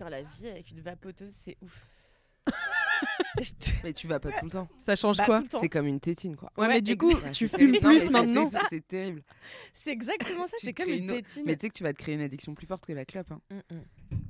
Putain, 0.00 0.10
la 0.10 0.22
vie 0.22 0.48
avec 0.48 0.70
une 0.70 0.80
vapoteuse, 0.80 1.34
c'est 1.44 1.58
ouf. 1.60 1.86
Mais 3.84 3.92
tu 3.92 4.06
vas 4.06 4.18
pas 4.18 4.30
tout 4.32 4.46
le 4.46 4.50
temps. 4.50 4.66
Ça 4.78 4.96
change 4.96 5.18
Bah, 5.18 5.26
quoi. 5.26 5.42
C'est 5.60 5.68
comme 5.68 5.86
une 5.86 6.00
tétine, 6.00 6.36
quoi. 6.36 6.50
Ouais, 6.56 6.68
mais 6.68 6.80
du 6.80 6.96
coup, 6.96 7.12
tu 7.32 7.48
fumes 7.48 7.72
terrible. 7.72 7.78
Plus 7.80 8.00
c'est- 8.00 8.10
maintenant. 8.10 8.50
c'est- 8.70 8.86
terrible. 8.88 9.22
C'est 9.74 9.90
exactement 9.90 10.46
ça, 10.46 10.56
c'est 10.58 10.72
comme 10.72 10.88
une 10.88 11.06
tétine. 11.06 11.42
Mais 11.44 11.54
tu 11.56 11.60
sais 11.62 11.68
que 11.68 11.74
tu 11.74 11.82
vas 11.82 11.92
te 11.92 11.98
créer 11.98 12.14
une 12.14 12.22
addiction 12.22 12.54
plus 12.54 12.66
forte 12.66 12.86
que 12.86 12.92
la 12.94 13.04
clope. 13.04 13.30
hein. 13.30 13.40
Mm, 13.50 13.74
mm. 13.74 13.82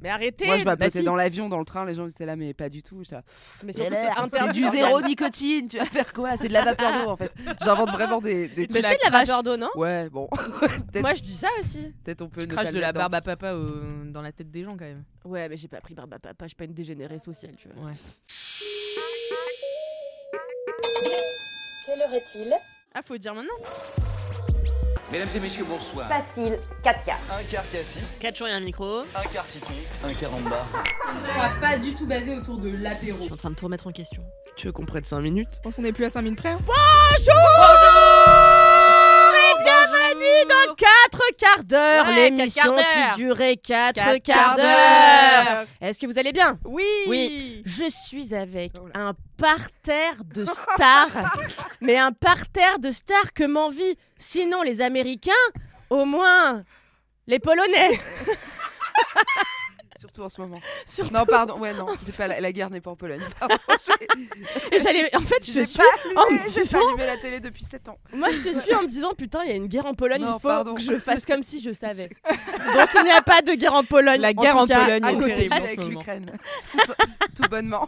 Mais 0.02 0.08
arrêtez 0.10 0.46
Moi, 0.46 0.56
je 0.58 0.64
bah 0.64 0.74
vapotais 0.76 0.98
si. 1.00 1.04
dans 1.04 1.14
l'avion, 1.16 1.48
dans 1.48 1.58
le 1.58 1.64
train, 1.64 1.84
les 1.84 1.94
gens 1.94 2.06
étaient 2.08 2.24
là, 2.26 2.36
mais 2.36 2.54
pas 2.54 2.68
du 2.68 2.82
tout. 2.82 3.02
là, 3.10 3.22
Mais 3.64 3.72
surtout, 3.72 3.94
C'est 4.30 4.52
du 4.52 4.66
zéro 4.68 5.00
nicotine, 5.02 5.68
tu 5.68 5.78
vas 5.78 5.84
faire 5.86 6.12
quoi? 6.12 6.36
C'est 6.36 6.48
de 6.48 6.52
la 6.54 6.64
vapeur 6.64 7.04
d'eau 7.04 7.10
en 7.10 7.16
fait. 7.16 7.32
J'invente 7.64 7.90
vraiment 7.90 8.20
des, 8.20 8.48
des 8.48 8.62
Mais 8.62 8.66
c'est 8.70 8.78
de 8.78 8.82
la 8.82 8.94
crache. 8.96 9.28
vapeur 9.28 9.42
d'eau, 9.42 9.56
non? 9.56 9.68
Ouais, 9.74 10.08
bon. 10.10 10.28
Moi, 11.00 11.14
je 11.14 11.22
dis 11.22 11.32
ça 11.34 11.48
aussi. 11.60 11.92
peut-être 12.04 12.22
on 12.22 12.28
peut 12.28 12.46
craches 12.46 12.66
pas 12.68 12.72
de 12.72 12.78
la 12.78 12.92
barbe 12.92 13.14
à 13.14 13.20
papa 13.20 13.52
au- 13.54 14.04
dans 14.06 14.22
la 14.22 14.32
tête 14.32 14.50
des 14.50 14.62
gens 14.64 14.72
quand 14.72 14.84
même. 14.86 15.04
Ouais, 15.24 15.48
mais 15.48 15.56
j'ai 15.56 15.68
pas 15.68 15.80
pris 15.80 15.94
barbe 15.94 16.14
à 16.14 16.18
papa, 16.18 16.44
je 16.44 16.48
suis 16.48 16.56
pas 16.56 16.64
une 16.64 16.74
dégénérée 16.74 17.18
sociale, 17.18 17.54
tu 17.56 17.68
vois. 17.68 17.86
Ouais. 17.88 17.94
Quelle 21.86 22.00
heure 22.02 22.14
est-il? 22.14 22.54
Ah, 22.94 23.00
faut 23.04 23.16
dire 23.18 23.34
maintenant 23.34 24.09
Mesdames 25.12 25.28
et 25.34 25.40
messieurs, 25.40 25.64
bonsoir. 25.68 26.06
Facile, 26.08 26.56
4 26.84 27.04
quarts. 27.04 27.18
Un 27.32 27.42
quart 27.50 27.68
cassis, 27.70 28.18
4 28.20 28.36
jours 28.36 28.46
et 28.46 28.52
un 28.52 28.60
micro. 28.60 29.00
un 29.00 29.22
quart 29.32 29.44
citron, 29.44 29.72
un 30.04 30.14
quart 30.14 30.32
en 30.32 30.40
bas. 30.40 30.64
On 31.08 31.40
va 31.40 31.48
pas 31.60 31.78
du 31.78 31.94
tout 31.94 32.06
basé 32.06 32.36
autour 32.36 32.58
de 32.58 32.70
l'apéro. 32.80 33.18
Je 33.18 33.24
suis 33.24 33.32
en 33.32 33.36
train 33.36 33.50
de 33.50 33.56
tout 33.56 33.64
remettre 33.64 33.88
en 33.88 33.92
question. 33.92 34.22
Tu 34.56 34.66
veux 34.66 34.72
qu'on 34.72 34.84
prenne 34.86 35.04
5 35.04 35.18
minutes? 35.20 35.48
Je 35.56 35.60
pense 35.62 35.74
qu'on 35.74 35.82
est 35.82 35.92
plus 35.92 36.04
à 36.04 36.10
5 36.10 36.22
minutes 36.22 36.38
près. 36.38 36.50
hein. 36.50 36.58
Et 36.60 37.22
bienvenue 37.22 37.89
dans 40.48 40.74
4 40.74 41.20
quarts 41.38 41.64
d'heure, 41.64 42.06
Ouais, 42.06 42.14
l'émission 42.30 42.62
quatre 42.62 42.74
quarts 42.74 42.94
d'heure. 42.96 43.14
qui 43.14 43.22
durait 43.22 43.56
4 43.56 43.94
Quatre 43.94 44.18
quarts 44.22 44.36
quarts 44.36 44.56
d'heure. 44.56 44.64
d'heure. 44.64 45.66
Est-ce 45.80 45.98
que 45.98 46.06
vous 46.06 46.18
allez 46.18 46.32
bien? 46.32 46.58
Oui 46.64 46.84
Oui. 47.08 47.62
Je 47.64 47.84
suis 47.90 48.34
avec 48.34 48.72
Oh 48.80 48.88
un 48.94 49.14
parterre 49.36 50.24
de 50.24 50.44
stars, 50.44 51.32
mais 51.80 51.98
un 51.98 52.12
parterre 52.12 52.78
de 52.78 52.92
stars 52.92 53.32
que 53.34 53.44
m'envie, 53.44 53.96
sinon 54.18 54.62
les 54.62 54.80
Américains, 54.80 55.32
au 55.90 56.04
moins 56.04 56.64
les 57.26 57.38
Polonais. 57.38 57.98
Surtout 60.00 60.22
en 60.22 60.30
ce 60.30 60.40
moment. 60.40 60.60
Surtout- 60.86 61.12
Non, 61.12 61.26
pardon, 61.26 61.58
ouais, 61.58 61.74
non, 61.74 61.86
c'est 62.02 62.16
pas 62.16 62.26
la, 62.26 62.40
la 62.40 62.52
guerre 62.52 62.70
n'est 62.70 62.80
pas 62.80 62.90
en 62.90 62.96
Pologne. 62.96 63.20
Pardon, 63.38 63.56
j'ai- 63.86 64.76
Et 64.76 64.80
j'allais, 64.80 65.14
en 65.14 65.20
fait, 65.20 65.44
je 65.44 65.52
te 65.52 65.64
suis 65.66 65.76
pas 65.78 65.84
en 66.16 66.22
allumé, 66.22 66.40
me 66.42 66.48
j'ai 66.48 66.54
pas 66.60 66.64
disant- 66.64 66.88
allumé 66.88 67.06
la 67.06 67.16
télé 67.18 67.40
depuis 67.40 67.64
7 67.64 67.88
ans. 67.90 67.98
Moi, 68.14 68.28
je 68.32 68.40
te 68.40 68.58
suis 68.58 68.74
en 68.74 68.82
me 68.82 68.86
disant, 68.88 69.12
putain, 69.12 69.40
il 69.44 69.50
y 69.50 69.52
a 69.52 69.56
une 69.56 69.66
guerre 69.66 69.84
en 69.84 69.92
Pologne, 69.94 70.22
Non, 70.22 70.36
il 70.38 70.40
faut 70.40 70.48
pardon. 70.48 70.74
que 70.74 70.80
je 70.80 70.98
fasse 70.98 71.20
comme 71.26 71.42
si 71.42 71.60
je 71.62 71.72
savais. 71.74 72.08
Donc, 72.30 72.88
il 72.94 73.02
n'y 73.02 73.10
a 73.10 73.20
pas 73.20 73.42
de 73.42 73.52
guerre 73.54 73.74
en 73.74 73.84
Pologne. 73.84 74.20
La 74.22 74.32
guerre 74.32 74.56
en 74.56 74.62
tout 74.62 74.68
cas, 74.68 74.84
Pologne 74.84 75.04
à 75.04 75.12
est 75.12 75.16
côté. 75.16 75.34
terrible. 75.34 75.52
en 75.54 75.56
avec 75.58 75.84
l'Ukraine. 75.86 76.32
Tout, 77.36 77.42
bonnement. 77.50 77.86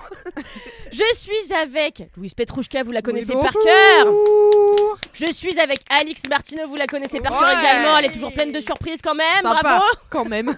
Je 0.92 1.14
suis 1.14 1.52
avec 1.54 2.04
Louise 2.16 2.34
Petrouchka, 2.34 2.82
vous 2.82 2.92
la 2.92 3.00
connaissez 3.02 3.34
Oui, 3.34 3.42
par 3.42 3.52
bonjour. 3.52 3.62
cœur. 3.64 4.98
Je 5.14 5.32
suis 5.32 5.58
avec 5.58 5.80
Alix 5.90 6.22
Martineau, 6.28 6.68
vous 6.68 6.76
la 6.76 6.86
connaissez 6.86 7.20
par 7.20 7.38
cœur 7.38 7.58
également. 7.58 7.96
Elle 7.98 8.06
est 8.06 8.12
toujours 8.12 8.32
pleine 8.32 8.52
de 8.52 8.60
surprises 8.60 9.00
quand 9.02 9.14
même. 9.14 9.42
Sympa, 9.42 9.60
Bravo. 9.62 9.84
quand 10.10 10.24
même. 10.26 10.54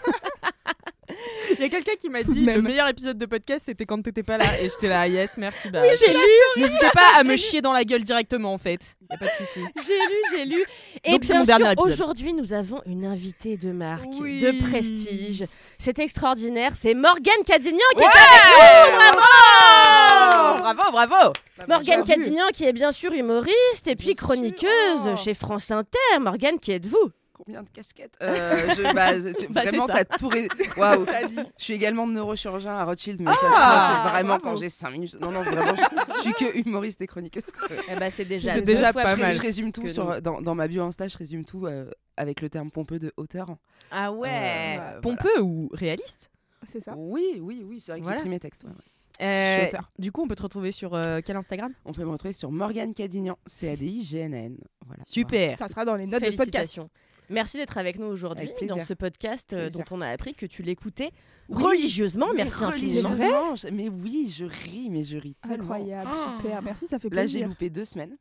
Il 1.58 1.60
y 1.60 1.64
a 1.64 1.68
quelqu'un 1.68 1.94
qui 2.00 2.08
m'a 2.08 2.22
dit 2.22 2.40
même. 2.40 2.56
le 2.56 2.62
meilleur 2.62 2.88
épisode 2.88 3.16
de 3.18 3.26
podcast 3.26 3.64
c'était 3.66 3.84
quand 3.86 4.00
t'étais 4.02 4.22
pas 4.22 4.38
là 4.38 4.44
et 4.60 4.68
j'étais 4.68 4.88
là 4.88 5.06
yes 5.06 5.30
merci 5.36 5.70
bah 5.70 5.80
J'ai 5.82 6.12
lu, 6.12 6.18
n'hésitez 6.56 6.86
pas 6.94 7.18
à 7.18 7.24
me 7.24 7.36
chier 7.36 7.60
dans 7.60 7.72
la 7.72 7.84
gueule 7.84 8.02
directement 8.02 8.52
en 8.52 8.58
fait 8.58 8.96
y 9.10 9.14
a 9.14 9.18
pas 9.18 9.26
de 9.26 9.30
souci 9.44 9.60
j'ai 9.86 9.98
lu, 9.98 10.22
j'ai 10.32 10.44
lu. 10.46 10.64
Et 11.04 11.12
Donc, 11.12 11.20
bien 11.22 11.38
mon 11.58 11.64
sûr, 11.74 11.92
aujourd'hui, 11.92 12.32
nous 12.32 12.52
avons 12.52 12.80
une 12.86 13.04
invitée 13.04 13.56
de 13.58 13.70
marque, 13.70 14.06
Oui. 14.18 14.40
de 14.40 14.50
prestige. 14.68 15.44
C'est 15.78 15.98
extraordinaire. 15.98 16.72
C'est 16.74 16.94
Morgane 16.94 17.44
Cadignan 17.46 17.78
qui 17.96 18.02
Ouais. 18.02 18.06
est 18.06 18.16
avec 18.16 18.92
nous. 18.92 19.18
Bravo. 19.18 20.62
Bravo, 20.62 20.92
bravo. 20.92 21.32
Morgane 21.68 22.02
Bienvenue. 22.02 22.24
Cadignan 22.24 22.46
qui 22.52 22.64
est 22.64 22.72
bien 22.72 22.92
sûr 22.92 23.12
humoriste 23.12 23.86
et 23.86 23.94
puis 23.96 24.14
chroniqueuse 24.14 24.68
Oh. 25.06 25.16
chez 25.16 25.34
France 25.34 25.70
Inter. 25.70 25.98
Morgane, 26.20 26.58
qui 26.58 26.72
êtes-vous? 26.72 27.10
Combien 27.44 27.62
de 27.62 27.68
casquettes 27.68 28.16
euh, 28.22 28.74
je, 28.74 28.94
bah, 28.94 29.12
tu- 29.38 29.48
Bah, 29.52 29.62
Vraiment, 29.62 29.86
ça. 29.86 30.04
t'as 30.04 30.16
tout. 30.16 30.28
ré- 30.28 30.48
Waouh. 30.78 31.04
Je 31.58 31.64
suis 31.64 31.74
également 31.74 32.06
neurochirurgien 32.06 32.72
à 32.72 32.84
Rothschild, 32.84 33.20
mais 33.20 33.30
ça, 33.32 33.38
Ah, 33.42 34.02
c'est 34.04 34.10
vraiment 34.12 34.28
bravo. 34.38 34.42
quand 34.44 34.56
j'ai 34.56 34.70
5 34.70 34.90
minutes. 34.90 35.20
Non, 35.20 35.30
non, 35.30 35.42
vraiment, 35.42 35.74
je, 35.76 36.14
je 36.16 36.20
suis 36.22 36.32
que 36.32 36.58
humoriste 36.58 37.00
et 37.02 37.06
chroniqueuse. 37.06 37.44
Eh 37.90 37.96
ben, 37.96 38.10
c'est 38.10 38.24
déjà, 38.24 38.60
déjà 38.60 38.92
fois 38.92 39.02
pas 39.02 39.14
Je, 39.16 39.20
mal. 39.20 39.34
je 39.34 39.42
résume 39.42 39.72
tout 39.72 39.86
sur, 39.88 40.14
nous. 40.14 40.20
dans, 40.20 40.40
dans 40.40 40.54
ma 40.54 40.68
bio 40.68 40.82
Insta, 40.84 41.06
je 41.08 41.18
résume 41.18 41.44
tout 41.44 41.66
euh, 41.66 41.90
avec 42.16 42.40
le 42.40 42.48
terme 42.48 42.70
pompeux 42.70 42.98
de 42.98 43.12
hauteur. 43.18 43.56
Ah 43.90 44.10
ouais. 44.12 44.78
Euh, 44.80 45.00
pompeux 45.00 45.40
ou 45.42 45.68
réaliste? 45.72 46.30
C'est 46.66 46.80
ça. 46.80 46.94
Oui, 46.96 47.40
oui, 47.42 47.62
oui, 47.66 47.80
c'est 47.84 47.92
vrai 47.92 47.98
que 48.00 48.04
Voilà. 48.04 48.18
j'écris 48.18 48.30
mes 48.30 48.40
textes. 48.40 48.64
ouais, 48.64 48.70
ouais. 48.70 48.76
Euh, 49.24 49.54
Je 49.54 49.58
suis 49.60 49.68
auteur. 49.68 49.90
du 49.96 50.10
coup 50.10 50.22
on 50.24 50.26
peut 50.26 50.34
te 50.34 50.42
retrouver 50.42 50.72
sur 50.72 50.92
euh, 50.94 51.20
quel 51.24 51.36
Instagram? 51.36 51.72
On 51.84 51.92
peut 51.92 52.02
me 52.04 52.10
retrouver 52.10 52.32
sur 52.32 52.50
Morgane 52.50 52.92
Cadignan, 52.94 53.36
C-A-D-I-G-N-N. 53.46 54.56
Voilà. 54.86 55.02
super 55.06 55.56
Ça 55.56 55.68
sera 55.68 55.84
dans 55.84 55.94
les 55.94 56.06
notes 56.06 56.22
de 56.24 56.34
podcast. 56.36 56.80
Merci 57.30 57.56
d'être 57.56 57.78
avec 57.78 57.98
nous 57.98 58.06
aujourd'hui 58.06 58.44
Avec 58.44 58.56
plaisir. 58.56 58.76
dans 58.76 58.82
ce 58.82 58.94
podcast 58.94 59.52
euh, 59.52 59.62
Plaisir. 59.68 59.84
dont 59.88 59.96
on 59.96 60.00
a 60.00 60.08
appris 60.08 60.34
que 60.34 60.46
tu 60.46 60.62
l'écoutais 60.62 61.10
Oui. 61.48 61.62
religieusement. 61.62 62.26
Mais 62.34 62.44
Merci 62.44 62.64
infiniment. 62.64 63.08
religieusement, 63.10 63.54
Mais 63.72 63.88
oui, 63.88 64.32
je 64.34 64.44
ris, 64.44 64.88
mais 64.90 65.04
je 65.04 65.16
ris 65.18 65.36
tellement. 65.42 65.64
Incroyable, 65.74 66.10
Oh. 66.12 66.40
super. 66.42 66.62
Merci, 66.62 66.86
ça 66.86 66.98
fait 66.98 67.08
Là, 67.08 67.26
j'ai 67.26 67.32
plaisir. 67.38 67.48
loupé 67.48 67.70
deux 67.70 67.84
semaines. 67.84 68.16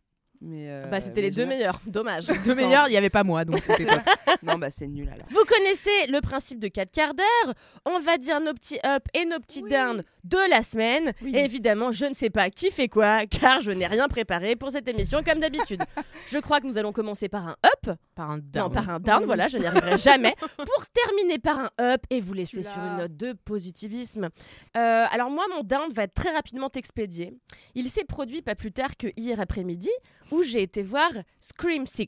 Mais 0.46 0.66
euh, 0.70 0.88
Bah, 0.92 1.00
c'était 1.00 1.22
les 1.22 1.32
deux 1.32 1.46
meilleurs. 1.46 1.80
Dommage. 1.88 2.28
deux 2.46 2.54
meilleurs 2.56 2.88
il 2.90 2.94
y 2.94 2.98
avait 2.98 3.10
pas 3.10 3.24
moi 3.24 3.46
donc 3.46 3.60
c'était 3.66 3.86
Non, 4.44 4.58
bah 4.58 4.70
c'est 4.72 4.88
nul 4.88 5.10
alors. 5.14 5.26
Vous 5.30 5.44
connaissez 5.46 6.08
le 6.10 6.20
principe 6.22 6.60
de 6.60 6.68
4 6.68 6.92
quarts 6.92 7.14
d'heure. 7.14 7.54
On 7.86 8.00
va 8.00 8.18
dire 8.18 8.40
nos 8.42 8.54
petits 8.54 8.80
up 8.86 9.04
et 9.14 9.26
nos 9.26 9.40
petits 9.40 9.64
Oui. 9.64 9.72
down 9.72 10.04
de 10.26 10.50
la 10.50 10.62
semaine. 10.62 11.14
Oui. 11.22 11.32
Et 11.36 11.46
évidemment, 11.46 11.92
je 11.92 12.06
ne 12.06 12.14
sais 12.14 12.30
pas 12.30 12.50
qui 12.50 12.72
fait 12.72 12.88
quoi, 12.90 13.26
car 13.26 13.62
je 13.62 13.72
n'ai 13.72 13.88
rien 13.88 14.08
préparé 14.08 14.56
pour 14.56 14.72
cette 14.72 14.88
émission 14.88 15.22
comme 15.24 15.40
d'habitude. 15.40 15.82
je 16.28 16.38
crois 16.40 16.60
que 16.60 16.68
nous 16.68 16.78
allons 16.78 16.92
commencer 16.92 17.30
par 17.30 17.48
un 17.48 17.56
up. 17.66 17.98
par 18.16 18.32
un 18.32 18.38
Non, 18.38 18.44
down. 18.52 18.72
par 18.74 18.90
un 18.90 19.00
down, 19.00 19.20
Oui. 19.22 19.26
voilà, 19.26 19.48
je 19.48 19.58
n'y 19.58 19.66
arriverai 19.66 19.98
jamais. 19.98 20.36
Pour 20.58 20.86
terminer 20.94 21.40
par 21.40 21.60
un 21.60 21.70
up 21.82 22.02
et 22.10 22.20
vous 22.20 22.34
laisser 22.34 22.64
sur 22.64 22.78
une 22.80 22.98
note 22.98 23.16
de 23.18 23.34
positivisme. 23.34 24.30
Euh, 24.78 25.06
alors 25.10 25.30
moi, 25.30 25.46
mon 25.56 25.64
down 25.64 25.92
va 25.94 26.04
être 26.04 26.14
très 26.14 26.32
rapidement 26.32 26.70
expédié. 26.76 27.34
Il 27.76 27.90
s'est 27.90 28.04
produit 28.06 28.42
pas 28.42 28.56
plus 28.56 28.72
tard 28.72 28.98
que 28.98 29.08
hier 29.18 29.40
après-midi, 29.40 29.90
où 30.34 30.44
j'ai 30.44 30.64
été 30.64 30.82
voir 30.82 31.12
Scream 31.40 31.86
6. 31.86 32.08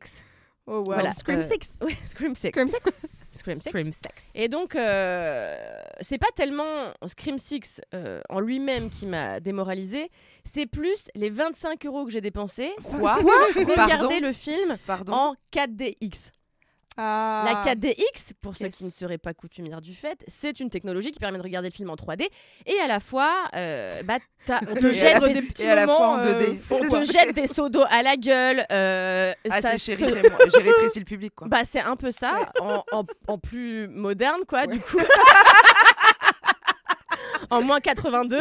Oh, 0.67 0.79
wow. 0.79 0.85
Voilà, 0.85 1.11
Scream 1.11 1.39
euh, 1.39 1.41
6. 1.41 1.79
Oui, 1.85 1.95
Scream 2.05 2.35
6. 2.35 2.49
Scream 2.49 2.67
6. 2.67 2.75
Scream 3.37 3.59
6. 3.59 3.69
Scream 3.69 3.91
sex 3.91 4.23
Et 4.33 4.47
donc, 4.47 4.75
euh, 4.75 5.55
c'est 5.99 6.17
pas 6.17 6.29
tellement 6.35 6.93
Scream 7.05 7.37
6 7.37 7.81
euh, 7.93 8.21
en 8.29 8.39
lui-même 8.39 8.89
qui 8.89 9.05
m'a 9.05 9.39
démoralisé, 9.39 10.09
c'est 10.45 10.65
plus 10.65 11.09
les 11.15 11.29
25 11.29 11.85
euros 11.85 12.05
que 12.05 12.11
j'ai 12.11 12.21
dépensés 12.21 12.71
pour 12.81 12.93
regarder 13.01 14.21
le 14.21 14.31
film 14.31 14.77
Pardon 14.87 15.13
en 15.13 15.35
4DX. 15.53 16.31
Ah. 16.97 17.61
La 17.65 17.73
4DX, 17.73 18.31
pour 18.41 18.55
ceux 18.55 18.69
qui 18.69 18.85
ne 18.85 18.89
seraient 18.89 19.17
pas 19.17 19.33
coutumières 19.33 19.81
du 19.81 19.93
fait, 19.93 20.23
c'est 20.27 20.59
une 20.59 20.69
technologie 20.69 21.11
qui 21.11 21.19
permet 21.19 21.37
de 21.37 21.43
regarder 21.43 21.67
le 21.69 21.73
film 21.73 21.89
en 21.89 21.95
3D 21.95 22.27
et 22.65 22.79
à 22.79 22.87
la 22.87 22.99
fois, 22.99 23.31
euh, 23.55 24.01
bah, 24.03 24.17
on 24.49 24.75
te 24.75 24.91
jette 24.91 25.21
des, 25.23 25.63
et 25.63 25.69
à 25.69 25.75
la 25.75 25.85
fois 25.85 26.07
en 26.07 26.17
moments, 26.17 26.23
2D. 26.39 26.59
on 26.69 26.79
te 27.05 27.11
jette 27.11 27.35
des 27.35 27.47
seaux 27.47 27.67
d'eau 27.69 27.83
à 27.89 28.01
la 28.01 28.15
gueule. 28.15 28.65
euh, 28.71 29.33
Ah, 29.49 29.61
c'est 29.61 29.77
se- 29.77 29.83
chéri. 29.91 30.05
J'ai 30.53 30.61
rétréci 30.61 30.99
le 30.99 31.05
public, 31.05 31.33
quoi. 31.35 31.47
Bah, 31.49 31.61
c'est 31.69 31.81
un 31.81 31.95
peu 31.95 32.11
ça, 32.11 32.51
en, 32.61 32.83
en- 32.91 33.05
en 33.27 33.37
plus 33.39 33.87
moderne, 33.89 34.41
quoi, 34.47 34.65
du 34.67 34.79
coup. 34.79 34.97
en 37.49 37.61
moins 37.61 37.79
82. 37.79 38.37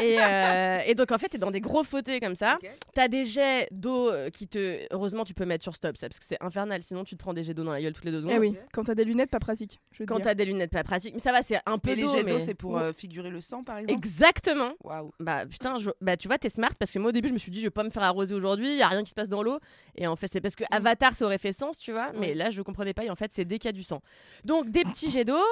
Et, 0.00 0.16
euh, 0.20 0.80
et 0.86 0.94
donc, 0.94 1.10
en 1.12 1.18
fait, 1.18 1.28
t'es 1.28 1.38
dans 1.38 1.50
des 1.50 1.60
gros 1.60 1.84
fauteuils 1.84 2.20
comme 2.20 2.36
ça. 2.36 2.58
Ok. 2.62 2.70
T'as 2.94 3.08
des 3.08 3.24
jets 3.24 3.68
d'eau 3.70 4.10
euh, 4.10 4.30
qui 4.30 4.48
te. 4.48 4.86
Heureusement, 4.92 5.24
tu 5.24 5.34
peux 5.34 5.44
mettre 5.44 5.62
sur 5.62 5.74
stop, 5.76 5.96
ça, 5.96 6.08
parce 6.08 6.18
que 6.18 6.24
c'est 6.24 6.42
infernal. 6.42 6.82
Sinon, 6.82 7.04
tu 7.04 7.16
te 7.16 7.20
prends 7.22 7.34
des 7.34 7.42
jets 7.42 7.54
d'eau 7.54 7.64
dans 7.64 7.72
la 7.72 7.80
gueule 7.80 7.92
toutes 7.92 8.04
les 8.04 8.10
deux 8.10 8.20
secondes. 8.20 8.32
Eh 8.34 8.38
oui, 8.38 8.54
quand 8.72 8.84
t'as 8.84 8.94
des 8.94 9.04
lunettes, 9.04 9.30
pas 9.30 9.40
pratique. 9.40 9.80
Je 9.92 10.04
Quand 10.04 10.20
t'as 10.20 10.34
des 10.34 10.44
lunettes 10.44 10.70
pas 10.70 10.84
pratiques. 10.84 11.14
Mais 11.14 11.20
ça 11.20 11.32
va, 11.32 11.42
c'est 11.42 11.58
un 11.66 11.78
peu 11.78 11.90
Et 11.90 11.96
les 11.96 12.02
jets 12.06 12.22
d'eau, 12.24 12.34
mais- 12.34 12.40
c'est 12.40 12.54
pour 12.54 12.78
euh, 12.78 12.92
figurer 12.92 13.30
le 13.30 13.40
sang, 13.40 13.62
par 13.64 13.78
exemple? 13.78 13.98
Exactement. 13.98 14.72
Waouh. 14.84 15.12
Bah 15.20 15.46
putain, 15.46 15.78
je- 15.78 15.90
bah 16.00 16.16
tu 16.16 16.28
vois, 16.28 16.38
t'es 16.38 16.48
smart 16.48 16.74
parce 16.78 16.92
que 16.92 16.98
moi 16.98 17.08
au 17.10 17.12
début 17.12 17.28
je 17.28 17.32
me 17.34 17.38
suis 17.38 17.50
dit 17.50 17.58
je 17.60 17.66
vais 17.66 17.70
pas 17.70 17.82
me 17.84 17.90
faire 17.90 18.02
arroser 18.02 18.34
aujourd'hui, 18.34 18.76
y 18.76 18.82
a 18.82 18.88
rien 18.88 19.02
qui 19.02 19.10
se 19.10 19.14
passe 19.14 19.28
dans 19.28 19.42
l'eau. 19.42 19.58
Et 19.96 20.06
en 20.06 20.16
fait 20.16 20.28
c'est 20.32 20.40
parce 20.40 20.56
que 20.56 20.64
Avatar 20.70 21.12
ça 21.14 21.24
aurait 21.24 21.38
fait 21.38 21.52
sens, 21.52 21.78
tu 21.78 21.92
vois. 21.92 22.06
Mais 22.18 22.34
là 22.34 22.50
je 22.50 22.60
comprenais 22.62 22.92
pas 22.94 23.04
et 23.04 23.10
en 23.10 23.14
fait 23.16 23.30
c'est 23.32 23.44
dès 23.44 23.58
qu'il 23.58 23.68
y 23.68 23.70
a 23.70 23.72
du 23.72 23.82
sang. 23.84 24.00
Donc 24.44 24.68
des 24.70 24.82
petits 24.84 25.10
jets 25.10 25.24
d'eau, 25.24 25.42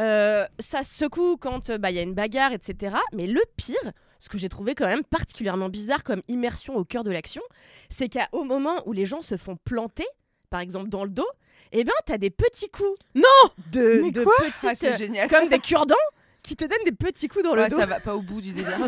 euh, 0.00 0.44
ça 0.58 0.82
secoue 0.82 1.36
quand 1.36 1.70
bah 1.72 1.90
il 1.90 1.96
y 1.96 1.98
a 1.98 2.02
une 2.02 2.14
bagarre, 2.14 2.35
etc. 2.52 2.96
Mais 3.12 3.26
le 3.26 3.42
pire, 3.56 3.76
ce 4.18 4.28
que 4.28 4.38
j'ai 4.38 4.48
trouvé 4.48 4.74
quand 4.74 4.86
même 4.86 5.04
particulièrement 5.04 5.68
bizarre 5.68 6.04
comme 6.04 6.22
immersion 6.28 6.76
au 6.76 6.84
cœur 6.84 7.04
de 7.04 7.10
l'action, 7.10 7.42
c'est 7.90 8.08
qu'au 8.08 8.44
moment 8.44 8.82
où 8.86 8.92
les 8.92 9.06
gens 9.06 9.22
se 9.22 9.36
font 9.36 9.56
planter, 9.64 10.06
par 10.50 10.60
exemple 10.60 10.88
dans 10.88 11.04
le 11.04 11.10
dos, 11.10 11.28
eh 11.72 11.84
ben 11.84 11.92
t'as 12.06 12.18
des 12.18 12.30
petits 12.30 12.68
coups. 12.70 12.98
Non 13.14 13.22
De, 13.72 14.00
Mais 14.02 14.10
de 14.12 14.22
quoi? 14.24 14.34
petites, 14.38 14.68
Ah, 14.70 14.74
c'est 14.74 14.94
euh, 14.94 14.96
génial. 14.96 15.28
comme 15.28 15.48
des 15.48 15.58
cure-dents 15.60 15.94
qui 16.42 16.54
te 16.54 16.64
donnent 16.64 16.84
des 16.84 16.92
petits 16.92 17.26
coups 17.28 17.44
dans 17.44 17.54
Ouais, 17.54 17.64
le 17.64 17.70
dos. 17.70 17.76
ça 17.80 17.86
va 17.86 17.98
pas 18.00 18.14
au 18.14 18.22
bout 18.22 18.40
du 18.40 18.52
délire. 18.52 18.78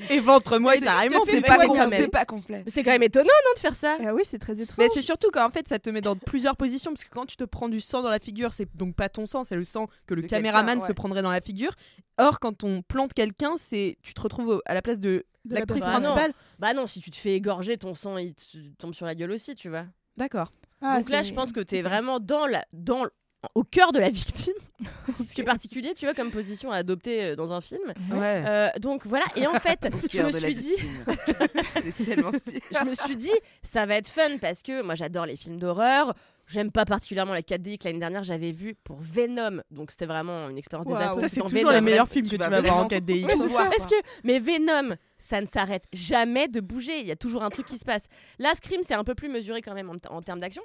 Et 0.10 0.20
ventre-moi 0.20 0.74
c'est- 0.74 0.80
carrément, 0.84 1.20
tu 1.24 1.30
c'est 1.30 1.40
pas 1.40 1.56
c'est 1.90 2.08
pas 2.08 2.24
complet. 2.24 2.64
C'est 2.68 2.82
quand 2.82 2.90
même 2.90 3.02
étonnant 3.02 3.26
non 3.26 3.54
de 3.54 3.60
faire 3.60 3.74
ça? 3.74 3.96
Ah 4.04 4.14
oui, 4.14 4.22
c'est 4.24 4.38
très 4.38 4.60
étrange. 4.60 4.78
Mais 4.78 4.88
c'est 4.92 5.02
surtout 5.02 5.30
qu'en 5.30 5.50
fait, 5.50 5.66
ça 5.68 5.78
te 5.78 5.90
met 5.90 6.00
dans 6.00 6.16
plusieurs 6.16 6.56
positions 6.56 6.92
parce 6.92 7.04
que 7.04 7.10
quand 7.10 7.26
tu 7.26 7.36
te 7.36 7.44
prends 7.44 7.68
du 7.68 7.80
sang 7.80 8.02
dans 8.02 8.08
la 8.10 8.18
figure, 8.18 8.52
c'est 8.54 8.68
donc 8.76 8.94
pas 8.94 9.08
ton 9.08 9.26
sang, 9.26 9.44
c'est 9.44 9.56
le 9.56 9.64
sang 9.64 9.86
que 10.06 10.14
le 10.14 10.22
De 10.22 10.26
caméraman 10.28 10.80
se 10.80 10.92
prendrait 10.92 11.22
dans 11.22 11.30
la 11.30 11.40
figure. 11.40 11.72
Or, 12.18 12.40
quand 12.40 12.64
on 12.64 12.82
plante 12.82 13.12
quelqu'un, 13.14 13.54
c'est 13.56 13.98
tu 14.02 14.14
te 14.14 14.20
retrouves 14.20 14.62
à 14.66 14.74
la 14.74 14.82
place 14.82 14.98
de 14.98 15.24
De 15.44 15.54
la 15.54 15.60
l'actrice 15.60 15.84
principale. 15.84 16.32
Bah 16.58 16.72
non, 16.74 16.86
si 16.86 17.00
tu 17.00 17.10
te 17.10 17.16
fais 17.16 17.34
égorger, 17.34 17.76
ton 17.76 17.94
sang 17.94 18.16
il 18.18 18.34
te 18.34 18.56
tombe 18.78 18.94
sur 18.94 19.06
la 19.06 19.14
gueule 19.14 19.30
aussi, 19.32 19.54
tu 19.54 19.68
vois. 19.68 19.84
D'accord. 20.16 20.50
Ah, 20.80 20.98
Donc 20.98 21.10
là, 21.10 21.22
c'est- 21.22 21.30
je 21.30 21.34
pense 21.34 21.52
que 21.52 21.60
t'es 21.60 21.82
vraiment 21.82 22.20
dans 22.20 22.46
la, 22.46 22.64
dans 22.72 23.06
au 23.54 23.62
cœur 23.62 23.92
de 23.92 23.98
la 23.98 24.10
victime, 24.10 24.54
ce 25.28 25.34
qui 25.34 25.40
est 25.40 25.44
particulier, 25.44 25.94
tu 25.94 26.04
vois, 26.04 26.14
comme 26.14 26.30
position 26.30 26.72
à 26.72 26.76
adopter 26.76 27.22
euh, 27.22 27.36
dans 27.36 27.52
un 27.52 27.60
film. 27.60 27.92
Ouais. 28.12 28.42
Euh, 28.46 28.68
donc 28.80 29.06
voilà. 29.06 29.24
Et 29.36 29.46
en 29.46 29.54
fait, 29.60 29.88
je 30.12 30.18
me 30.20 30.24
la 30.26 30.32
suis 30.32 30.54
dit, 30.54 30.70
victime. 30.70 31.04
c'est 31.80 32.04
tellement 32.04 32.32
stylé. 32.32 32.60
je 32.72 32.84
me 32.84 32.94
suis 32.94 33.16
dit, 33.16 33.30
ça 33.62 33.86
va 33.86 33.96
être 33.96 34.08
fun 34.08 34.38
parce 34.40 34.62
que 34.62 34.82
moi 34.82 34.94
j'adore 34.94 35.26
les 35.26 35.36
films 35.36 35.58
d'horreur. 35.58 36.14
J'aime 36.48 36.70
pas 36.70 36.84
particulièrement 36.84 37.34
la 37.34 37.40
4D 37.42 37.76
que 37.76 37.84
l'année 37.86 37.98
dernière 37.98 38.22
j'avais 38.22 38.52
vu 38.52 38.76
pour 38.84 38.98
Venom, 39.00 39.62
donc 39.72 39.90
c'était 39.90 40.06
vraiment 40.06 40.48
une 40.48 40.56
expérience 40.58 40.86
désastreuse. 40.86 41.24
C'est 41.28 41.40
toujours 41.40 41.56
les 41.70 41.78
Venom. 41.78 41.80
meilleurs 41.84 42.08
films 42.08 42.24
que 42.26 42.30
tu 42.30 42.36
vas 42.36 42.48
voir 42.60 42.76
en 42.76 42.86
vraiment- 42.86 42.88
4DX. 42.88 43.24
Oui, 43.24 43.26
c'est 43.28 43.36
voir, 43.48 43.64
ça, 43.64 43.70
parce 43.76 43.88
quoi. 43.88 44.00
que 44.00 44.06
mais 44.22 44.38
Venom, 44.38 44.94
ça 45.18 45.40
ne 45.40 45.46
s'arrête 45.48 45.82
jamais 45.92 46.46
de 46.46 46.60
bouger. 46.60 47.00
Il 47.00 47.06
y 47.08 47.10
a 47.10 47.16
toujours 47.16 47.42
un 47.42 47.50
truc 47.50 47.66
qui 47.66 47.76
se 47.78 47.84
passe. 47.84 48.04
Là, 48.38 48.52
Scream, 48.54 48.82
c'est 48.86 48.94
un 48.94 49.02
peu 49.02 49.16
plus 49.16 49.28
mesuré 49.28 49.60
quand 49.60 49.74
même 49.74 49.90
en, 49.90 49.96
en 50.14 50.22
termes 50.22 50.38
d'action. 50.38 50.62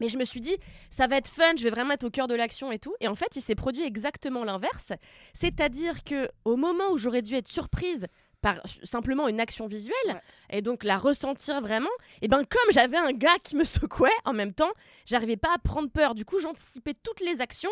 Mais 0.00 0.08
je 0.08 0.18
me 0.18 0.24
suis 0.24 0.40
dit, 0.40 0.56
ça 0.90 1.06
va 1.06 1.16
être 1.16 1.28
fun, 1.28 1.52
je 1.56 1.62
vais 1.62 1.70
vraiment 1.70 1.94
être 1.94 2.04
au 2.04 2.10
cœur 2.10 2.26
de 2.26 2.34
l'action 2.34 2.72
et 2.72 2.78
tout. 2.78 2.94
Et 3.00 3.08
en 3.08 3.14
fait, 3.14 3.36
il 3.36 3.42
s'est 3.42 3.54
produit 3.54 3.84
exactement 3.84 4.44
l'inverse. 4.44 4.92
C'est-à-dire 5.34 6.04
que 6.04 6.28
au 6.44 6.56
moment 6.56 6.90
où 6.92 6.96
j'aurais 6.96 7.22
dû 7.22 7.34
être 7.34 7.48
surprise 7.48 8.06
par 8.42 8.60
simplement 8.82 9.28
une 9.28 9.40
action 9.40 9.66
visuelle 9.66 9.94
Ouais. 10.06 10.20
et 10.50 10.60
donc 10.62 10.84
la 10.84 10.98
ressentir 10.98 11.60
vraiment, 11.60 11.88
et 12.20 12.28
ben 12.28 12.38
comme 12.44 12.72
j'avais 12.72 12.96
un 12.98 13.12
gars 13.12 13.38
qui 13.42 13.56
me 13.56 13.64
secouait 13.64 14.10
en 14.24 14.32
même 14.34 14.52
temps, 14.52 14.70
j'arrivais 15.06 15.36
pas 15.38 15.54
à 15.54 15.58
prendre 15.58 15.88
peur. 15.88 16.14
Du 16.14 16.24
coup, 16.24 16.40
j'anticipais 16.40 16.94
toutes 17.02 17.20
les 17.20 17.40
actions. 17.40 17.70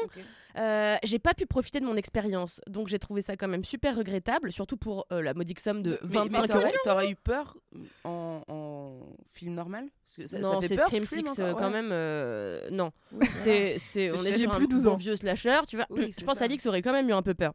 Euh, 0.57 0.97
j'ai 1.05 1.19
pas 1.19 1.35
pu 1.35 1.45
profiter 1.47 1.81
de 1.81 1.85
mon 1.85 1.97
expérience. 1.97 2.61
Donc 2.69 2.89
j'ai 2.89 2.99
trouvé 2.99 3.21
ça 3.21 3.37
quand 3.37 3.49
même 3.49 3.65
super 3.65 3.97
regrettable, 3.97 4.53
surtout 4.53 4.77
pour 4.77 5.07
euh, 5.13 5.21
la 5.23 5.35
modique 5.35 5.61
somme 5.61 5.83
de 5.83 5.99
Mais- 6.05 6.21
mais 6.31 6.39
25 6.39 6.39
euros. 6.39 6.47
t'aurais- 6.61 6.73
T'aurais 6.85 7.11
eu 7.11 7.17
peur 7.17 7.57
en, 8.05 8.43
en 8.49 9.01
film 9.33 9.55
normal? 9.55 9.87
Parce 10.07 10.17
que 10.17 10.27
ça, 10.27 10.39
non, 10.39 10.61
c'est 10.61 10.77
Scream 10.77 11.07
Scream, 11.07 11.27
6 11.29 11.33
encore, 11.41 11.57
quand 11.57 11.67
ouais. 11.67 11.71
même. 11.71 11.91
euh, 11.93 12.69
non, 12.71 12.91
Oui, 13.13 13.27
c'est, 13.33 14.11
on 14.13 14.25
est 14.25 14.35
sur 14.39 14.51
plus 14.53 14.65
un 14.65 14.69
12 14.69 14.85
bon 14.85 14.91
ans. 14.93 14.97
vieux 14.97 15.17
slasher, 15.17 15.61
tu 15.69 15.77
vois. 15.77 15.87
Oui, 15.91 16.13
je 16.19 16.25
pense 16.25 16.39
ça. 16.39 16.45
Alix 16.45 16.65
aurait 16.67 16.83
quand 16.83 16.93
même 16.93 17.09
eu 17.09 17.13
un 17.13 17.23
peu 17.23 17.35
peur. 17.35 17.53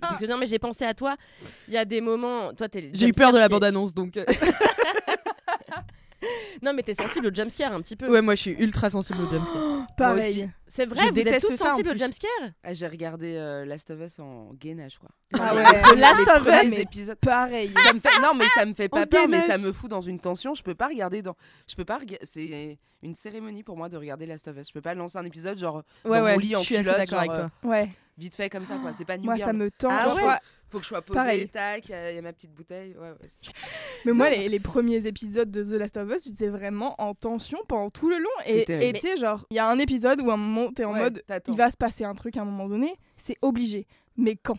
Parce 0.00 0.18
que 0.20 0.26
non, 0.26 0.36
mais 0.38 0.46
j'ai 0.46 0.58
pensé 0.58 0.84
à 0.84 0.94
toi. 0.94 1.16
Il 1.68 1.74
y 1.74 1.78
a 1.78 1.84
des 1.84 2.00
moments, 2.00 2.52
toi 2.54 2.68
t'es. 2.68 2.90
J'ai 2.92 3.08
eu 3.08 3.12
peur 3.12 3.32
de 3.32 3.38
la 3.38 3.48
bande-annonce 3.48 3.94
donc. 3.94 4.16
euh, 4.16 4.24
Non, 6.62 6.72
mais 6.72 6.82
t'es 6.82 6.94
sensible 6.94 7.26
au 7.26 7.30
jumpscare 7.34 7.72
un 7.74 7.80
petit 7.82 7.94
peu. 7.94 8.10
Ouais, 8.10 8.22
moi 8.22 8.34
je 8.34 8.40
suis 8.40 8.50
ultra 8.52 8.88
sensible 8.88 9.18
au 9.20 9.28
jumpscare. 9.30 9.86
Pareil. 9.98 10.18
aussi. 10.40 10.48
C'est 10.66 10.86
vrai, 10.86 11.06
Je 11.08 11.12
vous 11.12 11.28
êtes 11.28 11.40
toutes 11.42 11.56
sensibles 11.56 11.90
au 11.90 11.96
jumpscare 11.96 12.30
Ah, 12.64 12.72
J'ai 12.72 12.86
regardé 12.88 13.36
euh, 13.36 13.64
Last 13.66 13.90
of 13.90 14.00
Us 14.00 14.18
en 14.18 14.52
gainage, 14.54 14.98
quoi. 14.98 15.10
Ah 15.38 15.54
ouais. 15.54 15.62
The 15.62 15.94
Last 15.96 16.20
of 16.20 16.42
premiers 16.42 16.68
Us. 16.68 16.78
épisodes. 16.78 17.18
Pareil. 17.18 17.70
Ça 17.84 17.92
me 17.92 18.00
fait... 18.00 18.20
Non, 18.22 18.34
mais 18.34 18.46
ça 18.54 18.64
me 18.64 18.72
fait 18.74 18.88
pas 18.88 19.02
En 19.02 19.06
peur, 19.06 19.28
mais 19.28 19.42
ça 19.42 19.58
me 19.58 19.72
fout 19.72 19.90
dans 19.90 20.00
une 20.00 20.18
tension. 20.18 20.54
Je 20.54 20.62
peux 20.62 20.74
pas 20.74 20.88
regarder 20.88 21.20
dans. 21.22 21.36
Je 21.68 21.74
peux 21.76 21.84
pas. 21.84 21.98
rega- 21.98 22.18
C'est 22.22 22.78
une 23.02 23.14
cérémonie 23.14 23.62
pour 23.62 23.76
moi 23.76 23.88
de 23.90 23.96
regarder 23.98 24.24
Last 24.26 24.48
of 24.48 24.56
Us. 24.56 24.68
Je 24.68 24.72
peux 24.72 24.80
pas 24.80 24.94
lancer 24.94 25.18
un 25.18 25.24
épisode 25.24 25.58
genre 25.58 25.82
Ouais, 26.06 26.18
dans 26.18 26.24
ouais, 26.24 26.32
mon 26.32 26.38
lit 26.38 26.56
en 26.56 26.60
je 26.60 26.64
suis 26.64 26.76
assez 26.76 26.84
culotte, 26.88 26.98
d'accord 26.98 27.18
avec 27.20 27.30
genre, 27.32 27.50
toi. 27.62 27.70
Ouais. 27.70 27.90
Vite 28.18 28.34
fait 28.34 28.48
comme 28.50 28.64
ça, 28.64 28.76
quoi. 28.78 28.92
C'est 28.92 29.04
pas 29.04 29.16
New 29.16 29.24
Moi, 29.24 29.36
Girl. 29.36 29.48
ça 29.48 29.52
me 29.52 29.70
tente. 29.70 29.92
Ah 29.94 30.08
ouais 30.08 30.20
crois- 30.20 30.40
Faut 30.68 30.78
que 30.78 30.84
je 30.84 30.88
sois 30.88 31.02
posée, 31.02 31.18
Pareil. 31.18 31.48
tac, 31.48 31.88
il 31.88 31.92
y, 31.92 31.94
a- 31.94 32.12
y 32.12 32.18
a 32.18 32.22
ma 32.22 32.32
petite 32.32 32.52
bouteille. 32.52 32.94
Ouais, 32.98 33.10
ouais. 33.10 33.28
c'est- 33.28 33.52
Mais 34.04 34.12
moi, 34.12 34.30
les, 34.30 34.48
les 34.48 34.60
premiers 34.60 35.06
épisodes 35.06 35.50
de 35.50 35.62
The 35.62 35.78
Last 35.78 35.96
of 35.96 36.10
Us, 36.10 36.24
j'étais 36.24 36.48
vraiment 36.48 36.94
en 37.00 37.14
tension 37.14 37.58
pendant 37.68 37.90
tout 37.90 38.08
le 38.08 38.18
long. 38.18 38.30
Et 38.46 38.64
tu 38.64 39.00
sais, 39.00 39.16
genre, 39.16 39.44
il 39.50 39.56
y 39.56 39.58
a 39.60 39.68
un 39.68 39.78
épisode 39.78 40.20
où 40.20 40.30
à 40.30 40.34
un 40.34 40.38
moment, 40.38 40.72
t'es 40.72 40.84
en 40.84 40.92
Ouais, 40.92 41.00
mode, 41.00 41.22
t'attends. 41.26 41.52
il 41.52 41.56
va 41.58 41.70
se 41.70 41.76
passer 41.76 42.04
un 42.04 42.14
truc 42.14 42.36
à 42.36 42.42
un 42.42 42.44
moment 42.46 42.68
donné, 42.68 42.94
c'est 43.16 43.36
obligé. 43.42 43.86
Mais 44.16 44.34
quand? 44.36 44.58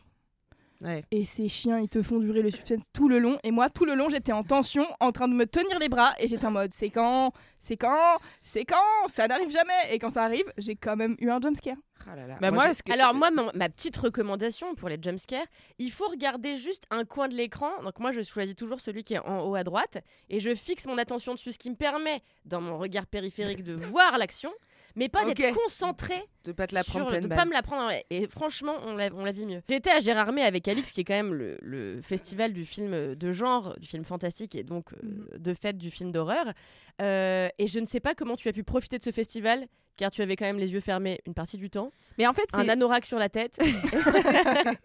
Ouais. 0.79 1.03
Et 1.09 1.25
ces 1.25 1.47
chiens, 1.49 1.79
ils 1.79 1.89
te 1.89 2.03
font 2.03 2.19
durer 2.19 2.43
le 2.43 2.51
suspense 2.51 2.85
tout 2.93 3.09
le 3.09 3.17
long. 3.17 3.39
Et 3.43 3.49
moi, 3.49 3.67
tout 3.71 3.83
le 3.83 3.95
long, 3.95 4.09
j'étais 4.09 4.31
en 4.31 4.43
tension, 4.43 4.85
en 4.99 5.11
train 5.11 5.27
de 5.27 5.33
me 5.33 5.45
tenir 5.47 5.79
les 5.79 5.89
bras. 5.89 6.13
Et 6.19 6.27
j'étais 6.27 6.45
en 6.45 6.51
mode, 6.51 6.71
c'est 6.71 6.91
quand? 6.91 7.31
C'est 7.59 7.77
quand? 7.77 8.17
C'est 8.43 8.65
quand? 8.65 9.07
Ça 9.07 9.27
n'arrive 9.27 9.49
jamais. 9.49 9.73
Et 9.93 9.99
quand 9.99 10.09
ça 10.11 10.23
arrive, 10.23 10.45
j'ai 10.57 10.75
quand 10.75 10.95
même 10.95 11.15
eu 11.19 11.29
un 11.29 11.39
jumpscare. 11.41 11.75
Ah 12.09 12.15
là 12.15 12.27
là. 12.27 12.37
Bah, 12.39 12.51
moi, 12.51 12.67
que- 12.73 12.91
Alors 12.93 13.13
moi, 13.13 13.31
mon- 13.31 13.51
ma 13.55 13.67
petite 13.69 13.97
recommandation 13.97 14.75
pour 14.75 14.87
les 14.87 14.97
jumpscares, 15.01 15.45
il 15.79 15.91
faut 15.91 16.07
regarder 16.07 16.55
juste 16.55 16.85
un 16.91 17.03
coin 17.03 17.27
de 17.27 17.33
l'écran. 17.35 17.69
Donc 17.83 17.99
moi, 17.99 18.11
je 18.13 18.21
choisis 18.21 18.55
toujours 18.55 18.79
celui 18.79 19.03
qui 19.03 19.15
est 19.15 19.19
en 19.19 19.41
haut 19.41 19.55
à 19.55 19.63
droite 19.63 19.97
et 20.29 20.39
je 20.39 20.53
fixe 20.55 20.85
mon 20.85 20.97
attention 20.97 21.33
dessus, 21.33 21.51
ce 21.51 21.57
qui 21.57 21.69
me 21.69 21.75
permet, 21.75 22.21
dans 22.45 22.61
mon 22.61 22.77
regard 22.77 23.07
périphérique, 23.07 23.63
de 23.63 23.73
voir 23.97 24.17
l'action, 24.17 24.51
mais 24.95 25.09
pas 25.09 25.25
d'être 25.25 25.53
concentré 25.55 26.15
de 26.45 26.53
pas 26.53 26.67
te 26.67 26.75
la 26.75 26.83
prendre 26.85 27.11
de 27.19 27.27
balle. 27.27 27.37
pas 27.37 27.45
me 27.45 27.51
la 27.51 27.61
prendre. 27.63 27.91
en- 27.91 27.99
Et 28.09 28.27
franchement, 28.27 28.75
on 28.85 28.95
la, 28.95 29.09
on 29.13 29.25
la 29.25 29.31
vit 29.33 29.45
mieux. 29.47 29.61
J'étais 29.67 29.89
à 29.91 29.99
Gérardmer 29.99 30.43
avec 30.43 30.67
Alix, 30.69 30.91
qui 30.91 31.01
est 31.01 31.03
quand 31.03 31.13
même 31.15 31.33
le, 31.33 31.57
le 31.61 32.01
festival 32.01 32.53
du 32.53 32.63
film 32.63 33.15
de 33.15 33.31
genre, 33.33 33.75
du 33.79 33.87
film 33.87 34.05
fantastique 34.05 34.55
et 34.55 34.63
donc 34.63 34.93
euh, 34.93 34.97
Mhm. 35.03 35.27
de 35.39 35.53
fait 35.53 35.77
du 35.77 35.91
film 35.91 36.11
d'horreur. 36.13 36.53
Euh, 37.01 37.46
et 37.59 37.67
je 37.67 37.79
ne 37.79 37.85
sais 37.85 37.99
pas 37.99 38.15
comment 38.15 38.35
tu 38.35 38.47
as 38.47 38.53
pu 38.53 38.63
profiter 38.63 38.97
de 38.97 39.03
ce 39.03 39.11
festival, 39.11 39.67
car 39.97 40.11
tu 40.11 40.21
avais 40.21 40.35
quand 40.35 40.45
même 40.45 40.59
les 40.59 40.71
yeux 40.73 40.79
fermés 40.79 41.19
une 41.25 41.33
partie 41.33 41.57
du 41.57 41.69
temps, 41.69 41.91
Mais 42.17 42.27
en 42.27 42.33
fait, 42.33 42.45
un 42.53 42.63
c'est 42.63 42.69
anorak 42.69 43.05
sur 43.05 43.17
la 43.19 43.29
tête. 43.29 43.59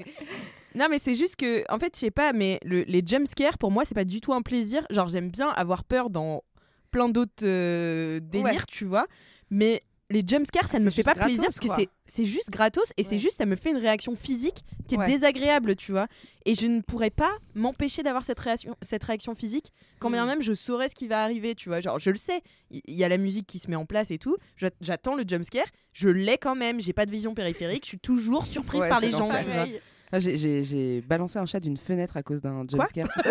Non, 0.74 0.86
mais 0.88 0.98
c'est 0.98 1.14
juste 1.14 1.36
que, 1.36 1.70
en 1.70 1.78
fait, 1.78 1.94
je 1.94 2.00
sais 2.00 2.10
pas, 2.10 2.32
mais 2.32 2.58
le- 2.64 2.84
les 2.84 3.02
jumpscares, 3.04 3.58
pour 3.58 3.70
moi, 3.70 3.84
c'est 3.84 3.94
pas 3.94 4.06
du 4.06 4.22
tout 4.22 4.32
un 4.32 4.40
plaisir. 4.40 4.86
Genre, 4.88 5.06
j'aime 5.08 5.28
bien 5.30 5.48
avoir 5.50 5.84
peur 5.84 6.08
dans 6.08 6.42
plein 6.90 7.10
d'autres 7.10 7.44
euh, 7.44 8.20
délires, 8.22 8.44
Ouais. 8.46 8.56
tu 8.68 8.86
vois. 8.86 9.06
Mais 9.50 9.82
les 10.12 10.22
jumpscares, 10.26 10.68
ça 10.68 10.76
Ah, 10.76 10.80
ne 10.80 10.84
me 10.84 10.90
fait 10.90 11.02
pas 11.02 11.14
plaisir 11.14 11.42
parce 11.44 11.58
que 11.58 11.66
quoi. 11.66 11.76
c'est 11.78 11.88
c'est 12.06 12.24
juste 12.26 12.50
gratos 12.50 12.92
et 12.98 13.02
c'est 13.04 13.18
juste, 13.18 13.38
ça 13.38 13.46
me 13.46 13.56
fait 13.56 13.70
une 13.70 13.78
réaction 13.78 14.14
physique 14.14 14.62
qui 14.86 14.94
est 14.94 14.98
Ouais. 14.98 15.06
désagréable, 15.06 15.74
tu 15.76 15.92
vois. 15.92 16.08
Et 16.44 16.54
je 16.54 16.66
ne 16.66 16.80
pourrais 16.82 17.10
pas 17.10 17.32
m'empêcher 17.54 18.02
d'avoir 18.02 18.22
cette 18.24 18.38
réaction, 18.38 18.76
cette 18.82 19.02
réaction 19.04 19.34
physique 19.34 19.72
quand 19.98 20.10
bien 20.10 20.24
Mm. 20.24 20.28
même 20.28 20.42
je 20.42 20.52
saurais 20.52 20.88
ce 20.88 20.94
qui 20.94 21.06
va 21.08 21.22
arriver, 21.22 21.54
tu 21.54 21.68
vois. 21.70 21.80
Genre, 21.80 21.98
je 21.98 22.10
le 22.10 22.16
sais, 22.16 22.42
il 22.70 22.82
y, 22.94 23.02
a 23.02 23.08
la 23.08 23.16
musique 23.18 23.46
qui 23.46 23.58
se 23.58 23.70
met 23.70 23.76
en 23.76 23.86
place 23.86 24.10
et 24.10 24.18
tout. 24.18 24.36
J'attends 24.80 25.14
le 25.14 25.24
jumpscare, 25.26 25.64
je 25.92 26.08
l'ai 26.10 26.36
quand 26.38 26.54
même, 26.54 26.80
j'ai 26.80 26.92
pas 26.92 27.06
de 27.06 27.10
vision 27.10 27.34
périphérique, 27.34 27.84
je 27.84 27.88
suis 27.88 27.98
toujours 27.98 28.44
surprise 28.46 28.82
Ouais, 28.82 28.88
par 28.88 29.00
les 29.00 29.10
gens, 29.10 29.30
tu 29.38 29.44
vois. 29.50 29.66
Ah, 30.12 30.18
j'ai- 30.18 31.00
balancé 31.02 31.38
un 31.38 31.46
chat 31.46 31.60
d'une 31.60 31.76
fenêtre 31.76 32.16
à 32.16 32.22
cause 32.22 32.40
d'un 32.40 32.64
jumpscare. 32.68 33.08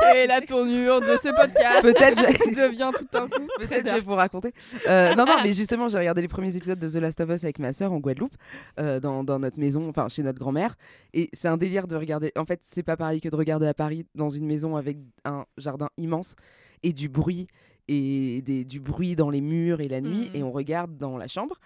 Quelle 0.00 0.16
est 0.16 0.26
la 0.26 0.40
tournure 0.40 1.00
de 1.00 1.16
ce 1.16 1.28
podcast 1.34 1.82
Peut-être 1.82 2.18
je- 2.20 2.54
devient 2.68 2.90
tout 2.96 3.18
un 3.18 3.28
coup. 3.28 3.46
Peut-être 3.58 3.86
je 3.88 3.94
vais 3.94 4.00
vous 4.00 4.14
raconter. 4.14 4.52
Euh, 4.88 5.14
non, 5.14 5.24
non, 5.26 5.34
mais 5.42 5.52
justement, 5.52 5.88
j'ai 5.88 5.98
regardé 5.98 6.22
les 6.22 6.28
premiers 6.28 6.54
épisodes 6.56 6.78
de 6.78 6.88
The 6.88 6.94
Last 6.96 7.20
of 7.20 7.28
Us 7.30 7.44
avec 7.44 7.58
ma 7.58 7.72
sœur 7.72 7.92
en 7.92 7.98
Guadeloupe, 7.98 8.34
euh, 8.78 9.00
dans, 9.00 9.24
dans 9.24 9.38
notre 9.38 9.58
maison, 9.58 9.88
enfin 9.88 10.08
chez 10.08 10.22
notre 10.22 10.38
grand-mère. 10.38 10.76
Et 11.14 11.28
c'est 11.32 11.48
un 11.48 11.56
délire 11.56 11.86
de 11.88 11.96
regarder. 11.96 12.32
En 12.36 12.44
fait, 12.44 12.60
c'est 12.62 12.82
pas 12.82 12.96
pareil 12.96 13.20
que 13.20 13.28
de 13.28 13.36
regarder 13.36 13.66
à 13.66 13.74
Paris 13.74 14.06
dans 14.14 14.30
une 14.30 14.46
maison 14.46 14.76
avec 14.76 14.98
un 15.24 15.44
jardin 15.56 15.88
immense 15.96 16.34
et 16.82 16.92
du 16.92 17.08
bruit 17.08 17.48
et 17.88 18.42
des, 18.42 18.64
du 18.64 18.80
bruit 18.80 19.16
dans 19.16 19.30
les 19.30 19.40
murs 19.40 19.80
et 19.80 19.88
la 19.88 20.00
nuit. 20.00 20.28
Mhm. 20.28 20.36
Et 20.36 20.42
on 20.42 20.52
regarde 20.52 20.96
dans 20.96 21.16
la 21.16 21.26
chambre. 21.26 21.58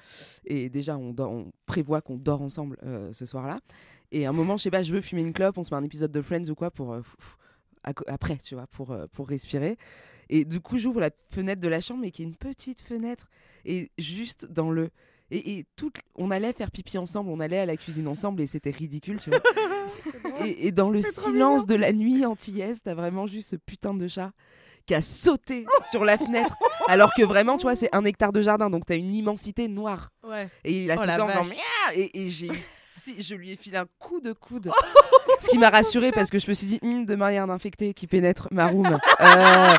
Et 0.44 0.68
déjà, 0.68 0.96
on, 0.96 1.52
prévoit 1.66 2.00
qu'on 2.00 2.16
dort 2.16 2.42
ensemble 2.42 2.78
euh, 2.84 3.12
ce 3.12 3.26
soir-là. 3.26 3.58
Et 4.12 4.26
à 4.26 4.28
un 4.28 4.32
moment, 4.32 4.56
je 4.56 4.64
sais 4.64 4.70
pas, 4.70 4.82
je 4.82 4.94
veux 4.94 5.00
fumer 5.00 5.22
une 5.22 5.32
clope, 5.32 5.58
on 5.58 5.64
se 5.64 5.70
met 5.74 5.76
un 5.80 5.84
épisode 5.84 6.12
de 6.12 6.22
Friends 6.22 6.48
ou 6.48 6.54
quoi 6.54 6.70
pour. 6.70 6.92
euh, 6.92 7.02
après, 8.06 8.36
tu 8.36 8.54
vois, 8.54 8.66
pour, 8.68 8.92
euh, 8.92 9.06
pour 9.12 9.28
respirer. 9.28 9.76
Et 10.28 10.44
du 10.44 10.60
coup, 10.60 10.78
j'ouvre 10.78 11.00
la 11.00 11.10
fenêtre 11.30 11.60
de 11.60 11.68
la 11.68 11.80
chambre, 11.80 12.02
mais 12.02 12.10
qui 12.10 12.22
est 12.22 12.26
une 12.26 12.36
petite 12.36 12.80
fenêtre. 12.80 13.28
Et 13.64 13.90
juste 13.98 14.46
dans 14.50 14.70
le. 14.70 14.90
Et, 15.30 15.58
et 15.58 15.66
tout, 15.76 15.90
on 16.14 16.30
allait 16.30 16.52
faire 16.52 16.70
pipi 16.70 16.98
ensemble, 16.98 17.30
on 17.30 17.40
allait 17.40 17.58
à 17.58 17.66
la 17.66 17.78
cuisine 17.78 18.06
ensemble 18.06 18.42
et 18.42 18.46
c'était 18.46 18.70
ridicule, 18.70 19.18
tu 19.18 19.30
vois. 19.30 19.40
et, 20.44 20.66
et 20.66 20.72
dans 20.72 20.90
le 20.90 21.00
silence 21.00 21.64
de 21.64 21.74
la 21.74 21.94
nuit 21.94 22.26
antillaise, 22.26 22.82
t'as 22.82 22.94
vraiment 22.94 23.26
juste 23.26 23.50
ce 23.50 23.56
putain 23.56 23.94
de 23.94 24.06
chat 24.08 24.32
qui 24.86 24.94
a 24.94 25.00
sauté 25.00 25.66
sur 25.90 26.04
la 26.04 26.18
fenêtre. 26.18 26.54
Alors 26.88 27.12
que 27.16 27.22
vraiment, 27.22 27.56
tu 27.56 27.62
vois, 27.62 27.76
c'est 27.76 27.94
un 27.94 28.04
hectare 28.04 28.32
de 28.32 28.42
jardin, 28.42 28.70
donc 28.70 28.84
t'as 28.86 28.96
une 28.96 29.14
immensité 29.14 29.68
noire. 29.68 30.10
Ouais. 30.26 30.48
Et 30.64 30.84
il 30.84 30.90
a 30.90 30.94
Oh 30.96 31.00
sauté 31.00 31.20
en 31.20 31.28
faisant. 31.28 31.42
Miaou 31.44 31.54
et, 31.94 32.24
et 32.24 32.28
j'ai 32.28 32.50
si, 33.02 33.20
je 33.20 33.34
lui 33.34 33.50
ai 33.50 33.56
filé 33.56 33.78
un 33.78 33.86
coup 33.98 34.20
de 34.20 34.32
coude. 34.32 34.70
Ce 35.40 35.48
qui 35.48 35.58
m'a 35.58 35.70
rassurée 35.70 36.12
parce 36.12 36.30
que 36.30 36.38
je 36.38 36.48
me 36.48 36.54
suis 36.54 36.66
dit, 36.68 36.78
Hum, 36.82 37.04
demain 37.04 37.32
il 37.32 37.34
y 37.34 37.38
a 37.38 37.42
un 37.42 37.50
infecté 37.50 37.94
qui 37.94 38.06
pénètre 38.06 38.46
ma 38.52 38.66
room. 38.68 38.86
Euh, 39.20 39.74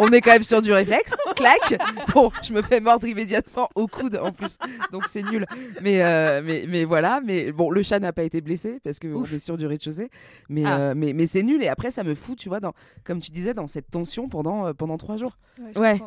on 0.00 0.10
est 0.10 0.20
quand 0.20 0.32
même 0.32 0.42
sur 0.42 0.60
du 0.62 0.72
réflexe. 0.72 1.14
Clac. 1.36 1.78
Bon, 2.14 2.30
je 2.42 2.52
me 2.52 2.62
fais 2.62 2.80
mordre 2.80 3.06
immédiatement 3.06 3.68
au 3.74 3.86
coude 3.86 4.16
en 4.22 4.32
plus. 4.32 4.56
Donc 4.92 5.04
c'est 5.08 5.22
nul. 5.22 5.46
Mais, 5.80 6.02
euh, 6.02 6.42
mais, 6.44 6.64
mais 6.68 6.84
voilà. 6.84 7.20
Mais 7.24 7.52
bon, 7.52 7.70
le 7.70 7.82
chat 7.82 8.00
n'a 8.00 8.12
pas 8.12 8.22
été 8.24 8.40
blessé 8.40 8.80
parce 8.82 8.98
qu'on 8.98 9.24
est 9.24 9.38
sur 9.38 9.56
du 9.56 9.66
rez-de-chaussée. 9.66 10.10
Mais, 10.48 10.64
Ah. 10.64 10.78
euh, 10.80 10.94
mais, 10.96 11.12
mais 11.12 11.26
c'est 11.26 11.42
nul. 11.42 11.62
Et 11.62 11.68
après, 11.68 11.90
ça 11.90 12.02
me 12.02 12.14
fout, 12.14 12.36
tu 12.38 12.48
vois, 12.48 12.60
dans, 12.60 12.72
comme 13.04 13.20
tu 13.20 13.30
disais, 13.30 13.54
dans 13.54 13.66
cette 13.66 13.90
tension 13.90 14.28
pendant, 14.28 14.66
euh, 14.66 14.72
pendant 14.72 14.96
trois 14.96 15.16
jours. 15.16 15.36
Ouais. 15.76 16.00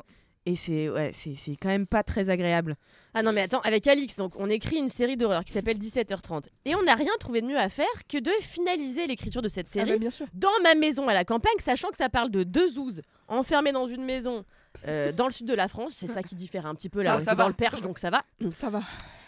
Et 0.45 0.55
c'est 0.57 0.89
ouais, 0.89 1.11
c'est 1.13 1.35
c'est 1.35 1.55
quand 1.55 1.69
même 1.69 1.87
pas 1.87 2.03
très 2.03 2.29
agréable. 2.29 2.75
Ah 3.13 3.23
non 3.23 3.31
mais 3.31 3.41
attends, 3.41 3.61
avec 3.61 3.87
Alix, 3.87 4.17
donc 4.17 4.33
on 4.37 4.49
écrit 4.49 4.75
une 4.77 4.89
série 4.89 5.15
d'horreur 5.15 5.45
qui 5.45 5.53
s'appelle 5.53 5.77
17h30 5.77 6.45
et 6.65 6.75
on 6.75 6.81
n'a 6.83 6.95
rien 6.95 7.11
trouvé 7.19 7.41
de 7.41 7.47
mieux 7.47 7.57
à 7.57 7.69
faire 7.69 7.85
que 8.09 8.17
de 8.17 8.31
finaliser 8.41 9.07
l'écriture 9.07 9.41
de 9.41 9.47
cette 9.47 9.67
Ah 9.69 9.73
série 9.73 9.91
bah, 9.91 9.97
bien 9.99 10.09
sûr. 10.09 10.25
dans 10.33 10.49
ma 10.63 10.75
maison 10.75 11.07
à 11.07 11.13
la 11.13 11.23
campagne, 11.23 11.53
sachant 11.59 11.89
que 11.91 11.97
ça 11.97 12.09
parle 12.09 12.29
de 12.29 12.43
deux 12.43 12.67
zouzes 12.69 13.01
enfermés 13.29 13.71
dans 13.71 13.87
une 13.87 14.03
maison 14.03 14.43
euh, 14.87 15.13
dans 15.13 15.25
le 15.27 15.31
sud 15.31 15.47
de 15.47 15.53
la 15.53 15.67
France. 15.69 15.93
C'est 15.95 16.07
ça 16.07 16.23
qui 16.23 16.35
diffère 16.35 16.65
un 16.65 16.75
petit 16.75 16.89
peu 16.89 17.01
là. 17.03 17.13
Ah, 17.13 17.17
on 17.17 17.21
ça 17.21 17.31
est 17.31 17.35
dans 17.35 17.43
va. 17.43 17.49
le 17.49 17.55
Perche, 17.55 17.81
donc 17.81 17.97
ça 17.99 18.09
va. 18.09 18.23
Ça 18.51 18.69
va. 18.69 18.81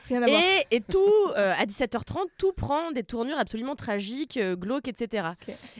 Rien 0.08 0.22
à 0.22 0.28
voir. 0.28 0.42
Et, 0.72 0.82
tout, 0.82 1.00
euh, 1.38 1.54
à 1.58 1.66
17h30, 1.66 2.28
tout 2.38 2.54
prend 2.54 2.92
des 2.92 3.04
tournures 3.04 3.38
absolument 3.38 3.76
tragiques, 3.76 4.38
euh, 4.38 4.56
glauques, 4.56 4.88
etc. 4.88 5.30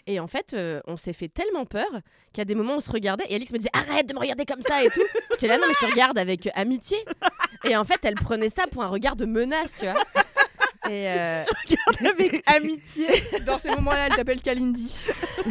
Et 0.08 0.20
en 0.20 0.28
fait, 0.28 0.54
euh, 0.54 0.82
on 0.88 0.98
s'est 0.98 1.14
fait 1.14 1.28
tellement 1.28 1.66
peur 1.66 1.88
qu'à 2.34 2.46
des 2.46 2.56
moments, 2.56 2.78
on 2.78 2.80
se 2.80 2.92
regardait 2.92 3.26
et 3.30 3.36
Alix 3.36 3.52
me 3.52 3.58
disait 3.58 3.70
Arrête 3.74 4.08
de 4.08 4.14
me 4.14 4.20
regarder 4.20 4.46
comme 4.46 4.62
ça 4.62 4.84
et 4.84 4.90
tout. 4.90 5.04
J'étais 5.32 5.48
là, 5.48 5.58
non, 5.58 5.66
mais 5.68 5.74
je 5.80 5.86
te 5.86 5.92
regarde 5.92 6.18
avec 6.18 6.50
amitié. 6.56 6.98
Et 7.64 7.76
en 7.76 7.84
fait, 7.84 8.00
elle 8.04 8.16
prenait 8.16 8.50
ça 8.50 8.64
pour 8.72 8.84
un 8.84 8.88
regard 8.88 9.16
de 9.16 9.26
menace, 9.26 9.76
tu 9.80 9.86
vois. 9.86 10.02
Et 10.90 11.08
euh, 11.10 11.44
Avec 12.10 12.44
amitié. 12.50 13.08
Dans 13.46 13.58
ces 13.58 13.70
moments-là, 13.70 14.08
elle 14.08 14.16
t'appelle 14.16 14.42
Kalindi. 14.42 14.96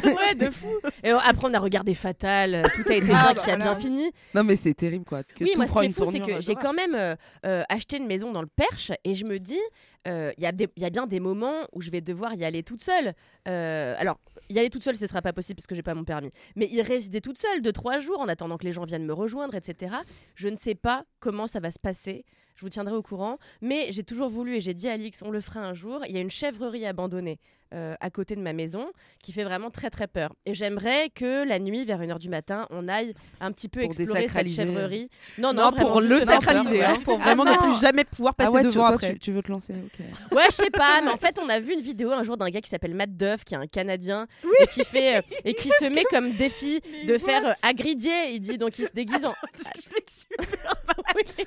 ouais, 0.04 0.34
de 0.34 0.50
fou. 0.50 0.68
Et 1.02 1.10
euh, 1.10 1.18
après, 1.18 1.48
on 1.48 1.54
a 1.54 1.58
regardé 1.58 1.94
Fatal, 1.94 2.54
euh, 2.56 2.62
tout 2.74 2.90
a 2.90 2.94
été 2.94 3.12
Ah, 3.12 3.32
bien, 3.32 3.32
bah 3.32 3.34
qui 3.34 3.50
a 3.50 3.56
voilà. 3.56 3.72
bien 3.72 3.74
fini. 3.74 4.10
Non, 4.34 4.44
mais 4.44 4.56
c'est 4.56 4.74
terrible, 4.74 5.04
quoi. 5.04 5.22
Que 5.22 5.42
oui, 5.44 5.50
tout 5.52 5.58
moi, 5.58 5.66
ce 5.66 5.72
prend 5.72 5.80
qui 5.80 5.86
est 5.86 5.88
une 5.88 5.94
fou, 5.94 6.10
c'est 6.12 6.20
que 6.20 6.40
j'ai 6.40 6.54
d'horreur. 6.54 6.62
quand 6.62 6.72
même 6.72 6.94
euh, 6.94 7.14
euh, 7.46 7.62
acheté 7.68 7.96
une 7.96 8.06
maison 8.06 8.32
dans 8.32 8.42
le 8.42 8.48
Perche 8.48 8.92
et 9.04 9.14
je 9.14 9.24
me 9.24 9.38
dis, 9.38 9.60
euh, 10.06 10.32
il 10.36 10.44
y, 10.44 10.46
a 10.46 10.52
y 10.86 10.90
bien 10.90 11.06
des 11.06 11.20
moments 11.20 11.66
où 11.72 11.80
je 11.80 11.90
vais 11.90 12.00
devoir 12.00 12.34
y 12.34 12.44
aller 12.44 12.62
toute 12.62 12.82
seule. 12.82 13.14
Euh, 13.48 13.94
alors, 13.98 14.18
y 14.48 14.58
aller 14.58 14.70
toute 14.70 14.82
seule, 14.82 14.96
ce 14.96 15.06
sera 15.06 15.22
pas 15.22 15.32
possible 15.32 15.56
parce 15.56 15.66
que 15.66 15.74
j'ai 15.74 15.82
pas 15.82 15.94
mon 15.94 16.04
permis. 16.04 16.30
Mais 16.56 16.66
y 16.66 16.82
résider 16.82 17.20
toute 17.20 17.38
seule 17.38 17.62
de 17.62 17.70
trois 17.70 17.98
jours 17.98 18.20
en 18.20 18.28
attendant 18.28 18.58
que 18.58 18.64
les 18.64 18.72
gens 18.72 18.84
viennent 18.84 19.06
me 19.06 19.12
rejoindre, 19.12 19.54
etc. 19.54 19.96
Je 20.34 20.48
ne 20.48 20.56
sais 20.56 20.74
pas 20.74 21.04
comment 21.20 21.46
ça 21.46 21.60
va 21.60 21.70
se 21.70 21.78
passer. 21.78 22.24
Je 22.54 22.60
vous 22.60 22.68
tiendrai 22.68 22.94
au 22.94 23.02
courant. 23.02 23.38
Mais 23.60 23.90
j'ai 23.90 24.04
toujours 24.04 24.28
voulu 24.28 24.56
et 24.56 24.60
j'ai 24.60 24.74
dit 24.74 24.88
à 24.88 24.92
Alix, 24.92 25.22
on 25.22 25.30
le 25.30 25.40
fera 25.40 25.60
un 25.60 25.74
jour. 25.74 26.00
Il 26.08 26.14
y 26.14 26.18
a 26.18 26.20
une 26.20 26.30
chèvrerie 26.30 26.86
abandonnée 26.86 27.38
euh, 27.74 27.94
à 28.00 28.08
côté 28.10 28.36
de 28.36 28.40
ma 28.40 28.52
maison 28.52 28.86
qui 29.22 29.32
fait 29.32 29.44
vraiment 29.44 29.70
très 29.70 29.90
très 29.90 30.06
peur. 30.06 30.32
Et 30.46 30.54
j'aimerais 30.54 31.10
que 31.10 31.44
la 31.46 31.58
nuit, 31.58 31.84
vers 31.84 32.00
1h 32.00 32.18
du 32.18 32.28
matin, 32.28 32.66
on 32.70 32.88
aille 32.88 33.14
un 33.40 33.50
petit 33.52 33.68
peu 33.68 33.80
Pour 33.80 33.90
explorer 33.90 34.28
cette 34.28 34.48
chèvrerie. 34.48 35.10
Non, 35.38 35.52
non, 35.52 35.64
Non, 35.64 35.70
vraiment, 35.70 35.90
pour 35.90 36.00
le 36.00 36.20
sacraliser, 36.20 36.78
peur, 36.78 36.90
hein, 36.90 36.98
pour 37.04 37.18
vraiment 37.18 37.44
Ah 37.46 37.52
ne 37.52 37.72
plus 37.72 37.80
jamais 37.80 38.04
pouvoir 38.04 38.34
passer 38.34 38.48
Ah 38.48 38.52
ouais, 38.52 38.60
tu, 38.62 38.68
devant 38.68 38.86
toi, 38.86 38.94
après. 38.94 39.12
tu, 39.14 39.18
tu 39.18 39.32
veux 39.32 39.42
te 39.42 39.50
lancer 39.50 39.72
ok. 39.74 40.04
Ouais, 40.36 40.44
je 40.50 40.54
sais 40.54 40.70
pas, 40.70 41.00
mais 41.02 41.10
en 41.10 41.16
fait, 41.16 41.38
on 41.42 41.48
a 41.48 41.58
vu 41.60 41.72
une 41.74 41.80
vidéo 41.80 42.12
un 42.12 42.22
jour 42.22 42.36
d'un 42.36 42.48
gars 42.48 42.60
qui 42.60 42.70
s'appelle 42.70 42.94
Matt 42.94 43.16
Duff, 43.16 43.44
qui 43.44 43.54
est 43.54 43.58
un 43.58 43.66
Canadien, 43.66 44.26
et 44.60 44.66
qui 44.68 44.84
fait 44.84 45.16
euh, 45.16 45.22
et 45.44 45.54
qui 45.54 45.68
se 45.68 45.86
met 45.92 46.04
comme 46.04 46.32
défi 46.32 46.80
de 47.06 47.18
faire 47.18 47.44
euh, 47.46 47.52
agridier. 47.62 48.32
Il 48.32 48.40
dit 48.40 48.56
donc 48.58 48.78
il 48.78 48.86
se 48.86 48.92
déguise 48.92 49.24
en. 49.24 49.34
Oui. 51.16 51.22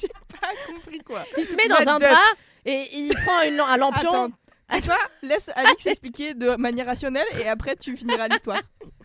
J'ai 0.00 0.08
pas 0.08 0.48
compris 0.66 0.98
quoi. 1.00 1.22
Il 1.38 1.44
se 1.44 1.54
met 1.54 1.68
dans 1.68 1.76
Matt 1.76 1.88
un 1.88 1.98
Duff. 1.98 2.08
drap 2.10 2.36
et 2.66 2.88
il 2.92 3.14
prend 3.24 3.42
une, 3.42 3.60
un 3.60 3.76
lampion. 3.76 4.10
Attends. 4.10 4.30
C'est 4.70 4.80
toi 4.82 4.96
Laisse 5.22 5.48
Alix 5.54 5.86
expliquer 5.86 6.34
de 6.34 6.56
manière 6.56 6.86
rationnelle 6.86 7.26
et 7.40 7.48
après 7.48 7.76
tu 7.76 7.96
finiras 7.96 8.28
l'histoire. 8.28 8.60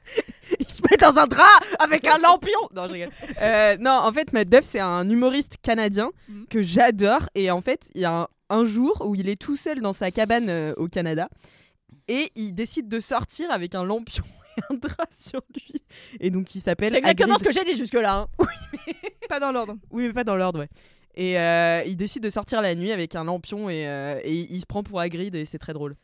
il 0.59 0.67
se 0.69 0.81
met 0.89 0.97
dans 0.97 1.17
un 1.19 1.27
drap 1.27 1.43
avec 1.79 2.07
un 2.07 2.17
lampion. 2.17 2.59
Non, 2.73 2.87
je 2.87 2.93
rigole. 2.93 3.09
Euh, 3.41 3.77
non, 3.79 3.91
en 3.91 4.11
fait, 4.11 4.33
Matt 4.33 4.49
Duff, 4.49 4.63
c'est 4.63 4.79
un 4.79 5.07
humoriste 5.09 5.57
canadien 5.61 6.11
Mhm. 6.27 6.47
que 6.49 6.61
j'adore. 6.61 7.29
Et 7.35 7.51
en 7.51 7.61
fait, 7.61 7.89
il 7.95 8.01
y 8.01 8.05
a 8.05 8.11
un, 8.21 8.27
un 8.49 8.65
jour 8.65 9.03
où 9.07 9.15
il 9.15 9.29
est 9.29 9.39
tout 9.39 9.55
seul 9.55 9.81
dans 9.81 9.93
sa 9.93 10.09
cabane 10.11 10.49
euh, 10.49 10.73
au 10.77 10.87
Canada 10.87 11.29
et 12.07 12.31
il 12.35 12.53
décide 12.53 12.87
de 12.89 12.99
sortir 12.99 13.51
avec 13.51 13.75
un 13.75 13.83
lampion 13.85 14.23
et 14.57 14.61
un 14.71 14.75
drap 14.75 15.07
sur 15.17 15.41
lui. 15.55 15.83
Et 16.19 16.31
donc, 16.31 16.53
il 16.55 16.59
s'appelle. 16.61 16.91
C'est 16.91 16.97
exactement 16.97 17.37
ce 17.37 17.43
que 17.43 17.51
j'ai 17.51 17.63
dit 17.63 17.75
jusque-là. 17.75 18.27
hein. 18.39 18.45
Pas 19.29 19.39
dans 19.39 19.51
l'ordre. 19.51 19.75
Oui, 19.91 20.07
mais 20.07 20.13
pas 20.13 20.23
dans 20.23 20.35
l'ordre, 20.35 20.59
ouais. 20.59 20.69
Et 21.15 21.37
euh, 21.39 21.83
il 21.85 21.97
décide 21.97 22.23
de 22.23 22.29
sortir 22.29 22.61
la 22.61 22.73
nuit 22.75 22.91
avec 22.91 23.15
un 23.15 23.23
lampion 23.25 23.69
et, 23.69 23.87
euh, 23.87 24.19
et 24.23 24.33
il 24.33 24.59
se 24.61 24.65
prend 24.65 24.83
pour 24.83 24.99
Hagrid 24.99 25.35
et 25.35 25.45
c'est 25.45 25.59
très 25.59 25.73
drôle. 25.73 25.95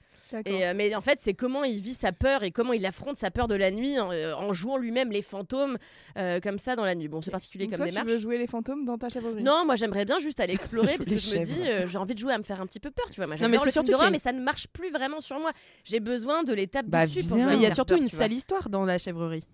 Et, 0.46 0.68
euh, 0.68 0.74
mais 0.76 0.94
en 0.94 1.00
fait, 1.00 1.20
c'est 1.22 1.34
comment 1.34 1.64
il 1.64 1.80
vit 1.82 1.94
sa 1.94 2.12
peur 2.12 2.44
et 2.44 2.52
comment 2.52 2.74
il 2.74 2.86
affronte 2.86 3.16
sa 3.16 3.32
peur 3.32 3.48
de 3.48 3.56
la 3.56 3.72
nuit 3.72 3.98
en, 3.98 4.10
en 4.12 4.52
jouant 4.52 4.76
lui-même 4.78 5.10
les 5.10 5.22
fantômes 5.22 5.78
euh, 6.18 6.42
comme 6.42 6.60
ça 6.60 6.76
dans 6.76 6.84
la 6.84 6.96
nuit. 6.96 7.08
Bon, 7.08 7.22
c'est 7.22 7.32
particulier 7.32 7.64
Donc 7.64 7.72
comme 7.76 7.78
toi, 7.78 7.88
tu 7.88 7.94
démarche. 7.94 8.10
veux 8.12 8.20
jouer 8.20 8.38
les 8.38 8.48
fantômes 8.48 8.84
dans 8.84 8.98
ta 8.98 9.08
chèvrerie 9.08 9.42
Non, 9.42 9.64
moi 9.66 9.76
j'aimerais 9.78 10.04
bien 10.04 10.20
juste 10.20 10.42
aller 10.42 10.52
explorer 10.52 10.96
parce 10.98 11.10
que 11.10 11.18
je 11.18 11.38
me 11.38 11.46
dis, 11.46 11.62
euh, 11.62 11.88
j'ai 11.88 11.98
envie 11.98 12.14
de 12.14 12.20
jouer 12.20 12.34
à 12.34 12.38
me 12.40 12.44
faire 12.44 12.60
un 12.60 12.66
petit 12.66 12.82
peu 12.82 12.92
peur, 12.92 13.06
tu 13.10 13.16
vois. 13.22 13.28
Moi, 13.28 13.38
Non, 13.38 13.48
mais 13.48 13.52
le 13.56 13.58
c'est 13.60 13.64
film 13.64 13.72
surtout 13.72 13.92
d'horreur, 13.92 14.12
mais 14.12 14.20
ça 14.20 14.34
ne 14.34 14.42
marche 14.42 14.68
plus 14.68 14.92
vraiment 14.92 15.22
sur 15.22 15.40
moi. 15.40 15.52
J'ai 15.86 16.02
besoin 16.02 16.44
de 16.44 16.52
l'étape 16.54 16.88
Bah, 16.88 17.06
dessus 17.06 17.24
pour 17.24 17.38
jouer 17.38 17.46
Mais 17.46 17.56
il 17.56 17.62
y 17.62 17.66
a 17.66 17.74
surtout 17.74 17.94
peur, 17.94 18.04
une 18.04 18.10
tu 18.10 18.16
sale 18.18 18.34
histoire 18.34 18.70
dans 18.70 18.84
la 18.84 18.98
chèvrerie. 18.98 19.46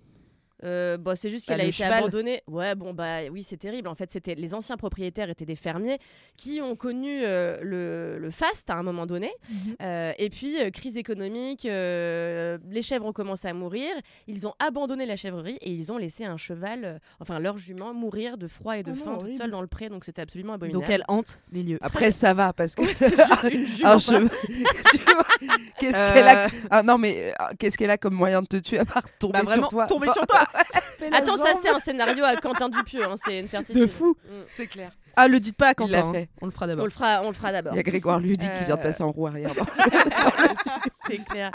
Euh, 0.64 0.98
bah, 0.98 1.16
c'est 1.16 1.30
juste 1.30 1.48
Bah, 1.48 1.54
qu'elle 1.56 1.62
a 1.62 1.66
été 1.66 1.74
cheval. 1.84 1.94
abandonnée. 2.00 2.42
Ouais, 2.48 2.74
bon, 2.76 2.94
bah 2.94 3.20
oui, 3.32 3.44
c'est 3.44 3.58
terrible. 3.58 3.88
En 3.90 3.96
fait, 3.96 4.12
c'était 4.12 4.36
les 4.36 4.54
anciens 4.54 4.78
propriétaires 4.78 5.30
étaient 5.30 5.46
des 5.46 5.56
fermiers 5.56 5.98
qui 6.38 6.62
ont 6.62 6.76
connu 6.76 7.22
euh, 7.26 7.58
le, 7.62 8.18
le 8.18 8.32
faste 8.32 8.70
à 8.70 8.76
un 8.76 8.84
moment 8.84 9.06
donné. 9.06 9.32
Mhm. 9.50 9.76
Euh, 9.82 10.14
et 10.18 10.30
puis, 10.30 10.62
euh, 10.62 10.70
crise 10.70 10.96
économique, 10.98 11.66
euh, 11.66 12.58
les 12.70 12.82
chèvres 12.82 13.06
ont 13.06 13.14
commencé 13.14 13.48
à 13.48 13.54
mourir. 13.54 13.90
Ils 14.28 14.48
ont 14.48 14.54
abandonné 14.60 15.06
la 15.06 15.16
chèvrerie 15.18 15.58
et 15.62 15.70
ils 15.72 15.92
ont 15.92 15.98
laissé 15.98 16.24
un 16.26 16.38
cheval, 16.38 16.86
euh, 16.86 16.98
enfin 17.20 17.40
leur 17.40 17.58
jument, 17.58 17.94
mourir 17.94 18.38
de 18.38 18.48
froid 18.48 18.78
et 18.78 18.84
de 18.84 18.92
Oh 18.92 18.96
non, 18.96 19.04
faim 19.04 19.18
toute 19.20 19.34
seule 19.34 19.52
dans 19.52 19.62
le 19.62 19.68
pré. 19.68 19.90
Donc, 19.90 20.06
c'était 20.06 20.22
absolument 20.22 20.54
abominable. 20.54 20.82
Donc 20.86 20.90
elle 20.94 21.04
hante 21.08 21.40
les 21.52 21.64
lieux. 21.64 21.80
Après, 21.82 22.12
ça 22.12 22.34
va 22.34 22.54
parce 22.54 22.76
que. 22.76 22.84
une 23.54 23.68
jument. 23.68 23.90
Un 23.90 23.98
cheval- 24.00 24.30
Qu'est-ce 25.80 26.00
Euh, 26.02 26.14
qu'elle 26.14 26.28
a 26.28 26.48
ah, 26.70 26.84
Non, 26.84 26.98
mais 26.98 27.34
qu'est-ce 27.60 27.78
qu'elle 27.78 27.90
a 27.90 27.98
comme 27.98 28.14
moyen 28.14 28.42
de 28.42 28.48
te 28.48 28.58
tuer 28.58 28.80
à 28.80 28.86
part 28.86 29.04
tomber 29.20 29.34
Bah, 29.40 29.42
vraiment, 29.44 29.62
sur 29.64 29.68
toi? 29.70 29.86
tomber 29.88 30.08
sur 30.12 30.26
toi. 30.26 30.46
Attends, 31.14 31.38
ça 31.38 31.54
c'est 31.62 31.70
un 31.70 31.80
scénario 31.80 32.24
à 32.24 32.36
Quentin 32.38 32.70
Dupieux, 32.70 33.04
hein, 33.04 33.16
c'est 33.18 33.40
une 33.40 33.48
certitude. 33.48 33.82
De 33.82 33.88
fou. 33.88 34.16
Mm. 34.30 34.42
C'est 34.52 34.68
clair. 34.68 34.92
Ah, 35.16 35.28
le 35.28 35.40
dites 35.40 35.58
pas 35.58 35.68
à 35.68 35.72
Il 35.72 35.76
Quentin. 35.76 36.08
hein. 36.08 36.14
fait. 36.14 36.30
On 36.42 36.46
le 36.46 36.52
fera 36.52 36.66
On 36.66 36.68
d'abord. 36.70 36.86
le 36.86 36.92
fera, 36.92 37.22
on 37.24 37.28
le 37.28 37.34
fera 37.34 37.52
d'abord. 37.52 37.74
Il 37.74 37.78
y 37.78 37.80
a 37.80 37.84
Grégoire 37.84 38.20
Ludic 38.20 38.50
qui 38.58 38.66
vient 38.66 38.76
de 38.76 38.80
Euh, 38.80 38.84
passer 38.84 39.04
en 39.04 39.12
roue 39.12 39.28
arrière. 39.28 39.52
C'est 41.08 41.18
clair. 41.26 41.52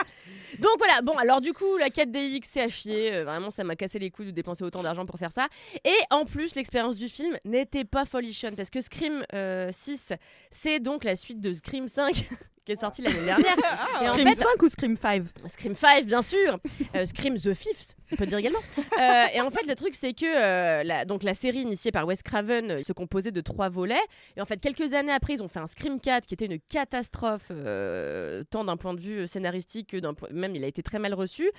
Donc 0.59 0.73
voilà, 0.79 1.03
bon, 1.03 1.13
alors 1.19 1.41
du 1.41 1.53
coup, 1.53 1.77
la 1.77 1.89
4DX, 1.89 2.41
c'est 2.45 2.63
à 2.63 2.69
chier. 2.69 3.15
Euh, 3.15 3.25
vraiment, 3.25 3.51
ça 3.51 3.65
m'a 3.65 3.77
cassé 3.77 3.99
les 3.99 4.11
couilles 4.11 4.27
de 4.27 4.31
dépenser 4.31 4.65
autant 4.65 4.83
d'argent 4.83 5.07
pour 5.07 5.19
faire 5.19 5.33
ça. 5.33 5.49
Et 5.85 5.99
en 6.11 6.25
plus, 6.25 6.55
l'expérience 6.55 6.97
du 6.97 7.09
film 7.09 7.37
n'était 7.45 7.85
pas 7.85 8.05
folichonne 8.05 8.57
parce 8.57 8.71
que 8.71 8.81
Scream 8.81 9.25
euh, 9.35 9.71
6, 9.73 10.13
c'est 10.51 10.81
donc 10.81 11.05
la 11.05 11.17
suite 11.17 11.41
de 11.41 11.53
Scream 11.53 11.89
5 11.89 12.29
qui 12.69 12.73
est 12.73 12.77
sorti 12.77 13.01
l'année 13.01 13.25
dernière. 13.25 13.57
Et 14.03 14.09
en 14.09 14.13
Scream 14.13 14.29
fait, 14.29 14.35
5 14.35 14.63
ou 14.63 14.69
Scream 14.69 14.97
5 14.99 15.23
Scream 15.47 15.75
5, 15.75 16.05
bien 16.05 16.21
sûr. 16.21 16.59
Euh, 16.95 17.07
Scream 17.07 17.39
The 17.39 17.55
Fifth, 17.55 17.97
on 18.13 18.17
peut 18.17 18.27
dire 18.27 18.37
également. 18.37 18.59
Euh, 18.77 19.25
et 19.35 19.41
en 19.41 19.49
fait, 19.49 19.67
le 19.67 19.75
truc, 19.75 19.95
c'est 19.95 20.13
que 20.13 20.27
euh, 20.27 20.85
la, 20.85 21.07
donc, 21.07 21.23
la 21.23 21.33
série 21.33 21.61
initiée 21.61 21.93
par 21.93 22.07
Wes 22.07 22.23
Craven 22.23 22.71
euh, 22.71 22.83
se 22.83 22.93
composait 22.93 23.31
de 23.31 23.41
trois 23.41 23.71
volets. 23.71 23.97
Et 24.37 24.43
en 24.43 24.45
fait, 24.45 24.61
quelques 24.61 24.93
années 24.93 25.13
après, 25.13 25.33
ils 25.33 25.43
ont 25.43 25.49
fait 25.49 25.61
un 25.61 25.67
Scream 25.67 25.99
4 25.99 26.27
qui 26.27 26.35
était 26.35 26.45
une 26.45 26.61
catastrophe, 26.61 27.47
euh, 27.51 28.45
tant 28.51 28.65
d'un 28.65 28.77
point 28.77 28.93
de 28.93 29.01
vue 29.01 29.27
scénaristique 29.27 29.89
que 29.89 29.97
d'un 29.97 30.13
point. 30.13 30.29
Même, 30.39 30.57
il 30.57 30.65
a 30.65 30.67
été 30.67 30.83
très 30.83 30.99
mal 30.99 31.15
reçu. 31.15 31.51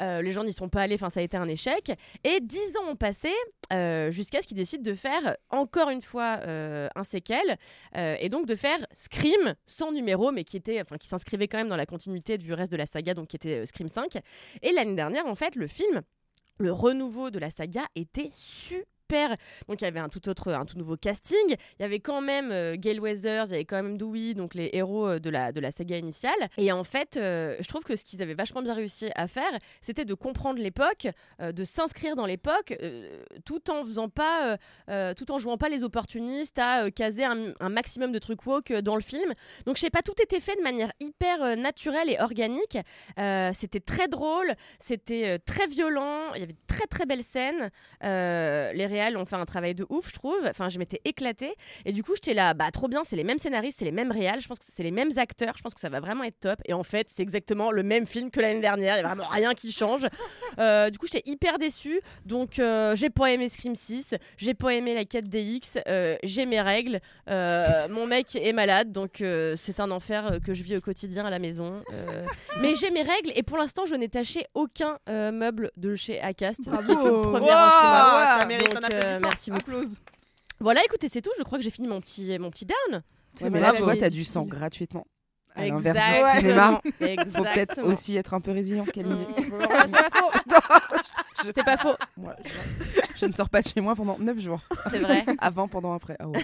Euh, 0.00 0.22
les 0.22 0.32
gens 0.32 0.44
n'y 0.44 0.52
sont 0.52 0.68
pas 0.68 0.82
allés, 0.82 0.94
enfin, 0.94 1.10
ça 1.10 1.20
a 1.20 1.22
été 1.22 1.36
un 1.36 1.48
échec. 1.48 1.92
Et 2.24 2.40
dix 2.40 2.76
ans 2.76 2.90
ont 2.90 2.96
passé 2.96 3.32
euh, 3.72 4.10
jusqu'à 4.10 4.42
ce 4.42 4.46
qu'ils 4.46 4.56
décident 4.56 4.82
de 4.82 4.94
faire 4.94 5.36
encore 5.50 5.90
une 5.90 6.02
fois 6.02 6.38
euh, 6.42 6.88
un 6.94 7.04
séquel. 7.04 7.58
et 7.94 8.28
donc 8.28 8.46
de 8.46 8.54
faire 8.54 8.78
Scream 8.94 9.54
sans 9.66 9.92
numéro, 9.92 10.32
mais 10.32 10.44
qui 10.44 10.56
était, 10.56 10.80
enfin, 10.80 10.96
qui 10.96 11.08
s'inscrivait 11.08 11.48
quand 11.48 11.58
même 11.58 11.68
dans 11.68 11.76
la 11.76 11.86
continuité 11.86 12.38
du 12.38 12.52
reste 12.52 12.70
de 12.70 12.76
la 12.76 12.86
saga, 12.86 13.14
donc 13.14 13.28
qui 13.28 13.36
était 13.36 13.66
Scream 13.66 13.88
5. 13.88 14.18
Et 14.62 14.72
l'année 14.72 14.94
dernière, 14.94 15.26
en 15.26 15.34
fait, 15.34 15.56
le 15.56 15.66
film, 15.66 16.02
le 16.58 16.72
renouveau 16.72 17.30
de 17.30 17.38
la 17.38 17.50
saga 17.50 17.86
était 17.94 18.28
super 18.30 18.95
Donc 19.68 19.80
il 19.80 19.84
y 19.84 19.86
avait 19.86 20.00
un 20.00 20.08
tout 20.08 20.28
autre, 20.28 20.52
un 20.52 20.64
tout 20.64 20.78
nouveau 20.78 20.96
casting. 20.96 21.38
Il 21.48 21.82
y 21.82 21.84
avait 21.84 22.00
quand 22.00 22.20
même 22.20 22.50
euh, 22.52 22.76
Gail 22.76 22.98
Weathers, 22.98 23.46
il 23.46 23.50
y 23.50 23.54
avait 23.54 23.64
quand 23.64 23.82
même 23.82 23.96
Dewey, 23.96 24.34
donc 24.34 24.54
les 24.54 24.70
héros 24.72 25.06
euh, 25.08 25.18
de 25.18 25.30
la, 25.30 25.52
de 25.52 25.60
la 25.60 25.70
saga 25.70 25.98
initiale. 25.98 26.48
Et 26.58 26.70
en 26.72 26.84
fait, 26.84 27.16
euh, 27.16 27.56
je 27.60 27.68
trouve 27.68 27.82
que 27.82 27.96
ce 27.96 28.04
qu'ils 28.04 28.22
avaient 28.22 28.34
vachement 28.34 28.62
bien 28.62 28.74
réussi 28.74 29.10
à 29.14 29.26
faire, 29.26 29.50
c'était 29.80 30.04
de 30.04 30.14
comprendre 30.14 30.60
l'époque, 30.60 31.08
euh, 31.40 31.52
de 31.52 31.64
s'inscrire 31.64 32.16
dans 32.16 32.26
l'époque, 32.26 32.76
tout 33.44 33.70
en 33.70 33.84
faisant 33.84 34.08
pas, 34.08 34.56
tout 35.14 35.30
en 35.32 35.38
jouant 35.38 35.56
pas 35.56 35.68
les 35.68 35.84
opportunistes 35.84 36.58
à 36.58 36.90
caser 36.90 37.24
un, 37.24 37.68
maximum 37.68 38.12
de 38.12 38.18
trucs 38.18 38.46
woke 38.46 38.72
dans 38.72 38.94
le 38.94 39.02
film. 39.02 39.32
Donc 39.66 39.76
je 39.76 39.80
sais 39.80 39.90
pas, 39.90 40.02
tout 40.02 40.14
était 40.22 40.40
fait 40.40 40.56
de 40.56 40.62
manière 40.62 40.92
hyper 41.00 41.56
naturelle 41.56 42.10
et 42.10 42.18
organique. 42.20 42.78
C'était 43.52 43.80
très 43.80 44.08
drôle, 44.08 44.54
c'était 44.78 45.38
très 45.40 45.66
violent, 45.66 46.34
il 46.34 46.40
y 46.40 46.42
avait 46.42 46.52
de 46.52 46.66
très 46.66 46.86
très 46.86 47.06
belles 47.06 47.22
scènes. 47.22 47.70
Les 48.02 48.86
réals 48.96 49.16
ont 49.16 49.24
fait 49.26 49.36
un 49.36 49.44
travail 49.44 49.74
de 49.74 49.86
ouf, 49.88 50.08
je 50.08 50.14
trouve. 50.14 50.36
Enfin, 50.48 50.68
je 50.68 50.78
m'étais 50.78 51.00
éclatée. 51.04 51.54
Et 51.84 51.92
du 51.92 52.02
coup, 52.02 52.12
j'étais 52.14 52.34
là, 52.34 52.54
bah 52.54 52.70
trop 52.70 52.88
bien, 52.88 53.02
c'est 53.04 53.16
les 53.16 53.24
mêmes 53.24 53.38
scénaristes, 53.38 53.78
c'est 53.78 53.84
les 53.84 53.92
mêmes 53.92 54.10
réals, 54.12 54.40
je 54.40 54.48
pense 54.48 54.58
que 54.58 54.64
c'est 54.68 54.82
les 54.82 54.90
mêmes 54.90 55.10
acteurs, 55.16 55.54
je 55.56 55.62
pense 55.62 55.74
que 55.74 55.80
ça 55.80 55.88
va 55.88 56.00
vraiment 56.00 56.24
être 56.24 56.40
top. 56.40 56.58
Et 56.64 56.72
en 56.72 56.82
fait, 56.82 57.08
c'est 57.08 57.22
exactement 57.22 57.70
le 57.70 57.82
même 57.82 58.06
film 58.06 58.30
que 58.30 58.40
l'année 58.40 58.60
dernière, 58.60 58.94
il 58.96 59.02
y 59.02 59.04
a 59.04 59.06
vraiment 59.08 59.28
rien 59.28 59.54
qui 59.54 59.72
change. 59.72 60.06
Euh, 60.58 60.88
du 60.88 60.96
coup, 60.98 61.06
j'étais 61.06 61.30
hyper 61.30 61.58
déçue. 61.58 62.00
Donc, 62.24 62.58
euh, 62.58 62.94
j'ai 62.96 63.10
pas 63.10 63.30
aimé 63.30 63.50
Scream 63.50 63.74
6, 63.74 64.14
j'ai 64.38 64.54
pas 64.54 64.70
aimé 64.72 64.94
la 64.94 65.04
quête 65.04 65.28
DX, 65.28 65.78
euh, 65.86 66.16
j'ai 66.22 66.46
mes 66.46 66.62
règles. 66.62 67.00
Mon 67.28 68.06
mec 68.06 68.34
est 68.36 68.52
malade, 68.54 68.90
donc 68.90 69.22
c'est 69.56 69.80
un 69.80 69.90
enfer 69.90 70.38
que 70.44 70.54
je 70.54 70.62
vis 70.62 70.76
au 70.76 70.80
quotidien 70.80 71.26
à 71.26 71.30
la 71.30 71.38
maison. 71.38 71.82
Mais 72.60 72.74
j'ai 72.74 72.90
mes 72.90 73.02
règles 73.02 73.32
et 73.34 73.42
pour 73.42 73.58
l'instant, 73.58 73.84
je 73.84 73.94
n'ai 73.94 74.08
taché 74.08 74.46
aucun 74.54 74.98
meuble 75.08 75.70
de 75.76 75.94
chez 75.94 76.20
Acast. 76.20 76.60
ce 76.64 76.70
qui 76.70 76.90
est 76.90 76.94
une 76.94 77.22
première 77.22 77.42
Wow, 77.42 77.52
en 77.52 77.80
cinéma. 77.80 78.36
ça 78.38 78.46
mérite 78.46 78.68
Donc, 78.72 78.82
un 78.82 78.85
applaudissement. 78.85 78.85
Merci 78.92 79.50
beaucoup. 79.50 79.62
Applause. 79.70 79.96
Voilà, 80.60 80.82
écoutez, 80.84 81.08
c'est 81.08 81.22
tout. 81.22 81.30
Je 81.38 81.42
crois 81.42 81.58
que 81.58 81.64
j'ai 81.64 81.70
fini 81.70 81.86
mon 81.88 82.00
petit, 82.00 82.38
mon 82.38 82.50
petit 82.50 82.66
down. 82.66 83.02
Ouais, 83.42 83.50
mais 83.50 83.60
là, 83.60 83.72
tu 83.72 83.82
vois, 83.82 83.96
t'as 83.96 84.10
du 84.10 84.24
sang 84.24 84.44
gratuitement. 84.44 85.06
À 85.54 85.66
l'inverse 85.66 86.34
du 86.34 86.40
cinéma, 86.40 86.82
faut 87.32 87.42
peut-être 87.44 87.82
aussi 87.82 88.14
être 88.16 88.34
un 88.34 88.40
peu 88.42 88.50
résilient, 88.50 88.84
Kalindi. 88.84 89.24
C'est 89.38 89.50
pas 89.90 90.10
faux. 90.12 90.30
C'est 91.54 91.64
pas 91.64 91.76
faux. 91.76 91.94
Moi, 92.16 92.34
je, 92.44 92.50
je 93.16 93.26
ne 93.26 93.32
sors 93.32 93.48
pas 93.48 93.62
de 93.62 93.68
chez 93.68 93.80
moi 93.80 93.94
pendant 93.94 94.18
9 94.18 94.38
jours. 94.38 94.60
C'est 94.90 94.98
vrai. 94.98 95.24
Avant, 95.38 95.68
pendant, 95.68 95.94
après. 95.94 96.16
Ah 96.18 96.28
ouais. 96.28 96.42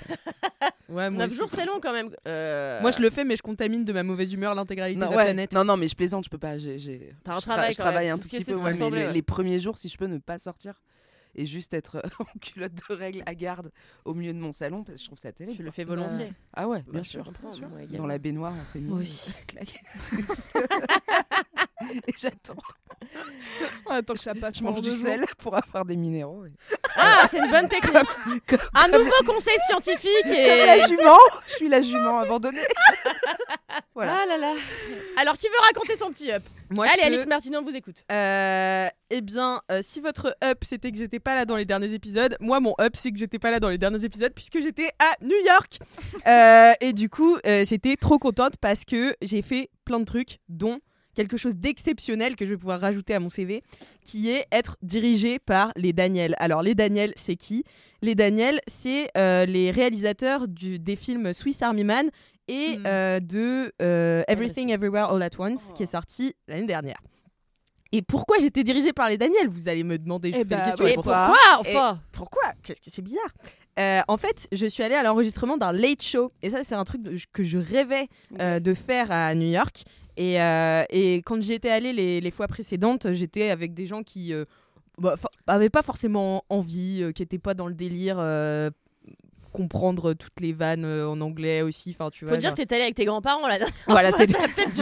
Ouais, 0.89 1.11
moi 1.11 1.25
9 1.25 1.27
aussi. 1.27 1.37
jours, 1.39 1.49
c'est 1.51 1.65
long 1.67 1.79
quand 1.83 1.93
même. 1.93 2.11
Euh, 2.29 2.81
Moi, 2.81 2.91
je 2.91 3.01
le 3.01 3.11
fais, 3.11 3.25
mais 3.25 3.37
je 3.37 3.43
contamine 3.43 3.85
de 3.85 3.93
ma 3.93 4.03
mauvaise 4.03 4.33
humeur 4.33 4.55
l'intégralité 4.55 5.01
Non, 5.01 5.07
de 5.07 5.11
la 5.13 5.17
ouais. 5.19 5.25
planète. 5.25 5.53
non, 5.53 5.65
non, 5.65 5.77
mais 5.77 5.89
je 5.89 5.95
plaisante, 5.95 6.25
je 6.25 6.31
peux 6.31 6.39
pas. 6.39 6.59
j'ai- 6.59 6.79
j'ai- 6.79 7.13
T'as 7.25 7.33
un 7.37 7.41
je 7.41 7.41
travail 7.43 7.73
je 7.73 7.79
quand 7.79 7.85
même, 7.85 7.93
travaille 7.93 8.11
un 8.11 8.17
tout 8.19 8.29
petit 8.29 8.45
c'est 8.45 8.53
peu. 8.53 8.59
ouais, 8.59 8.75
mais 8.75 8.91
les, 8.91 9.07
ouais. 9.07 9.13
les 9.13 9.23
premiers 9.23 9.61
jours, 9.61 9.77
si 9.79 9.89
je 9.89 9.97
peux 9.99 10.07
ne 10.07 10.19
pas 10.19 10.39
sortir 10.39 10.81
et 11.35 11.47
juste 11.47 11.75
être 11.75 11.97
euh, 11.97 12.01
en 12.21 12.39
culotte 12.41 12.73
de 12.89 12.95
règles 12.95 13.23
à 13.27 13.35
garde 13.35 13.71
au 14.05 14.15
milieu 14.15 14.33
de 14.35 14.39
mon 14.39 14.53
salon, 14.53 14.85
parce 14.85 14.97
que 14.99 15.03
je 15.03 15.07
trouve 15.09 15.19
ça 15.19 15.33
terrible. 15.33 15.57
Je 15.59 15.63
le 15.63 15.71
fais 15.71 15.85
volontiers. 15.85 16.33
Ah 16.53 16.69
ouais, 16.69 16.81
Bah, 16.83 16.93
bien 16.93 17.03
sûr. 17.05 17.25
comprends, 17.25 17.51
bien 17.51 17.59
sûr. 17.59 17.69
moi 17.69 17.81
Dans 17.87 18.07
la 18.07 18.19
baignoire, 18.19 18.55
enseignée. 18.55 18.89
Moi 18.89 19.01
aussi. 19.01 19.33
et 22.07 22.13
j'attends. 22.19 22.55
Attends 23.89 24.15
que 24.15 24.21
ça 24.21 24.35
passe. 24.35 24.57
Je 24.57 24.63
mange 24.63 24.81
du 24.81 24.93
sel 24.93 25.25
pour 25.39 25.57
avoir 25.57 25.85
des 25.85 25.97
minéraux. 25.97 26.45
et- 26.47 26.53
Ah, 26.97 27.27
c'est 27.31 27.39
une 27.39 27.51
bonne 27.51 27.69
technique. 27.69 28.47
Comme, 28.47 28.59
Un 28.75 28.89
nouveau 28.89 29.11
conseil 29.27 29.57
scientifique 29.67 30.23
comme 30.25 30.33
et. 30.33 30.67
la 30.67 30.87
jument 30.87 31.19
Je 31.49 31.55
suis 31.55 31.69
la 31.69 31.83
jument 31.83 32.19
abandonnée. 32.21 32.61
voilà. 33.95 34.19
Ah 34.23 34.27
là 34.27 34.39
là. 34.39 34.55
Alors, 35.17 35.37
qui 35.37 35.47
veut 35.49 35.55
raconter 35.67 35.97
son 35.97 36.11
petit 36.13 36.31
up? 36.33 36.43
Moi, 36.71 36.87
Allez, 36.91 37.03
Alex 37.03 37.25
peux- 37.25 37.29
Martino, 37.31 37.59
on 37.59 37.63
vous 37.65 37.77
écoute. 37.77 37.97
Euh, 38.11 38.89
eh 39.11 39.21
bien, 39.21 39.61
euh, 39.71 39.81
si 39.85 40.01
votre 40.01 40.35
up 40.43 40.59
c'était 40.67 40.91
que 40.91 40.97
j'étais 40.97 41.21
pas 41.21 41.35
là 41.35 41.45
dans 41.45 41.57
les 41.57 41.67
derniers 41.67 41.93
épisodes, 41.93 42.35
moi 42.41 42.61
mon 42.61 42.75
up 42.81 42.95
c'est 42.97 43.11
que 43.13 43.19
j'étais 43.19 43.39
pas 43.39 43.51
là 43.51 43.61
dans 43.61 43.69
les 43.69 43.77
derniers 43.77 44.03
épisodes 44.07 44.33
puisque 44.35 44.59
j'étais 44.61 44.89
à 44.99 45.13
New 45.21 45.37
York. 45.45 45.79
Euh, 46.27 46.73
et 46.81 46.93
du 46.93 47.11
coup, 47.11 47.37
euh, 47.47 47.65
j'étais 47.65 47.97
trop 47.97 48.19
contente 48.19 48.55
parce 48.61 48.85
que 48.85 49.17
j'ai 49.23 49.43
fait 49.43 49.71
plein 49.85 49.99
de 49.99 50.05
trucs, 50.05 50.39
dont 50.49 50.79
quelque 51.15 51.37
chose 51.37 51.57
d'exceptionnel 51.57 52.37
que 52.37 52.45
je 52.47 52.51
vais 52.51 52.57
pouvoir 52.57 52.81
rajouter 52.81 53.15
à 53.15 53.21
mon 53.21 53.29
CV, 53.29 53.63
qui 54.05 54.31
est 54.31 54.47
être 54.53 54.77
dirigé 54.83 55.39
par 55.39 55.73
les 55.77 55.93
Daniel. 55.93 56.35
Alors 56.39 56.63
les 56.63 56.75
Daniel, 56.75 57.13
c'est 57.17 57.37
qui? 57.37 57.65
Les 58.01 58.15
Daniel, 58.15 58.61
c'est 58.67 59.09
euh, 59.17 59.45
les 59.47 59.71
réalisateurs 59.71 60.49
du, 60.49 60.79
des 60.79 60.97
films 60.97 61.33
Swiss 61.33 61.63
Army 61.63 61.85
Man 61.85 62.11
et 62.49 62.77
Mm. 62.79 62.87
euh, 62.87 63.21
de 63.21 63.73
euh, 63.81 64.25
Everything 64.27 64.71
Everywhere 64.71 65.11
All 65.13 65.23
at 65.23 65.31
Once, 65.39 65.73
qui 65.75 65.85
est 65.85 65.87
sorti 65.87 66.35
l'année 66.49 66.67
dernière. 66.67 67.01
Et 67.93 68.01
pourquoi 68.03 68.39
j'étais 68.41 68.65
dirigée 68.65 68.93
par 68.95 69.09
les 69.11 69.19
Daniel 69.19 69.49
Vous 69.49 69.69
allez 69.69 69.85
me 69.85 69.99
demander. 69.99 70.31
Je 70.33 70.37
Eh 70.37 70.39
fais 70.39 70.45
bah 70.47 70.71
oui, 70.81 70.87
et 70.87 70.91
Et 70.93 70.95
pourquoi? 70.95 71.27
pourquoi 71.27 71.61
enfin? 71.61 72.01
Pourquoi? 72.11 72.43
Qu'est-ce 72.63 72.81
que 72.81 72.91
c'est 72.91 73.03
bizarre. 73.03 73.31
Euh, 73.79 74.01
en 74.09 74.17
fait, 74.17 74.49
je 74.51 74.67
suis 74.67 74.83
allée 74.83 74.95
à 74.95 75.03
l'enregistrement 75.03 75.57
d'un 75.59 75.73
late 75.73 76.03
show. 76.03 76.33
Et 76.43 76.49
ça, 76.51 76.65
c'est 76.65 76.75
un 76.75 76.85
truc 76.85 77.03
de- 77.03 77.17
que 77.33 77.45
je 77.45 77.59
rêvais 77.59 78.09
euh, 78.41 78.61
de 78.61 78.73
faire 78.75 79.13
à 79.13 79.35
New 79.35 79.49
York. 79.51 79.85
Et, 80.17 80.41
euh, 80.41 80.85
et 80.91 81.17
quand 81.25 81.41
j'y 81.43 81.55
étais 81.55 81.71
allée 81.71 81.93
les, 81.93 82.21
les 82.21 82.31
fois 82.31 82.47
précédentes, 82.49 83.13
j'étais 83.13 83.51
avec 83.51 83.73
des 83.75 83.87
gens 83.87 84.03
qui 84.03 84.33
euh, 84.35 84.45
bah, 84.99 85.15
avaient 85.47 85.71
pas 85.71 85.83
forcément 85.83 86.45
envie, 86.51 87.03
euh, 87.03 87.13
qui 87.13 87.23
étaient 87.23 87.39
pas 87.39 87.55
dans 87.55 87.67
le 87.67 87.75
délire. 87.75 88.19
comprendre 89.53 90.15
toutes 90.15 90.41
les 90.41 90.53
vannes 90.55 90.87
en 90.87 91.21
anglais 91.21 91.61
aussi 91.61 91.91
enfin 91.91 92.09
tu 92.11 92.25
Faut 92.27 92.31
dire 92.37 92.41
genre- 92.41 92.51
que 92.53 92.57
t'étais 92.63 92.77
allé 92.77 92.85
avec 92.85 92.95
tes 92.95 93.05
grands-parents 93.05 93.47
là. 93.47 93.59
voilà 93.87 94.11
c'est 94.13 94.27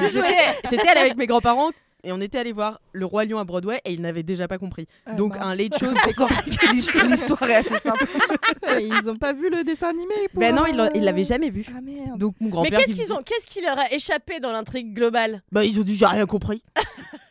j'étais 0.71 0.89
allée 0.89 1.01
avec 1.01 1.17
mes 1.17 1.27
grands-parents 1.27 1.71
et 2.05 2.13
on 2.13 2.21
était 2.21 2.39
allé 2.39 2.53
voir 2.53 2.81
Le 2.93 3.05
Roi 3.07 3.25
Lion 3.25 3.39
à 3.39 3.45
Broadway 3.45 3.81
et 3.85 3.93
ils 3.93 4.01
n'avaient 4.01 4.23
déjà 4.23 4.49
pas 4.49 4.59
compris. 4.59 4.87
Ah, 5.07 5.13
Donc 5.15 5.37
mince. 5.37 5.47
un 5.47 5.55
late 5.55 5.79
show, 5.79 5.87
c'était 5.95 6.15
compliqué. 6.15 6.67
L'histoire 6.73 7.07
l'histoire 7.07 7.43
est 7.45 7.55
assez 7.57 7.79
simple. 7.79 8.05
Ils 8.81 9.09
ont 9.09 9.17
pas 9.17 9.33
vu 9.33 9.51
le 9.51 9.65
dessin 9.65 9.89
animé 9.91 10.15
pour, 10.33 10.41
Ben 10.41 10.55
non, 10.55 10.65
ils 10.67 10.79
euh, 10.79 10.89
l'avaient 10.95 11.25
jamais 11.25 11.51
vu. 11.51 11.65
Ah 11.77 11.81
merde. 11.81 12.19
Donc 12.19 12.35
mon 12.41 12.47
Mais 12.47 12.53
grand-père. 12.53 12.79
qu'est-ce 12.79 12.91
il 12.91 12.93
me 12.93 12.97
qu'ils 12.99 13.07
dit- 13.07 13.13
ont 13.13 13.23
Qu'est-ce 13.25 13.47
qui 13.47 13.61
leur 13.63 13.79
a 13.79 13.93
échappé 13.93 14.41
dans 14.41 14.53
l'intrigue 14.53 14.95
globale? 14.95 15.43
Bah 15.53 15.65
ils 15.65 15.79
ont 15.79 15.83
dit 15.83 15.97
j'ai 15.97 16.07
rien 16.07 16.27
compris. 16.27 16.63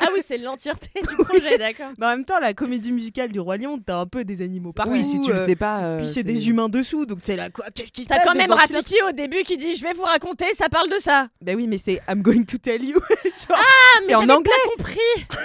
Ah 0.00 0.08
oui, 0.14 0.20
c'est 0.26 0.38
l'entièreté 0.38 0.88
du 1.00 1.16
projet, 1.24 1.58
d'accord. 1.58 1.90
Mais 1.98 2.06
en 2.06 2.10
même 2.10 2.24
temps, 2.24 2.38
la 2.38 2.54
comédie 2.54 2.92
musicale 2.92 3.30
du 3.32 3.40
Roi 3.40 3.56
Lion, 3.56 3.78
t'as 3.84 3.96
un 3.98 4.06
peu 4.06 4.24
des 4.24 4.42
animaux 4.42 4.72
partout. 4.72 4.92
oui, 4.92 5.04
si 5.04 5.20
tu 5.20 5.30
le 5.32 5.38
euh, 5.38 5.46
sais 5.46 5.56
pas. 5.56 5.82
euh, 5.84 5.98
Puis 5.98 6.08
c'est 6.08 6.22
des 6.22 6.48
humains 6.48 6.68
dessous, 6.68 7.04
donc 7.06 7.18
c'est 7.24 7.36
là 7.36 7.50
quoi 7.50 7.66
Qu'est-ce 7.74 7.90
qui 7.92 8.02
se 8.02 8.06
T'as 8.08 8.16
passe 8.16 8.26
quand 8.26 8.32
des 8.32 8.38
même 8.38 8.52
antilopes 8.52 8.70
Rafiki 8.84 8.96
au 9.08 9.12
début 9.12 9.42
qui 9.42 9.56
dit 9.56 9.74
Je 9.74 9.82
vais 9.82 9.92
vous 9.92 10.04
raconter, 10.04 10.46
ça 10.54 10.68
parle 10.68 10.88
de 10.88 10.98
ça. 10.98 11.26
Bah 11.40 11.52
oui, 11.56 11.66
mais 11.66 11.78
c'est 11.78 12.00
I'm 12.08 12.22
going 12.22 12.44
to 12.44 12.58
tell 12.58 12.82
you. 12.84 12.94
Genre, 13.24 13.34
Ah, 13.50 14.00
mais 14.02 14.06
c'est 14.08 14.14
en 14.14 14.20
j'avais 14.20 14.32
anglais. 14.32 14.52
pas 14.64 14.70
compris. 14.76 14.98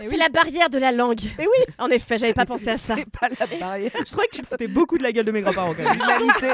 C'est 0.00 0.16
la 0.16 0.28
barrière 0.28 0.68
de 0.68 0.76
la 0.76 0.90
langue. 0.92 1.20
Et 1.38 1.42
oui, 1.46 1.74
En 1.78 1.88
effet, 1.88 2.18
j'avais 2.18 2.34
pas 2.34 2.44
pensé 2.44 2.68
à 2.68 2.76
ça. 2.76 2.96
C'est 2.98 3.08
pas 3.08 3.28
la 3.40 3.46
barrière. 3.58 3.90
je 4.06 4.10
crois 4.12 4.24
que 4.24 4.36
tu 4.36 4.42
te 4.42 4.46
foutais 4.48 4.66
beaucoup 4.66 4.98
de 4.98 5.02
la 5.04 5.12
gueule 5.12 5.24
de 5.24 5.30
mes 5.30 5.40
grands-parents 5.40 5.72
quand 5.72 5.82
même. 5.84 5.94
L'humanité, 5.94 6.48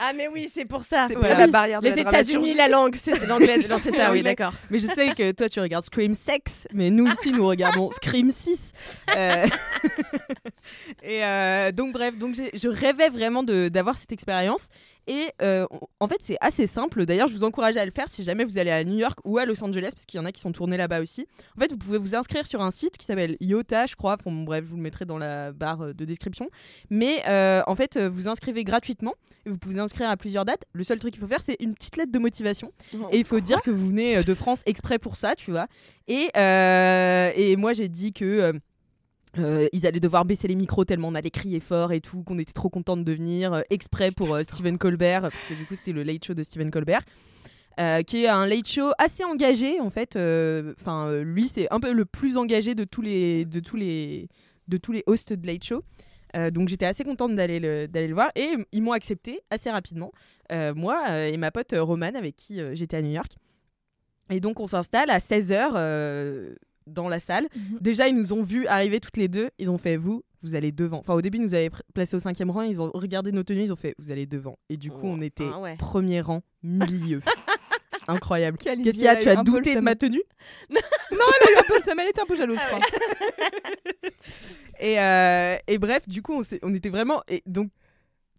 Ah, 0.00 0.12
mais 0.14 0.28
oui, 0.28 0.50
c'est 0.52 0.64
pour 0.64 0.82
ça. 0.84 1.06
c'est 1.08 1.14
Voilà. 1.14 1.34
pas 1.34 1.40
la 1.40 1.46
barrière 1.46 1.80
de 1.80 1.88
Les 1.88 1.98
États-Unis, 1.98 2.54
la 2.54 2.68
langue, 2.68 2.94
c'est 2.96 3.26
l'anglais. 3.26 3.58
Non, 3.68 3.76
c'est 3.80 3.92
ça, 3.94 4.10
oui, 4.12 4.22
d'accord. 4.22 4.52
Mais 4.70 4.78
je 4.78 4.86
sais 4.86 5.08
que 5.14 5.32
toi 5.32 5.48
tu 5.48 5.60
regardes 5.60 5.84
Scream 5.84 6.14
6, 6.14 6.68
mais 6.72 6.90
nous 6.90 7.06
ici 7.08 7.32
nous 7.32 7.46
regardons 7.46 7.90
Scream 8.02 8.30
6. 8.30 8.72
Euh, 9.16 9.46
Et 11.02 11.24
euh, 11.24 11.72
donc 11.72 11.92
bref, 11.92 12.16
donc 12.16 12.34
je 12.36 12.68
rêvais 12.68 13.08
vraiment 13.08 13.42
de- 13.42 13.68
d'avoir 13.68 13.98
cette 13.98 14.12
expérience. 14.12 14.68
Et 15.06 15.28
euh, 15.42 15.66
en 16.00 16.08
fait 16.08 16.18
c'est 16.20 16.36
assez 16.40 16.66
simple. 16.66 17.04
D'ailleurs 17.06 17.28
je 17.28 17.34
vous 17.34 17.44
encourage 17.44 17.76
à 17.76 17.84
le 17.84 17.90
faire 17.90 18.08
si 18.08 18.22
jamais 18.22 18.44
vous 18.44 18.58
allez 18.58 18.70
à 18.70 18.84
New 18.84 18.98
York 18.98 19.18
ou 19.24 19.38
à 19.38 19.44
Los 19.44 19.62
Angeles, 19.64 19.90
parce 19.92 20.06
qu'il 20.06 20.18
y 20.18 20.20
en 20.22 20.26
a 20.26 20.32
qui 20.32 20.40
sont 20.40 20.52
tournés 20.52 20.76
là-bas 20.76 21.00
aussi. 21.00 21.26
En 21.56 21.60
fait 21.60 21.70
vous 21.72 21.78
pouvez 21.78 21.98
vous 21.98 22.14
inscrire 22.14 22.46
sur 22.46 22.62
un 22.62 22.70
site 22.70 22.96
qui 22.98 23.06
s'appelle 23.06 23.36
IOTA, 23.40 23.86
je 23.86 23.96
crois. 23.96 24.14
Enfin 24.14 24.30
bon, 24.30 24.44
bref, 24.44 24.64
je 24.64 24.70
vous 24.70 24.76
le 24.76 24.82
mettrai 24.82 25.04
dans 25.04 25.18
la 25.18 25.52
barre 25.52 25.94
de 25.94 26.04
description. 26.04 26.48
Mais 26.90 27.22
euh, 27.28 27.62
en 27.66 27.74
fait 27.74 27.96
euh, 27.96 28.08
vous 28.08 28.28
inscrivez 28.28 28.64
gratuitement. 28.64 29.14
Et 29.44 29.50
vous 29.50 29.58
pouvez 29.58 29.74
vous 29.74 29.80
inscrire 29.80 30.08
à 30.08 30.16
plusieurs 30.16 30.44
dates. 30.44 30.64
Le 30.72 30.84
seul 30.84 31.00
truc 31.00 31.14
qu'il 31.14 31.20
faut 31.20 31.26
faire, 31.26 31.42
c'est 31.42 31.56
une 31.58 31.74
petite 31.74 31.96
lettre 31.96 32.12
de 32.12 32.18
motivation. 32.20 32.72
Et 33.10 33.18
il 33.18 33.24
faut 33.24 33.40
dire 33.40 33.60
que 33.62 33.72
vous 33.72 33.88
venez 33.88 34.18
euh, 34.18 34.22
de 34.22 34.34
France 34.34 34.62
exprès 34.66 35.00
pour 35.00 35.16
ça, 35.16 35.34
tu 35.34 35.50
vois. 35.50 35.66
Et, 36.06 36.28
euh, 36.36 37.32
et 37.34 37.56
moi, 37.56 37.72
j'ai 37.72 37.88
dit 37.88 38.12
que. 38.12 38.52
Euh, 39.38 39.68
ils 39.72 39.86
allaient 39.86 40.00
devoir 40.00 40.24
baisser 40.24 40.46
les 40.48 40.54
micros 40.54 40.84
tellement 40.84 41.08
on 41.08 41.14
allait 41.14 41.30
crier 41.30 41.60
fort 41.60 41.92
et 41.92 42.00
tout, 42.00 42.22
qu'on 42.22 42.38
était 42.38 42.52
trop 42.52 42.68
contente 42.68 43.04
de 43.04 43.12
venir 43.12 43.52
euh, 43.52 43.60
exprès 43.70 44.10
pour 44.10 44.34
euh, 44.34 44.42
Stephen 44.42 44.78
Colbert, 44.78 45.22
parce 45.22 45.44
que 45.44 45.54
du 45.54 45.64
coup 45.64 45.74
c'était 45.74 45.92
le 45.92 46.02
late 46.02 46.24
show 46.24 46.34
de 46.34 46.42
Stephen 46.42 46.70
Colbert, 46.70 47.02
euh, 47.80 48.02
qui 48.02 48.24
est 48.24 48.28
un 48.28 48.46
late 48.46 48.68
show 48.68 48.90
assez 48.98 49.24
engagé 49.24 49.80
en 49.80 49.90
fait. 49.90 50.16
Enfin, 50.80 51.22
lui 51.22 51.46
c'est 51.46 51.72
un 51.72 51.80
peu 51.80 51.92
le 51.92 52.04
plus 52.04 52.36
engagé 52.36 52.74
de 52.74 52.84
tous 52.84 53.02
les, 53.02 53.44
de 53.44 53.60
tous 53.60 53.76
les, 53.76 54.28
de 54.68 54.76
tous 54.76 54.92
les 54.92 55.02
hosts 55.06 55.32
de 55.32 55.46
late 55.46 55.64
show. 55.64 55.82
Donc 56.52 56.68
j'étais 56.68 56.86
assez 56.86 57.04
contente 57.04 57.36
d'aller 57.36 57.60
le, 57.60 57.86
d'aller 57.86 58.08
le 58.08 58.14
voir 58.14 58.30
et 58.34 58.54
ils 58.72 58.82
m'ont 58.82 58.92
accepté 58.92 59.40
assez 59.50 59.70
rapidement, 59.70 60.12
moi 60.50 61.28
et 61.28 61.36
ma 61.36 61.50
pote 61.50 61.74
Romane 61.76 62.16
avec 62.16 62.36
qui 62.36 62.58
j'étais 62.74 62.96
à 62.96 63.02
New 63.02 63.12
York. 63.12 63.32
Et 64.30 64.40
donc 64.40 64.60
on 64.60 64.66
s'installe 64.66 65.10
à 65.10 65.18
16h 65.18 66.56
dans 66.86 67.08
la 67.08 67.20
salle. 67.20 67.48
Mhm. 67.54 67.78
Déjà 67.80 68.08
ils 68.08 68.16
nous 68.16 68.32
ont 68.32 68.42
vus 68.42 68.66
arriver 68.66 69.00
toutes 69.00 69.16
les 69.16 69.28
deux, 69.28 69.50
ils 69.58 69.70
ont 69.70 69.78
fait 69.78 69.96
vous, 69.96 70.22
vous 70.42 70.54
allez 70.54 70.72
devant. 70.72 70.98
Enfin 70.98 71.14
au 71.14 71.22
début 71.22 71.38
ils 71.38 71.44
nous 71.44 71.54
avaient 71.54 71.70
placé 71.94 72.16
au 72.16 72.20
cinquième 72.20 72.50
rang, 72.50 72.62
ils 72.62 72.80
ont 72.80 72.90
regardé 72.94 73.32
nos 73.32 73.42
tenues, 73.42 73.62
ils 73.62 73.72
ont 73.72 73.76
fait 73.76 73.94
vous 73.98 74.12
allez 74.12 74.26
devant. 74.26 74.56
Et 74.68 74.76
du 74.76 74.90
coup 74.90 75.00
Oh, 75.04 75.14
on 75.16 75.20
était 75.20 75.48
ah 75.52 75.60
ouais. 75.60 75.76
premier 75.76 76.20
rang, 76.20 76.42
milieu. 76.62 77.20
Incroyable. 78.08 78.58
Qu'est-ce 78.58 78.90
qu'il 78.90 79.02
y 79.02 79.08
a 79.08 79.16
Tu 79.16 79.28
as 79.28 79.36
le 79.36 79.44
douté 79.44 79.74
de 79.74 79.80
ma 79.80 79.94
tenue 79.94 80.22
Elle 80.70 80.76
a 81.16 81.52
eu 81.52 81.58
un 81.58 81.62
peu 81.62 81.78
de 81.78 81.84
seum, 81.84 81.98
elle 82.00 82.08
était 82.08 82.20
un 82.20 82.26
peu 82.26 82.36
jalouse, 82.36 82.58
je 82.58 82.66
crois. 82.66 82.80
Et, 84.80 84.98
euh, 84.98 85.56
et 85.68 85.78
bref, 85.78 86.08
du 86.08 86.22
coup, 86.22 86.42
on 86.62 86.74
était 86.74 86.88
vraiment. 86.88 87.22
Et 87.28 87.42
donc, 87.46 87.70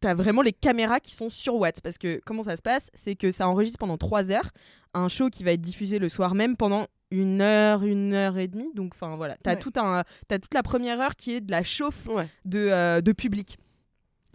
t'as 0.02 0.14
vraiment 0.14 0.42
les 0.42 0.52
caméras 0.52 1.00
qui 1.00 1.12
sont 1.14 1.30
sur 1.30 1.56
Watt. 1.56 1.80
Parce 1.80 1.98
que 1.98 2.20
comment 2.26 2.44
ça 2.44 2.58
se 2.58 2.62
passe? 2.62 2.90
C'est 2.94 3.16
que 3.16 3.32
ça 3.32 3.48
enregistre 3.48 3.80
pendant 3.80 3.98
3 3.98 4.30
heures 4.30 4.52
un 4.94 5.08
show 5.08 5.30
qui 5.30 5.44
va 5.46 5.54
être 5.54 5.62
diffusé 5.62 6.00
le 6.00 6.10
soir 6.10 6.36
même 6.36 6.58
pendant 6.58 6.88
une 7.14 7.42
heure, 7.42 7.84
une 7.84 8.14
heure 8.14 8.38
et 8.38 8.48
demie. 8.48 8.72
Donc, 8.74 8.94
enfin 8.96 9.16
voilà. 9.16 9.38
T'as 9.44 9.54
Ouais. 9.54 9.60
tout 9.60 9.72
un, 9.76 10.04
t'as 10.28 10.40
toute 10.40 10.54
la 10.54 10.64
première 10.64 11.00
heure 11.00 11.16
qui 11.16 11.36
est 11.36 11.42
de 11.42 11.52
la 11.52 11.64
chauffe 11.64 12.08
Ouais. 12.08 12.28
de, 12.46 12.60
euh, 12.60 13.02
de 13.02 13.12
public. 13.12 13.58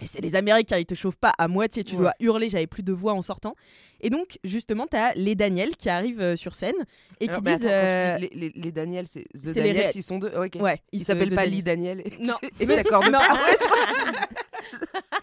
Et 0.01 0.07
c'est 0.07 0.21
les 0.21 0.37
Américains, 0.37 0.79
ils 0.79 0.87
te 0.87 0.95
chauffent 0.95 1.17
pas 1.19 1.33
à 1.38 1.49
moitié, 1.49 1.83
tu 1.83 1.97
Ouais. 1.97 2.03
dois 2.03 2.12
hurler, 2.21 2.49
j'avais 2.49 2.69
plus 2.69 2.85
de 2.85 2.93
voix 2.93 3.14
en 3.14 3.23
sortant. 3.23 3.55
Et 4.01 4.11
donc, 4.11 4.38
justement, 4.45 4.87
t'as 4.87 5.12
les 5.14 5.35
Daniel 5.35 5.75
qui 5.75 5.88
arrivent 5.91 6.21
euh, 6.21 6.37
sur 6.37 6.55
scène 6.55 6.77
et 7.19 7.29
Alors, 7.29 7.38
qui 7.43 7.51
disent. 7.51 7.67
attends, 7.67 7.75
euh, 7.75 8.19
dis 8.19 8.29
les, 8.33 8.49
les, 8.51 8.53
les 8.55 8.71
Daniel, 8.73 9.09
c'est 9.09 9.25
The 9.25 9.47
les 9.47 9.53
Daniels, 9.55 9.77
ré- 9.87 9.91
ils 9.97 10.03
sont 10.05 10.21
deux? 10.21 10.31
Ok. 10.37 10.57
Ouais, 10.62 10.81
Ils 10.93 11.05
s'appellent 11.05 11.31
The 11.31 11.35
pas 11.35 11.47
Daniels. 11.49 11.57
Lee 11.57 11.62
Daniel. 11.64 12.05
Non. 12.21 12.35
Et 12.61 12.67
d'accord. 12.67 13.03
Non? 13.11 13.19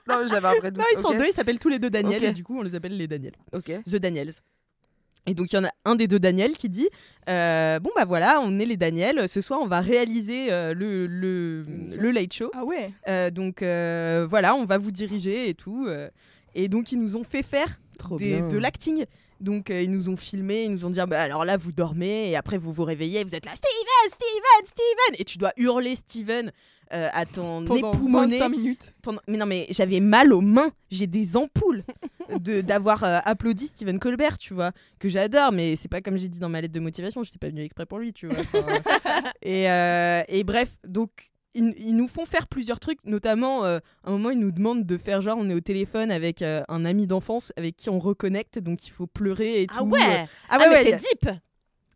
Non, 0.08 0.22
mais 0.22 0.28
j'avais 0.28 0.48
un 0.48 0.56
vrai 0.56 0.72
doute. 0.72 0.80
Non, 0.80 0.86
ils 0.94 1.02
sont 1.02 1.18
deux, 1.18 1.28
ils 1.28 1.34
s'appellent 1.34 1.60
tous 1.60 1.70
les 1.70 1.80
deux 1.80 1.89
Daniel 1.89 2.22
Ok. 2.24 2.30
et 2.30 2.34
du 2.34 2.44
coup 2.44 2.60
on 2.60 2.62
les 2.62 2.76
appelle 2.76 2.96
les 2.98 3.08
Daniel. 3.08 3.34
Ok. 3.54 3.72
The 3.86 3.96
Daniels. 3.96 4.32
Et 5.28 5.34
donc 5.34 5.52
il 5.52 5.56
y 5.56 5.60
en 5.60 5.66
a 5.66 5.72
un 5.86 5.96
des 5.96 6.08
deux 6.08 6.20
Daniel 6.20 6.52
qui 6.54 6.70
dit 6.70 6.88
euh, 7.30 7.80
bon 7.80 7.90
bah 7.96 8.06
voilà 8.06 8.40
on 8.44 8.60
est 8.60 8.66
les 8.66 8.78
Daniel. 8.78 9.28
Ce 9.28 9.42
soir 9.42 9.60
on 9.62 9.68
va 9.68 9.82
réaliser 9.82 10.52
euh, 10.52 10.74
le, 10.74 11.08
le, 11.08 11.66
le 11.98 12.12
late 12.12 12.34
show. 12.34 12.52
Ah 12.54 12.64
ouais. 12.64 12.92
Euh, 13.08 13.32
donc 13.32 13.62
voilà 13.62 14.56
on 14.56 14.66
va 14.66 14.78
vous 14.78 14.92
diriger 14.92 15.50
et 15.50 15.54
tout 15.56 15.88
et 16.54 16.68
donc 16.70 16.92
ils 16.92 17.00
nous 17.00 17.16
ont 17.16 17.24
fait 17.24 17.44
faire 17.44 17.80
des- 18.18 18.42
de 18.42 18.58
l'acting 18.58 19.06
donc 19.39 19.69
euh, 19.69 19.82
ils 19.82 19.91
nous 19.91 20.10
ont 20.10 20.17
filmé 20.17 20.63
ils 20.63 20.71
nous 20.71 20.86
ont 20.86 20.89
dit 20.89 21.00
ah, 21.00 21.06
bah, 21.06 21.21
alors 21.21 21.43
là 21.45 21.58
vous 21.58 21.71
dormez 21.71 22.30
et 22.30 22.36
après 22.36 22.58
vous 22.58 22.71
vous 22.71 22.84
réveillez 22.84 23.24
vous 23.24 23.36
êtes 23.36 23.45
là 23.45 23.54
Steven 23.56 24.10
Steven 24.10 24.65
Steven 24.65 25.15
et 25.19 25.26
tu 25.26 25.38
dois 25.38 25.52
hurler 25.58 25.95
Steven 25.95 26.52
euh, 26.93 27.10
à 27.13 27.26
ton 27.26 27.65
Pendant 27.65 27.91
époumoné 27.93 28.38
25 28.38 28.50
minutes. 28.50 28.93
pendant- 29.02 29.19
Mais 29.28 29.38
non, 29.39 29.48
mais 29.48 29.65
j'avais 29.71 30.00
mal 30.00 30.32
aux 30.32 30.39
mains. 30.41 30.69
J'ai 30.91 31.08
des 31.08 31.36
ampoules 31.36 31.84
de 32.39 32.62
d'avoir 32.62 33.04
euh, 33.04 33.17
applaudi 33.26 33.65
Stephen 33.65 33.98
Colbert, 33.98 34.38
tu 34.38 34.54
vois, 34.54 34.71
que 35.00 35.10
j'adore. 35.10 35.52
Mais 35.52 35.76
c'est 35.78 35.88
pas 35.88 36.02
comme 36.02 36.19
j'ai 36.19 36.28
dit 36.28 36.38
dans 36.39 36.48
ma 36.48 36.62
lettre 36.62 36.76
de 36.76 36.80
motivation. 36.80 37.24
Je 37.24 37.30
n'étais 37.30 37.39
pas 37.39 37.48
venue 37.50 37.63
exprès 37.63 37.88
pour 37.88 37.98
lui, 37.98 38.13
tu 38.13 38.28
vois. 38.28 38.38
Enfin, 38.39 38.82
et, 39.41 39.63
et 40.38 40.43
bref, 40.43 40.78
donc 40.88 41.10
ils, 41.56 41.74
ils 41.78 41.96
nous 41.96 42.08
font 42.08 42.26
faire 42.26 42.48
plusieurs 42.48 42.80
trucs, 42.80 43.00
notamment 43.06 43.65
euh, 43.65 43.80
à 44.04 44.10
un 44.10 44.12
moment 44.12 44.30
ils 44.30 44.38
nous 44.39 44.52
demandent 44.52 44.86
de 44.86 44.98
faire 44.98 45.22
genre 45.22 45.38
on 45.39 45.50
est 45.50 45.54
au 45.56 45.62
téléphone 45.62 46.12
avec 46.12 46.41
euh, 46.44 46.62
un 46.68 46.86
ami 46.86 47.08
d'enfance 47.08 47.52
avec 47.58 47.76
qui 47.78 47.89
on 47.89 47.98
reconnecte, 48.00 48.60
donc 48.60 48.86
il 48.86 48.91
faut 48.91 49.08
pleurer 49.08 49.63
et 49.63 49.68
Ah 49.72 49.78
tout. 49.80 49.86
ouais 49.86 50.00
Ah 50.00 50.28
Ah, 50.50 50.58
ouais, 50.60 50.70
mais 50.70 50.76
ouais, 50.76 50.84
c'est 50.84 50.98
deep 50.98 51.30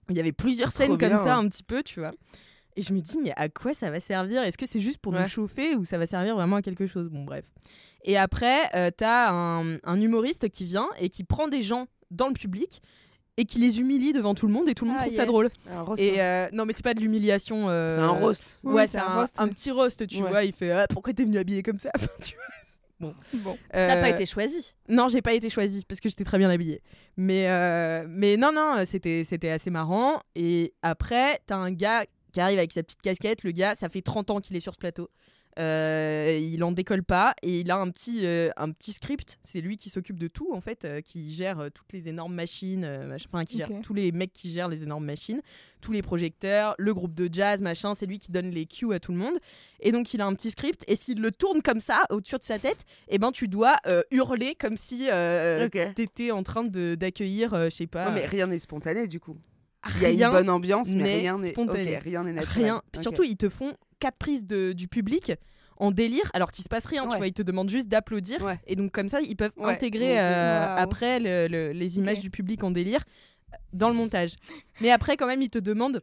il 0.09 0.17
y 0.17 0.19
avait 0.19 0.31
plusieurs 0.31 0.71
scènes 0.71 0.97
comme 0.97 1.17
ça 1.17 1.35
un 1.35 1.47
petit 1.47 1.61
peu, 1.61 1.83
tu 1.83 1.99
vois. 1.99 2.11
Et 2.75 2.81
je 2.81 2.93
me 2.93 2.99
dis, 2.99 3.17
mais 3.21 3.31
à 3.35 3.47
quoi 3.47 3.73
ça 3.73 3.91
va 3.91 3.99
servir? 3.99 4.41
Est-ce 4.41 4.57
que 4.57 4.65
c'est 4.65 4.79
juste 4.79 4.97
pour 4.97 5.13
Ouais. 5.13 5.21
nous 5.21 5.27
chauffer 5.27 5.75
ou 5.75 5.85
ça 5.85 5.99
va 5.99 6.07
servir 6.07 6.33
vraiment 6.35 6.55
à 6.55 6.61
quelque 6.63 6.87
chose? 6.87 7.09
Bon, 7.09 7.25
bref. 7.25 7.45
Et 8.05 8.17
après, 8.17 8.75
euh, 8.75 8.89
t'as 8.95 9.29
un, 9.31 9.75
un 9.83 10.01
humoriste 10.01 10.49
qui 10.49 10.65
vient 10.65 10.87
et 10.99 11.09
qui 11.09 11.23
prend 11.23 11.47
des 11.47 11.61
gens 11.61 11.85
dans 12.09 12.27
le 12.27 12.33
public 12.33 12.81
et 13.39 13.45
qui 13.45 13.57
les 13.59 13.79
humilie 13.79 14.11
devant 14.13 14.33
tout 14.35 14.47
le 14.47 14.53
monde 14.53 14.67
et 14.69 14.73
tout 14.75 14.85
le 14.85 14.91
monde 14.91 14.99
Ah, 15.01 15.05
trouve 15.05 15.15
ça 15.17 15.25
drôle. 15.25 15.49
Un 15.71 15.81
roast, 15.81 16.01
Et 16.01 16.19
hein. 16.19 16.23
euh, 16.23 16.47
non, 16.53 16.65
mais 16.65 16.73
c'est 16.73 16.83
pas 16.83 16.93
de 16.93 16.99
l'humiliation. 16.99 17.69
euh, 17.69 17.95
C'est 17.95 18.01
un 18.01 18.09
roast. 18.09 18.59
Oui, 18.63 18.73
ouais, 18.73 18.87
c'est 18.87 18.97
un 18.99 19.07
un, 19.07 19.19
roast, 19.21 19.35
un 19.39 19.45
ouais. 19.45 19.49
petit 19.51 19.71
roast, 19.71 20.07
tu 20.07 20.21
Ouais. 20.21 20.29
vois. 20.29 20.43
Il 20.43 20.53
fait 20.53 20.71
ah, 20.71 20.85
Pourquoi 20.89 21.13
t'es 21.13 21.23
venu 21.23 21.37
habillé 21.37 21.63
comme 21.63 21.79
ça? 21.79 21.91
Tu 22.21 22.35
vois. 22.35 22.43
Bon. 22.99 23.15
Bon. 23.35 23.57
T'as 23.71 23.95
Euh, 23.97 24.01
pas 24.01 24.09
été 24.09 24.25
choisi. 24.25 24.73
non, 24.89 25.07
j'ai 25.07 25.21
pas 25.21 25.33
été 25.33 25.49
choisie 25.49 25.85
parce 25.87 26.01
que 26.01 26.09
j'étais 26.09 26.25
très 26.25 26.37
bien 26.37 26.49
habillée. 26.49 26.81
Mais, 27.15 27.47
euh, 27.47 28.05
mais 28.09 28.35
non, 28.35 28.51
non, 28.51 28.83
c'était, 28.85 29.23
c'était 29.23 29.49
assez 29.51 29.69
marrant. 29.69 30.19
Et 30.35 30.73
après, 30.81 31.39
t'as 31.45 31.55
un 31.55 31.71
gars 31.71 32.05
qui 32.33 32.41
arrive 32.41 32.57
avec 32.57 32.73
sa 32.73 32.83
petite 32.83 33.01
casquette. 33.01 33.43
Le 33.43 33.51
gars, 33.51 33.73
ça 33.75 33.87
fait 33.87 34.01
30 34.01 34.31
ans 34.31 34.39
qu'il 34.41 34.55
est 34.57 34.59
sur 34.59 34.73
ce 34.73 34.79
plateau. 34.79 35.09
Euh, 35.57 36.39
il 36.41 36.63
en 36.63 36.71
décolle 36.71 37.03
pas 37.03 37.33
et 37.41 37.59
il 37.61 37.71
a 37.71 37.77
un 37.77 37.89
petit, 37.89 38.25
euh, 38.25 38.49
un 38.55 38.71
petit 38.71 38.93
script. 38.93 39.39
C'est 39.43 39.61
lui 39.61 39.75
qui 39.77 39.89
s'occupe 39.89 40.17
de 40.19 40.27
tout 40.27 40.53
en 40.53 40.61
fait, 40.61 40.85
euh, 40.85 41.01
qui 41.01 41.33
gère 41.33 41.69
toutes 41.73 41.91
les 41.91 42.07
énormes 42.07 42.33
machines, 42.33 42.85
mach- 43.07 43.25
enfin 43.27 43.43
qui 43.43 43.57
gère 43.57 43.69
tous 43.83 43.93
les 43.93 44.11
mecs 44.11 44.31
qui 44.31 44.51
gèrent 44.53 44.69
les 44.69 44.83
énormes 44.83 45.05
machines, 45.05 45.41
tous 45.81 45.91
les 45.91 46.01
projecteurs, 46.01 46.75
le 46.77 46.93
groupe 46.93 47.13
de 47.13 47.27
jazz, 47.31 47.61
machin. 47.61 47.93
C'est 47.93 48.05
lui 48.05 48.19
qui 48.19 48.31
donne 48.31 48.51
les 48.51 48.67
cues 48.67 48.93
à 48.93 48.99
tout 48.99 49.11
le 49.11 49.17
monde. 49.17 49.37
Et 49.81 49.91
donc 49.91 50.13
il 50.13 50.21
a 50.21 50.25
un 50.27 50.33
petit 50.33 50.51
script 50.51 50.85
et 50.87 50.95
s'il 50.95 51.19
le 51.19 51.31
tourne 51.31 51.61
comme 51.61 51.79
ça 51.81 52.03
au-dessus 52.09 52.37
de 52.37 52.43
sa 52.43 52.59
tête, 52.59 52.85
et 53.09 53.17
ben 53.17 53.31
tu 53.31 53.47
dois 53.47 53.77
hurler 54.11 54.55
comme 54.55 54.77
si 54.77 55.07
euh, 55.11 55.65
Ok. 55.65 55.93
t'étais 55.95 56.31
en 56.31 56.43
train 56.43 56.63
de 56.63 56.95
d'accueillir, 56.95 57.69
je 57.69 57.75
sais 57.75 57.87
pas, 57.87 58.11
mais 58.11 58.25
rien 58.25 58.47
n'est 58.47 58.59
spontané 58.59 59.07
du 59.07 59.19
coup. 59.19 59.37
Il 59.95 60.01
y 60.01 60.05
a 60.05 60.27
une 60.27 60.33
bonne 60.33 60.49
ambiance, 60.49 60.89
mais 60.93 61.17
rien 61.19 61.37
n'est 61.37 61.51
spontané. 61.51 61.97
rien 61.97 62.23
n'est 62.23 62.33
naturel. 62.33 62.63
rien. 62.63 62.81
Surtout 63.01 63.23
ils 63.23 63.37
te 63.37 63.47
font 63.49 63.73
quatre 63.99 64.17
prises 64.17 64.45
de, 64.45 64.71
du 64.73 64.87
public 64.87 65.33
en 65.77 65.91
délire 65.91 66.29
alors 66.33 66.51
qu'il 66.51 66.63
se 66.63 66.69
passe 66.69 66.85
rien, 66.85 67.07
tu 67.07 67.15
vois, 67.17 67.27
ils 67.27 67.33
te 67.33 67.41
demandent 67.41 67.69
juste 67.69 67.87
d'applaudir 67.87 68.43
Ouais. 68.43 68.59
et 68.67 68.75
donc 68.75 68.91
comme 68.91 69.07
ça 69.09 69.21
ils 69.21 69.35
peuvent 69.35 69.53
Ouais, 69.57 69.71
intégrer 69.71 70.19
euh, 70.19 70.75
après 70.75 71.19
le- 71.19 71.47
le- 71.47 71.71
les 71.71 71.97
images 71.99 72.19
du 72.19 72.29
public 72.29 72.63
en 72.63 72.71
délire 72.71 73.03
euh, 73.53 73.57
dans 73.73 73.87
le 73.89 73.95
montage. 73.95 74.35
Mais 74.81 74.91
après 74.91 75.15
quand 75.15 75.27
même 75.27 75.41
ils 75.41 75.49
te 75.49 75.59
demandent 75.59 76.01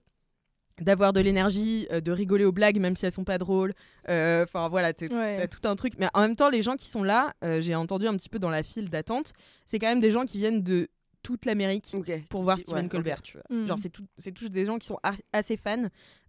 d'avoir 0.80 1.12
de 1.14 1.20
l'énergie, 1.20 1.87
euh, 1.90 2.00
de 2.02 2.12
rigoler 2.12 2.44
aux 2.44 2.52
blagues 2.52 2.78
même 2.78 2.96
si 2.96 3.06
elles 3.06 3.12
sont 3.12 3.24
pas 3.24 3.38
drôles. 3.38 3.72
Euh, 4.11 4.44
Enfin 4.44 4.68
voilà, 4.68 4.92
t'es- 4.92 5.12
Ouais. 5.12 5.38
T'as 5.38 5.46
tout 5.48 5.66
un 5.68 5.74
truc. 5.76 5.94
Mais 5.98 6.09
en 6.12 6.20
même 6.20 6.37
temps, 6.37 6.50
les 6.50 6.61
gens 6.61 6.76
qui 6.76 6.87
sont 6.88 7.02
là, 7.02 7.35
euh, 7.44 7.62
j'ai 7.62 7.74
entendu 7.74 8.06
un 8.06 8.14
petit 8.16 8.28
peu 8.28 8.38
dans 8.38 8.50
la 8.50 8.62
file 8.62 8.90
d'attente, 8.90 9.32
c'est 9.64 9.78
quand 9.78 9.87
même 9.88 10.00
des 10.00 10.11
gens 10.11 10.24
qui 10.26 10.37
viennent 10.37 10.62
de 10.62 10.88
toute 11.27 11.45
l'Amérique 11.45 11.95
pour 12.31 12.43
voir 12.45 12.57
ouais, 12.69 12.89
Colbert, 12.89 13.21
tu 13.23 13.37
vois. 13.39 13.57
Mm. 13.57 13.67
Genre, 13.67 13.79
c'est 13.81 13.89
tout- 13.91 14.07
c'est 14.17 14.33
tous 14.33 14.49
des 14.49 14.65
gens 14.65 14.79
qui 14.79 14.87
sont 14.87 14.99
ar- 15.03 15.21
assez 15.33 15.57
fans 15.57 15.87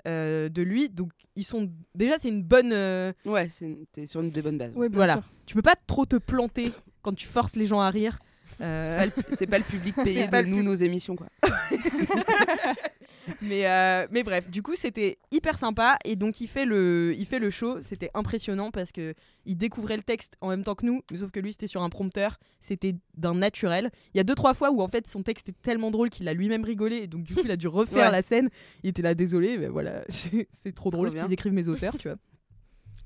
euh, 0.08 0.50
de 0.50 0.62
lui. 0.64 0.90
Donc, 0.90 1.12
ils 1.36 1.44
sont. 1.44 1.70
Déjà, 1.94 2.18
c'est 2.18 2.30
une 2.30 2.42
bonne. 2.44 2.72
euh, 2.74 3.14
Ouais, 3.26 3.48
c'est 3.50 3.66
une- 3.66 3.86
t'es 3.92 4.06
sur 4.08 4.22
une 4.22 4.32
des 4.32 4.42
bonnes 4.42 4.58
bases. 4.58 4.74
Ouais, 4.76 4.90
Voilà. 4.92 5.14
sûr. 5.14 5.24
Tu 5.46 5.54
peux 5.56 5.62
pas 5.62 5.76
trop 5.88 6.06
te 6.06 6.16
planter 6.16 6.72
quand 7.04 7.14
tu 7.14 7.28
forces 7.28 7.56
les 7.56 7.66
gens 7.68 7.80
à 7.82 7.90
rire. 7.92 8.18
C'est 8.58 8.64
Euh, 8.64 8.98
pas 9.00 9.06
le- 9.06 9.12
C'est 9.36 9.48
pas 9.48 9.58
le 9.60 9.64
public 9.66 9.96
payé 10.04 10.28
de 10.28 10.42
nous, 10.44 10.58
pub- 10.58 10.66
nos 10.66 10.74
émissions, 10.74 11.16
quoi. 11.16 11.28
mais, 13.42 13.68
euh, 13.68 14.08
mais 14.12 14.24
bref, 14.24 14.50
du 14.50 14.62
coup, 14.62 14.76
c'était 14.76 15.18
hyper 15.32 15.58
sympa. 15.58 15.98
Et 16.06 16.16
donc, 16.16 16.42
il 16.42 16.48
fait 16.48 16.66
le, 16.66 17.14
il 17.18 17.26
fait 17.26 17.40
le 17.40 17.50
show. 17.50 17.82
C'était 17.82 18.10
impressionnant 18.14 18.72
parce 18.72 18.92
que 18.92 19.14
il 19.46 19.56
découvrait 19.58 19.98
le 19.98 20.04
texte 20.04 20.36
en 20.42 20.50
même 20.50 20.64
temps 20.64 20.76
que 20.76 20.86
nous. 20.86 21.02
Sauf 21.16 21.32
que 21.32 21.40
lui, 21.40 21.52
c'était 21.52 21.68
sur 21.68 21.82
un 21.82 21.90
prompteur. 21.90 22.38
C'était 22.60 22.96
d'un 23.16 23.36
naturel. 23.36 23.92
Il 24.14 24.18
y 24.18 24.20
a 24.20 24.24
deux, 24.24 24.36
trois 24.36 24.54
fois 24.54 24.72
où, 24.72 24.82
en 24.82 24.88
fait, 24.88 25.08
son 25.08 25.24
texte 25.24 25.50
était 25.50 25.60
tellement 25.62 25.92
drôle 25.92 26.10
qu'il 26.10 26.28
a 26.28 26.34
lui-même 26.34 26.64
rigolé. 26.64 26.98
Et 26.98 27.08
donc, 27.08 27.24
du 27.24 27.34
coup, 27.34 27.42
il 27.44 27.52
a 27.52 27.58
dû 27.58 27.68
refaire 27.68 28.06
Ouais. 28.08 28.12
la 28.12 28.22
scène. 28.22 28.50
Il 28.84 28.90
était 28.90 29.02
là, 29.02 29.14
désolé. 29.14 29.58
Mais 29.58 29.68
voilà, 29.68 30.04
c'est 30.10 30.74
trop 30.76 30.90
drôle 30.92 31.08
Trop 31.10 31.18
ce 31.18 31.24
qu'ils 31.24 31.34
écrivent 31.34 31.54
mes 31.54 31.68
auteurs, 31.68 31.98
tu 31.98 32.08
vois. 32.08 32.18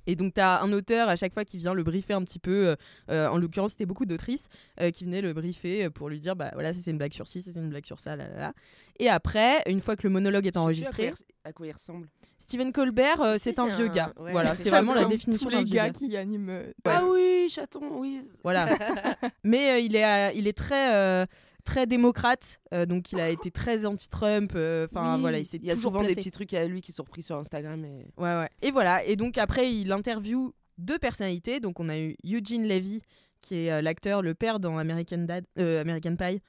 Et 0.07 0.15
donc, 0.15 0.33
tu 0.33 0.41
as 0.41 0.61
un 0.61 0.71
auteur 0.73 1.09
à 1.09 1.15
chaque 1.15 1.33
fois 1.33 1.45
qui 1.45 1.57
vient 1.57 1.73
le 1.73 1.83
briefer 1.83 2.13
un 2.13 2.23
petit 2.23 2.39
peu. 2.39 2.67
euh, 2.69 2.75
euh, 3.09 3.27
en 3.27 3.37
l'occurrence, 3.37 3.71
c'était 3.71 3.85
beaucoup 3.85 4.05
d'autrices 4.05 4.47
euh, 4.79 4.91
qui 4.91 5.05
venaient 5.05 5.21
le 5.21 5.33
briefer 5.33 5.89
pour 5.89 6.09
lui 6.09 6.19
dire 6.19 6.35
bah 6.35 6.49
voilà, 6.53 6.73
c'est 6.73 6.89
une 6.91 6.97
blague 6.97 7.13
sur 7.13 7.27
ci, 7.27 7.41
c'est 7.41 7.51
une 7.55 7.69
blague 7.69 7.85
sur 7.85 7.99
ça, 7.99 8.15
là, 8.15 8.27
là, 8.27 8.37
là. 8.39 8.53
Et 8.99 9.09
après, 9.09 9.63
une 9.67 9.81
fois 9.81 9.95
que 9.95 10.03
le 10.03 10.09
monologue 10.09 10.45
est 10.47 10.57
enregistré, 10.57 11.07
à 11.07 11.11
quoi 11.11 11.17
il- 11.19 11.49
à 11.49 11.53
quoi 11.53 11.67
il 11.67 11.71
ressemble. 11.73 12.07
Stephen 12.37 12.71
Colbert, 12.71 13.21
euh, 13.21 13.37
c'est 13.39 13.57
un 13.59 13.67
vieux 13.67 13.87
un- 13.87 13.89
gars. 13.89 14.13
ouais. 14.19 14.31
Voilà, 14.31 14.55
c'est 14.55 14.69
vraiment 14.69 14.93
la 14.93 15.05
définition 15.05 15.47
Tous 15.49 15.53
d'un 15.53 15.59
les 15.59 15.65
vieux 15.65 15.75
gars 15.75 15.87
gars. 15.87 15.93
qui 15.93 16.17
animent. 16.17 16.61
Ah 16.85 17.03
oui, 17.09 17.47
chaton, 17.49 17.81
oui. 17.99 18.21
Voilà. 18.43 18.69
Mais 19.43 19.83
il 19.85 19.95
est, 19.95 20.35
il 20.35 20.47
est 20.47 20.57
très, 20.57 21.25
très 21.61 21.85
démocrate, 21.87 22.59
euh, 22.73 22.85
donc 22.85 23.11
il 23.11 23.19
a 23.19 23.29
été 23.29 23.51
très 23.51 23.85
anti-Trump. 23.85 24.51
euh, 24.55 24.87
Enfin 24.91 25.15
Oui, 25.15 25.21
voilà, 25.21 25.39
il 25.39 25.45
s'est 25.45 25.57
il 25.57 25.65
y 25.65 25.71
a 25.71 25.75
toujours 25.75 25.91
souvent 25.91 26.01
des 26.01 26.07
placé. 26.13 26.19
petits 26.21 26.31
trucs 26.31 26.53
à 26.53 26.65
lui 26.65 26.81
qui 26.81 26.91
sont 26.91 27.03
repris 27.03 27.21
sur 27.21 27.37
Instagram. 27.37 27.83
Et... 27.85 28.05
Ouais, 28.17 28.35
ouais. 28.35 28.49
Et 28.61 28.71
voilà. 28.71 29.03
Et 29.05 29.15
donc 29.15 29.37
après, 29.37 29.73
il 29.73 29.91
interview 29.91 30.53
deux 30.77 30.99
personnalités. 30.99 31.59
Donc 31.59 31.79
on 31.79 31.89
a 31.89 31.97
eu 31.99 32.15
Eugene 32.25 32.67
Levy, 32.67 33.01
qui 33.41 33.55
est 33.65 33.71
euh, 33.71 33.81
l'acteur, 33.81 34.21
le 34.21 34.33
père 34.33 34.59
dans 34.59 34.77
American 34.77 35.19
Dad, 35.19 35.45
euh, 35.59 35.81
American 35.81 36.15
Pie. 36.15 36.41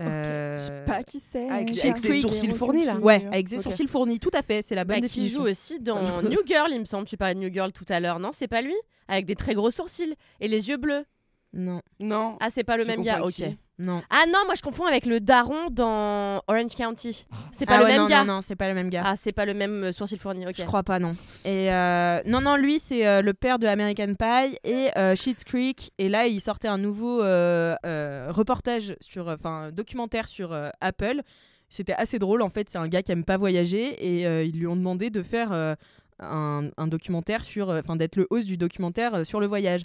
Euh, 0.00 0.56
Je 0.56 0.62
sais 0.62 0.84
pas 0.86 1.02
qui 1.02 1.18
c'est. 1.18 1.48
avec- 1.48 1.74
J'ai 1.74 1.88
avec 1.90 1.94
un 1.96 1.96
ses 1.96 2.20
sourcils 2.20 2.52
fournis, 2.52 2.84
là. 2.84 2.96
Ouais, 2.98 3.26
avec 3.32 3.48
des 3.48 3.56
Ok. 3.56 3.62
sourcils 3.64 3.88
fournis, 3.88 4.20
tout 4.20 4.30
à 4.32 4.42
fait. 4.42 4.62
C'est 4.62 4.76
la 4.76 4.84
bonne 4.84 5.00
Bah, 5.00 5.08
qui 5.08 5.14
définition. 5.14 5.40
joue 5.42 5.48
aussi 5.48 5.80
dans 5.80 5.98
New 6.22 6.38
Girl, 6.46 6.70
il 6.72 6.78
me 6.78 6.84
semble. 6.84 7.06
Tu 7.08 7.16
parlais 7.16 7.34
de 7.34 7.40
New 7.40 7.52
Girl 7.52 7.72
tout 7.72 7.84
à 7.88 7.98
l'heure, 7.98 8.20
non 8.20 8.30
C'est 8.32 8.46
pas 8.46 8.62
lui? 8.62 8.76
Avec 9.08 9.26
des 9.26 9.34
très 9.34 9.54
gros 9.54 9.72
sourcils 9.72 10.14
et 10.40 10.46
les 10.46 10.68
yeux 10.68 10.76
bleus. 10.76 11.04
Non, 11.52 11.80
Non. 11.98 12.36
Ah, 12.40 12.48
c'est 12.50 12.62
pas 12.62 12.76
le 12.76 12.84
Tu 12.84 12.90
même 12.90 13.02
gars, 13.02 13.16
avec 13.16 13.26
ok. 13.40 13.56
Non. 13.78 14.02
Ah 14.10 14.24
non, 14.26 14.40
moi 14.46 14.54
je 14.56 14.62
confonds 14.62 14.86
avec 14.86 15.06
le 15.06 15.20
daron 15.20 15.70
dans 15.70 16.42
Orange 16.48 16.74
County. 16.76 17.26
C'est 17.52 17.64
pas 17.66 17.74
Ah 17.74 17.78
le 17.78 17.84
ouais, 17.84 17.90
même 17.92 18.00
non, 18.02 18.06
gars. 18.08 18.24
Non, 18.24 18.34
non, 18.34 18.40
c'est 18.40 18.56
pas 18.56 18.68
le 18.68 18.74
même 18.74 18.90
gars. 18.90 19.02
Ah, 19.04 19.14
c'est 19.16 19.32
pas 19.32 19.44
le 19.46 19.54
même 19.54 19.84
euh, 19.84 19.92
sourcil 19.92 20.18
fourni, 20.18 20.46
ok. 20.46 20.54
Je 20.56 20.64
crois 20.64 20.82
pas, 20.82 20.98
non. 20.98 21.16
Et 21.44 21.72
euh, 21.72 22.20
non, 22.26 22.40
non, 22.40 22.56
lui, 22.56 22.78
c'est 22.78 23.06
euh, 23.06 23.22
le 23.22 23.34
père 23.34 23.58
de 23.58 23.66
American 23.66 24.14
Pie 24.14 24.58
et 24.64 24.90
euh, 24.98 25.14
Schitt's 25.14 25.44
Creek. 25.44 25.92
Et 25.98 26.08
là, 26.08 26.26
il 26.26 26.40
sortait 26.40 26.68
un 26.68 26.78
nouveau 26.78 27.22
euh, 27.22 27.76
euh, 27.86 28.26
reportage 28.30 28.96
sur, 29.00 29.28
enfin, 29.28 29.70
documentaire 29.72 30.26
sur 30.28 30.52
euh, 30.52 30.70
Apple. 30.80 31.22
C'était 31.68 31.94
assez 31.94 32.18
drôle. 32.18 32.42
En 32.42 32.48
fait, 32.48 32.68
c'est 32.70 32.78
un 32.78 32.88
gars 32.88 33.02
qui 33.02 33.12
aime 33.12 33.24
pas 33.24 33.36
voyager 33.36 34.18
et 34.18 34.26
euh, 34.26 34.42
ils 34.42 34.58
lui 34.58 34.66
ont 34.66 34.76
demandé 34.76 35.10
de 35.10 35.22
faire 35.22 35.52
euh, 35.52 35.74
un, 36.18 36.70
un 36.76 36.86
documentaire 36.88 37.44
sur, 37.44 37.68
enfin, 37.68 37.94
d'être 37.94 38.16
le 38.16 38.26
host 38.30 38.46
du 38.46 38.56
documentaire 38.56 39.14
euh, 39.14 39.24
sur 39.24 39.38
le 39.38 39.46
voyage. 39.46 39.82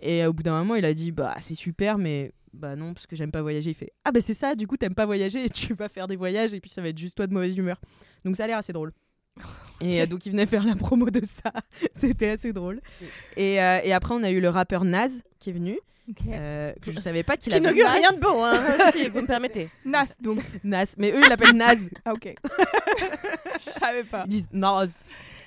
Et 0.00 0.22
euh, 0.22 0.28
au 0.28 0.32
bout 0.32 0.42
d'un 0.42 0.58
moment, 0.58 0.74
il 0.74 0.84
a 0.84 0.94
dit 0.94 1.12
Bah, 1.12 1.36
c'est 1.40 1.54
super, 1.54 1.98
mais 1.98 2.32
bah 2.52 2.76
non, 2.76 2.94
parce 2.94 3.06
que 3.06 3.16
j'aime 3.16 3.32
pas 3.32 3.42
voyager. 3.42 3.70
Il 3.70 3.74
fait 3.74 3.92
Ah, 4.04 4.12
bah 4.12 4.20
c'est 4.20 4.34
ça, 4.34 4.54
du 4.54 4.66
coup, 4.66 4.76
t'aimes 4.76 4.94
pas 4.94 5.06
voyager 5.06 5.44
et 5.44 5.50
tu 5.50 5.74
vas 5.74 5.88
faire 5.88 6.06
des 6.08 6.16
voyages 6.16 6.54
et 6.54 6.60
puis 6.60 6.70
ça 6.70 6.82
va 6.82 6.88
être 6.88 6.98
juste 6.98 7.16
toi 7.16 7.26
de 7.26 7.34
mauvaise 7.34 7.56
humeur. 7.56 7.80
Donc 8.24 8.36
ça 8.36 8.44
a 8.44 8.46
l'air 8.46 8.58
assez 8.58 8.72
drôle. 8.72 8.92
Et 9.80 10.00
euh, 10.00 10.06
donc 10.06 10.24
il 10.26 10.30
venait 10.30 10.46
faire 10.46 10.64
la 10.64 10.76
promo 10.76 11.10
de 11.10 11.20
ça. 11.24 11.52
C'était 11.94 12.30
assez 12.30 12.52
drôle. 12.52 12.80
Et, 13.36 13.60
euh, 13.60 13.80
et 13.82 13.92
après, 13.92 14.14
on 14.14 14.22
a 14.22 14.30
eu 14.30 14.40
le 14.40 14.48
rappeur 14.48 14.84
Naz 14.84 15.22
qui 15.40 15.50
est 15.50 15.52
venu. 15.52 15.78
Euh, 16.28 16.72
que 16.82 16.92
je 16.92 17.00
savais 17.00 17.22
pas 17.22 17.36
qu'il 17.36 17.50
Qui 17.52 17.58
avait 17.58 17.66
n'augure 17.66 17.86
Nas. 17.86 17.92
rien 17.92 18.12
de 18.12 18.20
bon, 18.20 18.44
hein, 18.44 18.60
si 18.92 19.08
vous 19.08 19.22
me 19.22 19.26
permettez. 19.26 19.68
Nas, 19.84 20.14
donc. 20.20 20.38
Nas, 20.62 20.86
mais 20.98 21.10
eux 21.12 21.20
ils 21.22 21.28
l'appellent 21.28 21.56
Naz. 21.56 21.88
Ah, 22.04 22.12
ok. 22.12 22.34
Je 23.58 23.70
savais 23.70 24.04
pas. 24.04 24.24
Ils 24.26 24.30
disent 24.30 24.48
Naz. 24.52 25.02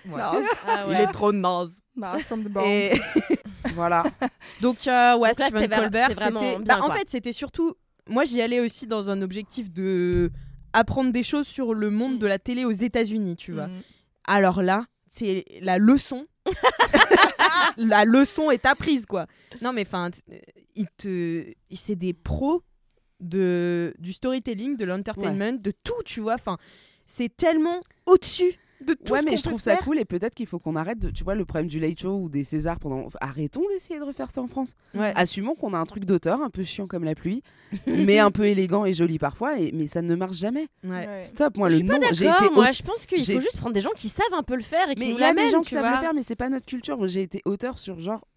Voilà. 0.06 0.34
Nas. 0.34 0.48
Ah 0.68 0.86
Il 0.90 0.96
est 0.96 1.12
trop 1.12 1.32
Naz. 1.32 1.80
Nas 1.96 2.20
from 2.20 2.44
the 2.44 2.48
bones. 2.50 2.64
Et 2.66 2.94
Voilà. 3.76 4.04
donc 4.62 4.88
euh, 4.88 5.18
ouais, 5.18 5.30
Donc 5.30 5.40
là, 5.40 5.46
Steven 5.50 5.70
Colbert, 5.70 6.10
c'était 6.10 6.58
bah, 6.60 6.80
en 6.82 6.86
quoi. 6.88 6.96
fait, 6.96 7.10
c'était 7.10 7.34
surtout. 7.34 7.76
Moi, 8.08 8.24
j'y 8.24 8.42
allais 8.42 8.60
aussi 8.60 8.88
dans 8.88 9.10
un 9.10 9.22
objectif 9.22 9.72
de 9.72 10.32
apprendre 10.74 11.12
des 11.12 11.24
choses 11.24 11.48
sur 11.48 11.74
le 11.74 11.90
monde 11.90 12.18
de 12.20 12.26
la 12.28 12.40
télé 12.40 12.64
aux 12.66 12.72
États-Unis, 12.72 13.36
tu 13.36 13.52
vois. 13.52 13.68
Mm. 13.68 13.82
Alors 14.26 14.62
là, 14.62 14.86
c'est 15.08 15.46
la 15.62 15.78
leçon. 15.78 16.26
la 17.78 18.06
leçon 18.06 18.52
est 18.52 18.66
apprise, 18.66 19.06
quoi. 19.06 19.28
Non, 19.62 19.74
mais 19.74 19.84
enfin, 19.86 20.10
il 20.76 20.88
te, 20.98 21.46
c'est 21.74 21.96
des 21.96 22.14
pros 22.14 22.64
de 23.20 23.96
du 24.00 24.14
storytelling, 24.14 24.78
de 24.78 24.86
l'entertainment, 24.86 25.60
de 25.60 25.72
tout, 25.72 26.04
tu 26.06 26.22
vois. 26.22 26.36
Enfin, 26.36 26.58
c'est 27.06 27.36
tellement 27.36 27.80
au-dessus 28.06 28.60
de 28.86 28.94
tout 28.94 29.14
ouais, 29.14 29.22
ce 29.22 29.26
mais 29.26 29.38
je 29.38 29.44
trouve 29.44 29.60
ça 29.60 29.76
faire. 29.76 29.84
cool 29.84 29.98
et 29.98 30.06
peut-être 30.06 30.36
qu'il 30.36 30.46
faut 30.46 30.60
qu'on 30.60 30.76
arrête. 30.76 31.00
De, 31.00 31.10
tu 31.10 31.24
vois, 31.24 31.36
le 31.36 31.46
problème 31.46 31.68
du 31.68 31.80
Late 31.80 32.00
Show 32.00 32.16
ou 32.16 32.30
des 32.30 32.44
Césars 32.44 32.80
pendant. 32.80 33.10
Arrêtons 33.22 33.64
d'essayer 33.74 34.00
de 34.00 34.06
refaire 34.06 34.30
ça 34.30 34.42
en 34.42 34.48
France. 34.48 34.76
Ouais. 34.94 35.14
Assumons 35.16 35.56
qu'on 35.56 35.74
a 35.74 35.78
un 35.78 35.86
truc 35.86 36.06
d'auteur 36.06 36.42
un 36.42 36.50
peu 36.50 36.64
chiant 36.64 36.88
comme 36.88 37.04
la 37.04 37.16
pluie, 37.16 37.42
mais 37.88 38.20
un 38.20 38.32
peu 38.32 38.46
élégant 38.46 38.86
et 38.86 38.94
joli 38.94 39.18
parfois, 39.18 39.60
et, 39.60 39.72
mais 39.72 39.88
ça 39.88 40.02
ne 40.02 40.16
marche 40.16 40.38
jamais. 40.38 40.68
Ouais. 40.84 41.24
Stop, 41.24 41.58
moi 41.58 41.70
je 41.70 41.76
le 41.76 41.80
suis 41.80 41.88
pas 41.88 42.14
j'ai 42.14 42.26
d'accord, 42.26 42.46
été 42.46 42.56
moi 42.56 42.72
je 42.72 42.84
pense 42.84 43.06
qu'il 43.06 43.26
faut 43.26 43.42
juste 43.42 43.58
prendre 43.58 43.74
des 43.74 43.82
gens 43.82 43.92
qui 43.96 44.10
savent 44.10 44.26
un 44.34 44.44
peu 44.44 44.56
le 44.56 44.64
faire 44.64 44.90
et 44.90 44.96
qui 44.96 45.00
Mais 45.02 45.12
nous 45.12 45.18
il 45.18 45.22
y 45.22 45.24
a 45.24 45.34
des 45.34 45.50
gens 45.50 45.62
qui 45.62 45.72
savent 45.72 45.96
le 45.96 46.00
faire, 46.00 46.14
mais 46.14 46.24
c'est 46.24 46.36
pas 46.36 46.50
notre 46.50 46.66
culture. 46.66 47.08
J'ai 47.08 47.24
été 47.24 47.42
auteur 47.46 47.78
sur 47.80 48.00
genre 48.00 48.28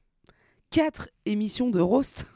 quatre 0.70 1.08
émissions 1.26 1.70
de 1.70 1.80
roast. 1.80 2.26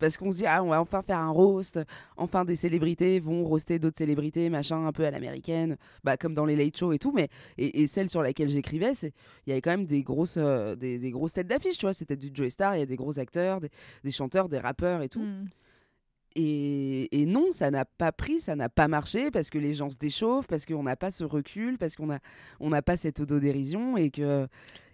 Parce 0.00 0.16
qu'on 0.16 0.32
se 0.32 0.38
dit, 0.38 0.46
ah, 0.46 0.64
on 0.64 0.70
va 0.70 0.80
enfin 0.80 1.02
faire 1.02 1.18
un 1.18 1.28
roast. 1.30 1.78
Enfin, 2.16 2.44
des 2.44 2.56
célébrités 2.56 3.20
vont 3.20 3.44
roaster 3.44 3.78
d'autres 3.78 3.98
célébrités, 3.98 4.50
machin, 4.50 4.84
un 4.86 4.92
peu 4.92 5.04
à 5.04 5.10
l'américaine, 5.12 5.76
bah, 6.02 6.16
comme 6.16 6.34
dans 6.34 6.44
les 6.46 6.56
late 6.56 6.76
shows 6.76 6.92
et 6.92 6.98
tout. 6.98 7.12
Mais, 7.12 7.28
et, 7.58 7.82
et 7.82 7.86
celle 7.86 8.10
sur 8.10 8.22
laquelle 8.22 8.48
j'écrivais, 8.48 8.94
c'est 8.96 9.12
il 9.46 9.50
y 9.50 9.52
avait 9.52 9.60
quand 9.60 9.70
même 9.70 9.86
des 9.86 10.02
grosses, 10.02 10.38
euh, 10.38 10.74
des, 10.74 10.98
des 10.98 11.10
grosses 11.12 11.34
têtes 11.34 11.46
d'affiche, 11.46 11.78
tu 11.78 11.86
vois. 11.86 11.92
C'était 11.92 12.16
du 12.16 12.30
Joey 12.34 12.50
Star, 12.50 12.74
il 12.76 12.80
y 12.80 12.82
a 12.82 12.86
des 12.86 12.96
gros 12.96 13.18
acteurs, 13.20 13.60
des, 13.60 13.70
des 14.02 14.10
chanteurs, 14.10 14.48
des 14.48 14.58
rappeurs 14.58 15.02
et 15.02 15.08
tout. 15.08 15.20
Mm. 15.22 15.46
Et, 16.36 17.20
et 17.22 17.26
non, 17.26 17.46
ça 17.50 17.72
n'a 17.72 17.84
pas 17.84 18.12
pris, 18.12 18.40
ça 18.40 18.54
n'a 18.54 18.68
pas 18.68 18.86
marché 18.86 19.32
parce 19.32 19.50
que 19.50 19.58
les 19.58 19.74
gens 19.74 19.90
se 19.90 19.96
déchauffent, 19.98 20.46
parce 20.46 20.64
qu'on 20.64 20.84
n'a 20.84 20.94
pas 20.94 21.10
ce 21.10 21.24
recul, 21.24 21.76
parce 21.76 21.96
qu'on 21.96 22.06
n'a 22.06 22.20
on 22.60 22.70
n'a 22.70 22.82
pas 22.82 22.96
cette 22.96 23.18
autodérision 23.18 23.96
et 23.96 24.10
que 24.10 24.46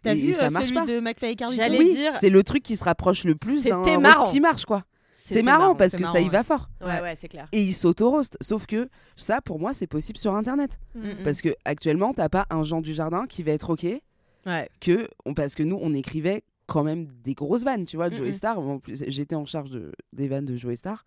T'as 0.03 0.15
et- 0.15 0.19
vu 0.19 0.29
et 0.31 0.33
ça 0.33 0.47
euh, 0.47 0.51
marche 0.51 0.65
celui 0.69 0.79
pas. 0.79 0.87
de 0.87 0.99
McFly 0.99 1.33
et 1.33 1.37
J'allais 1.55 1.79
Oui, 1.79 1.91
dire- 1.91 2.15
c'est 2.19 2.31
le 2.31 2.43
truc 2.43 2.63
qui 2.63 2.75
se 2.75 2.85
rapproche 2.85 3.25
le 3.25 3.35
plus 3.35 3.65
d'un 3.65 3.83
qui 4.31 4.41
marche 4.41 4.65
quoi. 4.65 4.85
C'est 5.19 5.43
marrant, 5.43 5.75
parce 5.75 5.97
que 5.97 6.03
marrant, 6.03 6.13
ça 6.13 6.21
y 6.21 6.25
ouais. 6.25 6.31
va 6.31 6.45
fort. 6.45 6.69
Ouais, 6.83 7.01
ouais, 7.01 7.15
c'est 7.17 7.29
clair. 7.29 7.49
Et 7.53 7.63
ils 7.63 7.73
s'auto-roast. 7.73 8.37
Sauf 8.43 8.67
que 8.67 8.89
ça, 9.17 9.41
pour 9.41 9.59
moi, 9.59 9.73
c'est 9.73 9.87
possible 9.87 10.19
sur 10.19 10.35
Internet. 10.35 10.79
Mm, 10.95 11.25
Parce 11.25 11.41
que 11.41 11.49
actuellement, 11.65 12.13
t'as 12.13 12.29
pas 12.29 12.47
un 12.51 12.63
Jean 12.63 12.81
du 12.83 12.93
Jardin 12.93 13.27
qui 13.27 13.43
va 13.43 13.53
être 13.53 13.71
OK 13.71 13.87
Ouais. 14.47 14.69
que 14.81 15.09
on- 15.25 15.33
parce 15.35 15.55
que 15.55 15.63
nous, 15.63 15.79
on 15.81 15.95
écrivait 15.95 16.43
quand 16.67 16.85
même 16.85 17.07
des 17.25 17.35
grosses 17.35 17.65
vannes, 17.65 17.85
tu 17.87 17.97
vois. 17.97 18.11
Joey 18.11 18.31
Mm-mm. 18.31 18.33
Star, 18.35 18.59
en 18.61 18.79
plus, 18.79 19.05
j'étais 19.09 19.35
en 19.37 19.45
charge 19.47 19.71
de, 19.71 19.93
des 20.13 20.29
vannes 20.29 20.45
de 20.45 20.55
Joey 20.57 20.77
Star. 20.77 21.05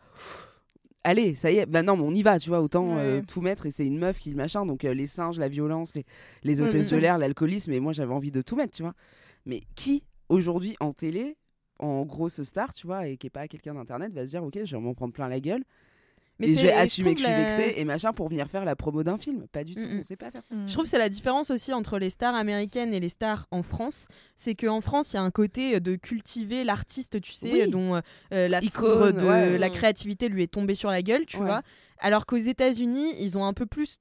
Allez, 1.05 1.33
ça 1.33 1.49
y 1.51 1.57
est, 1.57 1.65
bah 1.65 1.81
non, 1.81 1.95
mais 1.95 2.03
on 2.03 2.11
y 2.13 2.23
va, 2.23 2.39
tu 2.39 2.49
vois, 2.49 2.61
autant 2.61 2.97
euh, 2.97 3.21
tout 3.25 3.39
mettre. 3.41 3.65
Et 3.65 3.71
c'est 3.71 3.85
une 3.87 3.97
meuf 3.99 4.19
qui 4.19 4.35
machin, 4.35 4.65
donc 4.65 4.83
euh, 4.83 4.93
les 4.93 5.07
singes, 5.07 5.39
la 5.39 5.47
violence, 5.47 5.95
les, 5.95 6.05
les 6.43 6.59
hôtesses 6.59 6.71
bien 6.73 6.81
de 6.81 6.87
sûr. 6.87 6.99
l'air, 6.99 7.17
l'alcoolisme. 7.17 7.71
Et 7.71 7.79
moi, 7.79 7.93
j'avais 7.93 8.13
envie 8.13 8.31
de 8.31 8.41
tout 8.41 8.55
mettre, 8.57 8.75
tu 8.75 8.83
vois. 8.83 8.93
Mais 9.45 9.63
qui 9.75 10.03
aujourd'hui 10.27 10.75
en 10.81 10.91
télé, 10.91 11.37
en 11.79 12.03
grosse 12.05 12.43
star, 12.43 12.73
tu 12.73 12.87
vois, 12.87 13.07
et 13.07 13.17
qui 13.17 13.27
est 13.27 13.31
pas 13.31 13.47
quelqu'un 13.47 13.73
d'internet, 13.73 14.11
va 14.13 14.25
se 14.25 14.31
dire, 14.31 14.43
ok, 14.43 14.59
je 14.63 14.75
vais 14.75 14.81
m'en 14.81 14.93
prendre 14.93 15.13
plein 15.13 15.27
la 15.27 15.39
gueule. 15.39 15.63
Mais 16.41 16.51
et 16.51 16.55
je 16.55 16.67
assumer 16.67 17.15
que 17.15 17.19
je 17.19 17.25
suis 17.25 17.33
la- 17.33 17.41
vexée 17.41 17.73
et 17.75 17.83
machin 17.83 18.13
pour 18.13 18.29
venir 18.29 18.47
faire 18.47 18.63
la 18.63 18.77
promo 18.77 19.03
d'un 19.03 19.17
film. 19.17 19.45
Pas 19.51 19.65
du 19.65 19.75
tout, 19.75 19.81
Mm-mm. 19.81 19.99
on 19.99 20.03
sait 20.03 20.15
pas 20.15 20.31
faire 20.31 20.43
ça. 20.47 20.55
Mm. 20.55 20.67
Je 20.69 20.71
trouve 20.73 20.85
que 20.85 20.89
c'est 20.89 20.97
la 20.97 21.09
différence 21.09 21.51
aussi 21.51 21.73
entre 21.73 21.99
les 21.99 22.09
stars 22.09 22.33
américaines 22.33 22.93
et 22.93 23.01
les 23.01 23.09
stars 23.09 23.45
en 23.51 23.61
France. 23.61 24.07
C'est 24.37 24.55
qu'en 24.55 24.79
France, 24.79 25.11
il 25.11 25.17
y 25.17 25.19
a 25.19 25.21
un 25.21 25.31
côté 25.31 25.81
de 25.81 25.95
cultiver 25.97 26.63
l'artiste, 26.63 27.19
tu 27.19 27.33
sais, 27.33 27.51
Oui. 27.65 27.69
dont 27.69 27.99
euh, 28.31 28.47
la 28.47 28.63
Icône, 28.63 29.17
de 29.17 29.25
ouais. 29.25 29.57
la 29.57 29.69
créativité 29.69 30.29
lui 30.29 30.43
est 30.43 30.47
tombée 30.47 30.75
sur 30.75 30.89
la 30.91 31.01
gueule, 31.01 31.25
tu 31.25 31.37
Ouais. 31.39 31.43
vois. 31.45 31.61
Alors 31.99 32.25
qu'aux 32.25 32.37
États-Unis, 32.37 33.15
ils 33.19 33.37
ont 33.37 33.43
un 33.43 33.53
peu 33.53 33.65
plus, 33.65 33.97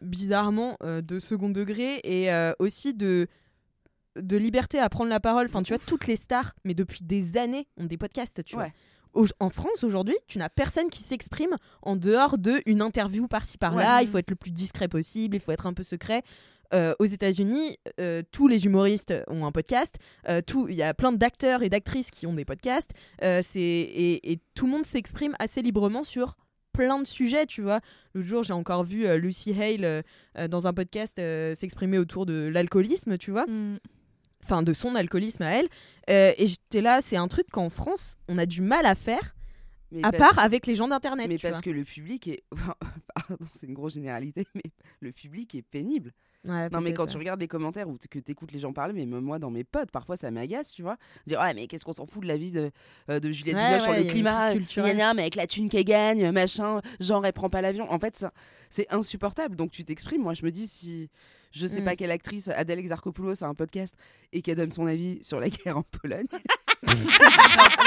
bizarrement, 0.00 0.76
euh, 0.82 1.02
de 1.02 1.20
second 1.20 1.50
degré 1.50 2.00
et 2.04 2.32
euh, 2.32 2.52
aussi 2.58 2.94
de 2.94 3.28
de 4.20 4.36
liberté 4.36 4.78
à 4.78 4.88
prendre 4.88 5.10
la 5.10 5.20
parole. 5.20 5.46
Enfin, 5.46 5.62
tu 5.62 5.74
vois, 5.74 5.82
toutes 5.86 6.06
les 6.06 6.16
stars, 6.16 6.52
mais 6.64 6.74
depuis 6.74 7.00
des 7.02 7.36
années, 7.36 7.66
ont 7.76 7.84
des 7.86 7.96
podcasts, 7.98 8.42
tu 8.44 8.54
vois. 8.56 8.64
Ouais. 9.14 9.26
En 9.40 9.50
France 9.50 9.84
aujourd'hui, 9.84 10.16
tu 10.26 10.38
n'as 10.38 10.48
personne 10.48 10.88
qui 10.88 11.02
s'exprime 11.02 11.54
en 11.82 11.96
dehors 11.96 12.38
de 12.38 12.62
une 12.64 12.80
interview 12.80 13.28
par-ci 13.28 13.58
par-là. 13.58 13.96
Ouais. 13.98 14.04
Il 14.04 14.08
faut 14.08 14.16
être 14.18 14.30
le 14.30 14.36
plus 14.36 14.52
discret 14.52 14.88
possible, 14.88 15.36
il 15.36 15.40
faut 15.40 15.52
être 15.52 15.66
un 15.66 15.74
peu 15.74 15.82
secret. 15.82 16.22
Euh, 16.72 16.94
aux 16.98 17.04
États-Unis, 17.04 17.76
euh, 18.00 18.22
tous 18.32 18.48
les 18.48 18.64
humoristes 18.64 19.12
ont 19.28 19.44
un 19.44 19.52
podcast. 19.52 19.96
Euh, 20.30 20.40
tout- 20.40 20.68
Il 20.70 20.74
y 20.74 20.82
a 20.82 20.94
plein 20.94 21.12
d'acteurs 21.12 21.62
et 21.62 21.68
d'actrices 21.68 22.10
qui 22.10 22.26
ont 22.26 22.32
des 22.32 22.46
podcasts. 22.46 22.92
C'est 23.20 23.60
et, 23.60 24.32
et 24.32 24.40
tout 24.54 24.64
le 24.64 24.72
monde 24.72 24.86
s'exprime 24.86 25.34
assez 25.38 25.60
librement 25.60 26.04
sur 26.04 26.38
plein 26.72 26.98
de 26.98 27.06
sujets, 27.06 27.44
tu 27.44 27.60
vois. 27.60 27.80
Le 28.14 28.22
jour, 28.22 28.42
j'ai 28.44 28.54
encore 28.54 28.82
vu 28.84 29.06
Lucy 29.18 29.52
Hale 29.60 30.02
dans 30.48 30.66
un 30.66 30.72
podcast 30.72 31.18
s'exprimer 31.54 31.98
autour 31.98 32.24
de 32.24 32.48
l'alcoolisme, 32.50 33.18
tu 33.18 33.30
vois 33.30 33.44
Mm. 33.46 33.76
Enfin 34.44 34.62
de 34.62 34.72
son 34.72 34.94
alcoolisme 34.94 35.42
à 35.42 35.54
elle. 35.54 35.68
Euh, 36.10 36.32
et 36.36 36.46
j'étais 36.46 36.80
là, 36.80 37.00
c'est 37.00 37.16
un 37.16 37.28
truc 37.28 37.46
qu'en 37.50 37.70
France, 37.70 38.16
on 38.28 38.38
a 38.38 38.46
du 38.46 38.60
mal 38.60 38.86
à 38.86 38.94
faire, 38.94 39.34
Mais 39.92 40.04
à 40.04 40.10
part 40.12 40.38
avec 40.38 40.66
les 40.66 40.74
gens 40.74 40.88
d'internet. 40.88 41.28
Mais 41.28 41.36
tu 41.36 41.42
parce 41.42 41.56
vois. 41.56 41.62
que 41.62 41.70
le 41.70 41.84
public 41.84 42.28
est. 42.28 42.42
Pardon, 43.14 43.36
c'est 43.52 43.66
une 43.66 43.74
grosse 43.74 43.94
généralité, 43.94 44.46
mais 44.54 44.62
le 45.00 45.12
public 45.12 45.54
est 45.54 45.62
pénible. 45.62 46.12
Ouais, 46.44 46.68
Non, 46.70 46.80
mais 46.80 46.92
quand 46.92 47.04
ouais. 47.04 47.10
tu 47.10 47.16
regardes 47.18 47.38
les 47.40 47.46
commentaires 47.46 47.88
ou 47.88 47.96
que 48.10 48.18
tu 48.18 48.32
écoutes 48.32 48.50
les 48.50 48.58
gens 48.58 48.72
parler, 48.72 48.92
mais 48.92 49.06
même 49.06 49.20
moi, 49.22 49.38
dans 49.38 49.50
mes 49.50 49.62
potes, 49.62 49.92
parfois 49.92 50.16
ça 50.16 50.30
m'agace, 50.32 50.72
tu 50.72 50.82
vois. 50.82 50.96
Dire, 51.26 51.38
ouais, 51.40 51.54
mais 51.54 51.68
qu'est-ce 51.68 51.84
qu'on 51.84 51.92
s'en 51.92 52.04
fout 52.06 52.20
de 52.22 52.26
la 52.26 52.36
vie 52.36 52.50
de, 52.50 52.72
euh, 53.10 53.20
de 53.20 53.30
Juliette 53.30 53.54
Ouais, 53.54 53.66
Binoche 53.68 53.82
sur 53.82 53.92
le 53.92 54.02
climat? 54.04 54.54
gna 54.92 55.14
mais 55.14 55.22
avec 55.22 55.36
la 55.36 55.46
thune 55.46 55.68
qu'elle 55.68 55.84
gagne, 55.84 56.32
machin, 56.32 56.80
genre 56.98 57.24
elle 57.24 57.32
prend 57.32 57.48
pas 57.48 57.60
l'avion. 57.60 57.88
En 57.92 58.00
fait, 58.00 58.24
c'est 58.70 58.90
insupportable. 58.92 59.54
Donc 59.54 59.70
tu 59.70 59.84
t'exprimes. 59.84 60.22
Moi, 60.22 60.34
je 60.34 60.44
me 60.44 60.50
dis, 60.50 60.66
si 60.66 61.10
je 61.52 61.64
sais 61.66 61.80
Mm. 61.80 61.84
pas 61.84 61.94
quelle 61.96 62.10
actrice, 62.10 62.48
Adèle 62.48 62.80
Exarchopoulos, 62.80 63.44
a 63.44 63.46
un 63.46 63.54
podcast 63.54 63.94
et 64.32 64.42
qu'elle 64.42 64.56
donne 64.56 64.70
son 64.70 64.86
avis 64.86 65.22
sur 65.22 65.38
la 65.38 65.48
guerre 65.48 65.76
en 65.78 65.82
Pologne, 65.84 66.26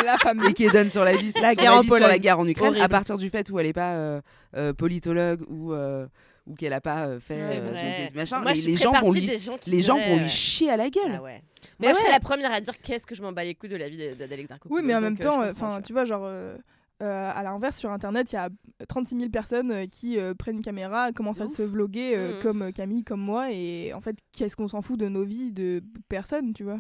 La 0.06 0.18
femme. 0.18 0.42
et 0.48 0.54
qui 0.54 0.68
donne 0.70 0.90
sur 0.90 1.04
la 1.04 1.16
vie, 1.16 1.32
sur, 1.32 1.42
La 1.42 1.56
guerre 1.56 1.84
sur 1.84 2.00
la 2.00 2.20
guerre 2.20 2.40
en 2.40 2.48
Ukraine, 2.48 2.68
Horrible. 2.70 2.84
à 2.86 2.90
partir 2.90 3.18
du 3.18 3.30
fait 3.30 3.50
où 3.50 3.60
elle 3.60 3.66
est 3.68 3.74
pas 3.74 3.94
euh, 3.94 4.22
euh, 4.56 4.74
politologue 4.74 5.42
ou, 5.50 5.74
euh, 5.74 6.08
ou 6.46 6.56
qu'elle 6.56 6.74
a 6.74 6.82
pas 6.82 7.08
euh, 7.08 7.20
fait 7.20 7.38
euh, 7.40 8.10
machin, 8.14 8.40
Moi, 8.42 8.54
les, 8.54 8.62
je 8.62 8.68
les 8.68 8.78
ferais 8.78 8.84
gens 8.94 9.02
vont 9.02 9.12
lui, 9.12 9.26
des 9.28 9.38
gens 9.38 9.58
qui 9.58 9.70
les 9.72 9.82
gens 9.82 9.96
diraient, 9.96 10.10
vont 10.10 10.16
lui 10.18 10.24
ouais. 10.24 10.30
chier 10.30 10.70
à 10.70 10.78
la 10.78 10.90
gueule. 10.90 11.16
Ah 11.18 11.22
ouais. 11.22 11.42
Mais 11.80 11.88
Moi, 11.88 11.94
je 11.94 11.98
ouais. 11.98 12.02
serais 12.04 12.12
la 12.14 12.20
première 12.20 12.52
à 12.54 12.62
dire 12.62 12.80
qu'est-ce 12.82 13.06
que 13.06 13.16
je 13.16 13.22
m'en 13.22 13.32
bats 13.32 13.44
les 13.44 13.56
couilles 13.56 13.70
de 13.70 13.76
la 13.78 13.90
vie 13.90 13.98
d'Alex 14.16 14.52
Oui, 14.70 14.82
mais 14.84 14.96
en 14.96 15.02
même 15.02 15.18
temps, 15.18 15.42
enfin, 15.50 15.82
tu 15.82 15.92
vois, 15.94 16.06
genre, 16.06 16.24
euh, 16.26 16.56
euh, 17.04 17.32
à 17.34 17.44
l'inverse, 17.44 17.78
sur 17.78 17.92
Internet, 17.92 18.32
il 18.32 18.36
y 18.36 18.38
a 18.40 18.50
36 18.88 19.18
000 19.18 19.30
personnes 19.30 19.88
qui 19.90 20.18
euh, 20.20 20.34
prennent 20.34 20.58
une 20.58 20.64
caméra, 20.64 21.12
commencent 21.12 21.38
De 21.40 21.44
à 21.44 21.46
ouf. 21.48 21.58
se 21.58 21.64
vloguer 21.64 22.14
euh, 22.16 22.36
Mhm. 22.38 22.42
comme 22.44 22.72
Camille, 22.74 23.04
comme 23.04 23.22
moi, 23.22 23.52
et 23.52 23.92
en 23.94 24.00
fait, 24.02 24.16
qu'est-ce 24.32 24.56
qu'on 24.56 24.68
s'en 24.70 24.82
fout 24.82 24.98
de 25.00 25.10
nos 25.10 25.24
vies 25.24 25.52
de 25.52 25.82
personnes, 26.08 26.54
tu 26.54 26.64
vois? 26.64 26.80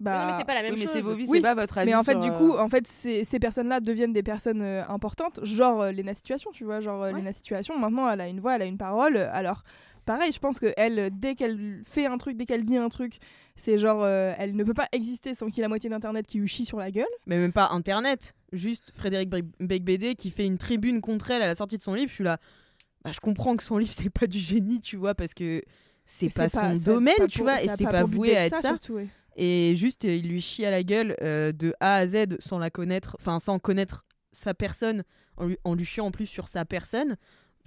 Bah, 0.00 0.18
non, 0.26 0.26
mais 0.32 0.38
c'est 0.38 0.44
pas 0.44 0.54
la 0.54 0.62
même 0.62 0.72
Oui, 0.74 0.80
mais 0.80 0.84
chose. 0.86 0.92
c'est 0.92 1.00
vos 1.00 1.14
vies, 1.14 1.26
Oui, 1.28 1.38
c'est 1.38 1.42
pas 1.42 1.54
votre 1.54 1.78
avis. 1.78 1.90
mais 1.90 1.94
en 1.96 2.02
fait, 2.02 2.12
sur, 2.12 2.20
du 2.20 2.28
euh, 2.28 2.36
coup, 2.38 2.56
en 2.56 2.68
fait, 2.68 2.86
ces, 2.86 3.24
ces 3.24 3.38
personnes-là 3.38 3.80
deviennent 3.80 4.12
des 4.12 4.22
personnes 4.24 4.60
euh, 4.62 4.82
importantes, 4.88 5.40
genre 5.44 5.82
euh, 5.82 5.92
Lena 5.92 6.14
Situation, 6.14 6.50
tu 6.52 6.64
vois, 6.64 6.80
genre 6.80 7.00
Ouais. 7.02 7.12
Lena 7.12 7.32
Situation. 7.32 7.78
Maintenant, 7.78 8.10
elle 8.10 8.20
a 8.20 8.26
une 8.28 8.40
voix, 8.40 8.56
elle 8.56 8.62
a 8.62 8.66
une 8.66 8.76
parole. 8.78 9.16
Alors, 9.16 9.62
pareil, 10.04 10.32
je 10.32 10.38
pense 10.40 10.58
que 10.58 10.72
elle, 10.76 10.98
euh, 10.98 11.10
dès 11.12 11.34
qu'elle 11.36 11.82
fait 11.86 12.06
un 12.06 12.18
truc, 12.18 12.36
dès 12.36 12.44
qu'elle 12.44 12.64
dit 12.64 12.76
un 12.76 12.88
truc, 12.88 13.18
c'est 13.56 13.78
genre, 13.78 14.02
euh, 14.02 14.32
elle 14.36 14.56
ne 14.56 14.64
peut 14.64 14.74
pas 14.74 14.88
exister 14.90 15.32
sans 15.32 15.46
qu'il 15.46 15.58
y 15.58 15.60
ait 15.60 15.62
la 15.62 15.68
moitié 15.68 15.88
d'internet 15.88 16.26
qui 16.26 16.38
lui 16.38 16.48
chie 16.48 16.64
sur 16.64 16.78
la 16.78 16.90
gueule. 16.90 17.06
Mais 17.26 17.38
même 17.38 17.52
pas 17.52 17.68
internet, 17.70 18.34
juste 18.52 18.90
Frédéric 18.96 19.30
Beigbeder 19.60 20.16
qui 20.16 20.30
fait 20.30 20.44
une 20.44 20.58
tribune 20.58 21.00
contre 21.00 21.30
elle 21.30 21.40
à 21.42 21.46
la 21.46 21.54
sortie 21.54 21.78
de 21.78 21.82
son 21.84 21.94
livre. 21.94 22.08
Je 22.08 22.14
suis 22.14 22.24
là, 22.24 22.38
bah, 23.04 23.12
je 23.14 23.20
comprends 23.20 23.54
que 23.56 23.62
son 23.62 23.78
livre 23.78 23.92
c'est 23.96 24.10
pas 24.10 24.26
du 24.26 24.40
génie, 24.40 24.80
tu 24.80 24.96
vois, 24.96 25.14
parce 25.14 25.34
que 25.34 25.62
c'est 26.04 26.34
pas 26.34 26.48
c'est 26.50 26.58
son 26.58 26.74
domaine, 26.74 27.14
pas 27.16 27.26
tu 27.28 27.42
vois, 27.42 27.62
et 27.62 27.68
c'était 27.68 27.84
pas 27.84 27.92
pas 27.92 28.04
voué 28.04 28.36
à 28.36 28.46
être 28.46 28.60
ça. 28.60 28.68
surtout, 28.70 28.94
ouais. 28.94 29.08
Et 29.36 29.74
juste, 29.76 30.04
euh, 30.04 30.14
il 30.16 30.28
lui 30.28 30.40
chie 30.40 30.64
à 30.64 30.70
la 30.70 30.82
gueule 30.82 31.16
euh, 31.22 31.52
de 31.52 31.74
A 31.80 31.96
à 31.96 32.06
Z 32.06 32.36
sans 32.38 32.58
la 32.58 32.70
connaître, 32.70 33.16
enfin 33.20 33.38
sans 33.38 33.58
connaître 33.58 34.04
sa 34.32 34.54
personne, 34.54 35.04
en 35.36 35.46
lui, 35.46 35.58
en 35.64 35.74
lui 35.74 35.84
chiant 35.84 36.06
en 36.06 36.10
plus 36.10 36.26
sur 36.26 36.48
sa 36.48 36.64
personne, 36.64 37.16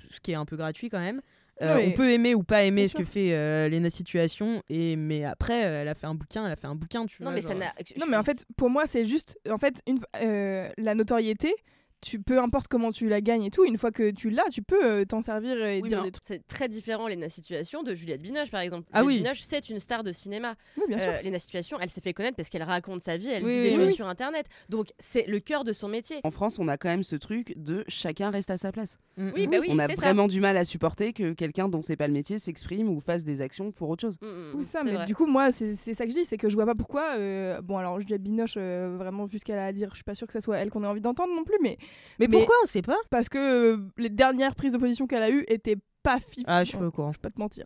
ce 0.10 0.20
qui 0.20 0.32
est 0.32 0.36
un 0.36 0.46
peu 0.46 0.56
gratuit 0.58 0.90
quand 0.90 1.00
même. 1.00 1.22
Euh, 1.62 1.78
Oui. 1.78 1.86
On 1.88 1.92
peut 1.94 2.12
aimer 2.12 2.36
ou 2.36 2.44
pas 2.44 2.64
aimer 2.64 2.84
Bien 2.84 2.88
ce 2.90 2.96
que 2.96 3.04
fait 3.04 3.34
euh, 3.34 3.68
Lena 3.68 3.90
Situation, 3.90 4.62
et 4.70 4.96
mais 4.96 5.24
après, 5.24 5.66
euh, 5.66 5.82
elle 5.82 5.88
a 5.88 5.96
fait 5.96 6.06
un 6.06 6.14
bouquin, 6.14 6.46
elle 6.46 6.52
a 6.52 6.56
fait 6.56 6.68
un 6.68 6.76
bouquin, 6.76 7.06
tu 7.08 7.24
Non, 7.24 7.32
vois. 7.32 7.36
mais 7.36 7.42
genre. 7.42 7.56
Non, 8.00 8.06
mais 8.08 8.16
en 8.18 8.24
fait, 8.24 8.46
pour 8.58 8.70
moi, 8.70 8.86
c'est 8.86 9.06
juste, 9.06 9.40
en 9.50 9.58
fait, 9.58 9.82
une, 9.88 10.00
euh, 10.22 10.70
la 10.78 10.94
notoriété. 10.94 11.54
Tu 12.02 12.20
peu 12.22 12.40
importe 12.40 12.68
comment 12.68 12.92
tu 12.92 13.10
la 13.10 13.22
gagnes 13.22 13.44
et 13.44 13.50
tout, 13.50 13.66
une 13.66 13.78
fois 13.80 13.92
que 13.92 14.12
tu 14.12 14.30
l'as, 14.30 14.44
tu 14.52 14.62
peux 14.62 14.86
euh, 14.86 15.04
t'en 15.04 15.24
servir 15.24 15.58
et 15.66 15.82
Oui, 15.82 15.90
dire 15.90 15.98
mais 16.00 16.06
des 16.06 16.12
trucs. 16.12 16.26
C'est 16.28 16.48
très 16.48 16.70
différent, 16.70 17.08
Léna 17.08 17.28
Situation, 17.28 17.82
de 17.82 17.96
Juliette 17.96 18.22
Binoche, 18.22 18.52
par 18.52 18.62
exemple. 18.62 18.88
Ah 18.94 19.00
Juliette 19.02 19.16
oui. 19.18 19.24
Binoche, 19.24 19.42
c'est 19.42 19.68
une 19.72 19.80
star 19.80 20.04
de 20.04 20.12
cinéma. 20.12 20.54
Oui, 20.78 20.84
bien 20.90 21.00
sûr. 21.00 21.10
Euh, 21.10 21.22
Léna 21.24 21.40
Situation, 21.40 21.80
elle 21.82 21.90
s'est 21.90 22.02
fait 22.02 22.14
connaître 22.14 22.36
parce 22.38 22.50
qu'elle 22.50 22.62
raconte 22.62 23.02
sa 23.02 23.18
vie, 23.18 23.30
elle 23.30 23.44
Oui, 23.44 23.50
dit 23.52 23.58
oui, 23.58 23.64
des 23.64 23.70
oui. 23.70 23.76
choses 23.78 23.88
Oui. 23.88 23.96
sur 23.96 24.08
Internet. 24.08 24.46
Donc, 24.70 24.90
c'est 25.00 25.26
le 25.28 25.40
cœur 25.40 25.64
de 25.64 25.74
son 25.74 25.88
métier. 25.88 26.18
En 26.24 26.30
France, 26.30 26.60
on 26.60 26.68
a 26.68 26.78
quand 26.78 26.88
même 26.88 27.02
ce 27.02 27.16
truc 27.16 27.54
de 27.58 27.84
chacun 27.88 28.30
reste 28.30 28.52
à 28.52 28.58
sa 28.58 28.72
place. 28.72 29.00
Mm, 29.18 29.32
Oui, 29.34 29.48
mm. 29.48 29.50
bah 29.50 29.58
oui, 29.60 29.68
on 29.72 29.80
a 29.80 29.88
c'est 29.88 29.96
ça. 29.96 30.02
vraiment 30.02 30.28
du 30.28 30.40
mal 30.40 30.56
à 30.56 30.66
supporter 30.66 31.14
que 31.14 31.34
quelqu'un 31.34 31.68
dont 31.68 31.82
c'est 31.82 31.96
pas 31.98 32.08
le 32.08 32.14
métier 32.14 32.38
s'exprime 32.38 32.90
ou 32.90 33.00
fasse 33.00 33.24
des 33.24 33.42
actions 33.42 33.72
pour 33.72 33.90
autre 33.90 34.02
chose. 34.02 34.18
Mm, 34.22 34.28
mm, 34.28 34.52
Oui, 34.54 34.62
mm, 34.62 34.64
ça, 34.66 34.84
mais 34.84 34.92
vrai. 34.94 35.06
du 35.08 35.16
coup, 35.16 35.26
moi, 35.26 35.50
c'est 35.50 35.74
c'est 35.74 35.96
ça 35.96 36.06
que 36.06 36.12
je 36.12 36.16
dis, 36.18 36.26
c'est 36.26 36.38
que 36.38 36.48
je 36.48 36.54
vois 36.54 36.68
pas 36.68 36.76
pourquoi. 36.76 37.16
euh, 37.18 37.60
bon, 37.62 37.78
alors, 37.78 38.00
Juliette 38.00 38.22
Binoche, 38.22 38.54
euh, 38.58 38.96
vraiment, 39.00 39.26
vu 39.26 39.40
ce 39.40 39.46
qu'elle 39.46 39.58
a 39.58 39.66
à 39.66 39.72
dire, 39.72 39.90
je 39.92 39.96
suis 39.96 40.04
pas 40.04 40.14
sûre 40.16 40.28
que 40.28 40.34
ça 40.34 40.42
soit 40.42 40.58
elle 40.58 40.70
qu'on 40.70 40.84
ait 40.84 40.88
envie 40.88 41.02
d'entendre 41.02 41.34
non 41.36 41.44
plus, 41.44 41.58
mais 41.64 41.80
Mais, 42.20 42.28
Mais- 42.28 42.38
pourquoi 42.38 42.56
on 42.64 42.66
sait 42.66 42.82
pas 42.82 42.98
parce 43.10 43.30
que 43.30 43.38
euh, 43.76 43.78
les 43.98 44.10
dernières 44.10 44.56
prises 44.56 44.72
de 44.72 44.78
position 44.78 45.08
qu'elle 45.08 45.24
a 45.24 45.30
eues 45.32 45.46
étaient 45.48 45.78
pas 46.04 46.20
fif. 46.20 46.44
Ah, 46.48 46.64
je 46.64 46.70
suis 46.70 46.78
pas 46.78 46.86
au 46.88 46.92
courant. 46.92 47.12
je 47.12 47.18
vais 47.18 47.22
pas 47.22 47.30
te 47.32 47.40
mentir. 47.40 47.66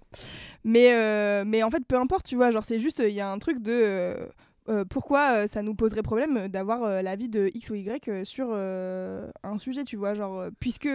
Mais, 0.63 0.93
euh, 0.93 1.43
mais 1.45 1.63
en 1.63 1.69
fait, 1.69 1.83
peu 1.87 1.95
importe, 1.95 2.25
tu 2.25 2.35
vois, 2.35 2.51
genre, 2.51 2.65
c'est 2.65 2.79
juste, 2.79 2.99
il 3.05 3.13
y 3.13 3.21
a 3.21 3.31
un 3.31 3.39
truc 3.39 3.61
de. 3.61 3.71
euh, 3.71 4.25
euh, 4.69 4.85
pourquoi 4.85 5.33
euh, 5.43 5.47
ça 5.47 5.63
nous 5.63 5.73
poserait 5.73 6.03
problème 6.03 6.47
d'avoir 6.47 6.83
euh, 6.83 7.01
l'avis 7.01 7.27
de 7.29 7.49
X 7.55 7.71
ou 7.71 7.75
Y 7.75 8.07
euh, 8.07 8.23
sur 8.23 8.49
euh, 8.51 9.27
un 9.43 9.57
sujet, 9.57 9.83
tu 9.83 9.95
vois, 9.95 10.13
genre, 10.13 10.39
euh, 10.39 10.49
puisque 10.59 10.87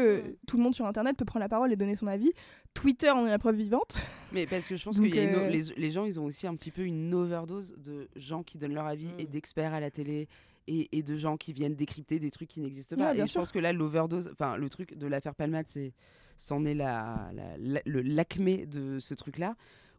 tout 0.46 0.56
le 0.56 0.62
monde 0.62 0.74
sur 0.74 0.86
Internet 0.86 1.16
peut 1.16 1.24
prendre 1.24 1.42
la 1.42 1.48
parole 1.48 1.72
et 1.72 1.76
donner 1.76 1.96
son 1.96 2.06
avis, 2.06 2.32
Twitter 2.74 3.10
en 3.10 3.26
est 3.26 3.30
la 3.30 3.38
preuve 3.40 3.56
vivante. 3.56 4.00
Mais 4.32 4.46
parce 4.46 4.68
que 4.68 4.76
je 4.76 4.84
pense 4.84 4.96
Donc, 5.00 5.10
que 5.10 5.18
euh, 5.18 5.48
les, 5.48 5.62
les 5.76 5.90
gens, 5.90 6.04
ils 6.04 6.20
ont 6.20 6.24
aussi 6.24 6.46
un 6.46 6.54
petit 6.54 6.70
peu 6.70 6.82
une 6.82 7.12
overdose 7.12 7.74
de 7.76 8.06
gens 8.14 8.44
qui 8.44 8.56
donnent 8.56 8.74
leur 8.74 8.86
avis 8.86 9.08
Mm. 9.08 9.20
et 9.20 9.24
d'experts 9.26 9.74
à 9.74 9.80
la 9.80 9.90
télé 9.90 10.28
et, 10.66 10.96
et 10.98 11.02
de 11.02 11.16
gens 11.16 11.36
qui 11.36 11.52
viennent 11.52 11.74
décrypter 11.76 12.18
des 12.18 12.30
trucs 12.30 12.48
qui 12.48 12.60
n'existent 12.60 12.96
pas. 12.96 13.10
Ouais, 13.12 13.18
et 13.18 13.26
je 13.26 13.32
pense 13.34 13.52
que 13.52 13.58
là, 13.58 13.72
l'overdose, 13.72 14.28
enfin, 14.32 14.56
le 14.56 14.68
truc 14.68 14.96
de 14.96 15.06
l'affaire 15.06 15.34
Palmade, 15.34 15.66
c'est 15.68 15.92
c'en 16.36 16.64
est 16.64 16.74
la, 16.74 17.30
la- 17.32 17.56
la- 17.58 17.82
le 17.86 18.02
l'acmé 18.02 18.66
de 18.66 18.98
ce 19.00 19.14
truc-là, 19.14 19.56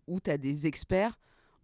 où 0.07 0.19
tu 0.19 0.29
as 0.29 0.37
des 0.37 0.67
experts 0.67 1.17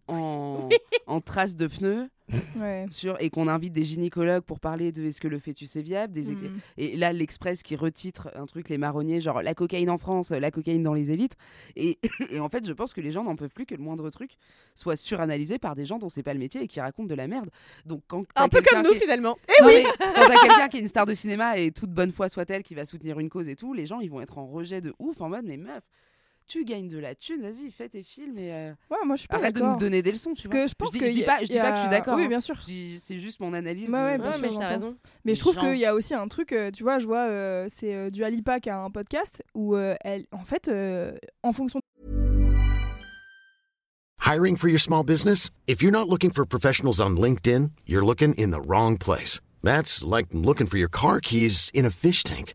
en, 0.08 0.68
en 1.06 1.20
traces 1.20 1.56
de 1.56 1.66
pneus 1.66 2.08
Ouais. 2.56 2.86
sur, 2.90 3.20
et 3.20 3.30
qu'on 3.30 3.48
invite 3.48 3.72
des 3.72 3.84
gynécologues 3.84 4.42
pour 4.42 4.60
parler 4.60 4.92
de 4.92 5.04
est-ce 5.04 5.20
que 5.20 5.28
le 5.28 5.38
fœtus 5.38 5.76
est 5.76 5.82
viable, 5.82 6.12
des 6.12 6.30
Mm. 6.32 6.58
et 6.78 6.96
là, 6.96 7.12
l'Express 7.12 7.62
qui 7.62 7.76
retitre 7.76 8.28
un 8.34 8.46
truc, 8.46 8.68
les 8.68 8.78
marronniers, 8.78 9.20
genre 9.20 9.42
la 9.42 9.54
cocaïne 9.54 9.90
en 9.90 9.98
France, 9.98 10.30
la 10.30 10.50
cocaïne 10.50 10.82
dans 10.82 10.94
les 10.94 11.10
élites. 11.10 11.36
Et, 11.76 11.98
et 12.30 12.40
en 12.40 12.48
fait, 12.48 12.66
je 12.66 12.72
pense 12.72 12.94
que 12.94 13.00
les 13.00 13.12
gens 13.12 13.24
n'en 13.24 13.36
peuvent 13.36 13.50
plus 13.50 13.66
que 13.66 13.74
le 13.74 13.82
moindre 13.82 14.08
truc 14.10 14.36
soit 14.74 14.96
suranalysé 14.96 15.58
par 15.58 15.74
des 15.74 15.84
gens 15.84 15.98
dont 15.98 16.08
c'est 16.08 16.22
pas 16.22 16.32
le 16.32 16.40
métier 16.40 16.62
et 16.62 16.68
qui 16.68 16.80
racontent 16.80 17.08
de 17.08 17.14
la 17.14 17.28
merde. 17.28 17.50
Donc, 17.84 18.02
quand 18.06 18.24
Un 18.36 18.48
peu 18.48 18.62
comme 18.62 18.82
nous, 18.82 18.92
qui 18.92 19.00
finalement. 19.00 19.36
Non, 19.60 19.66
mais 19.68 19.84
quand 19.98 20.26
t'as 20.26 20.40
quelqu'un 20.46 20.68
qui 20.68 20.76
est 20.78 20.80
une 20.80 20.88
star 20.88 21.06
de 21.06 21.14
cinéma 21.14 21.58
et 21.58 21.70
toute 21.72 21.90
bonne 21.90 22.12
foi 22.12 22.28
soit-elle 22.28 22.62
qui 22.62 22.74
va 22.74 22.86
soutenir 22.86 23.20
une 23.20 23.28
cause 23.28 23.48
et 23.48 23.56
tout, 23.56 23.74
les 23.74 23.86
gens 23.86 24.00
ils 24.00 24.10
vont 24.10 24.20
être 24.20 24.38
en 24.38 24.46
rejet 24.46 24.80
de 24.80 24.94
ouf 24.98 25.20
en 25.20 25.28
mode 25.28 25.44
mais 25.44 25.56
meuf, 25.56 25.82
tu 26.46 26.64
gagnes 26.64 26.88
de 26.88 26.98
la 26.98 27.14
thune, 27.14 27.40
vas-y 27.42 27.70
fais 27.70 27.88
tes 27.88 28.02
films 28.02 28.36
et 28.38 28.52
euh, 28.52 28.72
Ouais, 28.90 28.98
moi, 29.06 29.16
je 29.16 29.20
suis 29.20 29.28
pas 29.28 29.36
arrête 29.36 29.54
de 29.54 29.62
nous 29.62 29.76
donner 29.76 30.02
des 30.02 30.12
leçons. 30.12 30.34
Tu 30.34 30.42
Parce 30.42 30.54
vois. 30.54 30.64
que 30.64 30.68
je 30.68 30.74
pense 30.74 30.90
dis, 30.92 30.98
que 30.98 31.06
je 31.06 31.12
dis 31.12 31.22
pas, 31.22 31.38
je 31.40 31.46
dis 31.46 31.58
pas 31.58 31.70
que 31.70 31.76
je 31.76 31.80
suis 31.82 31.90
d'accord. 31.90 32.16
Oui, 32.16 32.24
hein. 32.24 32.28
bien 32.28 32.40
sûr. 32.40 32.54
Je 32.60 32.66
dis- 32.66 33.00
C'est 33.00 33.18
juste 33.18 33.40
mon 33.40 33.52
analyse. 33.54 33.90
Ouais, 33.90 33.98
de- 33.98 34.04
ouais, 34.04 34.18
bien 34.18 34.26
Ouais, 34.26 34.32
sûr, 34.48 34.58
mais 34.58 34.58
t'as 34.58 34.68
raison. 34.68 34.96
Mais 35.24 35.32
les 35.32 35.34
je 35.34 35.40
trouve 35.40 35.54
gens. 35.54 35.62
qu'il 35.62 35.78
y 35.78 35.86
a 35.86 35.94
aussi 35.94 36.14
un 36.14 36.28
truc, 36.28 36.52
euh, 36.52 36.70
tu 36.70 36.82
vois, 36.82 36.98
je 36.98 37.06
vois, 37.06 37.26
euh, 37.28 37.66
c'est 37.70 37.94
euh, 37.94 38.10
Dua 38.10 38.28
Lipa 38.30 38.60
qui 38.60 38.68
a 38.70 38.78
un 38.78 38.90
podcast 38.90 39.42
où 39.54 39.74
euh, 39.74 39.94
elle, 40.02 40.26
en 40.32 40.44
fait, 40.44 40.68
euh, 40.68 41.16
en 41.42 41.52
fonction 41.52 41.80
Hiring 44.24 44.56
for 44.56 44.68
your 44.68 44.80
small 44.80 45.04
business? 45.04 45.50
If 45.66 45.82
you're 45.82 45.92
not 45.92 46.08
looking 46.08 46.30
for 46.30 46.46
professionals 46.46 47.00
on 47.00 47.16
LinkedIn, 47.16 47.70
you're 47.86 48.04
looking 48.04 48.34
in 48.38 48.50
the 48.52 48.60
wrong 48.66 48.96
place. 48.98 49.40
That's 49.62 50.02
like 50.04 50.28
looking 50.32 50.66
for 50.66 50.78
your 50.78 50.88
car 50.90 51.20
keys 51.20 51.70
in 51.74 51.84
a 51.84 51.90
fish 51.90 52.22
tank. 52.22 52.54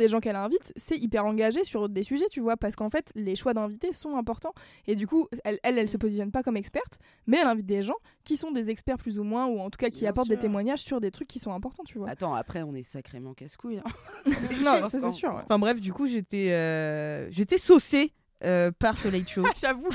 Des 0.00 0.08
gens 0.08 0.18
qu'elle 0.18 0.34
invite, 0.36 0.72
c'est 0.76 0.96
hyper 0.96 1.24
engagé 1.24 1.62
sur 1.62 1.88
des 1.88 2.02
sujets, 2.02 2.26
tu 2.30 2.40
vois, 2.40 2.56
parce 2.56 2.74
qu'en 2.74 2.90
fait, 2.90 3.12
les 3.14 3.36
choix 3.36 3.54
d'invités 3.54 3.92
sont 3.92 4.16
importants. 4.16 4.52
Et 4.88 4.96
du 4.96 5.06
coup, 5.06 5.28
elle, 5.44 5.60
elle, 5.62 5.78
elle 5.78 5.88
se 5.88 5.96
positionne 5.96 6.32
pas 6.32 6.42
comme 6.42 6.56
experte, 6.56 6.98
mais 7.28 7.38
elle 7.40 7.46
invite 7.46 7.66
des 7.66 7.82
gens 7.82 7.94
qui 8.24 8.36
sont 8.36 8.50
des 8.50 8.70
experts 8.70 8.98
plus 8.98 9.18
ou 9.18 9.22
moins, 9.22 9.46
ou 9.46 9.60
en 9.60 9.70
tout 9.70 9.76
cas 9.78 9.90
qui 9.90 10.00
Bien 10.00 10.10
apportent 10.10 10.28
des 10.28 10.38
témoignages 10.38 10.80
sur 10.80 11.00
des 11.00 11.10
trucs 11.12 11.28
qui 11.28 11.38
sont 11.38 11.52
importants, 11.52 11.84
tu 11.84 11.98
vois. 11.98 12.08
Attends, 12.08 12.34
après 12.34 12.62
on 12.62 12.74
est 12.74 12.82
sacrément 12.82 13.34
casse-couille. 13.34 13.78
hein. 13.78 13.90
non, 14.64 14.86
ça 14.88 14.98
c'est 15.00 15.10
sûr. 15.12 15.30
ouais. 15.34 15.42
Enfin 15.44 15.58
bref, 15.58 15.80
du 15.80 15.92
coup, 15.92 16.06
j'étais 16.06 16.50
euh, 16.52 17.30
j'étais 17.30 17.58
saucée 17.58 18.12
euh, 18.44 18.70
par 18.78 18.96
ce 18.96 19.08
late 19.08 19.28
show. 19.28 19.44
J'avoue. 19.60 19.88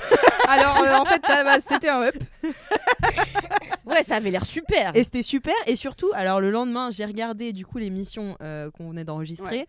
Alors, 0.47 0.81
euh, 0.81 0.95
en 0.97 1.05
fait, 1.05 1.21
ah, 1.27 1.43
bah, 1.43 1.59
c'était 1.59 1.89
un 1.89 2.01
up. 2.03 2.15
Ouais, 3.85 4.01
ça 4.03 4.15
avait 4.15 4.31
l'air 4.31 4.45
super. 4.45 4.95
Et 4.95 5.03
c'était 5.03 5.21
super. 5.23 5.53
Et 5.67 5.75
surtout, 5.75 6.09
alors 6.15 6.41
le 6.41 6.49
lendemain, 6.49 6.89
j'ai 6.89 7.05
regardé 7.05 7.53
du 7.53 7.65
coup 7.65 7.77
l'émission 7.77 8.35
euh, 8.41 8.71
qu'on 8.71 8.89
venait 8.89 9.03
d'enregistrer. 9.03 9.67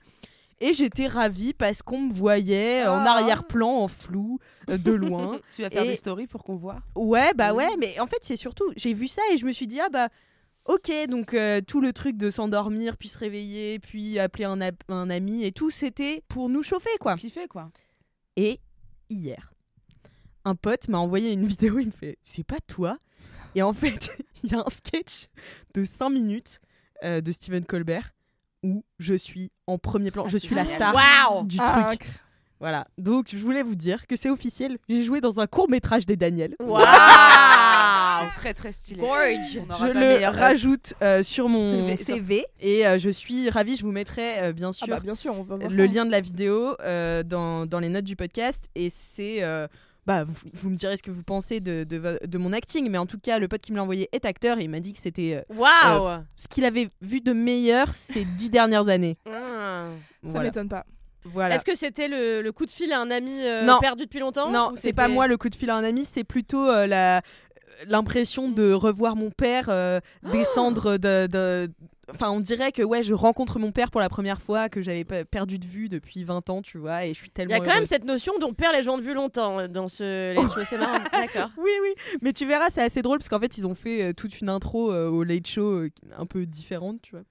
Et 0.59 0.73
j'étais 0.73 1.07
ravie 1.07 1.53
parce 1.53 1.83
qu'on 1.83 2.01
me 2.01 2.13
voyait 2.13 2.87
en 2.87 3.05
Ah. 3.05 3.11
arrière-plan, 3.11 3.69
en 3.69 3.89
flou, 3.89 4.39
euh, 4.71 4.79
de 4.79 4.93
loin. 4.93 5.39
tu 5.55 5.61
vas 5.63 5.69
faire 5.69 5.83
Et- 5.85 5.89
des 5.89 5.97
stories 5.97 6.27
pour 6.27 6.45
qu'on 6.45 6.57
voit. 6.57 6.79
Ouais, 6.95 7.35
bah 7.35 7.53
ouais, 7.53 7.69
mais 7.79 8.01
en 8.01 8.07
fait, 8.07 8.17
c'est 8.23 8.37
surtout, 8.37 8.65
j'ai 8.75 8.95
vu 8.95 9.07
ça 9.07 9.21
et 9.33 9.37
je 9.37 9.45
me 9.45 9.53
suis 9.53 9.67
dit, 9.67 9.81
ah 9.81 9.91
bah, 9.91 10.09
ok, 10.65 10.91
donc 11.11 11.35
euh, 11.35 11.61
tout 11.61 11.83
le 11.83 11.93
truc 11.93 12.17
de 12.17 12.31
s'endormir, 12.31 12.97
puis 12.97 13.09
se 13.11 13.19
réveiller, 13.19 13.79
puis 13.81 14.19
appeler 14.19 14.45
un, 14.47 14.59
un 14.89 15.11
ami 15.11 15.45
et 15.45 15.53
tout, 15.53 15.71
c'était 15.71 16.23
pour 16.29 16.49
nous 16.49 16.63
chauffer, 16.63 16.89
quoi. 17.01 17.17
Kiffer 17.17 17.49
quoi. 17.49 17.69
Et 18.37 18.61
hier, 19.11 19.53
un 20.45 20.55
pote 20.55 20.89
m'a 20.89 20.99
envoyé 20.99 21.33
une 21.33 21.47
vidéo, 21.47 21.79
il 21.79 21.87
me 21.87 21.91
fait, 21.93 22.19
c'est 22.25 22.45
pas 22.45 22.61
toi? 22.67 22.99
Et 23.55 23.63
en 23.63 23.73
fait, 23.73 24.11
il 24.43 24.51
y 24.53 24.55
a 24.55 24.61
un 24.61 24.71
sketch 24.71 25.27
de 25.75 25.85
5 25.85 26.11
minutes 26.11 26.61
euh, 27.05 27.21
de 27.21 27.33
Stephen 27.33 27.65
Colbert 27.65 28.11
où 28.63 28.85
je 28.99 29.15
suis 29.15 29.51
en 29.67 29.79
premier 29.79 30.11
plan, 30.11 30.27
je 30.27 30.39
suis 30.39 30.55
la 30.55 30.65
star 30.65 30.95
Waouh! 30.95 31.47
du 31.47 31.57
Ah, 31.61 31.95
truc. 31.95 32.09
Voilà, 32.59 32.87
donc 32.97 33.27
je 33.31 33.37
voulais 33.39 33.63
vous 33.63 33.75
dire 33.75 34.07
que 34.07 34.17
c'est 34.17 34.31
officiel, 34.31 34.79
j'ai 34.89 35.03
joué 35.05 35.21
dans 35.21 35.41
un 35.41 35.47
court 35.47 35.69
métrage 35.69 36.07
des 36.07 36.17
Daniels. 36.17 36.57
Waouh 36.61 36.83
C'est 38.23 38.41
très 38.41 38.55
très 38.55 38.73
stylé. 38.73 39.01
Gorge. 39.01 39.61
On 39.69 39.73
Je 39.75 39.79
pas 39.79 39.89
le 39.93 40.01
meilleur. 40.01 40.35
rajoute 40.35 40.95
euh, 41.03 41.23
sur 41.23 41.49
mon 41.49 41.89
CV, 41.89 41.97
CV, 42.05 42.45
et 42.61 42.87
euh, 42.87 42.99
je 42.99 43.11
suis 43.11 43.49
ravie. 43.51 43.77
Je 43.77 43.83
vous 43.83 43.93
mettrai 43.93 44.41
euh, 44.43 44.53
bien 44.53 44.71
Ah 44.71 44.73
sûr 44.73 44.87
bah, 44.89 45.01
bien 45.01 45.15
sûr, 45.15 45.33
on 45.35 45.43
va 45.43 45.57
voir 45.57 45.71
le 45.71 45.87
ça. 45.87 45.93
lien 45.93 46.07
de 46.07 46.11
la 46.11 46.21
vidéo 46.21 46.75
euh, 46.81 47.23
dans, 47.23 47.67
dans 47.67 47.79
les 47.81 47.89
notes 47.89 48.05
du 48.05 48.17
podcast. 48.17 48.65
Et 48.75 48.91
c'est. 48.91 49.43
euh, 49.43 49.67
bah, 50.07 50.23
vous, 50.23 50.35
vous 50.53 50.71
me 50.71 50.77
direz 50.77 50.97
ce 50.97 51.03
que 51.03 51.11
vous 51.11 51.25
pensez 51.25 51.59
de, 51.59 51.83
de, 51.83 51.97
vo- 51.97 52.25
de 52.25 52.39
mon 52.39 52.53
acting, 52.53 52.89
mais 52.89 52.97
en 52.99 53.07
tout 53.07 53.19
cas, 53.19 53.41
le 53.41 53.49
pote 53.49 53.61
qui 53.61 53.73
me 53.73 53.77
l'a 53.77 53.83
envoyé 53.83 54.09
est 54.13 54.25
acteur 54.25 54.59
et 54.61 54.63
il 54.63 54.71
m'a 54.71 54.79
dit 54.79 54.93
que 54.93 55.01
c'était 55.01 55.45
euh, 55.51 55.55
Waouh 55.57 56.21
ce 56.37 56.47
qu'il 56.47 56.65
avait 56.65 56.91
vu 57.03 57.21
de 57.21 57.33
meilleur 57.33 57.93
ces 57.93 58.25
dix 58.39 58.49
dernières 58.49 58.89
années. 58.89 59.17
Ah. 59.29 59.87
Ça 60.23 60.31
Voilà. 60.31 60.45
m'étonne 60.45 60.69
pas. 60.69 60.87
voilà. 61.25 61.57
Est-ce 61.57 61.65
que 61.65 61.75
c'était 61.75 62.07
le, 62.07 62.41
le 62.41 62.53
coup 62.53 62.67
de 62.67 62.71
fil 62.71 62.93
à 62.93 63.01
un 63.01 63.11
ami 63.11 63.33
euh, 63.43 63.65
Non. 63.65 63.81
perdu 63.81 64.05
depuis 64.05 64.21
longtemps 64.21 64.49
Non, 64.53 64.71
ou 64.75 64.77
c'est 64.77 64.93
pas 64.93 65.09
moi 65.09 65.27
le 65.27 65.37
coup 65.37 65.49
de 65.49 65.57
fil 65.57 65.71
à 65.71 65.75
un 65.75 65.83
ami, 65.83 66.05
c'est 66.05 66.23
plutôt 66.23 66.69
euh, 66.71 66.87
la 66.87 67.23
l'impression 67.87 68.51
de 68.51 68.73
revoir 68.73 69.17
mon 69.17 69.31
père 69.31 69.67
euh, 69.69 70.01
descendre 70.33 70.97
de, 70.99 71.27
de- 71.27 71.71
Enfin, 72.09 72.31
on 72.31 72.39
dirait 72.39 72.71
que 72.71 72.83
ouais, 72.85 73.03
je 73.03 73.13
rencontre 73.15 73.59
mon 73.59 73.73
père 73.73 73.91
pour 73.91 74.01
la 74.01 74.09
première 74.09 74.41
fois 74.41 74.69
que 74.69 74.81
j'avais 74.81 75.05
perdu 75.25 75.59
de 75.59 75.67
vue 75.67 75.89
depuis 75.89 76.23
20 76.23 76.51
ans, 76.51 76.63
tu 76.63 76.79
vois, 76.79 77.05
et 77.05 77.09
je 77.09 77.19
suis 77.19 77.27
Il 77.27 77.33
tellement. 77.33 77.55
y 77.57 77.57
a 77.57 77.61
quand 77.61 77.75
même 77.75 77.85
cette 77.85 78.05
notion 78.05 78.39
dont 78.39 78.55
perd 78.55 78.77
les 78.77 78.85
gens 78.85 78.97
de 78.97 79.03
vue 79.03 79.13
longtemps 79.13 79.59
euh, 79.59 79.67
dans 79.67 79.89
ce 79.89 80.33
Late 80.33 80.49
Show. 80.55 80.61
C'est 80.71 80.79
marrant. 80.79 81.03
D'accord. 81.13 81.51
Oui, 81.59 81.71
oui, 81.83 81.95
mais 82.23 82.33
tu 82.33 82.47
verras, 82.47 82.71
c'est 82.71 82.83
assez 82.83 83.03
drôle 83.03 83.19
parce 83.19 83.29
qu'en 83.29 83.41
fait, 83.41 83.59
ils 83.59 83.67
ont 83.67 83.75
fait 83.75 84.03
euh, 84.05 84.13
toute 84.13 84.41
une 84.41 84.49
intro 84.49 84.93
euh, 84.93 85.09
au 85.09 85.25
Late 85.25 85.49
Show 85.49 85.69
euh, 85.81 85.91
un 86.17 86.27
peu 86.27 86.47
différente, 86.47 87.03
tu 87.03 87.11
vois. 87.11 87.25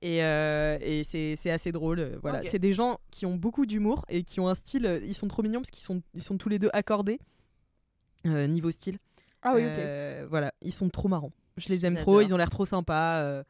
Et, 0.00 0.22
euh, 0.22 0.78
et 0.80 1.02
c'est 1.02 1.50
assez 1.50 1.72
drôle. 1.72 2.16
voilà, 2.22 2.44
c'est 2.44 2.60
des 2.60 2.72
gens 2.72 3.00
qui 3.10 3.26
ont 3.26 3.34
beaucoup 3.34 3.66
d'humour 3.66 4.04
et 4.08 4.22
qui 4.22 4.38
ont 4.38 4.46
un 4.48 4.54
style. 4.54 5.02
ils 5.04 5.12
sont 5.14 5.26
trop 5.26 5.42
mignons 5.42 5.58
parce 5.60 5.72
qu'ils 5.72 5.82
sont, 5.82 6.02
ils 6.14 6.22
sont 6.22 6.38
tous 6.38 6.48
les 6.48 6.60
deux 6.60 6.70
accordés 6.72 7.18
euh, 8.26 8.46
niveau 8.46 8.70
style. 8.70 8.98
Ah 9.42 9.54
oui, 9.54 9.62
ok. 9.66 9.72
Euh, 9.78 10.26
Voilà, 10.28 10.52
ils 10.62 10.72
sont 10.72 10.88
trop 10.88 11.08
marrants. 11.08 11.32
Je 11.56 11.68
les 11.68 11.84
aime 11.86 11.96
trop, 11.96 12.20
ils 12.20 12.32
ont 12.32 12.36
l'air 12.36 12.50
trop 12.50 12.64
sympas. 12.66 13.20
euh. 13.20 13.42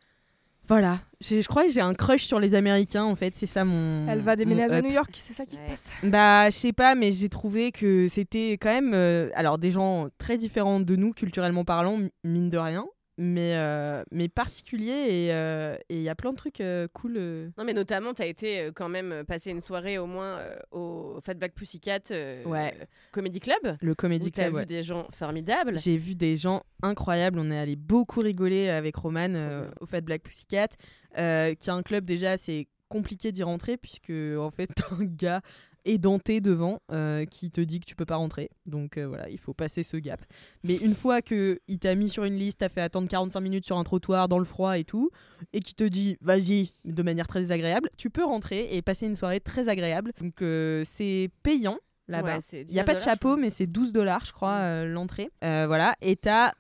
Voilà, 0.69 1.01
je 1.21 1.45
crois 1.49 1.65
que 1.67 1.73
j'ai 1.73 1.81
un 1.81 1.95
crush 1.95 2.23
sur 2.25 2.39
les 2.39 2.55
Américains 2.55 3.03
en 3.03 3.17
fait, 3.17 3.35
c'est 3.35 3.47
ça 3.47 3.65
mon. 3.65 4.07
Elle 4.09 4.21
va 4.21 4.37
déménager 4.37 4.77
à. 4.77 4.83
New 4.83 4.91
York, 4.93 5.11
c'est 5.15 5.33
ça 5.33 5.45
qui 5.45 5.57
se 5.57 5.63
passe? 5.63 5.91
Bah, 6.05 6.49
je 6.51 6.57
sais 6.57 6.73
pas, 6.73 6.95
mais 6.95 7.11
j'ai 7.11 7.29
trouvé 7.29 7.73
que 7.73 8.07
c'était 8.07 8.53
quand 8.53 8.71
même. 8.71 8.93
euh, 8.95 9.31
alors, 9.35 9.59
des 9.59 9.73
gens 9.73 10.09
très 10.19 10.37
différents 10.39 10.79
de 10.79 10.95
nous, 10.95 11.13
culturellement 11.13 11.65
parlant, 11.65 11.99
mine 12.23 12.51
de 12.51 12.59
rien, 12.59 12.87
mais, 13.23 13.55
euh, 13.55 14.03
mais 14.11 14.29
particuliers, 14.29 15.27
et 15.27 15.33
euh, 15.35 15.77
et 15.91 15.97
il 15.97 16.03
y 16.03 16.09
a 16.09 16.15
plein 16.15 16.31
de 16.31 16.37
trucs 16.37 16.63
euh, 16.63 16.89
cool. 16.95 17.19
Non, 17.59 17.65
mais 17.65 17.75
notamment, 17.75 18.15
tu 18.15 18.23
as 18.23 18.27
été 18.27 18.71
quand 18.75 18.89
même 18.89 19.25
passer 19.27 19.51
une 19.51 19.61
soirée 19.61 19.99
au 19.99 20.07
moins 20.07 20.39
au 20.71 21.19
Fat 21.23 21.35
Black 21.35 21.55
Pussycat 21.55 22.01
Ouais. 22.47 22.75
Comedy 23.13 23.41
Club. 23.41 23.77
Le 23.83 23.95
Comedy 23.95 24.33
tu 24.33 24.41
as 24.41 24.45
Club. 24.45 24.55
vu 24.55 24.59
ouais. 24.61 24.67
des 24.67 24.83
gens 24.83 25.07
formidables. 25.13 25.79
J'ai 25.79 25.99
vu 25.99 26.15
des 26.15 26.37
gens 26.37 26.63
incroyables. 26.83 27.39
On 27.39 27.51
est 27.51 27.59
allé 27.59 27.77
beaucoup 27.77 28.21
rigoler 28.21 28.71
avec 28.71 28.97
Roman 28.97 29.67
au 29.81 29.87
Fat 29.87 30.01
Black 30.01 30.23
Pussycat, 30.23 30.69
qui 30.69 31.21
est 31.21 31.69
un 31.69 31.83
club 31.83 32.07
déjà, 32.07 32.39
c'est 32.39 32.69
compliqué 32.89 33.31
d'y 33.33 33.43
rentrer 33.43 33.77
puisque 33.77 34.11
en 34.11 34.51
fait 34.51 34.67
t'as 34.75 34.95
un 34.95 35.05
gars 35.05 35.43
édenté 35.85 36.41
devant 36.41 36.81
euh, 36.93 37.25
qui 37.25 37.51
te 37.51 37.61
dit 37.61 37.81
que 37.81 37.85
tu 37.87 37.95
peux 37.95 38.05
pas 38.05 38.17
rentrer. 38.17 38.51
Donc 38.67 38.97
euh, 38.97 39.07
voilà, 39.07 39.29
il 39.29 39.39
faut 39.39 39.55
passer 39.55 39.83
ce 39.83 39.97
gap. 39.97 40.21
Mais 40.65 40.77
une 40.77 40.95
fois 40.95 41.23
que 41.23 41.61
il 41.69 41.79
t'a 41.79 41.95
mis 41.95 42.09
sur 42.09 42.25
une 42.25 42.37
liste, 42.37 42.59
t'as 42.61 42.69
fait 42.69 42.81
attendre 42.81 43.09
45 43.09 43.41
minutes 43.41 43.67
sur 43.67 43.77
un 43.79 43.85
trottoir 43.85 44.29
dans 44.29 44.39
le 44.39 44.45
froid 44.45 44.79
et 44.79 44.85
tout, 44.85 45.11
et 45.53 45.61
qui 45.61 45.75
te 45.75 45.85
dit 45.85 46.17
vas-y 46.21 46.73
de 46.85 47.03
manière 47.03 47.27
très 47.27 47.41
désagréable, 47.41 47.91
tu 47.97 48.11
peux 48.11 48.25
rentrer 48.25 48.77
et 48.77 48.83
passer 48.83 49.07
une 49.07 49.17
soirée 49.17 49.41
très 49.41 49.69
agréable. 49.69 50.13
Donc 50.21 50.43
euh, 50.43 50.83
c'est 50.85 51.31
payant 51.43 51.79
là-bas. 52.09 52.39
Ouais, 52.39 52.65
Il 52.69 52.73
n'y 52.73 52.81
a 52.81 52.85
pas 52.85 52.95
de 52.95 52.99
19 52.99 53.05
dollars, 53.05 53.15
chapeau, 53.17 53.37
mais 53.37 53.51
c'est 53.51 53.67
12 53.67 53.93
dollars, 53.93 54.25
je 54.25 54.33
crois, 54.33 54.85
Mm. 54.85 54.93
l'entrée. 54.93 55.31
Voilà. 55.41 55.95
Et 56.01 56.17
t'as 56.17 56.53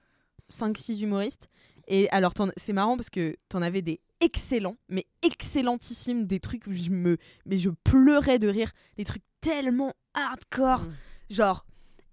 5-6 0.50 1.02
humoristes. 1.02 1.48
Et 1.88 2.08
alors, 2.10 2.32
c'est 2.56 2.72
marrant 2.72 2.96
parce 2.96 3.10
que 3.10 3.34
t'en 3.48 3.62
avais 3.62 3.82
des 3.82 4.00
excellents, 4.20 4.76
mais 4.88 5.06
excellentissimes, 5.22 6.26
des 6.26 6.40
trucs 6.40 6.66
où 6.66 6.72
je 6.72 6.90
me. 6.90 7.16
Mais 7.46 7.56
je 7.56 7.70
pleurais 7.84 8.38
de 8.38 8.48
rire. 8.48 8.70
Des 8.96 9.04
trucs 9.04 9.22
tellement 9.40 9.94
hardcore. 10.14 10.82
Mm. 10.82 10.92
Genre. 11.34 11.66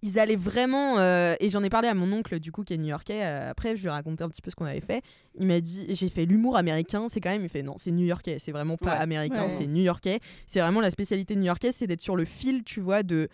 Ils 0.03 0.19
allaient 0.19 0.35
vraiment, 0.35 0.99
euh, 0.99 1.33
et 1.39 1.49
j'en 1.49 1.63
ai 1.63 1.71
parlé 1.71 1.87
à 1.87 1.95
mon 1.95 2.11
oncle 2.13 2.39
du 2.39 2.51
coup 2.51 2.63
qui 2.63 2.75
est 2.75 2.77
new-yorkais. 2.77 3.25
euh, 3.25 3.49
après, 3.49 3.75
je 3.75 3.81
lui 3.81 3.87
ai 3.87 3.91
raconté 3.91 4.23
un 4.23 4.29
petit 4.29 4.43
peu 4.43 4.51
ce 4.51 4.55
qu'on 4.55 4.65
avait 4.65 4.79
fait. 4.79 5.01
Il 5.39 5.47
m'a 5.47 5.59
dit, 5.59 5.87
j'ai 5.89 6.07
fait 6.07 6.25
l'humour 6.25 6.55
américain, 6.55 7.07
c'est 7.09 7.19
quand 7.19 7.31
même. 7.31 7.41
Il 7.41 7.49
fait 7.49 7.63
non, 7.63 7.73
c'est 7.77 7.89
new-yorkais, 7.89 8.37
c'est 8.37 8.51
vraiment 8.51 8.77
pas 8.77 8.91
Ouais. 8.91 8.97
américain, 9.01 9.47
Ouais. 9.47 9.55
c'est 9.57 9.65
new-yorkais. 9.65 10.19
C'est 10.45 10.59
vraiment 10.59 10.81
la 10.81 10.91
spécialité 10.91 11.35
new-yorkaise, 11.35 11.75
c'est 11.77 11.87
d'être 11.87 12.01
sur 12.03 12.15
le 12.15 12.25
fil, 12.25 12.63
tu 12.63 12.79
vois, 12.79 13.01
de 13.01 13.27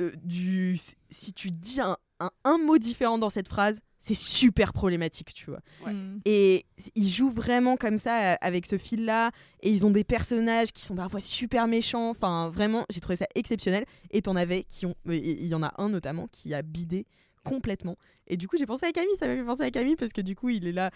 euh, 0.00 0.10
du 0.24 0.78
si 1.10 1.34
tu 1.34 1.50
dis 1.50 1.82
un, 1.82 1.98
un, 2.18 2.30
un 2.44 2.56
mot 2.56 2.78
différent 2.78 3.18
dans 3.18 3.30
cette 3.30 3.48
phrase, 3.48 3.80
c'est 4.06 4.14
super 4.14 4.74
problématique, 4.74 5.32
tu 5.32 5.46
vois. 5.46 5.60
Ouais. 5.86 5.94
Mm. 5.94 6.20
Et 6.26 6.66
ils 6.94 7.08
jouent 7.08 7.30
vraiment 7.30 7.78
comme 7.78 7.96
ça 7.96 8.32
euh, 8.32 8.36
avec 8.42 8.66
ce 8.66 8.76
fil-là. 8.76 9.30
Et 9.62 9.70
ils 9.70 9.86
ont 9.86 9.90
des 9.90 10.04
personnages 10.04 10.72
qui 10.72 10.82
sont 10.82 10.94
parfois 10.94 11.20
super 11.20 11.66
méchants. 11.66 12.10
Enfin, 12.10 12.50
vraiment, 12.50 12.84
j'ai 12.90 13.00
trouvé 13.00 13.16
ça 13.16 13.26
exceptionnel. 13.34 13.86
Et 14.10 14.20
t'en 14.20 14.36
avais 14.36 14.64
qui 14.64 14.84
ont. 14.84 14.94
Il 15.06 15.46
y 15.46 15.54
en 15.54 15.62
a 15.62 15.72
un 15.78 15.88
notamment 15.88 16.28
qui 16.30 16.52
a 16.52 16.60
bidé 16.60 17.06
complètement. 17.44 17.96
Et 18.26 18.36
du 18.36 18.48
coup, 18.48 18.56
j'ai 18.58 18.66
pensé 18.66 18.86
à 18.86 18.92
Camille. 18.92 19.16
Ça 19.18 19.26
m'a 19.26 19.34
fait 19.36 19.44
penser 19.44 19.62
à 19.62 19.70
Camille 19.70 19.96
parce 19.96 20.12
que 20.12 20.20
du 20.20 20.34
coup, 20.34 20.48
il 20.48 20.66
est 20.66 20.72
là. 20.72 20.90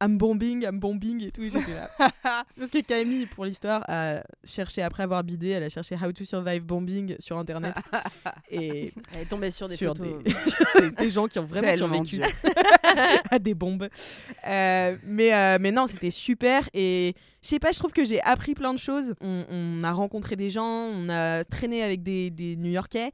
I'm 0.00 0.16
bombing, 0.16 0.62
I'm 0.62 0.78
bombing 0.78 1.24
et 1.26 1.32
tout. 1.32 1.42
et 1.42 1.50
j'étais 1.50 1.74
là. 1.74 1.90
parce 2.56 2.70
que 2.70 2.80
Camille, 2.82 3.26
pour 3.26 3.44
l'histoire, 3.44 3.84
a 3.88 4.22
cherché 4.44 4.80
après 4.82 5.02
avoir 5.02 5.24
bidé. 5.24 5.48
Elle 5.48 5.64
a 5.64 5.68
cherché 5.68 5.96
How 5.96 6.12
to 6.12 6.24
survive 6.24 6.62
bombing 6.62 7.16
sur 7.18 7.36
internet. 7.36 7.74
et 8.50 8.92
Elle 9.14 9.22
est 9.22 9.28
tombée 9.28 9.50
sur 9.50 9.66
des 9.66 9.76
sur 9.76 9.96
photos. 9.96 10.22
des, 10.22 10.90
des 10.96 11.10
gens 11.10 11.26
qui 11.26 11.40
ont 11.40 11.44
vraiment 11.44 11.76
survécu 11.76 12.22
à 13.30 13.38
des 13.40 13.54
bombes. 13.54 13.88
Euh, 14.46 14.96
mais, 15.04 15.34
euh, 15.34 15.58
mais 15.60 15.72
non, 15.72 15.86
c'était 15.86 16.12
super. 16.12 16.68
Et 16.74 17.14
je 17.42 17.48
sais 17.48 17.58
pas, 17.58 17.72
je 17.72 17.78
trouve 17.80 17.92
que 17.92 18.04
j'ai 18.04 18.20
appris 18.22 18.54
plein 18.54 18.74
de 18.74 18.78
choses. 18.78 19.14
On, 19.20 19.44
on 19.50 19.82
a 19.82 19.90
rencontré 19.92 20.36
des 20.36 20.50
gens, 20.50 20.64
on 20.64 21.08
a 21.08 21.42
traîné 21.44 21.82
avec 21.82 22.04
des, 22.04 22.30
des 22.30 22.54
New-Yorkais. 22.54 23.10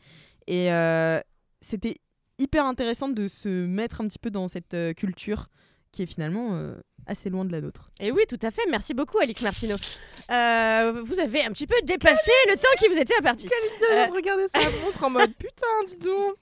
Et 0.46 0.70
euh, 0.70 1.18
c'était 1.62 1.96
hyper 2.38 2.64
intéressant 2.66 3.08
de 3.08 3.28
se 3.28 3.48
mettre 3.48 4.00
un 4.00 4.08
petit 4.08 4.18
peu 4.18 4.30
dans 4.30 4.48
cette 4.48 4.74
euh, 4.74 4.92
culture 4.92 5.46
qui 5.92 6.02
est 6.02 6.06
finalement 6.06 6.50
euh, 6.54 6.74
assez 7.06 7.30
loin 7.30 7.44
de 7.44 7.52
la 7.52 7.60
nôtre. 7.60 7.90
Et 8.00 8.10
oui, 8.10 8.22
tout 8.28 8.38
à 8.42 8.50
fait. 8.50 8.62
Merci 8.68 8.94
beaucoup, 8.94 9.18
Alix 9.20 9.40
Martineau. 9.42 9.76
Euh, 10.30 11.02
vous 11.04 11.20
avez 11.20 11.44
un 11.44 11.50
petit 11.52 11.68
peu 11.68 11.76
dépassé 11.84 12.32
le 12.48 12.54
temps 12.56 12.66
qui 12.80 12.88
vous 12.88 12.98
était 12.98 13.14
imparti. 13.16 13.48
J'ai 13.78 14.00
envie 14.00 14.10
de 14.10 14.14
regarder 14.16 14.44
sa 14.52 14.60
montre 14.84 15.04
en 15.04 15.10
mode 15.10 15.32
putain, 15.36 15.66
dis 15.86 15.96
donc. 15.98 16.34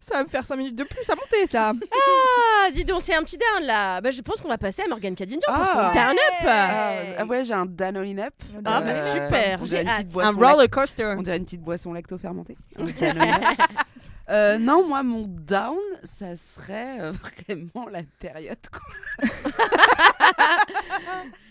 Ça 0.00 0.18
va 0.18 0.22
me 0.24 0.28
faire 0.28 0.44
5 0.46 0.54
minutes 0.56 0.76
de 0.76 0.84
plus 0.84 1.08
à 1.10 1.16
monter 1.16 1.46
ça. 1.50 1.72
Ah, 1.92 2.70
dis 2.72 2.84
donc, 2.84 3.02
c'est 3.02 3.14
un 3.14 3.22
petit 3.24 3.38
down 3.38 3.66
là. 3.66 4.00
Bah, 4.00 4.12
je 4.12 4.20
pense 4.22 4.40
qu'on 4.40 4.48
va 4.48 4.58
passer 4.58 4.82
à 4.82 4.86
Morgane 4.88 5.16
Cadignan 5.16 5.40
pour 5.46 5.54
Ah. 5.56 5.90
son 5.92 5.98
turn 5.98 6.12
up. 6.12 6.46
Ah, 6.46 6.92
ah 7.18 7.24
ouais, 7.24 7.44
j'ai 7.44 7.54
un 7.54 7.66
Danone 7.66 8.20
Up. 8.20 8.34
Ah, 8.64 8.80
bah, 8.82 8.90
Euh, 8.90 9.12
super, 9.14 9.62
on 9.62 9.64
j'ai 9.64 9.78
Un 9.84 10.02
boisson 10.04 10.38
roller 10.38 10.70
coaster. 10.70 11.14
On 11.18 11.22
dirait 11.22 11.38
une 11.38 11.44
petite 11.44 11.62
boisson 11.62 11.92
lacto-fermentée. 11.92 12.56
Euh, 14.28 14.58
non, 14.58 14.86
moi, 14.88 15.02
mon 15.02 15.22
down, 15.26 15.78
ça 16.02 16.34
serait 16.36 17.00
euh, 17.00 17.12
vraiment 17.48 17.88
la 17.88 18.02
période. 18.18 18.58
quoi. 18.70 19.28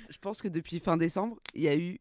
Je 0.09 0.17
pense 0.19 0.41
que 0.41 0.47
depuis 0.47 0.79
fin 0.79 0.97
décembre, 0.97 1.37
il 1.53 1.63
y 1.63 1.67
a 1.67 1.75
eu 1.77 1.99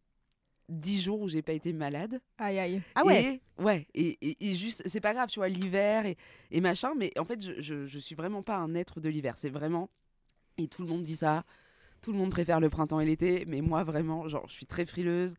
10 0.69 1.01
jours 1.03 1.21
où 1.21 1.29
j'ai 1.29 1.43
pas 1.43 1.53
été 1.53 1.73
malade. 1.73 2.21
Aïe 2.39 2.59
aïe. 2.59 2.83
Ah 2.95 3.05
ouais. 3.05 3.41
Et, 3.59 3.63
ouais. 3.63 3.87
Et, 3.95 4.19
et- 4.21 4.51
et 4.51 4.55
juste, 4.55 4.83
c'est 4.87 5.01
pas 5.01 5.13
grave, 5.15 5.29
tu 5.31 5.39
vois, 5.39 5.49
l'hiver 5.49 6.07
et, 6.07 6.17
et 6.51 6.61
machin, 6.61 6.93
mais 6.97 7.13
en 7.19 7.25
fait, 7.25 7.41
je, 7.43 7.61
je, 7.61 7.87
je 7.87 7.99
suis 7.99 8.15
vraiment 8.15 8.43
pas 8.43 8.57
un 8.57 8.75
être 8.75 9.01
de 9.01 9.09
l'hiver. 9.09 9.35
C'est 9.37 9.51
vraiment. 9.51 9.91
Et 10.59 10.69
tout 10.69 10.83
le 10.83 10.89
monde 10.89 11.03
dit 11.03 11.17
ça. 11.17 11.45
Tout 12.01 12.13
le 12.13 12.19
monde 12.19 12.31
préfère 12.31 12.61
le 12.61 12.69
printemps 12.69 13.01
et 13.01 13.07
l'été, 13.07 13.45
mais 13.47 13.61
moi, 13.63 13.83
vraiment, 13.85 14.29
genre, 14.29 14.47
je 14.49 14.53
suis 14.55 14.67
très 14.67 14.85
frileuse. 14.87 15.35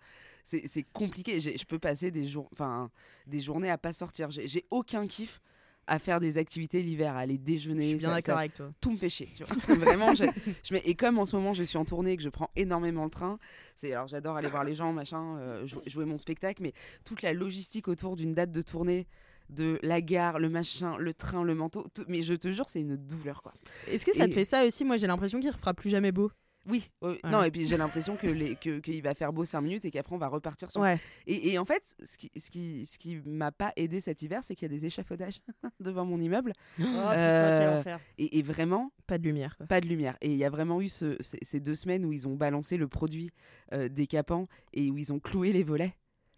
C'est 0.45 0.83
compliqué. 0.93 1.39
Je 1.41 1.65
peux 1.65 1.79
passer 1.79 2.11
des, 2.11 2.25
jours, 2.25 2.47
enfin, 2.53 2.89
des 3.27 3.39
journées 3.39 3.69
à 3.71 3.77
pas 3.77 3.91
sortir. 3.93 4.29
J'ai 4.29 4.65
aucun 4.71 5.07
kiff 5.07 5.41
à 5.87 5.99
faire 5.99 6.19
des 6.19 6.37
activités 6.39 6.81
l'hiver, 6.81 7.15
à 7.15 7.19
aller 7.19 7.35
Je 7.35 7.41
déjeuner. 7.43 7.89
suis 7.89 7.97
bien 7.97 8.11
d'accord 8.11 8.37
avec 8.39 8.53
toi. 8.55 8.69
tout 8.81 8.91
me 8.91 8.97
fait 8.97 9.09
chier. 9.09 9.29
Tu 9.35 9.43
vois. 9.43 9.55
Vraiment, 9.75 10.15
je, 10.15 10.23
je 10.63 10.75
et 10.83 10.95
comme 10.95 11.19
en 11.19 11.25
ce 11.27 11.35
moment 11.35 11.53
je 11.53 11.61
suis 11.63 11.77
en 11.77 11.85
tournée 11.85 12.13
et 12.13 12.17
que 12.17 12.23
je 12.23 12.29
prends 12.29 12.49
énormément 12.55 13.03
le 13.03 13.11
train, 13.11 13.37
c'est 13.75 13.91
alors 13.93 14.07
j'adore 14.07 14.35
aller 14.35 14.47
voir 14.47 14.63
les 14.63 14.73
gens, 14.73 14.93
machin, 14.93 15.37
euh, 15.37 15.67
jou- 15.67 15.81
jouer 15.85 16.05
mon 16.05 16.17
spectacle, 16.17 16.63
mais 16.63 16.73
toute 17.03 17.21
la 17.21 17.33
logistique 17.33 17.87
autour 17.87 18.15
d'une 18.15 18.33
date 18.33 18.51
de 18.51 18.61
tournée, 18.63 19.05
de 19.51 19.77
la 19.83 20.01
gare, 20.01 20.39
le 20.39 20.49
machin, 20.49 20.97
le 20.97 21.13
train, 21.13 21.43
le 21.43 21.53
manteau, 21.53 21.85
tout- 21.93 22.05
mais 22.07 22.23
je 22.23 22.33
te 22.33 22.51
jure 22.51 22.67
c'est 22.67 22.81
une 22.81 22.95
douleur 22.97 23.43
quoi. 23.43 23.53
Est-ce 23.87 24.07
que 24.07 24.13
ça 24.15 24.27
te 24.27 24.33
fait 24.33 24.43
ça 24.45 24.65
aussi? 24.65 24.85
Moi, 24.85 24.97
j'ai 24.97 25.05
l'impression 25.07 25.39
qu'il 25.39 25.49
ne 25.49 25.53
fera 25.55 25.75
plus 25.75 25.91
jamais 25.91 26.11
beau. 26.11 26.31
Oui, 26.67 26.89
non 27.23 27.43
et 27.43 27.51
puis 27.51 27.67
j'ai 27.67 27.77
l'impression 27.77 28.15
que 28.15 28.27
les 28.27 28.55
que 28.55 28.79
qu'il 28.79 29.01
va 29.03 29.13
faire 29.13 29.31
beau 29.31 29.45
5 29.45 29.61
minutes 29.61 29.85
et 29.85 29.91
qu'apraprès 29.91 30.15
on 30.15 30.19
va 30.19 30.27
repartir 30.27 30.71
sur. 30.71 30.81
Ouais. 30.81 30.99
Et, 31.27 31.51
et 31.51 31.59
en 31.59 31.65
fait, 31.65 31.83
ce 32.03 32.17
qui 32.17 32.31
ce 32.35 32.49
qui 32.49 32.85
ce 32.85 32.97
qui 32.97 33.21
m'a 33.25 33.51
pas 33.51 33.71
aidé 33.75 33.99
cet 33.99 34.21
hiver, 34.23 34.43
c'est 34.43 34.55
qu'il 34.55 34.71
y 34.71 34.73
a 34.73 34.75
des 34.77 34.85
échafaudages 34.85 35.41
devant 35.79 36.05
mon 36.05 36.19
immeuble 36.19 36.53
Oh 36.79 36.83
putain, 36.83 37.11
Euh, 37.17 37.79
enfer. 37.79 37.99
et, 38.17 38.39
et 38.39 38.41
vraiment 38.41 38.91
Pas 39.07 39.17
de 39.17 39.23
lumière. 39.23 39.55
Quoi. 39.57 39.67
Pas 39.67 39.79
de 39.81 39.87
lumière. 39.87 40.17
Et 40.21 40.31
il 40.31 40.37
y 40.37 40.45
a 40.45 40.49
vraiment 40.49 40.81
eu 40.81 40.89
ce- 40.89 41.17
ces, 41.21 41.37
ces 41.41 41.59
deux 41.59 41.75
semaines 41.75 42.05
où 42.05 42.11
ils 42.13 42.27
ont 42.27 42.35
balancé 42.35 42.77
le 42.77 42.87
produit 42.87 43.29
euh, 43.73 43.87
décapant 43.89 44.47
et 44.73 44.89
où 44.89 44.97
ils 44.97 45.13
ont 45.13 45.19
cloué 45.19 45.51
les 45.53 45.63
volets 45.63 45.93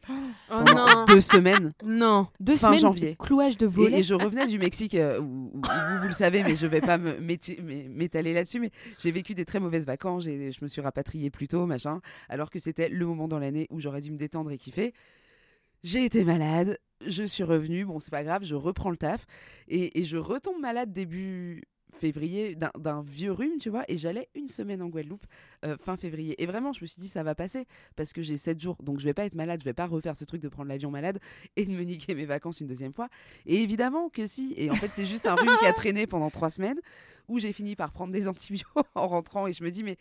Oh 0.10 0.64
non 0.74 1.04
deux 1.06 1.20
semaines. 1.22 1.74
Non 1.84 2.28
Deux 2.40 2.56
Fin 2.56 2.68
semaines 2.70 2.80
janvier. 2.80 3.12
de 3.12 3.16
clouage 3.18 3.58
de 3.58 3.66
Et, 3.66 3.70
volets. 3.70 4.00
et 4.00 4.04
je 4.04 4.14
revenais 4.14 4.48
du 4.48 4.58
Mexique, 4.58 4.96
euh, 4.96 5.20
où, 5.20 5.52
où- 5.54 5.58
où 5.58 5.62
vous, 5.62 5.98
vous 6.02 6.08
le 6.08 6.14
savez, 6.14 6.44
mais 6.44 6.56
je 6.56 6.66
vais 6.66 6.80
pas 6.82 6.98
m'étaler 6.98 8.34
là-dessus. 8.34 8.60
Mais 8.62 8.72
j'ai 9.00 9.12
vécu 9.12 9.34
des 9.36 9.44
très 9.46 9.60
mauvaises 9.60 9.86
vacances. 9.86 10.24
j'ai- 10.24 10.52
Je 10.52 10.60
me 10.64 10.68
suis 10.70 10.80
rapatriée 10.82 11.30
plus 11.30 11.48
tôt, 11.50 11.66
machin, 11.66 12.00
alors 12.30 12.50
que 12.50 12.60
c'était 12.60 12.88
le 12.90 13.06
moment 13.06 13.28
dans 13.28 13.40
l'année 13.40 13.68
où 13.70 13.80
j'aurais 13.82 14.02
dû 14.02 14.12
me 14.12 14.18
détendre 14.18 14.52
et 14.52 14.58
kiffer. 14.58 14.94
J'ai 15.84 16.06
été 16.06 16.24
malade, 16.24 16.80
je 17.06 17.24
suis 17.24 17.44
revenue, 17.44 17.86
bon 17.86 18.00
c'est 18.00 18.10
pas 18.12 18.24
grave, 18.24 18.44
je 18.44 18.56
reprends 18.56 18.90
le 18.90 18.98
taf 18.98 19.26
et, 19.68 20.00
et 20.02 20.06
je 20.06 20.18
retombe 20.18 20.60
malade 20.60 20.92
début 20.92 21.64
février 22.00 22.56
d'un- 22.56 23.04
vieux 23.04 23.32
rhume, 23.32 23.58
tu 23.60 23.70
vois, 23.70 23.84
et 23.88 23.98
j'allais 23.98 24.30
une 24.36 24.48
semaine 24.48 24.82
en 24.82 24.88
Guadeloupe 24.88 25.26
euh, 25.66 25.78
fin 25.78 25.98
février. 25.98 26.42
Et 26.42 26.46
vraiment, 26.46 26.74
je 26.74 26.82
me 26.82 26.88
suis 26.88 27.00
dit, 27.00 27.08
ça 27.08 27.24
va 27.24 27.36
passer 27.36 27.66
parce 27.96 28.14
que 28.14 28.22
j'ai 28.22 28.38
7 28.38 28.60
jours, 28.62 28.78
donc 28.82 29.00
je 29.00 29.06
vais 29.06 29.14
pas 29.14 29.26
être 29.26 29.36
malade, 29.36 29.60
je 29.60 29.66
vais 29.66 29.74
pas 29.74 29.88
refaire 29.88 30.16
ce 30.16 30.26
truc 30.26 30.42
de 30.42 30.50
prendre 30.50 30.70
l'avion 30.70 30.92
malade 30.92 31.20
et 31.56 31.66
de 31.66 31.72
me 31.72 31.82
niquer 31.82 32.16
mes 32.16 32.26
vacances 32.26 32.60
une 32.62 32.68
deuxième 32.68 32.94
fois. 32.94 33.10
Et 33.46 33.62
évidemment 33.62 34.10
que 34.10 34.26
si. 34.26 34.54
Et 34.58 34.70
en 34.72 34.76
fait, 34.76 34.92
c'est 34.94 35.06
juste 35.06 35.28
un 35.28 35.36
rhume 35.36 35.58
qui 35.60 35.66
a 35.66 35.74
traîné 35.74 36.08
pendant 36.08 36.30
3 36.30 36.50
semaines 36.50 36.80
où 37.28 37.40
j'ai 37.40 37.54
fini 37.54 37.76
par 37.76 37.92
prendre 37.92 38.14
des 38.14 38.28
antibiotiques 38.28 38.68
en 38.96 39.08
rentrant 39.08 39.48
et 39.48 39.54
je 39.54 39.64
me 39.64 39.72
dis, 39.72 39.84
mais 39.84 39.98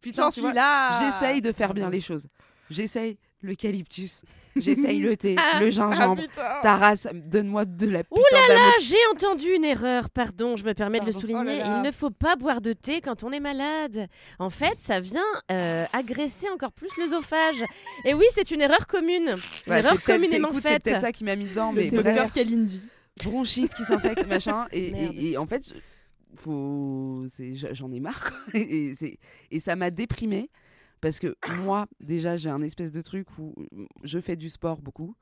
putain, 0.00 0.28
tu 0.30 0.40
vois, 0.40 0.52
là. 0.52 0.98
j'essaye 1.00 1.40
de 1.40 1.52
faire 1.52 1.72
bien 1.74 1.90
les 1.90 2.00
choses. 2.00 2.28
J'essaye 2.70 3.16
l'eucalyptus, 3.42 4.22
j'essaye 4.56 4.98
le 4.98 5.16
thé, 5.16 5.36
Ah, 5.38 5.60
le 5.60 5.66
Ah, 5.66 5.70
gingembre. 5.70 6.22
Ta 6.62 6.76
race, 6.76 7.06
donne-moi 7.12 7.64
de 7.64 7.86
la 7.88 8.02
putain 8.02 8.20
Ouh 8.20 8.24
là 8.34 8.54
là, 8.54 8.70
j'ai 8.82 8.96
entendu 9.12 9.48
une 9.54 9.64
erreur, 9.64 10.10
pardon, 10.10 10.56
je 10.56 10.64
me 10.64 10.72
permets 10.74 11.00
de 11.00 11.06
le 11.06 11.12
souligner. 11.12 11.40
Oh 11.40 11.44
là 11.44 11.58
là. 11.58 11.76
Il 11.78 11.82
ne 11.86 11.92
faut 11.92 12.10
pas 12.10 12.36
boire 12.36 12.60
de 12.60 12.72
thé 12.72 13.00
quand 13.00 13.22
on 13.24 13.30
est 13.32 13.40
malade. 13.40 14.08
En 14.38 14.50
fait, 14.50 14.76
ça 14.80 15.00
vient 15.00 15.22
euh, 15.52 15.84
agresser 15.92 16.48
encore 16.50 16.72
plus 16.72 16.88
l'œsophage. 16.98 17.62
Et 18.04 18.14
oui, 18.14 18.24
c'est 18.30 18.50
une 18.50 18.60
erreur 18.62 18.86
commune. 18.86 19.36
Une 19.66 19.72
Ouais, 19.72 19.78
erreur 19.80 20.02
communément 20.02 20.48
écoute, 20.48 20.62
c'est 20.64 20.72
faite. 20.72 20.82
peut-être 20.84 21.00
ça 21.02 21.12
qui 21.12 21.24
m'a 21.24 21.36
mis 21.36 21.46
dedans, 21.46 21.72
Le 21.72 21.82
mais 21.82 21.90
bref, 21.90 22.32
Kalindi. 22.32 22.80
bronchite 23.22 23.74
qui 23.74 23.84
s'infecte, 23.84 24.26
machin. 24.28 24.66
Et, 24.72 24.90
Merde. 24.92 25.14
et- 25.14 25.30
et 25.32 25.36
en 25.38 25.46
fait, 25.46 25.72
faut, 26.36 27.24
j'en 27.72 27.92
ai 27.92 28.00
marre. 28.00 28.22
quoi. 28.24 28.60
Et, 28.60 28.92
et 29.50 29.60
ça 29.60 29.76
m'a 29.76 29.90
déprimée 29.90 30.50
parce 31.06 31.20
que 31.20 31.36
moi, 31.62 31.86
déjà, 32.00 32.36
j'ai 32.36 32.50
un 32.50 32.62
espèce 32.62 32.90
de 32.90 33.00
truc 33.00 33.28
où 33.38 33.54
je 34.02 34.18
fais 34.18 34.34
du 34.34 34.48
sport 34.48 34.80
beaucoup. 34.82 35.14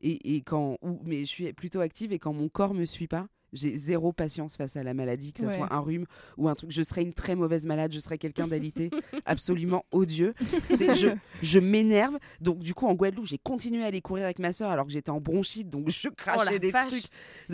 Et, 0.00 0.34
et 0.36 0.40
quand, 0.40 0.78
où, 0.80 0.98
mais 1.04 1.20
je 1.20 1.26
suis 1.26 1.52
plutôt 1.52 1.80
active 1.80 2.10
et 2.14 2.18
quand 2.18 2.32
mon 2.32 2.48
corps 2.48 2.72
me 2.72 2.86
suit 2.86 3.06
pas, 3.06 3.28
j'ai 3.52 3.76
zéro 3.76 4.12
patience 4.12 4.56
face 4.56 4.76
à 4.76 4.82
la 4.82 4.92
maladie, 4.92 5.32
que 5.32 5.40
ce 5.40 5.46
Ouais. 5.46 5.56
soit 5.56 5.72
un 5.72 5.78
rhume 5.80 6.04
ou 6.36 6.48
un 6.48 6.54
truc. 6.54 6.70
Je 6.70 6.82
serais 6.82 7.02
une 7.02 7.14
très 7.14 7.34
mauvaise 7.36 7.64
malade, 7.64 7.92
je 7.92 7.98
serais 8.00 8.18
quelqu'un 8.18 8.48
d'alité 8.48 8.90
absolument 9.24 9.84
odieux. 9.92 10.34
Je 10.70 11.14
je 11.42 11.58
m'énerve. 11.58 12.18
Donc, 12.40 12.58
du 12.58 12.74
coup, 12.74 12.86
en 12.86 12.94
Guadeloupe, 12.94 13.26
j'ai 13.26 13.38
continué 13.38 13.82
à 13.84 13.86
aller 13.86 14.00
courir 14.02 14.24
avec 14.24 14.38
ma 14.40 14.52
soeur 14.52 14.70
alors 14.70 14.84
que 14.86 14.92
j'étais 14.92 15.10
en 15.10 15.20
bronchite. 15.20 15.68
Donc, 15.70 15.88
je 15.90 16.08
crachais 16.08 16.40
Oh 16.48 16.50
la 16.52 16.58
des 16.58 16.70
vache. 16.70 16.88
trucs. 16.88 17.04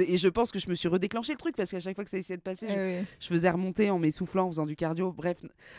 Et 0.09 0.19
je 0.19 0.29
pense 0.29 0.51
que 0.53 0.59
je 0.59 0.69
me 0.71 0.75
suis 0.75 0.89
redéclenché 0.89 1.33
le 1.33 1.39
truc 1.39 1.57
parce 1.57 1.71
qu'à 1.71 1.81
chaque 1.81 1.95
fois 1.95 2.05
que 2.05 2.11
ça 2.11 2.19
essayait 2.19 2.37
de 2.39 2.43
passer, 2.43 2.69
je, 2.69 3.01
oui. 3.01 3.07
je 3.21 3.27
faisais 3.27 3.51
remonter 3.51 3.91
en 3.91 3.99
m'essoufflant, 3.99 4.47
en 4.47 4.51
faisant 4.51 4.67
du 4.67 4.77
cardio. 4.77 5.13
Bref, 5.13 5.37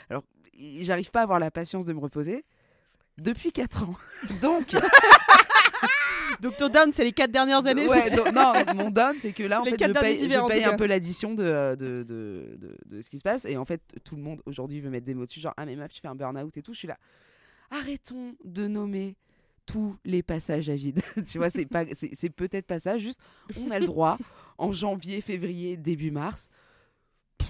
alors, 0.09 0.23
j'arrive 0.81 1.11
pas 1.11 1.19
à 1.21 1.23
avoir 1.23 1.39
la 1.39 1.51
patience 1.51 1.85
de 1.85 1.93
me 1.93 1.99
reposer. 1.99 2.43
Depuis 3.17 3.51
4 3.51 3.83
ans. 3.83 3.95
Donc, 4.41 4.71
Donc 6.41 6.57
ton 6.57 6.67
down, 6.69 6.91
c'est 6.91 7.03
les 7.03 7.11
4 7.11 7.31
dernières 7.31 7.65
années. 7.65 7.87
ouais, 7.87 8.15
donc, 8.15 8.31
non, 8.33 8.53
mon 8.75 8.89
down, 8.89 9.15
c'est 9.17 9.33
que 9.33 9.43
là, 9.43 9.61
en 9.61 9.63
Les 9.63 9.71
fait, 9.71 9.87
je 9.87 9.91
paye, 9.93 10.29
je 10.29 10.67
un 10.69 10.75
peu 10.75 10.87
l'addition 10.87 11.35
de, 11.35 11.43
euh, 11.43 11.75
de, 11.75 12.03
de, 12.03 12.57
de, 12.57 12.77
de- 12.85 13.01
ce 13.01 13.09
qui 13.09 13.17
se 13.17 13.23
passe. 13.23 13.45
Et 13.45 13.55
en 13.55 13.65
fait, 13.65 13.81
tout 14.03 14.15
le 14.15 14.21
monde 14.21 14.41
aujourd'hui 14.45 14.81
veut 14.81 14.89
mettre 14.89 15.05
des 15.05 15.13
mots 15.13 15.25
dessus, 15.25 15.39
genre, 15.39 15.53
ah, 15.57 15.65
mais 15.65 15.75
meuf, 15.75 15.93
tu 15.93 16.01
fais 16.01 16.07
un 16.07 16.15
burn-out 16.15 16.57
et 16.57 16.61
tout. 16.61 16.73
Je 16.73 16.79
suis 16.79 16.87
là. 16.87 16.97
Arrêtons 17.71 18.35
de 18.43 18.67
nommer 18.67 19.15
tous 19.65 19.95
les 20.03 20.23
passages 20.23 20.69
à 20.69 20.75
vide. 20.75 21.01
tu 21.31 21.37
vois, 21.37 21.49
c'est 21.49 21.65
pas, 21.65 21.85
c'est, 21.93 22.09
c'est 22.13 22.29
peut-être 22.29 22.65
pas 22.65 22.79
ça. 22.79 22.97
Juste, 22.97 23.21
on 23.57 23.71
a 23.71 23.79
le 23.79 23.85
droit, 23.85 24.17
en 24.57 24.71
janvier, 24.71 25.21
février, 25.21 25.77
début 25.77 26.11
mars, 26.11 26.49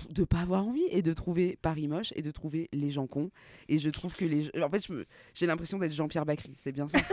de 0.10 0.24
pas 0.24 0.40
avoir 0.40 0.66
envie 0.66 0.84
et 0.90 1.02
de 1.02 1.14
trouver 1.14 1.58
Paris 1.62 1.88
moche 1.88 2.12
et 2.16 2.22
de 2.22 2.32
trouver 2.32 2.70
les 2.74 2.92
gens 2.92 3.08
cons. 3.08 3.32
Et 3.70 3.80
je 3.80 3.90
trouve 3.90 4.16
que 4.16 4.26
les. 4.26 4.50
En 4.62 4.70
fait, 4.70 4.86
j'ai 5.34 5.46
l'impression 5.46 5.78
d'être 5.80 5.94
Jean-Pierre 5.94 6.26
Bacry. 6.26 6.54
C'est 6.58 6.72
bien 6.72 6.88
ça. 6.88 7.00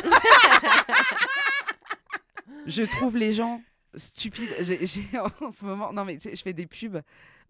je 2.67 2.83
trouve 2.83 3.17
les 3.17 3.33
gens 3.33 3.61
stupides. 3.95 4.51
J'ai, 4.61 4.85
j'ai- 4.87 5.03
en 5.41 5.51
ce 5.51 5.65
moment, 5.65 5.93
non 5.93 6.05
mais 6.05 6.17
tu 6.19 6.29
sais, 6.29 6.37
je 6.37 6.43
fais 6.43 6.53
des 6.53 6.67
pubs 6.67 7.01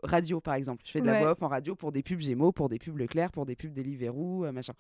radio 0.03 0.41
par 0.41 0.55
exemple. 0.55 0.83
Je 0.87 0.93
fais 0.93 1.01
de 1.01 1.07
la 1.07 1.12
Ouais. 1.12 1.20
voix 1.20 1.31
off 1.33 1.43
en 1.43 1.49
radio 1.49 1.74
pour 1.74 1.93
des 1.93 2.03
pubs 2.03 2.20
Gémeaux, 2.20 2.53
pour 2.53 2.68
des 2.68 2.78
pubs 2.78 2.97
Leclerc, 2.97 3.31
pour 3.33 3.47
des 3.47 3.57
pubs 3.57 3.72
Deliveroo, 3.72 4.45
euh, 4.47 4.53
machin. 4.53 4.72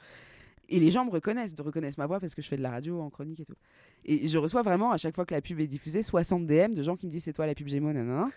Et 0.72 0.78
les 0.78 0.90
gens 0.92 1.04
me 1.04 1.10
reconnaissent, 1.10 1.54
de 1.54 1.62
reconnaissent 1.62 1.98
ma 1.98 2.06
voix 2.06 2.20
parce 2.20 2.34
que 2.34 2.42
je 2.42 2.46
fais 2.46 2.56
de 2.56 2.62
la 2.62 2.70
radio 2.70 3.00
en 3.00 3.10
chronique 3.10 3.40
et 3.40 3.44
tout. 3.44 3.56
Et 4.04 4.28
je 4.28 4.38
reçois 4.38 4.62
vraiment 4.62 4.92
à 4.92 4.98
chaque 4.98 5.16
fois 5.16 5.26
que 5.26 5.34
la 5.34 5.40
pub 5.42 5.58
est 5.58 5.66
diffusée 5.66 6.02
60 6.02 6.46
DM 6.46 6.72
de 6.74 6.82
gens 6.82 6.96
qui 6.96 7.06
me 7.06 7.10
disent 7.10 7.24
c'est 7.24 7.32
toi 7.32 7.46
la 7.46 7.54
pub 7.54 7.66
Gémeaux, 7.68 7.92
nanana. 7.92 8.28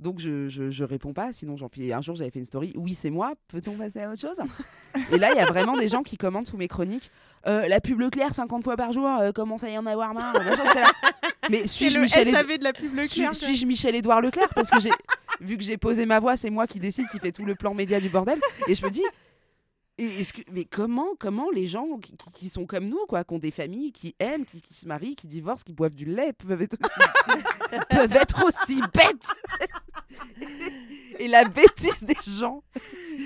Donc 0.00 0.18
je, 0.18 0.48
je, 0.48 0.70
je 0.70 0.84
réponds 0.84 1.12
pas, 1.12 1.32
sinon 1.32 1.56
j'en. 1.56 1.68
Un 1.92 2.02
jour 2.02 2.16
j'avais 2.16 2.30
fait 2.30 2.40
une 2.40 2.46
story, 2.46 2.72
oui 2.76 2.94
c'est 2.94 3.10
moi, 3.10 3.34
peut-on 3.48 3.72
passer 3.76 4.00
à 4.00 4.10
autre 4.10 4.20
chose? 4.20 4.38
Et 5.12 5.18
là 5.18 5.30
il 5.32 5.36
y 5.36 5.40
a 5.40 5.46
vraiment 5.46 5.76
des 5.76 5.88
gens 5.88 6.02
qui 6.02 6.16
commentent 6.16 6.48
sous 6.48 6.56
mes 6.56 6.68
chroniques, 6.68 7.10
Euh, 7.46 7.68
la 7.68 7.78
pub 7.80 8.00
Leclerc 8.00 8.34
50 8.34 8.64
fois 8.64 8.76
par 8.76 8.92
jour, 8.92 9.06
euh, 9.06 9.30
commence 9.30 9.62
à 9.64 9.68
y 9.70 9.76
en 9.78 9.84
avoir 9.86 10.14
marre? 10.14 10.34
Mais 11.50 11.66
suis-je 11.66 11.98
Michel, 11.98 12.28
Éd- 12.28 12.32
SAV 12.34 12.58
de 12.58 12.64
la 12.64 12.72
pub 12.72 12.94
Leclerc. 12.94 13.34
suis, 13.34 13.44
suis-je 13.46 13.66
Michel 13.66 13.94
Édouard 13.94 14.20
Leclerc? 14.22 14.48
Parce 14.54 14.70
que 14.70 14.80
j'ai 14.80 14.90
vu 15.40 15.56
que 15.58 15.62
j'ai 15.62 15.76
posé 15.76 16.06
ma 16.06 16.20
voix, 16.20 16.36
c'est 16.36 16.48
moi 16.50 16.66
qui 16.66 16.80
décide, 16.80 17.06
qui 17.08 17.18
fait 17.18 17.32
tout 17.32 17.44
le 17.44 17.54
plan 17.54 17.74
média 17.74 18.00
du 18.00 18.08
bordel. 18.08 18.38
Et 18.66 18.74
je 18.74 18.82
me 18.84 18.90
dis, 18.90 19.02
et 19.96 20.20
est-ce 20.20 20.32
que, 20.32 20.42
mais 20.50 20.64
comment, 20.64 21.14
comment 21.18 21.50
les 21.50 21.68
gens 21.68 22.00
qui, 22.34 22.48
sont 22.48 22.66
comme 22.66 22.88
nous, 22.88 23.06
quoi, 23.08 23.22
qui 23.22 23.34
ont 23.34 23.38
des 23.38 23.52
familles, 23.52 23.92
qui 23.92 24.16
aiment, 24.18 24.44
qui, 24.44 24.60
qui 24.60 24.74
se 24.74 24.88
marient, 24.88 25.14
qui 25.14 25.28
divorcent, 25.28 25.62
qui 25.64 25.72
boivent 25.72 25.94
du 25.94 26.04
lait, 26.04 26.32
peuvent 26.32 26.62
être 26.62 26.76
aussi, 26.82 27.80
peuvent 27.90 28.16
être 28.16 28.44
aussi 28.44 28.80
bêtes 28.92 29.28
Et 31.20 31.28
la 31.28 31.44
bêtise 31.44 32.02
des 32.02 32.16
gens. 32.26 32.64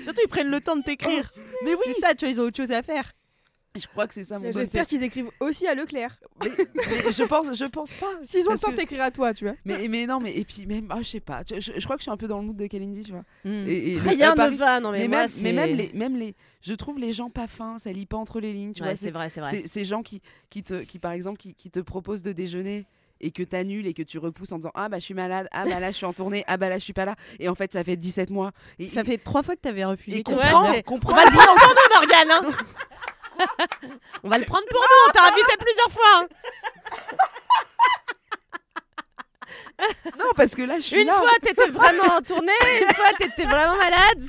Surtout, 0.01 0.21
ils 0.23 0.29
prennent 0.29 0.51
le 0.51 0.61
temps 0.61 0.75
de 0.75 0.83
t'écrire. 0.83 1.31
Mais 1.63 1.73
oui, 1.73 1.85
C'est 1.87 2.01
ça, 2.01 2.13
tu 2.13 2.25
vois, 2.25 2.33
ils 2.33 2.39
ont 2.39 2.43
autre 2.43 2.57
chose 2.57 2.71
à 2.71 2.83
faire. 2.83 3.11
Je 3.79 3.87
crois 3.87 4.07
que 4.07 4.13
c'est 4.13 4.23
ça 4.23 4.37
mon 4.39 4.51
J'espère 4.51 4.85
qu'ils 4.85 5.03
écrivent 5.03 5.29
aussi 5.39 5.65
à 5.67 5.75
Leclerc. 5.75 6.19
Mais, 6.43 6.51
mais 6.57 7.11
je 7.11 7.23
pense, 7.23 7.53
je 7.55 7.65
pense 7.65 7.91
pas. 7.93 8.07
S'ils 8.25 8.47
ont 8.47 8.51
le 8.53 8.57
temps 8.59 8.71
que- 8.71 8.75
t'écrire 8.75 9.01
à 9.03 9.11
toi, 9.11 9.33
tu 9.33 9.45
vois. 9.45 9.55
Mais, 9.65 9.87
mais 9.87 10.05
non, 10.05 10.19
mais 10.19 10.35
et 10.35 10.45
puis 10.45 10.65
même, 10.65 10.87
ah, 10.89 10.97
je 11.01 11.07
sais 11.09 11.19
pas. 11.19 11.41
Je, 11.49 11.59
je- 11.59 11.71
je 11.77 11.83
crois 11.83 11.95
que 11.95 12.01
je 12.01 12.03
suis 12.03 12.11
un 12.11 12.17
peu 12.17 12.27
dans 12.27 12.39
le 12.39 12.45
mood 12.45 12.55
de 12.55 12.67
Kalindi, 12.67 13.03
tu 13.03 13.11
vois. 13.11 13.23
Mm. 13.45 13.67
Et, 13.67 13.71
et 13.93 13.95
le- 13.99 14.09
Rien 14.09 14.31
ne 14.31 14.35
Paris- 14.35 14.55
va, 14.55 14.79
non 14.79 14.91
mais, 14.91 14.99
mais, 14.99 15.07
moi, 15.07 15.17
même, 15.21 15.29
mais 15.41 15.53
même 15.53 15.75
les, 15.75 15.91
même 15.93 16.17
les, 16.17 16.35
je 16.61 16.73
trouve 16.73 16.99
les 16.99 17.13
gens 17.13 17.29
pas 17.29 17.47
fins, 17.47 17.77
ça 17.77 17.91
lit 17.91 18.05
pas 18.05 18.17
entre 18.17 18.39
les 18.39 18.53
lignes, 18.53 18.73
tu 18.73 18.81
Ouais, 18.83 18.89
vois. 18.89 18.97
c'est 18.97 19.11
vrai, 19.11 19.29
c'est 19.29 19.41
vrai. 19.41 19.51
C'est 19.51 19.67
ces 19.67 19.85
gens 19.85 20.03
qui, 20.03 20.21
qui 20.49 20.63
te, 20.63 20.81
qui 20.83 20.99
par 20.99 21.11
exemple, 21.13 21.37
qui, 21.39 21.53
qui 21.55 21.69
te 21.71 21.79
proposent 21.79 22.23
de 22.23 22.31
déjeuner 22.31 22.85
et 23.21 23.31
que 23.31 23.43
t'annules 23.43 23.85
et 23.85 23.93
que 23.93 24.01
tu 24.01 24.17
repousses 24.17 24.53
en 24.53 24.59
disant 24.59 24.71
ah 24.75 24.87
bah 24.87 24.97
je 24.97 25.03
suis 25.03 25.13
malade, 25.13 25.49
ah 25.51 25.65
bah 25.65 25.81
là 25.81 25.91
je 25.91 25.97
suis 25.97 26.05
en 26.05 26.13
tournée, 26.13 26.45
ah 26.47 26.55
bah 26.55 26.69
là 26.69 26.77
je 26.77 26.83
suis 26.85 26.93
pas 26.93 27.03
là. 27.03 27.15
Et 27.39 27.49
en 27.49 27.55
fait 27.55 27.73
ça 27.73 27.83
fait 27.83 27.97
17 27.97 28.29
mois. 28.29 28.53
Et, 28.79 28.87
Ça 28.87 29.03
fait 29.03 29.17
trois 29.17 29.43
fois 29.43 29.57
que 29.57 29.59
t'avais 29.59 29.83
refusé. 29.83 30.19
et 30.19 30.23
comprends, 30.23 30.71
comprends. 30.85 31.11
On 31.11 31.15
va 31.17 31.25
le 31.25 31.31
prendre 31.31 31.59
pour 31.59 31.67
nous, 31.67 32.07
Morgane. 32.07 32.31
hein. 32.31 32.65
on 34.23 34.29
va 34.29 34.37
le 34.37 34.45
prendre 34.45 34.65
pour 34.69 34.79
nous. 34.81 35.03
On 35.07 35.11
t'a 35.11 35.23
invité 35.29 35.53
plusieurs 35.59 35.91
fois. 35.91 36.21
hein. 36.21 36.27
Non 40.17 40.25
parce 40.35 40.55
que 40.55 40.61
là 40.61 40.75
je 40.75 40.81
suis 40.81 41.01
Une 41.01 41.07
là. 41.07 41.13
fois, 41.13 41.31
t'étais 41.41 41.69
vraiment 41.69 42.03
en 42.17 42.21
tournée. 42.21 42.51
Une 42.81 42.93
fois, 42.93 43.05
t'étais 43.17 43.45
vraiment 43.45 43.77
malade. 43.77 44.23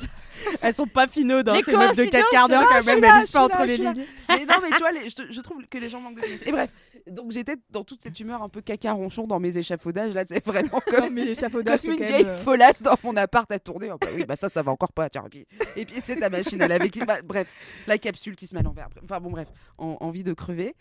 Elles 0.63 0.73
sont 0.73 0.87
pas 0.87 1.07
finaudes, 1.07 1.49
hein, 1.49 1.55
Les 1.55 1.63
ces 1.65 1.77
meufs 1.77 1.97
de 1.97 2.05
4 2.05 2.31
quarts 2.31 2.49
d'heure 2.49 2.65
quand 2.69 2.85
même, 2.87 3.05
elles 3.05 3.23
suis 3.27 3.33
pas 3.33 3.43
entre 3.43 3.65
les 3.65 3.77
lignes. 3.77 4.07
Mais 4.29 4.47
non, 4.47 4.55
mais 4.63 4.71
tu 4.71 4.79
vois, 4.79 4.93
les- 4.93 5.11
je, 5.11 5.17
je 5.29 5.41
trouve 5.41 5.63
que 5.69 5.77
les 5.79 5.91
gens 5.91 6.01
manquent 6.01 6.21
de. 6.21 6.49
Et 6.49 6.53
bref, 6.53 6.71
donc 7.07 7.31
j'étais 7.33 7.57
dans 7.71 7.85
toute 7.85 8.01
cette 8.03 8.19
humeur 8.21 8.43
un 8.43 8.49
peu 8.49 8.61
caca 8.61 8.93
ronchon 8.93 9.27
dans 9.27 9.41
mes 9.41 9.57
échafaudages. 9.57 10.15
Là, 10.15 10.25
c'est 10.27 10.45
vraiment 10.45 10.81
comme, 10.87 11.01
Non, 11.05 11.11
mais 11.11 11.23
comme 11.23 11.31
échafaudage, 11.33 11.81
c'est 11.81 11.89
une 11.97 12.05
vieille 12.05 12.25
euh, 12.27 12.37
folasse 12.39 12.83
dans 12.83 12.97
mon 13.05 13.17
appart 13.17 13.51
à 13.53 13.59
tourner. 13.59 13.91
Oh, 13.93 13.99
bah 14.01 14.09
oui, 14.15 14.25
bah 14.25 14.37
ça, 14.37 14.49
ça 14.49 14.63
va 14.63 14.73
encore 14.73 14.93
pas. 14.93 15.09
Tiens, 15.11 15.25
et 15.27 15.29
puis, 15.29 15.47
et 15.77 15.85
puis 15.85 16.01
c'est 16.03 16.17
ta 16.17 16.29
machine 16.31 16.61
à 16.63 16.69
laver 16.69 16.91
qui. 16.91 17.05
bah, 17.05 17.23
bref, 17.23 17.53
la 17.87 17.99
capsule 17.99 18.37
qui 18.37 18.47
se 18.47 18.55
met 18.55 18.61
à 18.61 18.63
l'envers. 18.65 18.89
Enfin 19.05 19.21
bon, 19.21 19.31
bref, 19.31 19.49
en- 19.79 19.97
envie 20.01 20.25
de 20.25 20.33
crever. 20.33 20.75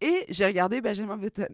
Et 0.00 0.24
j'ai 0.28 0.46
regardé 0.46 0.80
Benjamin 0.80 1.16
Button. 1.16 1.46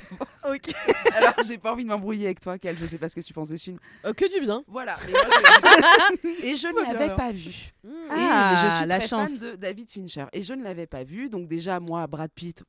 Ok. 0.46 0.74
Alors, 1.16 1.32
j'ai 1.46 1.56
pas 1.56 1.72
envie 1.72 1.84
de 1.84 1.88
m'embrouiller 1.88 2.26
avec 2.26 2.38
toi, 2.40 2.58
Cal. 2.58 2.76
Je 2.78 2.84
sais 2.84 2.98
pas 2.98 3.08
ce 3.08 3.14
que 3.14 3.22
tu 3.22 3.32
penses 3.32 3.48
de 3.48 3.56
ce 3.56 3.62
film. 3.64 3.78
Euh, 4.04 4.12
que 4.12 4.30
du 4.30 4.40
bien. 4.44 4.62
Voilà. 4.68 4.96
mais 5.06 5.12
moi, 5.12 5.22
je- 5.22 6.28
et 6.46 6.56
je 6.56 6.66
ne 6.68 6.92
l'avais 6.92 7.14
pas 7.16 7.32
vu. 7.32 7.72
Mmh. 7.82 7.88
Et 7.88 8.10
Ah, 8.10 8.62
je 8.62 8.76
suis 8.76 8.86
la 8.86 8.98
très 8.98 9.08
chance. 9.08 9.38
fan 9.38 9.50
de 9.52 9.56
David 9.56 9.90
Fincher 9.90 10.26
et 10.34 10.42
je 10.42 10.52
ne 10.52 10.62
l'avais 10.62 10.86
pas 10.86 11.02
vu 11.04 11.28
donc 11.30 11.48
déjà 11.48 11.80
moi 11.80 12.06
Brad 12.06 12.30
Pitt 12.34 12.62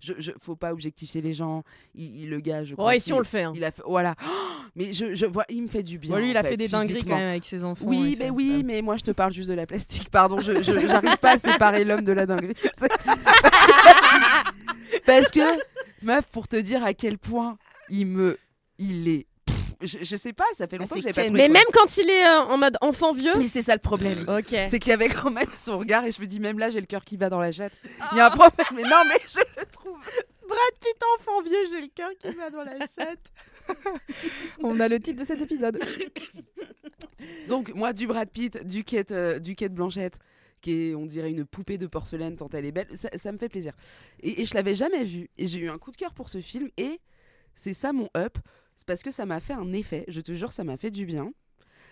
je, 0.00 0.14
je 0.18 0.32
faut 0.40 0.56
pas 0.56 0.72
objectifier 0.72 1.20
les 1.20 1.34
gens 1.34 1.62
il, 1.94 2.22
il- 2.22 2.30
le 2.30 2.40
gars 2.40 2.64
je 2.64 2.74
crois 2.74 2.86
Ouais, 2.88 2.96
ici 2.96 3.06
qu'il- 3.06 3.14
on 3.14 3.18
le 3.18 3.24
fait. 3.24 3.42
hein. 3.42 3.52
il 3.54 3.64
a 3.64 3.70
fait 3.70 3.82
voilà 3.86 4.14
mais 4.76 4.92
je, 4.92 5.14
je 5.14 5.26
vois 5.26 5.44
il 5.48 5.62
me 5.62 5.68
fait 5.68 5.82
du 5.82 5.98
bien 5.98 6.18
lui, 6.18 6.30
il 6.30 6.36
a 6.36 6.42
fait 6.42 6.56
des 6.56 6.68
dingueries 6.68 7.04
quand 7.04 7.16
même 7.16 7.30
avec 7.30 7.44
ses 7.44 7.62
enfants. 7.64 7.84
oui 7.86 8.16
mais 8.18 8.26
ça. 8.28 8.32
oui 8.32 8.62
mais 8.64 8.80
moi 8.82 8.96
je 8.96 9.02
te 9.04 9.10
parle 9.10 9.32
juste 9.32 9.48
de 9.48 9.54
la 9.54 9.66
plastique 9.66 10.08
pardon 10.10 10.40
je 10.40 10.60
j'arrive 10.62 11.16
pas 11.18 11.32
à 11.32 11.38
séparer 11.38 11.84
l'homme 11.84 12.04
de 12.04 12.12
la 12.12 12.26
dinguerie 12.26 12.54
parce 15.06 15.30
que 15.30 15.40
meuf 16.02 16.30
pour 16.30 16.48
te 16.48 16.56
dire 16.56 16.84
à 16.84 16.94
quel 16.94 17.18
point 17.18 17.58
il 17.88 18.06
me 18.06 18.38
il 18.78 19.08
est 19.08 19.26
pff, 19.46 19.56
je, 19.80 19.98
je 20.02 20.16
sais 20.16 20.32
pas 20.32 20.44
ça 20.54 20.66
fait 20.66 20.78
longtemps 20.78 20.94
que 20.94 21.00
c'est 21.02 21.08
j'ai 21.08 21.12
pas 21.14 21.24
trouvé 21.24 21.38
Mais 21.40 21.48
même 21.48 21.64
quand 21.72 21.96
il 21.96 22.08
est 22.08 22.26
euh, 22.26 22.40
en 22.42 22.58
mode 22.58 22.76
enfant 22.80 23.12
vieux. 23.12 23.32
mais 23.36 23.46
c'est 23.46 23.62
ça 23.62 23.74
le 23.74 23.80
problème 23.80 24.18
Ok. 24.28 24.54
c'est 24.68 24.78
qu'il 24.78 24.90
y 24.90 24.94
avait 24.94 25.08
quand 25.08 25.30
même 25.30 25.48
son 25.56 25.78
regard 25.78 26.04
et 26.04 26.12
je 26.12 26.20
me 26.20 26.26
dis 26.26 26.40
même 26.40 26.58
là 26.58 26.70
j'ai 26.70 26.80
le 26.80 26.86
cœur 26.86 27.04
qui 27.04 27.16
bat 27.16 27.28
dans 27.28 27.40
la 27.40 27.52
chatte. 27.52 27.72
Il 28.12 28.18
y 28.18 28.20
a 28.20 28.26
un 28.26 28.30
problème 28.30 28.66
mais 28.74 28.82
non 28.82 29.02
mais 29.08 29.18
je 29.28 29.40
le 29.60 29.66
trouve. 29.72 29.98
Brad 30.48 30.74
Pitt 30.80 31.02
enfant 31.18 31.42
vieux, 31.42 31.64
j'ai 31.70 31.80
le 31.82 31.88
cœur 31.94 32.10
qui 32.18 32.30
va 32.36 32.48
dans 32.50 32.62
la 32.64 32.78
chatte. 32.80 33.32
On 34.62 34.80
a 34.80 34.88
le 34.88 34.98
titre 34.98 35.20
de 35.20 35.24
cet 35.24 35.40
épisode. 35.42 35.78
Donc 37.48 37.74
moi 37.74 37.92
du 37.92 38.06
Brad 38.06 38.30
Pitt, 38.30 38.64
du 38.66 38.84
Kate, 38.84 39.10
euh, 39.10 39.38
du 39.38 39.54
Kate 39.56 39.72
Blanchett 39.74 40.18
qui 40.60 40.72
est 40.72 40.94
on 40.94 41.06
dirait 41.06 41.30
une 41.30 41.44
poupée 41.44 41.78
de 41.78 41.86
porcelaine 41.86 42.36
tant 42.36 42.48
elle 42.52 42.64
est 42.64 42.72
belle, 42.72 42.88
ça, 42.94 43.32
me 43.32 43.38
fait 43.38 43.48
plaisir. 43.48 43.72
Et, 44.20 44.42
et 44.42 44.44
je 44.44 44.54
l'avais 44.54 44.74
jamais 44.74 45.04
vu 45.04 45.30
et 45.38 45.46
j'ai 45.46 45.60
eu 45.60 45.68
un 45.68 45.78
coup 45.78 45.90
de 45.90 45.96
cœur 45.96 46.14
pour 46.14 46.28
ce 46.28 46.40
film 46.40 46.68
et 46.76 47.00
c'est 47.58 47.74
ça 47.74 47.92
mon 47.92 48.08
up, 48.16 48.38
c'est 48.76 48.86
parce 48.86 49.02
que 49.02 49.10
ça 49.10 49.26
m'a 49.26 49.40
fait 49.40 49.52
un 49.52 49.72
effet, 49.72 50.04
je 50.06 50.20
te 50.20 50.32
jure 50.32 50.52
ça 50.52 50.62
m'a 50.62 50.76
fait 50.76 50.92
du 50.92 51.04
bien. 51.04 51.32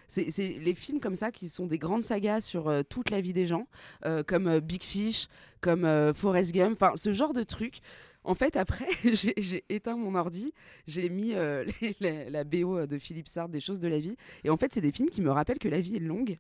c'est 0.06 0.30
les 0.38 0.74
films 0.74 1.00
comme 1.00 1.16
ça 1.16 1.32
qui 1.32 1.48
sont 1.48 1.66
des 1.66 1.78
grandes 1.78 2.04
sagas 2.04 2.40
sur 2.40 2.68
euh, 2.68 2.82
toute 2.88 3.10
la 3.10 3.20
vie 3.20 3.32
des 3.32 3.46
gens, 3.46 3.66
euh, 4.04 4.22
comme 4.22 4.46
euh, 4.46 4.60
Big 4.60 4.84
Fish, 4.84 5.26
comme 5.60 5.84
Forrest 6.14 6.52
Gump, 6.52 6.80
enfin 6.80 6.92
ce 6.94 7.12
genre 7.12 7.32
de 7.32 7.42
trucs. 7.42 7.80
En 8.22 8.34
fait, 8.34 8.56
après, 8.56 8.86
j'ai 9.12 9.64
éteint 9.68 9.96
mon 9.96 10.14
ordi, 10.14 10.52
j'ai 10.86 11.08
mis 11.08 11.32
la 12.00 12.44
BO 12.44 12.86
de 12.86 12.98
Philippe 12.98 13.28
Sartre, 13.28 13.50
des 13.50 13.60
choses 13.60 13.80
de 13.80 13.88
la 13.88 13.98
vie. 13.98 14.16
Et 14.44 14.50
en 14.50 14.56
fait, 14.56 14.72
c'est 14.72 14.80
des 14.80 14.92
films 14.92 15.10
qui 15.10 15.22
me 15.22 15.30
rappellent 15.30 15.58
que 15.58 15.68
la 15.68 15.80
vie 15.80 15.96
est 15.96 16.00
longue 16.00 16.38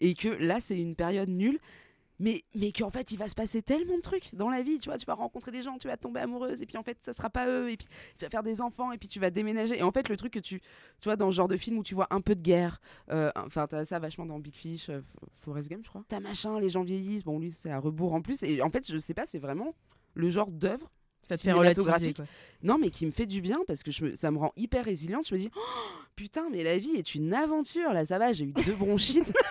et 0.00 0.14
que 0.14 0.28
là, 0.28 0.60
c'est 0.60 0.78
une 0.78 0.94
période 0.96 1.28
nulle. 1.28 1.58
Mais, 2.22 2.44
mais 2.54 2.70
qu'en 2.70 2.90
fait, 2.90 3.12
il 3.12 3.16
va 3.18 3.28
se 3.28 3.34
passer 3.34 3.62
tellement 3.62 3.96
de 3.96 4.02
trucs 4.02 4.34
dans 4.34 4.50
la 4.50 4.60
vie. 4.60 4.78
Tu 4.78 4.90
vois, 4.90 4.98
tu 4.98 5.06
vas 5.06 5.14
rencontrer 5.14 5.52
des 5.52 5.62
gens, 5.62 5.78
tu 5.78 5.88
vas 5.88 5.96
tomber 5.96 6.20
amoureuse, 6.20 6.60
et 6.60 6.66
puis 6.66 6.76
en 6.76 6.82
fait, 6.82 6.98
ça 7.00 7.14
sera 7.14 7.30
pas 7.30 7.48
eux, 7.48 7.70
et 7.70 7.78
puis 7.78 7.86
tu 8.18 8.26
vas 8.26 8.28
faire 8.28 8.42
des 8.42 8.60
enfants, 8.60 8.92
et 8.92 8.98
puis 8.98 9.08
tu 9.08 9.18
vas 9.18 9.30
déménager. 9.30 9.78
Et 9.78 9.82
en 9.82 9.90
fait, 9.90 10.06
le 10.10 10.18
truc 10.18 10.34
que 10.34 10.38
tu, 10.38 10.60
tu 10.60 11.04
vois, 11.04 11.16
dans 11.16 11.30
ce 11.30 11.36
genre 11.36 11.48
de 11.48 11.56
film 11.56 11.78
où 11.78 11.82
tu 11.82 11.94
vois 11.94 12.08
un 12.10 12.20
peu 12.20 12.34
de 12.34 12.42
guerre, 12.42 12.78
euh, 13.10 13.30
enfin, 13.36 13.66
t'as 13.66 13.86
ça 13.86 13.98
vachement 13.98 14.26
dans 14.26 14.38
Big 14.38 14.54
Fish, 14.54 14.90
euh, 14.90 15.00
Forrest 15.38 15.70
Gump, 15.70 15.80
je 15.82 15.88
crois. 15.88 16.04
T'as 16.08 16.20
machin, 16.20 16.60
les 16.60 16.68
gens 16.68 16.82
vieillissent. 16.82 17.24
Bon, 17.24 17.38
lui, 17.38 17.52
c'est 17.52 17.70
à 17.70 17.78
rebours 17.78 18.12
en 18.12 18.20
plus. 18.20 18.42
Et 18.42 18.60
en 18.60 18.68
fait, 18.68 18.86
je 18.92 18.98
sais 18.98 19.14
pas, 19.14 19.24
c'est 19.24 19.38
vraiment 19.38 19.74
le 20.12 20.28
genre 20.28 20.50
d'œuvre 20.50 20.90
Ça 21.22 21.38
te 21.38 21.40
fait 21.42 21.52
relativiser. 21.52 22.12
quoi. 22.12 22.26
non, 22.62 22.76
mais 22.76 22.90
qui 22.90 23.06
me 23.06 23.12
fait 23.12 23.24
du 23.24 23.40
bien 23.40 23.60
parce 23.66 23.82
que 23.82 23.90
je 23.92 24.04
me- 24.04 24.14
ça 24.14 24.30
me 24.30 24.36
rend 24.36 24.52
hyper 24.56 24.84
résiliente. 24.84 25.26
Je 25.26 25.34
me 25.34 25.40
dis, 25.40 25.50
Oh, 25.56 25.60
putain, 26.16 26.50
mais 26.50 26.64
la 26.64 26.76
vie 26.76 26.96
est 26.96 27.14
une 27.14 27.32
aventure. 27.32 27.94
Là, 27.94 28.04
ça 28.04 28.18
va, 28.18 28.34
j'ai 28.34 28.44
eu 28.44 28.52
deux 28.66 28.74
bronchites. 28.74 29.32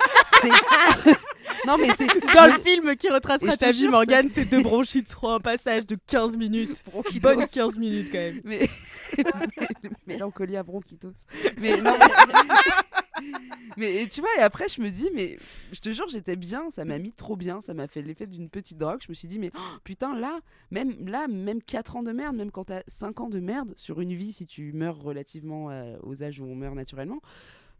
C'est- 0.42 1.12
non, 1.68 1.78
mais 1.78 1.90
c'est. 1.98 2.08
Dans 2.34 2.46
le 2.46 2.60
film 2.60 2.96
qui 2.96 3.08
Et 3.08 3.12
retracera 3.12 3.58
ta 3.58 3.72
vie, 3.72 3.88
Morgane, 3.88 4.30
ces 4.30 4.46
deux 4.46 4.62
bronchites 4.62 5.10
seront 5.10 5.36
un 5.36 5.40
passage 5.40 5.86
de 5.86 5.98
15 6.08 6.38
minutes. 6.38 6.84
Bonne 7.22 7.46
15 7.46 7.78
minutes 7.78 8.10
quand 8.12 8.20
même. 8.20 8.42
Mais. 8.44 8.70
Mélancolie 10.08 10.58
à 10.58 10.64
bronchitos. 10.64 11.26
Mais 11.58 11.82
non, 11.82 11.98
mais... 11.98 13.24
mais 13.78 14.04
et 14.04 14.08
tu 14.08 14.22
vois, 14.22 14.30
et 14.38 14.42
après, 14.42 14.68
je 14.70 14.82
me 14.82 14.90
dis, 14.90 15.10
mais 15.14 15.38
je 15.72 15.80
te 15.80 15.92
jure, 15.92 16.08
j'étais 16.10 16.36
bien. 16.36 16.70
Ça 16.70 16.86
m'a 16.86 16.98
mis 16.98 17.12
trop 17.12 17.36
bien. 17.36 17.62
Ça 17.62 17.74
m'a 17.74 17.88
fait 17.88 18.02
l'effet 18.02 18.28
d'une 18.28 18.50
petite 18.50 18.78
drogue. 18.78 19.00
Je 19.02 19.10
me 19.10 19.14
suis 19.14 19.28
dit, 19.28 19.40
mais 19.40 19.52
oh, 19.56 19.78
putain, 19.84 20.16
là, 20.16 20.40
même 20.72 20.94
là, 21.00 21.28
même 21.28 21.62
4 21.62 21.98
ans 21.98 22.04
de 22.04 22.12
merde, 22.12 22.36
même 22.36 22.52
quand 22.52 22.66
t'as 22.66 22.84
5 22.88 23.20
ans 23.22 23.30
de 23.30 23.40
merde 23.40 23.74
sur 23.76 24.02
une 24.02 24.14
vie, 24.14 24.34
si 24.34 24.46
tu 24.46 24.72
meurs 24.74 25.00
relativement 25.02 25.70
euh, 25.70 25.98
aux 26.04 26.24
âges 26.24 26.40
où 26.40 26.46
on 26.46 26.56
meurt 26.56 26.76
naturellement, 26.76 27.22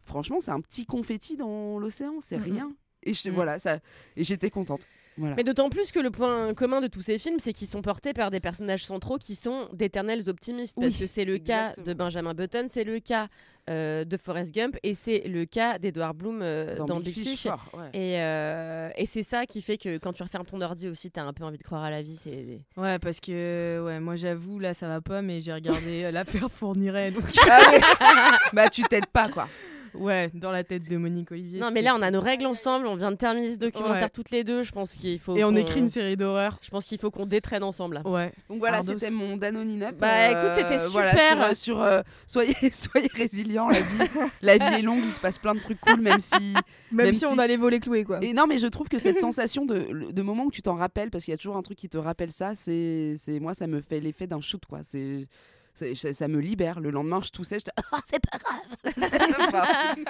franchement, 0.04 0.40
c'est 0.40 0.50
un 0.50 0.60
petit 0.60 0.86
confetti 0.86 1.36
dans 1.36 1.78
l'océan. 1.78 2.14
C'est 2.20 2.36
rien. 2.36 2.72
Et 3.02 3.14
je, 3.14 3.28
Mhm. 3.28 3.34
voilà, 3.34 3.58
ça. 3.58 3.78
Et 4.16 4.24
j'étais 4.24 4.50
contente. 4.50 4.82
Voilà. 5.16 5.34
Mais 5.36 5.42
d'autant 5.44 5.68
plus 5.70 5.90
que 5.90 5.98
le 5.98 6.10
point 6.10 6.54
commun 6.54 6.80
de 6.80 6.86
tous 6.86 7.02
ces 7.02 7.18
films, 7.18 7.38
c'est 7.40 7.52
qu'ils 7.52 7.66
sont 7.66 7.82
portés 7.82 8.12
par 8.14 8.30
des 8.30 8.40
personnages 8.40 8.84
centraux 8.86 9.18
qui 9.18 9.34
sont 9.34 9.68
d'éternels 9.72 10.28
optimistes. 10.28 10.76
Parce 10.80 10.94
Oui, 10.94 11.00
que 11.00 11.06
c'est 11.06 11.24
le 11.24 11.38
cas 11.38 11.72
de 11.84 11.92
Benjamin 11.94 12.32
Button, 12.32 12.66
c'est 12.68 12.84
le 12.84 13.00
cas 13.00 13.28
euh, 13.68 14.04
de 14.04 14.16
Forrest 14.16 14.54
Gump 14.54 14.76
et 14.82 14.94
c'est 14.94 15.20
le 15.26 15.44
cas 15.46 15.78
d'Edward 15.78 16.16
Bloom 16.16 16.40
euh, 16.42 16.76
dans, 16.84 17.00
Big 17.00 17.12
Fish. 17.12 17.42
fort, 17.42 17.66
ouais. 17.74 17.88
Et, 17.92 18.20
euh, 18.20 18.88
et 18.96 19.04
c'est 19.04 19.22
ça 19.22 19.46
qui 19.46 19.62
fait 19.62 19.78
que 19.78 19.98
quand 19.98 20.12
tu 20.12 20.22
refermes 20.22 20.46
ton 20.46 20.60
ordi 20.60 20.88
aussi, 20.88 21.10
t'as 21.10 21.24
un 21.24 21.32
peu 21.32 21.44
envie 21.44 21.58
de 21.58 21.62
croire 21.64 21.82
à 21.84 21.90
la 21.90 22.02
vie. 22.02 22.16
C'est 22.16 22.60
Ouais, 22.76 22.98
parce 22.98 23.20
que 23.20 23.82
ouais, 23.84 23.98
moi 24.00 24.14
j'avoue, 24.16 24.58
là 24.58 24.74
ça 24.74 24.88
va 24.88 25.00
pas, 25.00 25.22
mais 25.22 25.40
j'ai 25.40 25.52
regardé 25.52 26.10
l'affaire 26.12 26.50
Fourniret. 26.50 27.10
Donc... 27.10 27.24
Ah 27.48 27.60
bah, 28.52 28.68
tu 28.68 28.82
t'aides 28.84 29.06
pas, 29.06 29.28
quoi. 29.28 29.48
Ouais, 29.94 30.30
dans 30.34 30.50
la 30.50 30.64
tête 30.64 30.88
de 30.88 30.96
Monique 30.96 31.32
Olivier. 31.32 31.60
non, 31.60 31.70
mais 31.72 31.82
là 31.82 31.94
on 31.96 32.02
a 32.02 32.10
nos 32.10 32.20
règles 32.20 32.46
ensemble. 32.46 32.86
On 32.86 32.96
vient 32.96 33.10
de 33.10 33.16
terminer 33.16 33.52
ce 33.52 33.58
documentaire 33.58 34.02
Ouais. 34.04 34.10
toutes 34.10 34.30
les 34.30 34.44
deux. 34.44 34.62
Je 34.62 34.72
pense 34.72 34.92
qu'il 34.92 35.18
faut. 35.18 35.36
Et 35.36 35.44
on 35.44 35.54
écrit 35.56 35.80
une 35.80 35.88
série 35.88 36.16
d'horreur. 36.16 36.58
Je 36.62 36.70
pense 36.70 36.86
qu'il 36.86 36.98
faut 36.98 37.10
qu'on 37.10 37.26
détraîne 37.26 37.62
ensemble. 37.62 37.96
là. 37.96 38.06
Ouais. 38.08 38.32
Donc 38.48 38.58
voilà, 38.58 38.82
c'était 38.82 39.10
mon 39.10 39.36
Danone. 39.36 39.90
Bah, 39.98 40.30
écoute, 40.30 40.52
c'était 40.56 40.76
voilà, 40.88 41.10
super. 41.10 41.36
sur, 41.36 41.42
euh, 41.42 41.52
sur, 41.54 41.82
euh, 41.82 42.00
soyez, 42.26 42.54
soyez 42.72 43.08
résilients, 43.14 43.68
la 43.68 43.80
vie, 43.80 44.10
la 44.42 44.58
vie 44.58 44.74
est 44.80 44.82
longue, 44.82 45.02
il 45.04 45.12
se 45.12 45.20
passe 45.20 45.38
plein 45.38 45.54
de 45.54 45.60
trucs 45.60 45.80
cool, 45.80 46.00
même 46.00 46.20
si. 46.20 46.54
Même, 46.92 47.06
Même 47.06 47.14
si, 47.14 47.20
si- 47.20 47.26
on 47.26 47.38
a 47.38 47.46
les 47.46 47.56
volets 47.56 47.78
cloués, 47.78 48.02
quoi. 48.02 48.18
Et 48.20 48.32
non, 48.32 48.48
mais 48.48 48.58
je 48.58 48.66
trouve 48.66 48.88
que 48.88 48.98
cette 48.98 49.18
sensation 49.20 49.64
de, 49.64 50.10
de 50.10 50.22
moment 50.22 50.44
où 50.46 50.50
tu 50.50 50.60
t'en 50.60 50.74
rappelles, 50.74 51.08
parce 51.10 51.24
qu'il 51.24 51.30
y 51.30 51.34
a 51.34 51.38
toujours 51.38 51.56
un 51.56 51.62
truc 51.62 51.78
qui 51.78 51.88
te 51.88 51.96
rappelle 51.98 52.32
ça, 52.32 52.52
c'est, 52.56 53.14
c'est 53.16 53.38
moi, 53.38 53.54
ça 53.54 53.68
me 53.68 53.80
fait 53.80 54.00
l'effet 54.00 54.26
d'un 54.26 54.40
shoot, 54.40 54.60
quoi. 54.66 54.80
C'est- 54.82 55.28
ça, 55.74 56.12
ça 56.14 56.28
me 56.28 56.40
libère. 56.40 56.80
Le 56.80 56.90
lendemain, 56.90 57.20
je 57.22 57.30
toussais, 57.30 57.58
je 57.58 57.64
te... 57.66 57.70
Ah, 57.92 57.98
c'est 58.04 58.20
pas 58.20 58.38
grave. 58.38 58.60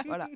Voilà. 0.06 0.28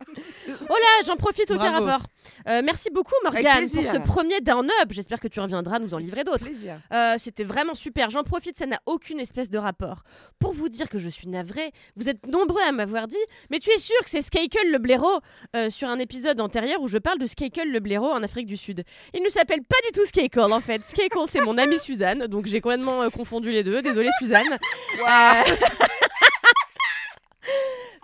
Oh 0.48 0.74
là, 0.74 1.04
j'en 1.06 1.16
profite 1.16 1.52
Bravo. 1.52 1.84
rapport. 1.86 2.06
Euh, 2.48 2.62
merci 2.64 2.88
beaucoup 2.90 3.14
Morgane 3.22 3.68
pour 3.68 3.82
ce 3.92 3.98
premier 3.98 4.40
Down 4.40 4.66
Up. 4.82 4.88
J'espère 4.90 5.20
que 5.20 5.28
tu 5.28 5.40
reviendras 5.40 5.78
nous 5.78 5.94
en 5.94 5.98
livrer 5.98 6.24
d'autres. 6.24 6.46
Euh, 6.92 7.14
C'était 7.18 7.44
vraiment 7.44 7.74
super. 7.74 8.10
J'en 8.10 8.22
profite, 8.22 8.56
ça 8.56 8.66
n'a 8.66 8.80
aucune 8.86 9.20
espèce 9.20 9.50
de 9.50 9.58
rapport. 9.58 10.02
Pour 10.38 10.52
vous 10.52 10.68
dire 10.68 10.88
que 10.88 10.98
je 10.98 11.08
suis 11.08 11.28
navrée, 11.28 11.70
vous 11.96 12.08
êtes 12.08 12.26
nombreux 12.26 12.62
à 12.62 12.72
m'avoir 12.72 13.08
dit 13.08 13.16
Mais 13.50 13.58
tu 13.58 13.70
es 13.70 13.78
sûr 13.78 13.96
que 14.04 14.10
c'est 14.10 14.22
Skakel 14.22 14.70
le 14.70 14.78
blaireau 14.78 15.20
euh, 15.56 15.70
sur 15.70 15.88
un 15.88 15.98
épisode 15.98 16.40
antérieur 16.40 16.80
où 16.80 16.88
je 16.88 16.98
parle 16.98 17.18
de 17.18 17.26
Skakel 17.26 17.70
le 17.70 17.80
blaireau 17.80 18.10
en 18.10 18.22
Afrique 18.22 18.46
du 18.46 18.56
Sud. 18.56 18.84
Il 19.12 19.22
ne 19.22 19.28
s'appelle 19.28 19.62
pas 19.62 19.76
du 19.86 19.92
tout 19.98 20.06
Skakel 20.06 20.52
en 20.52 20.60
fait. 20.60 20.82
Skakel, 20.84 21.22
c'est 21.28 21.40
mon 21.40 21.58
amie 21.58 21.78
Suzanne, 21.78 22.26
donc 22.26 22.46
j'ai 22.46 22.60
complètement 22.60 23.02
euh, 23.02 23.10
confondu 23.10 23.50
les 23.50 23.62
deux. 23.64 23.82
Désolée 23.82 24.10
Suzanne. 24.18 24.52
Euh, 24.52 25.13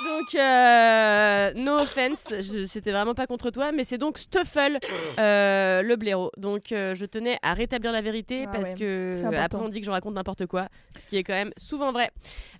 Donc, 0.03 0.35
euh, 0.35 1.53
no 1.57 1.79
offense, 1.79 2.25
c'était 2.67 2.91
vraiment 2.93 3.15
pas 3.15 3.27
contre 3.27 3.51
toi, 3.51 3.71
mais 3.73 3.85
c'est 3.85 3.99
donc 3.99 4.19
Stuffle, 4.19 4.79
euh, 5.19 5.83
le 5.83 5.97
blaireau. 5.97 6.31
Donc, 6.37 6.73
euh, 6.73 6.95
je 6.95 7.05
tenais 7.05 7.39
à 7.43 7.53
rétablir 7.55 7.93
la 7.93 8.01
vérité 8.01 8.45
Ah 8.47 8.51
parce 8.53 8.71
ouais, 8.73 8.79
que 8.79 9.35
après 9.37 9.59
on 9.61 9.69
dit 9.69 9.81
que 9.81 9.87
je 9.87 9.91
raconte 9.91 10.15
n'importe 10.15 10.47
quoi, 10.47 10.69
ce 10.99 11.07
qui 11.07 11.17
est 11.19 11.23
quand 11.23 11.35
même 11.35 11.51
souvent 11.59 11.93
vrai. 11.93 12.11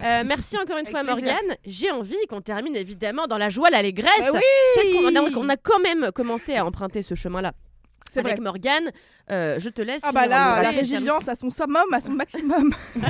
Euh, 0.03 0.23
merci 0.27 0.57
encore 0.59 0.77
une 0.79 0.87
Avec 0.87 0.91
fois, 0.91 1.03
plaisir. 1.03 1.33
Morgane. 1.35 1.57
J'ai 1.65 1.91
envie 1.91 2.27
qu'on 2.29 2.41
termine 2.43 2.77
évidemment 2.77 3.27
dans 3.27 3.39
la 3.39 3.49
joie, 3.49 3.71
l'allégresse. 3.71 4.11
Bah 4.21 4.31
oui 4.35 4.41
C'est 4.75 4.87
ce 4.87 4.93
qu'on 5.03 5.17
a, 5.17 5.45
on 5.45 5.49
a 5.49 5.57
quand 5.57 5.81
même 5.81 6.13
commencé 6.13 6.57
à 6.57 6.65
emprunter 6.67 7.03
ce 7.03 7.15
chemin-là. 7.15 7.53
C'est 8.11 8.21
Avec 8.21 8.39
vrai. 8.39 8.43
Morgane, 8.43 8.91
euh, 9.31 9.61
je 9.61 9.69
te 9.69 9.81
laisse. 9.81 10.03
Ah 10.05 10.11
bah 10.11 10.27
là, 10.27 10.61
la 10.63 10.71
résilience 10.71 11.29
à 11.29 11.37
son 11.37 11.49
summum, 11.49 11.85
à 11.93 12.01
son 12.01 12.11
maximum. 12.11 12.75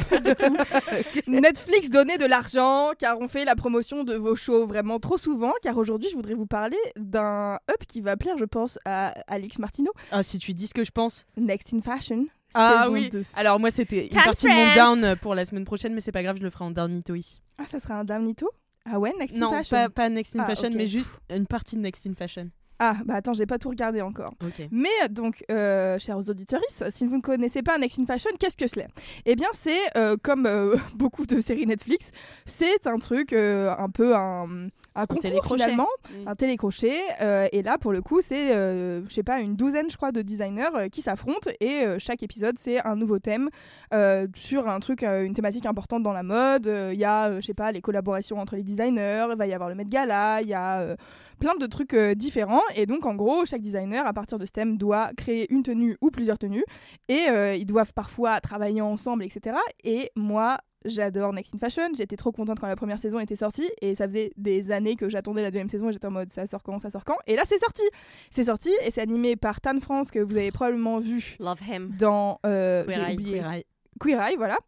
Netflix 1.27 1.89
donnait 1.89 2.19
de 2.19 2.27
l'argent 2.27 2.91
car 2.99 3.19
on 3.19 3.27
fait 3.27 3.47
la 3.47 3.57
promotion 3.57 4.05
de 4.05 4.15
vos 4.15 4.37
shows 4.37 4.67
vraiment 4.67 4.99
trop 5.01 5.17
souvent. 5.17 5.53
Car 5.63 5.79
aujourd'hui, 5.79 6.11
je 6.11 6.17
voudrais 6.17 6.35
vous 6.35 6.47
parler 6.47 6.77
d'un 6.97 7.55
up 7.71 7.85
qui 7.89 8.03
va 8.03 8.19
plaire, 8.19 8.37
je 8.37 8.45
pense, 8.45 8.79
à 8.85 9.15
Alix 9.27 9.59
Martineau. 9.59 9.93
Ah, 10.13 10.23
si 10.23 10.39
tu 10.39 10.53
dis 10.53 10.67
ce 10.67 10.75
que 10.75 10.85
je 10.85 10.91
pense. 10.91 11.25
Next 11.39 11.73
in 11.73 11.81
Fashion. 11.81 12.27
Ah 12.53 12.89
oui. 12.91 13.09
2. 13.09 13.25
Alors 13.35 13.61
moi 13.61 13.71
c'était 13.71 14.09
une 14.09 14.23
partie 14.23 14.47
de 14.47 14.51
mon 14.53 14.75
down 14.75 15.17
pour 15.17 15.35
la 15.37 15.45
semaine 15.45 15.65
prochaine, 15.65 15.95
mais 15.95 16.01
c'est 16.01 16.11
pas 16.13 16.25
grave, 16.25 16.37
je 16.37 16.43
le 16.43 16.51
ferai 16.51 16.65
en 16.65 16.73
down 16.73 16.93
mytho 16.93 17.15
ici. 17.15 17.41
Ah, 17.59 17.65
ça 17.69 17.79
sera 17.79 17.95
un 17.95 18.05
Damnito 18.05 18.51
Ah 18.85 18.99
ouais, 18.99 19.13
Next 19.21 19.37
in 19.37 19.39
Non, 19.41 19.51
Fashion. 19.51 19.77
pas, 19.77 19.89
pas 19.89 20.09
Next 20.09 20.35
in 20.35 20.41
Ah, 20.43 20.47
Fashion, 20.47 20.71
mais 20.75 20.89
juste 20.89 21.21
une 21.31 21.47
partie 21.47 21.77
de 21.77 21.81
Next 21.83 22.05
in 22.09 22.15
Fashion. 22.15 22.51
Ah, 22.83 22.97
bah 23.05 23.15
attends, 23.17 23.35
j'ai 23.35 23.45
pas 23.47 23.59
tout 23.59 23.69
regardé 23.69 24.01
encore. 24.01 24.33
Mais 24.73 24.89
donc, 25.11 25.45
euh, 25.51 25.99
chers 25.99 26.17
auditeurs, 26.29 26.63
si 26.91 27.07
vous 27.07 27.17
ne 27.19 27.21
connaissez 27.23 27.63
pas 27.63 27.77
Next 27.77 27.99
in 27.99 28.07
Fashion, 28.07 28.31
qu'est-ce 28.39 28.57
que 28.57 28.67
c'est? 28.67 28.89
Eh 29.27 29.37
bien, 29.37 29.49
c'est 29.53 29.79
euh, 29.99 30.17
comme 30.23 30.47
euh, 30.47 30.77
beaucoup 30.97 31.27
de 31.27 31.41
séries 31.41 31.67
Netflix, 31.67 32.11
c'est 32.47 32.87
un 32.87 32.99
truc 32.99 33.35
un 33.35 33.89
peu 33.93 34.17
un, 34.17 34.69
un 34.95 35.07
concours 35.07 35.21
finalement, 35.67 35.89
Mm. 36.11 36.29
un 36.29 36.35
télécrochet. 36.35 36.99
euh, 37.21 37.47
et 37.53 37.63
là, 37.63 37.77
pour 37.79 37.93
le 37.93 38.01
coup, 38.01 38.21
c'est, 38.23 38.53
euh, 38.57 39.03
je 39.09 39.13
sais 39.15 39.23
pas, 39.23 39.41
une 39.41 39.55
douzaine, 39.57 39.91
je 39.91 39.97
crois, 39.99 40.11
de 40.11 40.23
designers 40.23 40.69
euh, 40.75 40.89
qui 40.89 41.03
s'affrontent 41.03 41.51
et 41.61 41.85
euh, 41.85 41.97
chaque 41.99 42.23
épisode, 42.23 42.59
c'est 42.59 42.85
un 42.87 42.97
nouveau 42.97 43.19
thème 43.19 43.51
euh, 43.93 44.27
sur 44.35 44.67
un 44.69 44.81
truc, 44.81 45.03
euh, 45.03 45.23
une 45.25 45.35
thématique 45.35 45.67
importante 45.67 46.03
dans 46.03 46.13
la 46.15 46.23
mode. 46.23 46.67
Il 46.93 46.99
y 46.99 47.05
a, 47.05 47.27
euh, 47.29 47.41
je 47.43 47.47
sais 47.47 47.55
pas, 47.55 47.71
les 47.73 47.83
collaborations 47.83 48.39
entre 48.39 48.57
les 48.57 48.63
designers, 48.63 49.27
il 49.31 49.37
va 49.37 49.47
y 49.47 49.53
avoir 49.53 49.69
le 49.69 49.75
Met 49.75 49.85
Gala, 49.85 50.41
il 50.43 50.49
y 50.49 50.55
a 50.55 50.81
euh, 50.81 50.97
plein 51.41 51.57
de 51.57 51.67
trucs 51.67 51.95
euh, 51.95 52.15
différents. 52.15 52.63
Et 52.77 52.87
donc, 52.87 53.05
en 53.07 53.17
gros, 53.17 53.45
chaque 53.47 53.63
designer, 53.63 54.07
à 54.07 54.13
partir 54.13 54.39
de 54.39 54.47
ce 54.47 54.53
thème, 54.53 54.77
doit 54.77 55.11
créer 55.17 55.53
une 55.53 55.65
tenue 55.65 55.97
ou 56.01 56.11
plusieurs 56.11 56.39
tenues. 56.39 56.65
Et 57.09 57.27
euh, 57.29 57.57
ils 57.57 57.67
doivent 57.67 57.93
parfois 57.93 58.41
travailler 58.41 58.81
ensemble, 58.81 59.25
etc. 59.25 59.57
Et 59.83 60.13
moi, 60.15 60.59
j'adore 60.85 61.33
Next 61.33 61.55
in 61.55 61.59
Fashion. 61.59 61.89
J'étais 61.97 62.17
trop 62.17 62.31
contente 62.31 62.61
quand 62.61 62.69
la 62.69 62.77
première 62.77 62.99
saison 62.99 63.19
était 63.19 63.35
sortie. 63.35 63.69
Et 63.81 63.95
ça 63.97 64.07
faisait 64.07 64.31
des 64.37 64.71
années 64.71 64.95
que 64.95 65.09
j'attendais 65.09 65.43
la 65.43 65.51
deuxième 65.51 65.69
saison. 65.69 65.91
J'étais 65.91 66.07
en 66.07 66.13
mode, 66.13 66.31
ça 66.31 66.47
sort 66.47 66.63
quand, 66.63 66.79
ça 66.79 66.91
sort 66.91 67.05
quand? 67.05 67.17
Et 67.27 67.35
là, 67.35 67.43
c'est 67.47 67.59
sorti. 67.59 67.83
C'est 68.31 68.45
sorti 68.45 68.71
et 68.85 68.91
c'est 68.93 69.01
animé 69.01 69.35
par 69.35 69.61
Tan 69.61 69.81
France, 69.81 70.11
que 70.11 70.21
vous 70.21 70.37
avez 70.37 70.53
probablement 70.53 71.01
vu 71.01 71.37
Love 71.41 71.61
him. 71.69 71.91
dans 71.99 72.39
euh, 72.47 72.85
Queer 72.85 72.95
j'ai 72.95 73.01
Eye, 73.11 73.15
oublié. 73.15 73.33
Queer 73.39 73.53
Eye. 73.53 73.65
Queer 73.99 74.21
Eye, 74.21 74.37
voilà. 74.37 74.59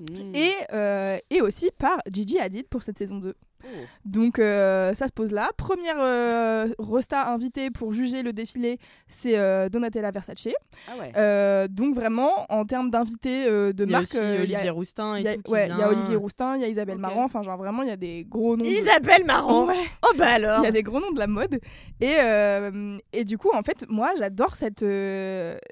Mm. 0.00 0.34
Et, 0.34 0.52
euh, 0.72 1.18
et 1.30 1.40
aussi 1.40 1.70
par 1.78 1.98
Gigi 2.10 2.38
Hadid 2.38 2.66
pour 2.68 2.82
cette 2.82 2.98
saison 2.98 3.18
2. 3.18 3.34
Oh. 3.64 3.68
Donc 4.04 4.38
euh, 4.38 4.92
ça 4.94 5.06
se 5.06 5.12
pose 5.12 5.32
là. 5.32 5.50
Première 5.56 5.96
euh, 6.00 6.68
Rosta 6.78 7.28
invitée 7.32 7.70
pour 7.70 7.92
juger 7.92 8.22
le 8.22 8.32
défilé, 8.32 8.78
c'est 9.08 9.38
euh, 9.38 9.68
Donatella 9.68 10.10
Versace. 10.10 10.48
Ah 10.88 10.92
ouais. 10.98 11.12
Euh, 11.16 11.68
donc 11.68 11.94
vraiment, 11.94 12.30
en 12.48 12.64
termes 12.64 12.90
d'invités 12.90 13.46
de 13.46 13.74
Il 13.78 13.90
y 13.90 13.94
a 13.94 13.98
marque, 13.98 14.04
aussi 14.14 14.16
il 14.18 14.22
y 14.24 14.36
a- 14.36 14.40
Olivier 14.42 14.70
Roustin 14.70 15.16
et 15.16 15.20
il 15.20 15.24
y 15.24 15.28
a- 15.28 15.34
tout 15.36 15.42
qui 15.42 15.52
ouais, 15.52 15.66
il 15.66 15.70
y 15.70 15.72
a 15.72 15.76
vient. 15.76 15.88
Olivier 15.88 16.16
Roustin, 16.16 16.56
il 16.56 16.62
y 16.62 16.64
a 16.64 16.68
Isabelle 16.68 16.96
Ok. 16.96 17.00
Marant, 17.02 17.24
enfin 17.24 17.42
genre 17.42 17.56
vraiment 17.56 17.82
il 17.82 17.88
y 17.88 17.92
a 17.92 17.96
des 17.96 18.24
gros 18.28 18.56
noms. 18.56 18.64
de- 18.64 18.68
Isabelle 18.68 19.24
Marant. 19.24 19.66
Ouais. 19.72 19.76
Oh 20.02 20.12
bah 20.18 20.30
alors. 20.34 20.60
Il 20.60 20.64
y 20.64 20.68
a 20.68 20.72
des 20.72 20.82
gros 20.82 20.98
noms 21.00 21.12
de 21.12 21.18
la 21.18 21.26
mode. 21.26 21.60
Et, 22.00 22.16
et 23.12 23.24
du 23.24 23.38
coup, 23.38 23.50
en 23.54 23.62
fait, 23.62 23.84
moi, 23.88 24.10
j'adore 24.18 24.56
cette, 24.56 24.84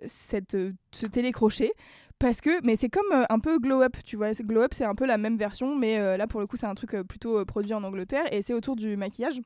cette, 0.06 0.56
ce 0.92 1.06
télécrochet. 1.06 1.72
Parce 2.20 2.42
que, 2.42 2.62
mais 2.62 2.76
c'est 2.76 2.90
comme 2.90 3.10
euh, 3.12 3.24
un 3.30 3.38
peu 3.38 3.58
Glow 3.58 3.80
Up, 3.82 3.96
tu 4.04 4.16
vois. 4.16 4.32
Glow 4.32 4.60
Up, 4.60 4.74
c'est 4.74 4.84
un 4.84 4.94
peu 4.94 5.06
la 5.06 5.16
même 5.16 5.38
version, 5.38 5.74
mais 5.74 5.98
euh, 5.98 6.18
là, 6.18 6.26
pour 6.26 6.38
le 6.40 6.46
coup, 6.46 6.58
c'est 6.58 6.66
un 6.66 6.74
truc 6.74 6.92
euh, 6.92 7.02
plutôt 7.02 7.42
produit 7.46 7.72
en 7.72 7.82
Angleterre 7.82 8.30
et 8.30 8.42
c'est 8.42 8.52
autour 8.52 8.76
du 8.76 8.94
maquillage. 8.94 9.40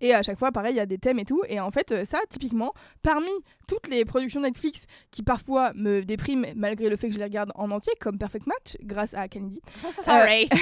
Et 0.00 0.14
à 0.14 0.22
chaque 0.22 0.38
fois, 0.38 0.52
pareil, 0.52 0.74
il 0.74 0.78
y 0.78 0.80
a 0.80 0.86
des 0.86 0.98
thèmes 0.98 1.18
et 1.18 1.24
tout. 1.24 1.42
Et 1.48 1.60
en 1.60 1.70
fait, 1.70 1.92
euh, 1.92 2.04
ça, 2.04 2.18
typiquement, 2.28 2.72
parmi 3.02 3.30
toutes 3.68 3.88
les 3.88 4.04
productions 4.04 4.40
Netflix 4.40 4.86
qui 5.10 5.22
parfois 5.22 5.72
me 5.74 6.02
dépriment 6.02 6.46
malgré 6.56 6.88
le 6.88 6.96
fait 6.96 7.08
que 7.08 7.14
je 7.14 7.18
les 7.18 7.24
regarde 7.24 7.52
en 7.54 7.70
entier, 7.70 7.92
comme 8.00 8.18
Perfect 8.18 8.46
Match, 8.46 8.76
grâce 8.82 9.14
à 9.14 9.28
Kennedy, 9.28 9.60
Sorry. 10.02 10.48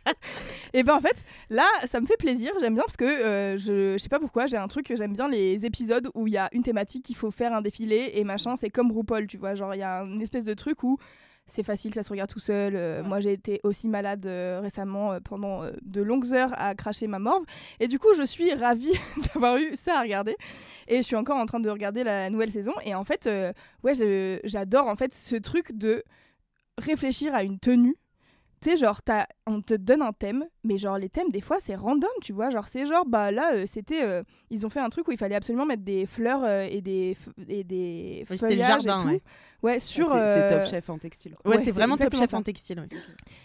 et 0.72 0.82
ben 0.82 0.94
en 0.94 1.00
fait, 1.00 1.16
là, 1.48 1.66
ça 1.86 2.00
me 2.00 2.06
fait 2.06 2.16
plaisir. 2.16 2.52
J'aime 2.60 2.74
bien 2.74 2.84
parce 2.84 2.96
que 2.96 3.04
euh, 3.04 3.58
je, 3.58 3.92
je 3.92 3.98
sais 3.98 4.08
pas 4.08 4.20
pourquoi, 4.20 4.46
j'ai 4.46 4.56
un 4.56 4.68
truc 4.68 4.90
j'aime 4.94 5.14
bien 5.14 5.28
les 5.28 5.64
épisodes 5.66 6.08
où 6.14 6.26
il 6.26 6.34
y 6.34 6.36
a 6.36 6.48
une 6.52 6.62
thématique, 6.62 7.08
il 7.10 7.16
faut 7.16 7.30
faire 7.30 7.52
un 7.52 7.62
défilé 7.62 8.12
et 8.14 8.24
machin. 8.24 8.56
C'est 8.56 8.70
comme 8.70 8.90
RuPaul, 8.92 9.26
tu 9.26 9.36
vois. 9.36 9.54
Genre, 9.54 9.74
il 9.74 9.78
y 9.78 9.82
a 9.82 10.02
une 10.02 10.22
espèce 10.22 10.44
de 10.44 10.54
truc 10.54 10.82
où 10.82 10.98
c'est 11.50 11.62
facile, 11.62 11.92
ça 11.92 12.02
se 12.02 12.10
regarde 12.10 12.30
tout 12.30 12.40
seul. 12.40 12.76
Euh, 12.76 13.02
Moi, 13.02 13.20
j'ai 13.20 13.32
été 13.32 13.60
aussi 13.64 13.88
malade 13.88 14.24
euh, 14.26 14.60
récemment 14.62 15.12
euh, 15.12 15.20
pendant 15.20 15.62
de 15.82 16.00
longues 16.00 16.32
heures 16.32 16.52
à 16.56 16.74
cracher 16.74 17.06
ma 17.06 17.18
morve. 17.18 17.44
Et 17.80 17.88
du 17.88 17.98
coup, 17.98 18.14
je 18.16 18.22
suis 18.22 18.54
ravie 18.54 18.92
d'avoir 19.34 19.56
eu 19.56 19.74
ça 19.74 19.98
à 19.98 20.02
regarder. 20.02 20.36
Et 20.88 20.98
je 20.98 21.02
suis 21.02 21.16
encore 21.16 21.36
en 21.36 21.46
train 21.46 21.60
de 21.60 21.68
regarder 21.68 22.04
la 22.04 22.30
nouvelle 22.30 22.50
saison. 22.50 22.72
Et 22.84 22.94
en 22.94 23.04
fait, 23.04 23.28
ouais, 23.82 24.40
j'adore 24.44 24.86
en 24.86 24.96
fait 24.96 25.14
ce 25.14 25.36
truc 25.36 25.72
de 25.72 26.02
réfléchir 26.78 27.34
à 27.34 27.42
une 27.44 27.58
tenue. 27.58 27.96
Tu 28.62 28.68
sais, 28.68 28.76
genre, 28.76 29.00
t'as- 29.00 29.26
on 29.46 29.62
te 29.62 29.72
donne 29.72 30.02
un 30.02 30.12
thème, 30.12 30.44
mais 30.64 30.76
genre, 30.76 30.98
les 30.98 31.08
thèmes, 31.08 31.30
des 31.30 31.40
fois, 31.40 31.56
c'est 31.60 31.74
random, 31.74 32.10
tu 32.20 32.34
vois. 32.34 32.50
Genre, 32.50 32.68
c'est 32.68 32.84
genre, 32.84 33.06
bah 33.06 33.30
là, 33.32 33.54
euh, 33.54 33.64
c'était. 33.66 34.02
euh, 34.02 34.22
ils 34.50 34.66
ont 34.66 34.68
fait 34.68 34.80
un 34.80 34.90
truc 34.90 35.08
où 35.08 35.12
il 35.12 35.16
fallait 35.16 35.34
absolument 35.34 35.64
mettre 35.64 35.82
des 35.82 36.04
fleurs 36.04 36.44
euh, 36.44 36.66
et 36.70 36.82
des, 36.82 37.14
f- 37.14 37.44
et 37.48 37.64
des 37.64 38.26
Oui, 38.28 38.36
c'était 38.36 38.56
le 38.56 38.60
feuillages 38.62 38.82
jardin, 38.82 39.02
tout. 39.04 39.08
ouais. 39.08 39.22
Ouais, 39.62 39.78
sur. 39.78 40.08
C'est 40.08 40.12
c'est 40.12 40.18
euh, 40.52 40.58
Top 40.62 40.70
Chef 40.70 40.90
en 40.90 40.98
textile. 40.98 41.32
Ouais, 41.46 41.52
Ouais, 41.52 41.58
c'est 41.58 41.64
c'est 41.64 41.70
vraiment 41.70 41.94
top 41.94 42.02
exactement 42.04 42.22
chef 42.22 42.30
ça. 42.30 42.36
en 42.36 42.42
textile. 42.42 42.80
ouais. 42.80 42.88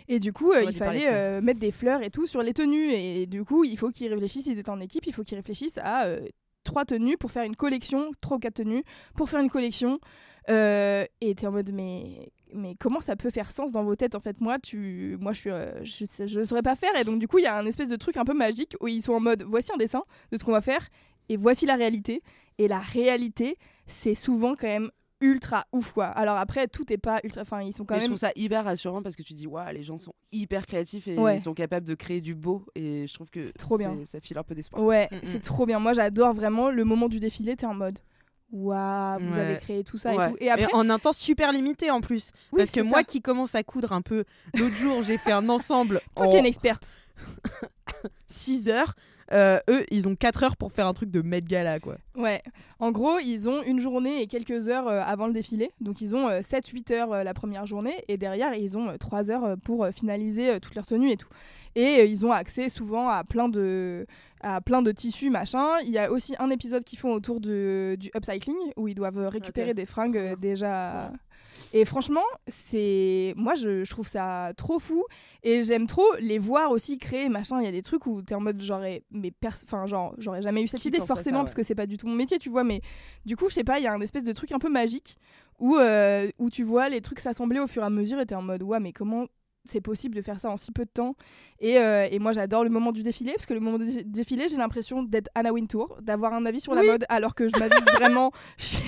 Et 0.09 0.20
du 0.20 0.34
coup, 0.34 0.51
euh, 0.51 0.55
J'aurais 0.59 0.66
il 0.66 0.74
dû 0.74 0.80
parler 0.80 0.99
fallait 0.99 1.11
de 1.11 1.16
ça. 1.16 1.22
euh, 1.22 1.41
mettre 1.41 1.59
des 1.61 1.72
fleurs 1.72 2.01
et 2.03 2.09
tout 2.11 2.28
sur 2.28 2.41
les 2.43 2.53
tenues. 2.53 2.91
Et, 2.91 3.26
du 3.26 3.45
coup, 3.45 3.63
il 3.63 3.78
faut 3.78 3.91
qu'ils 3.91 4.11
réfléchissent, 4.13 4.47
ils 4.47 4.59
étaient 4.59 4.70
en 4.70 4.82
équipe, 4.82 5.07
il 5.07 5.13
faut 5.13 5.24
qu'ils 5.24 5.38
réfléchissent 5.38 5.78
à 5.82 6.05
euh, 6.07 6.28
trois 6.66 6.84
tenues 6.84 7.16
pour 7.18 7.32
faire 7.32 7.43
une 7.43 7.55
collection, 7.55 8.11
trois 8.20 8.36
ou 8.36 8.39
quatre 8.41 8.55
tenues 8.55 8.84
pour 9.16 9.30
faire 9.30 9.39
une 9.39 9.49
collection. 9.49 9.99
Euh, 10.49 11.05
et 11.22 11.34
t'es 11.36 11.47
en 11.47 11.51
mode, 11.51 11.72
mais, 11.74 12.32
mais 12.54 12.76
comment 12.80 13.02
ça 13.02 13.16
peut 13.16 13.30
faire 13.30 13.52
sens 13.52 13.72
dans 13.72 13.84
vos 13.84 13.96
têtes 13.96 14.16
En 14.16 14.20
fait, 14.20 14.39
moi, 14.41 14.60
tu, 14.60 15.18
moi 15.20 15.34
je 15.34 15.39
suis, 15.39 15.50
euh, 15.52 15.84
je, 15.84 16.06
je 16.26 16.43
saurais 16.43 16.62
pas 16.64 16.76
faire. 16.76 16.96
Et 17.00 17.04
donc, 17.04 17.20
du 17.20 17.28
coup, 17.28 17.38
il 17.39 17.43
y 17.43 17.48
a 17.48 17.58
un 17.58 17.66
espèce 17.66 17.89
de 17.89 17.96
truc 17.96 18.18
un 18.18 18.26
peu 18.26 18.34
magique 18.34 18.76
où 18.82 18.88
ils 18.88 19.02
sont 19.02 19.14
en 19.14 19.20
mode, 19.20 19.43
voici 19.43 19.72
un 19.74 19.78
dessin 19.78 20.04
de 20.32 20.38
ce 20.38 20.43
qu'on 20.43 20.52
va 20.52 20.62
faire 20.62 20.88
et 21.30 21.38
voici 21.38 21.66
la 21.66 21.76
réalité. 21.76 22.22
Et 22.58 22.68
la 22.68 22.80
réalité, 22.80 23.58
c'est 23.88 24.16
souvent 24.16 24.56
quand 24.56 24.68
même 24.68 24.89
ultra 25.22 25.66
ouf 25.72 25.93
quoi. 25.93 26.08
Alors 26.08 26.36
après 26.36 26.68
tout 26.68 26.91
est 26.91 26.98
pas 26.98 27.20
ultra 27.24 27.41
enfin 27.41 27.62
ils 27.62 27.72
sont 27.74 27.86
quand 27.86 27.96
Mais 27.96 28.02
je 28.02 28.04
même 28.06 28.12
trouve 28.12 28.20
ça 28.20 28.32
hyper 28.36 28.66
rassurant 28.66 29.02
parce 29.02 29.16
que 29.16 29.24
tu 29.24 29.34
dis, 29.34 29.48
waouh, 29.48 29.72
les 29.74 29.82
gens 29.82 29.98
sont 29.98 30.14
hyper 30.34 30.66
créatifs 30.68 31.08
et 31.08 31.18
Ouais. 31.18 31.38
ils 31.38 31.41
sont 31.41 31.54
capables 31.54 31.88
de 31.88 31.96
créer 31.96 32.20
du 32.22 32.36
beau. 32.36 32.66
Et 32.76 33.08
je 33.08 33.14
trouve 33.14 33.30
que 33.30 33.50
trop 33.58 33.78
bien. 33.78 33.98
ça 34.06 34.20
file 34.20 34.38
un 34.38 34.43
peu 34.43 34.54
d'espoir. 34.56 34.84
Ouais, 34.84 35.08
Mm, 35.12 35.16
mm. 35.16 35.20
c'est 35.24 35.41
trop 35.41 35.66
bien. 35.66 35.80
Moi, 35.80 35.93
j'adore 35.93 36.34
vraiment 36.34 36.70
le 36.70 36.84
moment 36.84 37.08
du 37.08 37.20
défilé. 37.22 37.56
T'es 37.56 37.66
en 37.66 37.74
mode, 37.74 38.00
waouh, 38.52 39.20
vous 39.20 39.34
Ouais. 39.36 39.39
avez 39.41 39.58
créé 39.58 39.84
tout 39.84 39.98
ça 39.98 40.16
Ouais. 40.16 40.28
et 40.28 40.32
tout. 40.32 40.38
Et 40.39 40.50
après, 40.50 40.64
Et 40.72 40.74
en 40.76 40.89
un 40.89 41.00
temps 41.00 41.14
super 41.14 41.52
limité 41.52 41.91
en 41.91 42.02
plus. 42.02 42.32
oui, 42.52 42.58
Parce 42.60 42.72
que 42.72 42.82
moi 42.82 43.00
ça. 43.00 43.04
qui 43.04 43.22
commence 43.22 43.56
à 43.56 43.64
coudre 43.64 43.93
un 43.93 44.02
peu, 44.02 44.24
l'autre 44.56 44.76
jour 44.76 45.02
j'ai 45.04 45.18
fait 45.18 45.32
un 45.32 45.50
ensemble 45.50 46.02
toi 46.16 46.28
en 46.28 46.30
qui 46.30 46.36
es 46.38 46.39
une 46.39 46.46
experte, 46.46 46.98
6 48.28 48.70
heures. 48.70 48.93
Euh, 49.34 49.60
eux, 49.72 49.84
ils 49.89 50.08
ont 50.08 50.16
4 50.16 50.43
heures 50.43 50.56
pour 50.56 50.72
faire 50.72 50.86
un 50.86 50.93
truc 50.93 51.10
de 51.10 51.24
Met 51.24 51.41
Gala 51.41 51.80
quoi. 51.80 51.98
ouais. 52.16 52.43
En 52.78 52.91
gros, 52.91 53.18
ils 53.18 53.50
ont 53.50 53.64
une 53.64 53.80
journée 53.80 54.22
et 54.22 54.28
quelques 54.28 54.68
heures 54.68 54.88
euh, 54.88 55.02
avant 55.04 55.26
le 55.26 55.34
défilé. 55.34 55.72
Donc, 55.82 56.00
ils 56.02 56.16
ont 56.16 56.30
7-8 56.41 56.93
heures 56.93 57.12
euh, 57.14 57.24
la 57.24 57.34
première 57.34 57.66
journée 57.66 58.04
et 58.08 58.18
derrière, 58.18 58.54
ils 58.54 58.78
ont 58.78 58.96
3 59.00 59.32
heures 59.32 59.43
euh, 59.43 59.56
pour 59.56 59.84
euh, 59.84 59.91
finaliser 59.91 60.52
euh, 60.52 60.60
toute 60.60 60.76
leur 60.76 60.86
tenue 60.86 61.10
et 61.10 61.18
tout. 61.18 61.28
Et 61.74 62.02
euh, 62.02 62.06
ils 62.06 62.24
ont 62.24 62.32
accès 62.32 62.70
souvent 62.70 63.10
à 63.10 63.24
plein 63.24 63.50
de 63.50 64.06
à 64.46 64.62
plein 64.62 64.84
de 64.84 64.91
tissus 64.91 65.32
machin. 65.32 65.80
Il 65.82 65.89
y 65.89 65.98
a 65.98 66.12
aussi 66.12 66.36
un 66.38 66.52
épisode 66.52 66.84
qu'ils 66.84 67.00
font 67.00 67.14
autour 67.14 67.41
de, 67.41 67.98
du 68.00 68.12
upcycling 68.16 68.56
où 68.78 68.88
ils 68.88 68.93
doivent 68.93 69.28
récupérer 69.28 69.74
des 69.74 69.88
fringues 69.88 70.36
déjà. 70.39 71.12
Et 71.74 71.84
franchement, 71.84 72.24
c'est 72.48 73.34
moi 73.36 73.56
je, 73.56 73.84
je 73.84 73.89
trouve 73.89 74.08
ça 74.08 74.54
trop 74.56 74.78
fou 74.78 75.04
et 75.41 75.64
j'aime 75.64 75.88
trop 75.88 76.06
les 76.20 76.38
voir 76.38 76.70
aussi 76.72 77.00
créer 77.00 77.28
machin. 77.28 77.60
Il 77.60 77.66
y 77.66 77.68
a 77.68 77.72
des 77.72 77.82
trucs 77.82 78.06
où 78.06 78.22
t'es 78.22 78.36
en 78.36 78.39
mode 78.39 78.62
j'aurais 78.62 79.04
mais 79.10 79.34
enfin 79.43 79.88
genre 79.88 80.14
j'aurais 80.20 80.43
jamais 80.43 80.62
eu 80.62 80.68
cette 80.68 80.80
Qui 80.80 80.89
idée 80.89 81.00
ça, 81.00 81.08
forcément 81.08 81.39
ouais. 81.39 81.46
parce 81.46 81.56
que 81.56 81.64
c'est 81.64 81.76
pas 81.76 81.88
du 81.88 81.98
tout 81.98 82.06
mon 82.06 82.16
métier 82.16 82.38
tu 82.38 82.50
vois. 82.50 82.64
Mais 82.64 82.82
du 83.26 83.36
coup 83.36 83.50
je 83.50 83.56
sais 83.56 83.64
pas 83.64 83.80
il 83.80 83.84
y 83.84 83.88
a 83.88 83.93
un 83.93 84.02
espèce 84.02 84.24
de 84.24 84.32
truc 84.32 84.52
un 84.52 84.60
peu 84.60 84.70
magique 84.70 85.18
où 85.60 85.76
euh, 85.78 86.30
où 86.38 86.52
tu 86.52 86.64
vois 86.64 86.88
les 86.88 87.02
trucs 87.02 87.20
s'assembler 87.20 87.60
au 87.60 87.68
fur 87.68 87.82
et 87.82 87.86
à 87.86 87.89
mesure 87.89 88.20
et 88.20 88.28
t'es 88.28 88.36
en 88.36 88.43
mode 88.43 88.62
ouais 88.62 88.80
mais 88.80 88.93
comment 88.93 89.26
c'est 89.66 89.82
possible 89.82 90.16
de 90.16 90.22
faire 90.22 90.39
ça 90.39 90.49
en 90.49 90.57
si 90.57 90.72
peu 90.72 90.86
de 90.86 90.89
temps. 90.89 91.16
Et, 91.59 91.78
euh, 91.78 92.07
et 92.09 92.20
moi 92.20 92.32
j'adore 92.32 92.63
le 92.63 92.70
moment 92.70 92.91
du 92.91 93.03
défilé 93.03 93.34
parce 93.34 93.45
que 93.45 93.53
le 93.53 93.59
moment 93.59 93.78
du 93.78 94.03
défilé 94.03 94.47
j'ai 94.47 94.57
l'impression 94.57 95.03
d'être 95.03 95.30
Anna 95.36 95.53
Wintour 95.53 95.97
d'avoir 96.01 96.34
un 96.34 96.45
avis 96.45 96.59
sur 96.59 96.76
la 96.76 96.84
mode 96.84 97.05
alors 97.09 97.34
que 97.34 97.47
je 97.47 97.57
m'habille 97.57 97.80
vraiment 97.93 98.32
chez, 98.57 98.84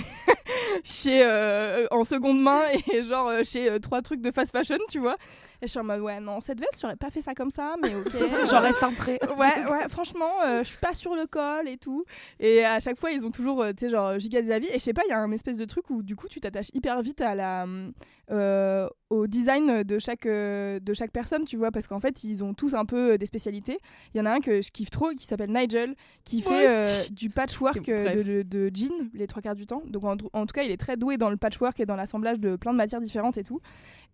chez 0.84 1.22
euh, 1.24 1.86
en 1.90 2.04
seconde 2.04 2.40
main 2.40 2.60
et 2.92 3.04
genre 3.04 3.28
euh, 3.28 3.42
chez 3.44 3.70
euh, 3.70 3.78
trois 3.78 4.02
trucs 4.02 4.20
de 4.20 4.30
fast 4.30 4.52
fashion 4.52 4.78
tu 4.90 4.98
vois 4.98 5.16
et 5.60 5.66
je 5.66 5.70
suis 5.70 5.78
en 5.80 5.84
mode 5.84 6.00
ouais 6.00 6.20
non 6.20 6.40
cette 6.40 6.60
veste 6.60 6.78
j'aurais 6.80 6.96
pas 6.96 7.10
fait 7.10 7.20
ça 7.20 7.34
comme 7.34 7.50
ça 7.50 7.74
mais 7.82 7.94
ok. 7.94 8.12
J'aurais 8.50 8.72
cintré. 8.72 9.18
ouais 9.36 9.66
ouais 9.70 9.88
franchement 9.88 10.30
euh, 10.44 10.62
je 10.62 10.68
suis 10.68 10.78
pas 10.78 10.94
sur 10.94 11.14
le 11.14 11.26
col 11.26 11.68
et 11.68 11.76
tout. 11.76 12.04
Et 12.40 12.64
à 12.64 12.80
chaque 12.80 12.98
fois 12.98 13.10
ils 13.10 13.24
ont 13.24 13.30
toujours 13.30 13.62
euh, 13.62 13.72
tu 13.72 13.86
sais 13.86 13.88
genre 13.90 14.18
giga 14.18 14.40
des 14.42 14.50
avis. 14.50 14.68
Et 14.68 14.74
je 14.74 14.78
sais 14.78 14.92
pas 14.92 15.02
il 15.06 15.10
y 15.10 15.12
a 15.12 15.18
un 15.20 15.30
espèce 15.32 15.56
de 15.56 15.64
truc 15.64 15.90
où 15.90 16.02
du 16.02 16.16
coup 16.16 16.28
tu 16.28 16.40
t'attaches 16.40 16.70
hyper 16.74 17.00
vite 17.02 17.20
à 17.20 17.34
la 17.34 17.66
euh, 18.30 18.86
au 19.10 19.26
design 19.26 19.82
de 19.84 19.98
chaque 19.98 20.26
euh, 20.26 20.78
de 20.80 20.92
chaque 20.92 21.12
personne 21.12 21.46
tu 21.46 21.56
vois 21.56 21.70
parce 21.70 21.86
qu'en 21.86 21.98
fait 21.98 22.24
ils 22.24 22.44
ont 22.44 22.52
tous 22.52 22.74
un 22.74 22.84
peu 22.84 23.16
des 23.16 23.26
spécialités. 23.26 23.78
Il 24.14 24.18
y 24.18 24.20
en 24.20 24.26
a 24.26 24.30
un 24.30 24.40
que 24.40 24.60
je 24.60 24.70
kiffe 24.70 24.90
trop 24.90 25.10
qui 25.10 25.24
s'appelle 25.26 25.50
Nigel 25.50 25.94
qui 26.24 26.42
Moi 26.42 26.52
fait 26.52 26.68
euh, 26.68 26.86
du 27.10 27.30
patchwork 27.30 27.86
de, 27.86 28.22
de, 28.22 28.42
de 28.42 28.70
jeans 28.74 29.08
les 29.14 29.26
trois 29.26 29.40
quarts 29.40 29.54
du 29.54 29.64
temps. 29.66 29.82
Donc 29.86 30.04
en, 30.04 30.16
en 30.34 30.46
tout 30.46 30.52
cas 30.52 30.62
il 30.62 30.70
est 30.70 30.76
très 30.76 30.96
doué 30.98 31.16
dans 31.16 31.30
le 31.30 31.38
patchwork 31.38 31.80
et 31.80 31.86
dans 31.86 31.96
l'assemblage 31.96 32.38
de 32.38 32.56
plein 32.56 32.72
de 32.72 32.76
matières 32.76 33.00
différentes 33.00 33.38
et 33.38 33.44
tout 33.44 33.60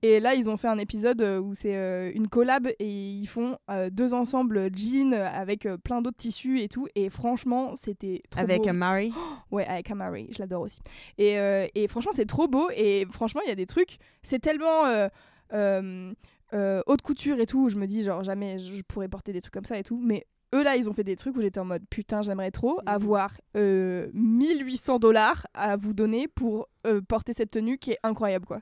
et 0.07 0.21
là, 0.21 0.35
ils 0.35 0.49
ont 0.51 0.57
fait 0.59 0.69
un 0.69 0.77
épisode 0.79 1.23
euh, 1.23 1.41
où 1.41 1.55
c'est 1.55 1.75
euh, 1.77 2.13
une 2.15 2.29
collab 2.29 2.67
et 2.79 2.89
ils 2.89 3.27
font 3.27 3.57
euh, 3.71 3.89
deux 3.91 4.13
ensembles 4.13 4.69
jeans 4.77 5.15
avec 5.15 5.67
plein 5.83 6.03
d'autres 6.03 6.19
tissus 6.19 6.61
et 6.61 6.69
tout. 6.69 6.87
Et 6.95 7.09
franchement, 7.09 7.75
c'était 7.75 8.23
trop 8.29 8.41
Avec 8.43 8.63
beau. 8.63 8.69
euh, 8.69 8.73
Mary. 8.75 9.13
Ouais, 9.51 9.65
avec 9.67 9.91
Amari, 9.91 10.29
je 10.33 10.41
l'adore 10.41 10.63
aussi. 10.63 10.81
Et, 11.17 11.39
euh, 11.39 11.67
et 11.75 11.89
franchement, 11.89 12.13
c'est 12.15 12.27
trop 12.27 12.49
beau. 12.49 12.69
Et 12.77 13.07
franchement, 13.13 13.41
il 13.45 13.49
y 13.49 13.53
a 13.53 13.55
des 13.55 13.67
trucs. 13.67 13.97
C'est 14.23 14.41
tellement 14.41 14.85
euh, 14.87 15.09
euh, 15.53 16.13
euh, 16.53 16.83
haute 16.87 17.03
couture 17.03 17.39
et 17.41 17.47
tout. 17.47 17.65
où 17.65 17.69
Je 17.69 17.77
me 17.77 17.87
dis, 17.87 18.03
genre, 18.03 18.23
jamais 18.25 18.59
je 18.59 18.83
pourrais 18.83 19.09
porter 19.09 19.33
des 19.33 19.41
trucs 19.41 19.55
comme 19.55 19.65
ça 19.65 19.79
et 19.79 19.83
tout. 19.85 20.01
Mais 20.05 20.27
eux, 20.55 20.63
là, 20.63 20.77
ils 20.77 20.89
ont 20.89 20.93
fait 20.93 21.05
des 21.05 21.17
trucs 21.17 21.37
où 21.37 21.41
j'étais 21.41 21.61
en 21.61 21.65
mode, 21.65 21.83
putain, 21.91 22.23
j'aimerais 22.23 22.51
trop 22.51 22.81
avoir 22.87 23.33
euh, 23.57 24.09
1800 24.15 24.99
dollars 24.99 25.47
à 25.55 25.77
vous 25.77 25.93
donner 25.95 26.29
pour 26.29 26.69
euh, 26.87 27.01
porter 27.01 27.33
cette 27.33 27.51
tenue 27.51 27.77
qui 27.79 27.91
est 27.93 27.99
incroyable, 28.03 28.47
quoi. 28.47 28.61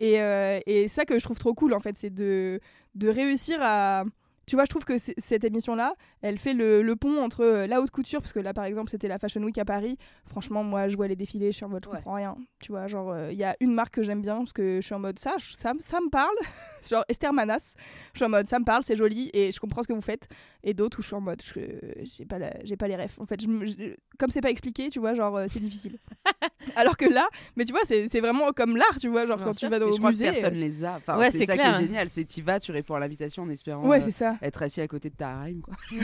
Et, 0.00 0.20
euh, 0.20 0.58
et 0.66 0.88
ça 0.88 1.04
que 1.04 1.18
je 1.18 1.24
trouve 1.24 1.38
trop 1.38 1.54
cool, 1.54 1.74
en 1.74 1.80
fait, 1.80 1.96
c'est 1.96 2.10
de, 2.12 2.60
de 2.94 3.08
réussir 3.08 3.58
à. 3.60 4.04
Tu 4.46 4.56
vois, 4.56 4.64
je 4.66 4.68
trouve 4.68 4.84
que 4.84 4.98
cette 4.98 5.42
émission-là, 5.42 5.94
elle 6.20 6.36
fait 6.36 6.52
le, 6.52 6.82
le 6.82 6.96
pont 6.96 7.16
entre 7.22 7.40
euh, 7.42 7.66
la 7.66 7.80
haute 7.80 7.90
couture, 7.90 8.20
parce 8.20 8.34
que 8.34 8.40
là, 8.40 8.52
par 8.52 8.64
exemple, 8.66 8.90
c'était 8.90 9.08
la 9.08 9.18
Fashion 9.18 9.42
Week 9.42 9.56
à 9.56 9.64
Paris. 9.64 9.96
Franchement, 10.26 10.62
moi, 10.62 10.88
je 10.88 10.96
vois 10.96 11.08
les 11.08 11.16
défilés, 11.16 11.50
je 11.50 11.56
suis 11.56 11.64
en 11.64 11.70
mode, 11.70 11.82
je 11.84 11.88
Ouais. 11.88 11.96
comprends 11.96 12.14
rien. 12.16 12.36
Tu 12.60 12.70
vois, 12.72 12.86
genre, 12.86 13.10
euh, 13.10 13.32
il 13.32 13.38
y 13.38 13.44
a 13.44 13.56
une 13.60 13.72
marque 13.72 13.94
que 13.94 14.02
j'aime 14.02 14.20
bien, 14.20 14.36
parce 14.36 14.52
que 14.52 14.80
je 14.82 14.84
suis 14.84 14.94
en 14.94 14.98
mode, 14.98 15.18
ça, 15.18 15.32
je- 15.38 15.56
ça, 15.56 15.72
ça 15.78 15.98
me 16.02 16.10
parle. 16.10 16.36
genre, 16.88 17.04
Esther 17.08 17.32
Manas. 17.32 17.74
Je 18.12 18.18
suis 18.18 18.24
en 18.24 18.28
mode, 18.28 18.46
ça 18.46 18.58
me 18.58 18.64
parle, 18.64 18.82
c'est 18.84 18.96
joli, 18.96 19.30
et 19.32 19.52
je 19.52 19.60
comprends 19.60 19.82
ce 19.82 19.88
que 19.88 19.92
vous 19.92 20.00
faites. 20.00 20.28
Et 20.62 20.74
d'autres 20.74 20.98
où 20.98 21.02
je 21.02 21.06
suis 21.08 21.16
en 21.16 21.20
mode, 21.20 21.42
je- 21.42 22.04
j'ai 22.04 22.24
pas, 22.24 22.38
la- 22.38 22.54
j'ai 22.64 22.76
pas 22.76 22.88
les 22.88 22.96
refs. 22.96 23.18
En 23.20 23.26
fait, 23.26 23.40
je 23.42 23.48
me- 23.48 23.66
je- 23.66 23.96
comme 24.18 24.30
c'est 24.30 24.40
pas 24.40 24.50
expliqué, 24.50 24.88
tu 24.88 24.98
vois, 25.00 25.14
genre, 25.14 25.36
euh, 25.36 25.46
c'est 25.50 25.60
difficile. 25.60 25.98
Alors 26.76 26.96
que 26.96 27.04
là, 27.04 27.26
mais 27.56 27.64
tu 27.64 27.72
vois, 27.72 27.82
c'est 27.84 28.08
c'est 28.08 28.20
vraiment 28.20 28.52
comme 28.52 28.76
l'art, 28.76 28.98
tu 28.98 29.08
vois, 29.08 29.26
genre, 29.26 29.36
Bien 29.36 29.46
quand 29.46 29.52
sûr. 29.52 29.68
tu 29.70 29.78
vas 29.78 29.84
je 29.86 29.96
crois 29.98 30.10
musée. 30.10 30.24
que 30.26 30.30
personne 30.32 30.54
les 30.54 30.82
a. 30.84 30.96
Enfin, 30.96 31.18
Ouais, 31.18 31.30
c'est 31.30 31.38
c'est 31.40 31.46
ça 31.46 31.54
clair. 31.54 31.72
qui 31.76 31.82
est 31.82 31.86
génial. 31.86 32.08
C'est 32.08 32.24
tu 32.24 32.40
vas, 32.42 32.58
tu 32.58 32.72
réponds 32.72 32.94
à 32.94 33.00
l'invitation 33.00 33.42
en 33.42 33.50
espérant 33.50 33.84
euh, 33.84 33.88
Ouais, 33.88 33.98
euh, 34.00 34.04
c'est 34.04 34.10
ça. 34.12 34.36
être 34.40 34.62
assis 34.62 34.80
à 34.80 34.88
côté 34.88 35.10
de 35.10 35.14
ta 35.16 35.28
harem, 35.30 35.60
quoi. 35.60 35.74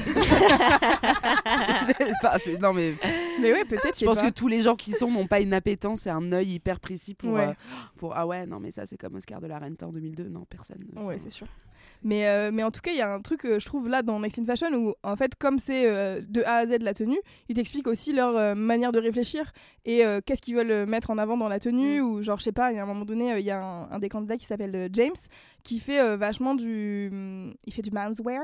Enfin, 2.23 2.39
c'est- 2.39 2.59
non, 2.61 2.73
mais 2.73 2.95
Mais 3.41 3.53
ouais, 3.53 3.65
peut-être, 3.65 3.99
je 3.99 4.05
pense 4.05 4.21
que 4.21 4.31
tous 4.31 4.49
les 4.49 4.61
gens 4.63 4.77
qui 4.77 4.93
sont 4.93 5.11
n'ont 5.11 5.27
pas 5.27 5.41
une 5.41 5.55
appétence 5.55 6.07
et 6.07 6.11
un 6.11 6.33
œil 6.33 6.55
hyper 6.55 6.79
précis 6.81 7.15
pour, 7.15 7.33
Ouais. 7.33 7.49
euh, 7.49 7.53
pour 7.97 8.15
ah 8.17 8.27
ouais, 8.27 8.47
non, 8.47 8.61
mais 8.61 8.71
ça, 8.71 8.85
c'est 8.87 8.97
comme 8.99 9.15
Oscar 9.15 9.41
de 9.41 9.47
la 9.47 9.59
Renta 9.59 9.87
en 9.87 9.93
2002. 9.93 10.29
Non, 10.29 10.45
personne. 10.49 10.70
Ouais, 10.97 11.03
Enfin, 11.15 11.19
c'est 11.19 11.31
sûr. 11.31 11.47
Mais, 12.03 12.27
euh, 12.29 12.51
mais 12.51 12.63
en 12.63 12.71
tout 12.71 12.81
cas, 12.81 12.93
il 12.93 12.97
y 12.97 13.03
a 13.03 13.13
un 13.13 13.21
truc, 13.21 13.45
euh, 13.45 13.59
je 13.59 13.67
trouve, 13.67 13.87
là, 13.87 14.03
dans 14.03 14.23
in 14.23 14.45
Fashion, 14.47 14.73
où, 14.73 14.95
en 15.03 15.17
fait, 15.17 15.35
comme 15.35 15.59
c'est 15.59 15.85
euh, 15.87 16.23
de 16.27 16.43
A 16.45 16.55
à 16.57 16.67
Z 16.67 16.79
la 16.81 16.95
tenue, 16.95 17.19
ils 17.51 17.55
t'expliquent 17.55 17.89
aussi 17.89 18.15
leur 18.15 18.35
euh, 18.39 18.55
manière 18.55 18.91
de 18.91 18.99
réfléchir 18.99 19.53
et 19.85 20.03
qu'est-ce 20.27 20.43
qu'ils 20.43 20.55
veulent 20.55 20.87
mettre 20.87 21.11
en 21.11 21.17
avant 21.19 21.37
dans 21.39 21.49
la 21.49 21.59
tenue, 21.59 22.01
ou 22.03 22.23
genre, 22.23 22.39
je 22.39 22.45
sais 22.45 22.53
pas, 22.53 22.71
il 22.71 22.77
y 22.77 22.79
a 22.79 22.83
un 22.83 22.87
moment 22.87 23.05
donné, 23.07 23.39
il 23.39 23.45
y 23.45 23.51
a 23.51 23.63
un, 23.63 23.91
un 23.91 23.99
des 23.99 24.09
candidats 24.11 24.37
qui 24.37 24.45
s'appelle 24.45 24.89
James, 24.93 25.15
qui 25.65 25.79
fait 25.81 26.17
vachement 26.17 26.55
du... 26.55 27.09
hum, 27.11 27.55
Il 27.67 27.73
fait 27.73 27.83
du 27.83 27.91
menswear, 27.91 28.43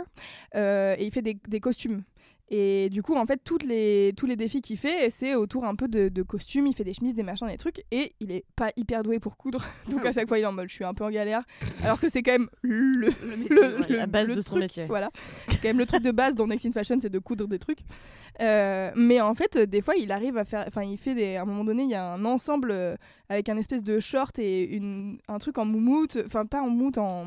euh, 0.55 0.97
et 0.99 1.05
il 1.05 1.12
fait 1.12 1.22
des, 1.22 1.37
des 1.47 1.61
costumes. 1.61 2.03
Et 2.49 2.90
du 2.90 3.03
coup, 3.03 3.16
en 3.16 3.26
fait, 3.26 3.40
toutes 3.42 3.64
les, 3.64 4.12
tous 4.16 4.26
les 4.26 4.36
défis 4.36 4.61
qu'il 4.61 4.76
fait, 4.76 5.11
c'est 5.11 5.34
autour 5.34 5.64
un 5.64 5.74
peu 5.74 5.88
de, 5.88 6.09
de 6.09 6.22
costumes. 6.22 6.66
Il 6.68 6.74
fait 6.76 6.84
des 6.84 6.92
chemises, 6.92 7.14
des 7.14 7.24
machins, 7.24 7.49
des 7.49 7.57
trucs. 7.57 7.82
Et 7.90 8.12
il 8.20 8.30
est 8.30 8.44
pas 8.55 8.70
hyper 8.76 9.03
doué 9.03 9.18
pour 9.18 9.36
coudre. 9.36 9.64
Donc 9.90 10.07
à 10.07 10.12
chaque 10.12 10.28
fois, 10.28 10.38
il 10.38 10.42
est 10.42 10.47
en 10.47 10.53
mode 10.53 10.68
je 10.68 10.74
suis 10.74 10.84
un 10.84 10.94
peu 10.94 11.05
en 11.05 11.11
galère. 11.11 11.42
Alors 11.82 11.99
que 11.99 12.09
c'est 12.09 12.22
quand 12.22 12.32
même 12.32 12.49
le, 12.62 13.09
Le 13.26 13.36
métier, 13.36 13.57
ouais, 13.59 13.97
la 13.97 14.07
base 14.07 14.28
le 14.28 14.36
de 14.36 14.40
son 14.42 14.57
métier. 14.57 14.84
Voilà. 14.86 15.11
C'est 15.49 15.61
quand 15.61 15.68
même 15.68 15.78
le 15.78 15.86
truc 15.86 16.03
de 16.03 16.12
base 16.12 16.34
dans 16.36 16.47
Next 16.47 16.66
in 16.66 16.72
Fashion, 16.72 16.99
c'est 17.01 17.11
de 17.11 17.18
coudre 17.18 17.49
des 17.49 17.59
trucs. 17.59 17.80
Euh, 18.40 18.90
mais 18.94 19.20
en 19.20 19.34
fait, 19.34 19.59
des 19.59 19.80
fois, 19.80 19.97
il 19.97 20.12
arrive 20.12 20.36
à 20.38 20.44
faire. 20.44 20.64
Enfin, 20.68 20.84
il 20.84 20.99
fait 20.99 21.14
des. 21.14 21.36
À 21.36 21.42
un 21.42 21.47
moment 21.47 21.64
donné, 21.64 21.82
il 21.82 21.90
y 21.90 21.94
a 21.94 22.12
un 22.12 22.24
ensemble 22.24 22.70
euh, 22.70 22.97
avec 23.28 23.49
un 23.49 23.57
espèce 23.57 23.82
de 23.82 23.99
short 23.99 24.38
et 24.38 24.64
une, 24.64 25.18
un 25.26 25.38
truc 25.38 25.59
en 25.59 25.64
moumoute. 25.64 26.18
Enfin, 26.24 26.47
pas 26.47 26.61
en 26.62 26.68
moumoute, 26.70 26.99
en. 26.99 27.26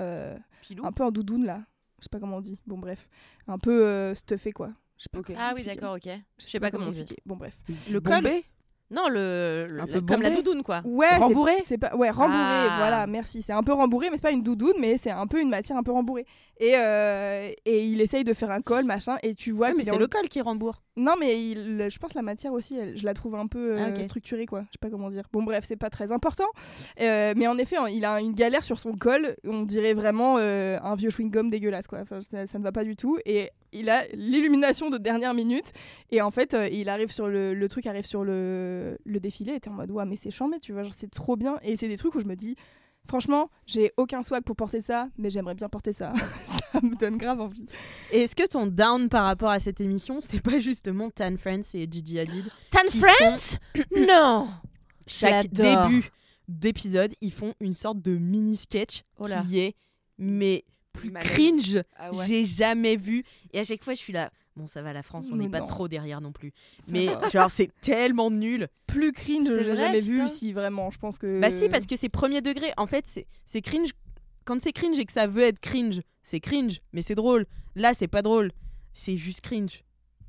euh, 0.00 0.36
un 0.82 0.92
peu 0.92 1.04
en 1.04 1.10
doudoune 1.10 1.44
là. 1.46 1.62
Je 1.98 2.04
sais 2.04 2.08
pas 2.10 2.20
comment 2.20 2.36
on 2.38 2.40
dit. 2.40 2.58
Bon, 2.66 2.78
bref. 2.78 3.08
Un 3.46 3.58
peu 3.58 3.86
euh, 3.86 4.14
stuffé 4.14 4.52
quoi. 4.52 4.70
Je 4.98 5.04
sais 5.04 5.22
pas 5.22 5.34
Ah 5.38 5.52
oui, 5.54 5.62
d'accord, 5.62 5.96
ok. 5.96 6.08
Je 6.38 6.44
sais 6.44 6.60
pas 6.60 6.70
comment 6.70 6.86
on 6.86 6.90
dit. 6.90 7.04
Bon, 7.24 7.36
bref. 7.36 7.56
Le 7.90 8.00
bombé 8.00 8.44
Non, 8.90 9.08
le, 9.08 9.66
le- 9.70 9.80
Un 9.82 9.86
la- 9.86 9.92
peu 9.92 10.00
comme 10.00 10.22
la 10.22 10.30
doudoune, 10.30 10.62
quoi. 10.62 10.80
Ouais, 10.84 11.14
Rembourré 11.16 11.52
c'est 11.66 11.76
pas 11.76 11.94
ouais 11.94 12.08
rembourré 12.08 12.38
Ah. 12.40 12.76
voilà 12.78 13.06
merci. 13.06 13.42
C'est 13.42 13.52
un 13.52 13.62
peu 13.62 13.72
rembourré 13.74 14.08
mais 14.10 14.16
c'est 14.16 14.22
pas 14.22 14.30
une 14.32 14.42
doudoune 14.42 14.76
mais 14.80 14.96
c'est 14.96 15.10
un 15.10 15.26
peu 15.26 15.40
une 15.40 15.50
matière 15.50 15.76
un 15.76 15.82
peu 15.82 15.92
rembourrée. 15.92 16.24
Et 16.60 16.72
euh, 16.76 17.50
et 17.66 17.84
il 17.86 18.00
essaye 18.00 18.24
de 18.24 18.32
faire 18.32 18.50
un 18.50 18.62
col 18.62 18.84
machin 18.84 19.16
et 19.22 19.34
tu 19.34 19.50
vois 19.52 19.66
Ouais, 19.68 19.72
mais 19.74 19.80
qu'il 19.80 19.88
est 19.88 19.90
c'est 19.90 19.96
en- 19.96 20.00
le 20.00 20.06
col 20.08 20.28
qui 20.28 20.40
rembourre. 20.40 20.82
non 20.96 21.12
mais 21.20 21.38
il, 21.50 21.86
je 21.90 21.98
pense 21.98 22.14
la 22.14 22.22
matière 22.22 22.52
aussi 22.52 22.76
elle- 22.78 22.96
je 22.96 23.04
la 23.04 23.12
trouve 23.14 23.34
un 23.34 23.46
peu 23.46 23.76
euh, 23.78 23.92
Ah, 23.94 24.02
structurée 24.02 24.46
quoi. 24.46 24.60
Je 24.62 24.72
sais 24.72 24.78
pas 24.80 24.88
comment 24.90 25.10
dire. 25.10 25.24
Bon 25.32 25.42
bref 25.42 25.64
c'est 25.66 25.76
pas 25.76 25.90
très 25.90 26.10
important. 26.10 26.48
Euh, 27.00 27.34
mais 27.36 27.46
en 27.46 27.58
effet 27.58 27.76
hein, 27.76 27.88
il 27.92 28.04
a 28.06 28.20
une 28.20 28.32
galère 28.32 28.64
sur 28.64 28.80
son 28.80 28.92
col. 28.94 29.36
On 29.44 29.62
dirait 29.64 29.94
vraiment 29.94 30.36
euh, 30.38 30.78
un 30.82 30.94
vieux 30.94 31.10
chewing 31.10 31.30
gum 31.30 31.50
dégueulasse 31.50 31.86
quoi. 31.86 31.98
Enfin, 32.00 32.20
ça, 32.20 32.46
ça 32.46 32.58
ne 32.58 32.64
va 32.64 32.72
pas 32.72 32.84
du 32.84 32.96
tout. 32.96 33.18
Et 33.26 33.50
il 33.72 33.88
a 33.90 34.06
l'illumination 34.14 34.90
de 34.90 34.98
dernière 34.98 35.34
minute. 35.34 35.72
Et 36.10 36.20
en 36.22 36.30
fait 36.30 36.54
euh, 36.54 36.68
il 36.68 36.88
arrive 36.88 37.12
sur 37.12 37.28
le, 37.28 37.54
le 37.54 37.68
truc 37.68 37.86
arrive 37.86 38.06
sur 38.06 38.24
le, 38.24 38.98
le 39.04 39.20
défilé 39.20 39.54
et 39.54 39.60
t'es 39.60 39.70
en 39.70 39.74
mode 39.74 39.90
ouais 39.90 40.04
mais 40.04 40.16
c'est 40.16 40.30
chambé 40.30 40.58
tu 40.60 40.72
vois 40.72 40.82
genre 40.82 40.94
c'est 40.96 41.10
trop 41.10 41.36
bien. 41.36 41.58
Et 41.62 41.76
c'est 41.76 41.88
des 41.88 41.96
trucs 41.96 42.14
où 42.14 42.20
je 42.20 42.26
me 42.26 42.36
dis 42.36 42.56
franchement 43.06 43.50
j'ai 43.66 43.92
aucun 43.96 44.22
swag 44.22 44.42
pour 44.44 44.56
porter 44.56 44.80
ça 44.80 45.08
mais 45.18 45.30
j'aimerais 45.30 45.54
bien 45.54 45.68
porter 45.68 45.92
ça. 45.92 46.12
Ça 46.72 46.80
me 46.82 46.94
donne 46.96 47.16
grave 47.16 47.40
envie. 47.40 47.64
Et 48.12 48.20
est-ce 48.22 48.36
que 48.36 48.46
ton 48.46 48.66
down 48.66 49.08
par 49.08 49.24
rapport 49.24 49.48
à 49.50 49.58
cette 49.58 49.80
émission, 49.80 50.20
c'est 50.20 50.42
pas 50.42 50.58
justement 50.58 51.10
Tan 51.10 51.36
Friends 51.38 51.62
et 51.74 51.88
Gigi 51.90 52.18
Hadid 52.18 52.44
Tan 52.70 52.80
Qui 52.90 52.98
Friends 52.98 53.58
Non. 54.08 54.48
Chaque 55.06 55.50
début 55.50 56.10
d'épisode, 56.46 57.14
ils 57.22 57.32
font 57.32 57.54
une 57.60 57.72
sorte 57.74 58.02
de 58.02 58.16
mini 58.16 58.56
sketch 58.56 59.02
Oh 59.18 59.26
qui 59.46 59.60
est 59.60 59.74
mais 60.18 60.64
plus 61.00 61.10
Malaise. 61.10 61.30
cringe. 61.32 61.82
Ah 61.96 62.10
ouais. 62.12 62.26
J'ai 62.26 62.44
jamais 62.44 62.96
vu. 62.96 63.24
Et 63.52 63.60
à 63.60 63.64
chaque 63.64 63.82
fois, 63.84 63.94
je 63.94 63.98
suis 63.98 64.12
là. 64.12 64.30
Bon, 64.56 64.66
ça 64.66 64.82
va, 64.82 64.92
la 64.92 65.02
France, 65.04 65.28
on 65.32 65.36
n'est 65.36 65.48
pas 65.48 65.60
trop 65.60 65.86
derrière 65.86 66.20
non 66.20 66.32
plus. 66.32 66.50
Ça 66.80 66.90
Mais 66.90 67.06
va. 67.06 67.28
genre, 67.28 67.50
c'est 67.50 67.70
tellement 67.80 68.30
nul. 68.30 68.66
plus 68.88 69.12
cringe 69.12 69.46
j'ai 69.46 69.76
jamais 69.76 70.00
vu 70.00 70.26
si 70.28 70.52
vraiment 70.52 70.90
je 70.90 70.98
pense 70.98 71.16
que 71.18 71.40
Bah 71.40 71.50
si, 71.50 71.68
parce 71.68 71.86
que 71.86 71.94
c'est 71.96 72.08
premier 72.08 72.40
degré. 72.40 72.72
En 72.76 72.86
fait, 72.88 73.06
c'est 73.06 73.26
c'est 73.46 73.60
cringe. 73.60 73.90
Quand 74.44 74.60
c'est 74.60 74.72
cringe 74.72 74.98
et 74.98 75.04
que 75.04 75.12
ça 75.12 75.26
veut 75.28 75.42
être 75.44 75.60
cringe, 75.60 76.00
c'est 76.24 76.40
cringe, 76.40 76.80
mais 76.92 77.02
c'est 77.02 77.14
drôle. 77.14 77.46
Là, 77.76 77.94
c'est 77.94 78.08
pas 78.08 78.22
drôle. 78.22 78.50
C'est 78.92 79.16
juste 79.16 79.42
cringe. 79.42 79.84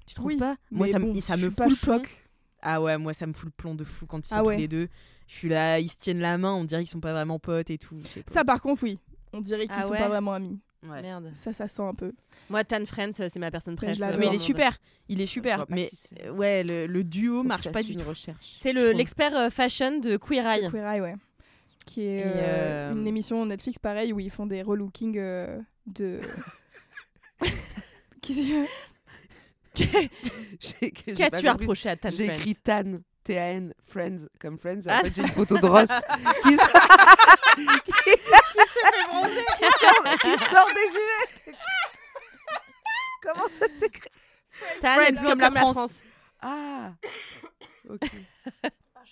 Tu 0.06 0.14
trouves 0.14 0.28
Oui, 0.28 0.38
pas 0.38 0.58
Moi, 0.70 0.86
ça, 0.88 1.00
bon, 1.00 1.14
me- 1.16 1.22
ça 1.22 1.36
me 1.38 1.50
fout 1.50 1.60
le 1.60 1.76
plomb. 1.76 1.98
choc. 2.04 2.24
Ah 2.62 2.82
ouais, 2.82 2.98
moi, 3.00 3.14
ça 3.14 3.26
me 3.26 3.34
fout 3.34 3.46
le 3.46 3.52
plomb 3.52 3.74
de 3.76 3.84
fou 3.84 4.06
quand 4.06 4.20
ils 4.20 4.28
sont 4.30 4.36
Ah 4.36 4.44
ouais. 4.44 4.56
tous 4.56 4.62
les 4.62 4.68
deux. 4.68 4.90
Je 5.28 5.34
suis 5.36 5.50
là, 5.50 5.80
ils 5.80 5.90
se 5.90 5.98
tiennent 5.98 6.20
la 6.20 6.38
main, 6.38 6.54
on 6.54 6.66
dirait 6.66 6.82
qu'ils 6.84 6.90
sont 6.90 7.00
pas 7.00 7.14
vraiment 7.14 7.40
potes 7.40 7.70
et 7.70 7.78
tout. 7.78 7.98
ça 8.28 8.44
par 8.44 8.62
contre 8.62 8.84
oui 8.84 9.00
on 9.34 9.42
dirait 9.42 9.68
qu'ils 9.68 9.76
Ah 9.78 9.84
sont 9.84 9.90
ouais 9.92 9.98
pas 10.00 10.08
vraiment 10.10 10.34
amis 10.34 10.60
Ouais. 10.88 11.02
Merde. 11.02 11.30
ça 11.34 11.52
ça 11.52 11.68
sent 11.68 11.82
un 11.82 11.94
peu 11.94 12.14
Moi, 12.50 12.64
Tan 12.64 12.86
Friends, 12.86 13.12
euh, 13.20 13.28
c'est 13.30 13.40
ma 13.40 13.52
personne 13.52 13.76
préférée. 13.76 14.16
Mais 14.18 14.28
il 14.28 14.36
est 14.36 14.38
super, 14.38 14.78
il 15.10 15.20
est 15.20 15.26
super. 15.26 15.66
Mais 15.68 15.90
euh, 16.24 16.32
ouais, 16.32 16.64
le, 16.64 16.88
le 16.88 17.04
duo 17.04 17.38
Faut 17.38 17.44
que 17.44 17.48
marche 17.50 17.70
pas 17.72 17.84
du 17.84 17.92
une 17.92 18.02
tout. 18.02 18.08
recherche. 18.08 18.54
C'est 18.56 18.72
le- 18.72 18.92
l'expert 18.94 19.36
euh, 19.36 19.50
fashion 19.50 20.00
de 20.00 20.16
Queer 20.16 20.48
Eye. 20.48 20.70
Queer 20.72 20.88
Eye, 20.88 21.02
ouais 21.02 21.16
qui 21.86 22.04
est 22.04 22.24
euh, 22.24 22.30
euh, 22.36 22.92
une 22.94 23.08
émission 23.08 23.44
Netflix 23.48 23.80
pareil 23.80 24.14
où 24.14 24.20
ils 24.20 24.30
font 24.30 24.46
des 24.46 24.62
relookings 24.62 25.18
euh, 25.18 25.60
de 25.88 26.20
Qu'est-ce 28.22 28.68
pas 30.74 30.90
Qu'as-tu 31.30 31.50
reproché 31.50 31.90
à 31.90 31.96
Tan 31.96 32.10
J'ai 32.10 32.26
Friends? 32.28 32.38
Écrit 32.40 32.56
Tan, 32.56 33.00
T-A-N, 33.24 33.74
Friends, 33.86 34.28
comme 34.40 34.58
Friends. 34.60 34.82
Et 34.82 34.90
Ah. 34.90 35.00
en 35.00 35.04
fait, 35.04 35.14
j'ai 35.16 35.22
une 35.24 35.28
photo 35.30 35.58
de 35.58 35.66
Ross 35.68 35.90
qui, 36.44 36.58
qui... 37.86 37.92
qui 38.04 38.16
sort... 39.80 40.04
qui 40.22 40.46
sort 40.46 40.70
des 40.74 40.90
yeux. 40.96 41.56
Comment 43.22 43.48
ça 43.48 43.68
s'écrit? 43.72 44.10
Friends, 44.82 45.16
comme, 45.16 45.26
comme 45.30 45.40
la 45.40 45.52
France. 45.52 46.02
Ah 46.42 46.92
Ok. 47.90 48.10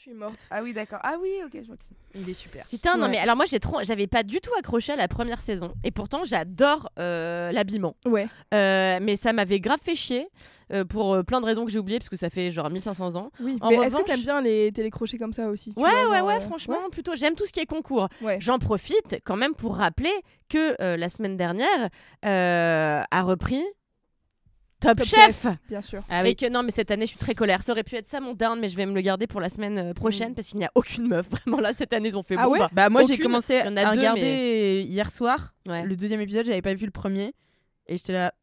Ah, 0.08 0.10
je 0.10 0.14
suis 0.14 0.20
morte 0.20 0.48
Ah 0.50 0.62
oui, 0.64 0.74
d'accord. 0.74 1.00
Ah 1.04 1.16
oui, 1.22 1.30
ok, 1.46 1.52
je 1.62 1.68
vois 1.68 1.76
que 1.76 1.84
c'est. 1.84 2.20
Il 2.20 2.30
est 2.30 2.34
super. 2.34 2.66
Putain, 2.68 2.96
non, 2.98 3.04
Ouais. 3.06 3.12
mais 3.12 3.18
alors 3.18 3.36
moi, 3.36 3.46
j'ai 3.46 3.60
trop, 3.60 3.84
j'avais 3.84 4.08
pas 4.08 4.24
du 4.24 4.40
tout 4.40 4.52
accroché 4.58 4.94
à 4.94 4.96
la 4.96 5.08
première 5.10 5.42
saison. 5.42 5.74
Et 5.84 5.92
pourtant, 5.92 6.24
j'adore 6.24 6.90
euh, 6.98 7.52
l'habillement. 7.52 7.96
ouais 8.06 8.28
Euh, 8.54 9.00
mais 9.02 9.18
ça 9.18 9.34
m'avait 9.34 9.60
grave 9.60 9.80
fait 9.84 9.96
chier 9.96 10.28
euh, 10.72 10.86
pour 10.86 11.14
euh, 11.14 11.24
plein 11.24 11.42
de 11.42 11.46
raisons 11.46 11.66
que 11.66 11.72
j'ai 11.72 11.80
oubliées, 11.80 12.00
parce 12.00 12.10
que 12.10 12.16
ça 12.16 12.30
fait 12.30 12.50
genre 12.52 12.70
1500 12.70 13.16
ans. 13.18 13.32
oui 13.42 13.58
En 13.62 13.70
mais 13.70 13.76
est-ce 13.76 13.96
que 13.96 14.02
revanche- 14.02 14.06
t'aimes 14.06 14.22
bien 14.22 14.42
les 14.42 14.72
télécrochets 14.72 15.18
comme 15.18 15.34
ça 15.34 15.50
aussi 15.50 15.74
tu 15.74 15.80
Ouais, 15.82 15.90
vois, 15.90 16.10
ouais, 16.10 16.18
genre, 16.20 16.28
ouais, 16.28 16.36
euh, 16.38 16.40
franchement, 16.42 16.90
plutôt. 16.92 17.14
J'aime 17.16 17.36
tout 17.36 17.46
ce 17.46 17.52
qui 17.52 17.60
est 17.60 17.66
concours. 17.66 18.08
ouais 18.22 18.38
J'en 18.40 18.58
profite 18.60 19.20
quand 19.26 19.36
même 19.38 19.54
pour 19.54 19.76
rappeler 19.76 20.14
que 20.50 20.82
euh, 20.82 20.96
la 20.98 21.10
semaine 21.10 21.36
dernière 21.38 21.90
euh, 22.26 23.04
a 23.12 23.22
repris 23.22 23.64
Top, 24.80 24.98
Top 24.98 25.08
Chef. 25.08 25.42
Chef. 25.44 25.48
bien 25.70 25.82
sûr 25.82 26.04
Ah 26.10 26.26
Et 26.28 26.36
que 26.36 26.48
non, 26.50 26.62
mais 26.64 26.72
cette 26.72 26.92
année, 26.92 27.06
je 27.06 27.12
suis 27.12 27.20
très 27.20 27.34
colère. 27.34 27.64
Ça 27.64 27.72
aurait 27.72 27.84
pu 27.84 27.96
être 27.96 28.06
ça 28.08 28.20
mon 28.20 28.34
down, 28.34 28.60
mais 28.60 28.70
je 28.70 28.76
vais 28.78 28.86
me 28.86 28.94
le 28.94 29.02
garder 29.02 29.26
pour 29.26 29.42
la 29.42 29.50
semaine 29.50 29.78
euh, 29.80 29.94
prochaine 29.94 30.32
Mm. 30.32 30.36
parce 30.36 30.48
qu'il 30.50 30.60
n'y 30.60 30.66
a 30.66 30.72
aucune 30.76 31.08
meuf. 31.08 31.28
Vraiment, 31.32 31.60
là, 31.60 31.74
cette 31.74 31.94
année, 31.94 32.10
ils 32.10 32.18
ont 32.18 32.22
fait 32.24 32.36
Ah 32.38 32.46
bon, 32.46 32.52
ouais? 32.52 32.60
Bah, 32.60 32.70
Bah 32.74 32.90
moi 32.90 33.02
j'ai 33.04 33.18
commencé 33.18 33.58
à 33.58 33.70
deux, 33.72 34.00
regarder 34.00 34.86
hier 34.88 35.10
soir 35.10 35.56
ouais. 35.68 35.84
le 35.84 35.96
deuxième 35.96 36.22
épisode, 36.22 36.46
j'avais 36.46 36.62
pas 36.62 36.74
vu 36.76 36.86
le 36.86 36.92
premier 36.92 37.34
et 37.88 37.98
j'étais 37.98 38.14
là 38.14 38.34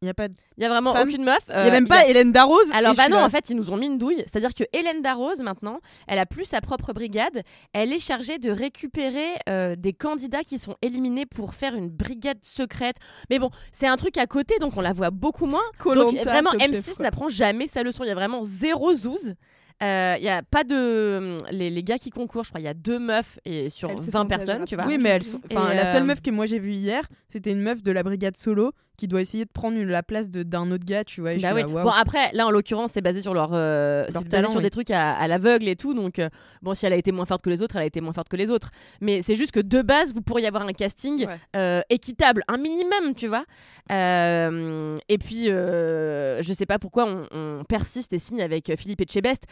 il 0.00 0.06
y 0.06 0.08
a 0.08 0.14
pas 0.14 0.28
de... 0.28 0.34
Y 0.58 0.64
a 0.64 0.68
vraiment 0.68 0.92
Femme. 0.92 1.08
aucune 1.08 1.24
meuf. 1.24 1.38
Il 1.48 1.52
y 1.52 1.56
a 1.56 1.58
Euh, 1.66 1.70
même 1.70 1.88
pas 1.88 2.06
Hélène 2.06 2.30
Darroze. 2.30 2.70
Alors 2.72 2.94
bah 2.94 3.08
non, 3.08 3.16
là, 3.16 3.24
en 3.26 3.30
fait, 3.30 3.50
ils 3.50 3.56
nous 3.56 3.70
ont 3.70 3.76
mis 3.76 3.86
une 3.86 3.98
douille. 3.98 4.22
C'est-à-dire 4.26 4.54
que 4.54 4.64
Hélène 4.72 5.02
Darroze, 5.02 5.40
maintenant, 5.40 5.80
elle 6.06 6.18
a 6.18 6.26
plus 6.26 6.44
sa 6.44 6.60
propre 6.60 6.92
brigade. 6.92 7.42
Elle 7.72 7.92
est 7.92 7.98
chargée 7.98 8.38
de 8.38 8.50
récupérer 8.50 9.30
euh, 9.48 9.74
des 9.76 9.92
candidats 9.92 10.44
qui 10.44 10.58
sont 10.58 10.76
éliminés 10.82 11.26
pour 11.26 11.54
faire 11.54 11.74
une 11.74 11.88
brigade 11.88 12.44
secrète. 12.44 12.96
Mais 13.30 13.38
bon, 13.40 13.50
c'est 13.72 13.86
un 13.88 13.96
truc 13.96 14.18
à 14.18 14.26
côté, 14.26 14.58
donc 14.60 14.76
on 14.76 14.80
la 14.80 14.92
voit 14.92 15.10
beaucoup 15.10 15.46
moins. 15.46 15.62
Donc 15.84 16.14
vraiment, 16.18 16.50
Top 16.52 16.60
Chef, 16.60 16.70
M6 16.70 16.94
quoi. 16.96 17.02
n'apprend 17.04 17.28
jamais 17.28 17.66
sa 17.66 17.82
leçon. 17.82 18.04
Il 18.04 18.08
y 18.08 18.12
a 18.12 18.14
vraiment 18.14 18.44
zéro 18.44 18.94
zouze. 18.94 19.34
Euh, 19.82 20.16
Il 20.18 20.24
y 20.24 20.28
a 20.28 20.42
pas 20.42 20.64
de 20.64 21.38
les, 21.52 21.70
les 21.70 21.82
gars 21.84 21.98
qui 21.98 22.10
concourent, 22.10 22.42
je 22.44 22.48
crois, 22.50 22.60
il 22.60 22.64
y 22.64 22.68
a 22.68 22.74
deux 22.74 22.98
meufs 22.98 23.38
et 23.44 23.70
sur 23.70 23.90
Elles 23.90 24.00
se 24.00 24.10
20 24.10 24.22
font 24.22 24.26
personnes, 24.26 24.46
plaisir 24.46 24.64
tu 24.66 24.74
vois. 24.74 24.86
Oui, 24.86 24.98
mais 24.98 25.10
elles 25.10 25.22
sont... 25.22 25.40
enfin, 25.52 25.72
la 25.72 25.84
seule 25.92 26.02
euh, 26.02 26.06
meuf 26.06 26.20
que 26.20 26.30
moi 26.32 26.46
j'ai 26.46 26.58
vue 26.58 26.72
hier, 26.72 27.04
c'était 27.28 27.52
une 27.52 27.60
meuf 27.60 27.80
de 27.84 27.92
la 27.92 28.02
brigade 28.02 28.36
solo 28.36 28.72
qui 28.98 29.08
doit 29.08 29.22
essayer 29.22 29.46
de 29.46 29.50
prendre 29.50 29.78
une- 29.78 29.88
la 29.88 30.02
place 30.02 30.28
d'un 30.30 30.70
autre 30.70 30.84
gars, 30.84 31.04
tu 31.04 31.22
vois. 31.22 31.34
Bah 31.36 31.52
oui. 31.54 31.62
là. 31.62 31.66
Bon 31.68 31.88
après 31.88 32.30
là 32.34 32.46
en 32.46 32.50
l'occurrence 32.50 32.92
c'est 32.92 33.00
basé 33.00 33.22
sur 33.22 33.32
leur, 33.32 33.50
euh, 33.54 34.04
c'est 34.08 34.14
basé 34.18 34.28
talent, 34.28 34.48
sur 34.48 34.58
oui. 34.58 34.62
des 34.64 34.70
trucs 34.70 34.90
à, 34.90 35.12
à 35.14 35.26
l'aveugle 35.28 35.68
et 35.68 35.76
tout 35.76 35.94
donc 35.94 36.18
euh, 36.18 36.28
bon 36.60 36.74
si 36.74 36.84
elle 36.84 36.92
a 36.92 36.96
été 36.96 37.12
moins 37.12 37.24
forte 37.24 37.40
que 37.42 37.48
les 37.50 37.62
autres 37.62 37.76
elle 37.76 37.82
a 37.82 37.86
été 37.86 38.00
moins 38.02 38.12
forte 38.12 38.28
que 38.28 38.36
les 38.36 38.50
autres 38.50 38.70
mais 39.00 39.22
c'est 39.22 39.36
juste 39.36 39.52
que 39.52 39.60
de 39.60 39.80
base 39.80 40.12
vous 40.12 40.20
pourriez 40.20 40.46
avoir 40.48 40.64
un 40.66 40.72
casting 40.72 41.26
Ouais. 41.26 41.36
euh, 41.56 41.80
équitable 41.88 42.42
un 42.48 42.58
minimum 42.58 43.14
tu 43.16 43.28
vois 43.28 43.44
Euh, 43.90 44.96
et 45.08 45.18
puis 45.18 45.46
je 45.46 46.52
sais 46.52 46.66
pas 46.66 46.78
pourquoi 46.78 47.06
on, 47.06 47.26
on 47.32 47.64
persiste 47.64 48.12
et 48.12 48.18
signe 48.18 48.42
avec 48.42 48.70
Philippe 48.76 49.00
Etchebest 49.00 49.44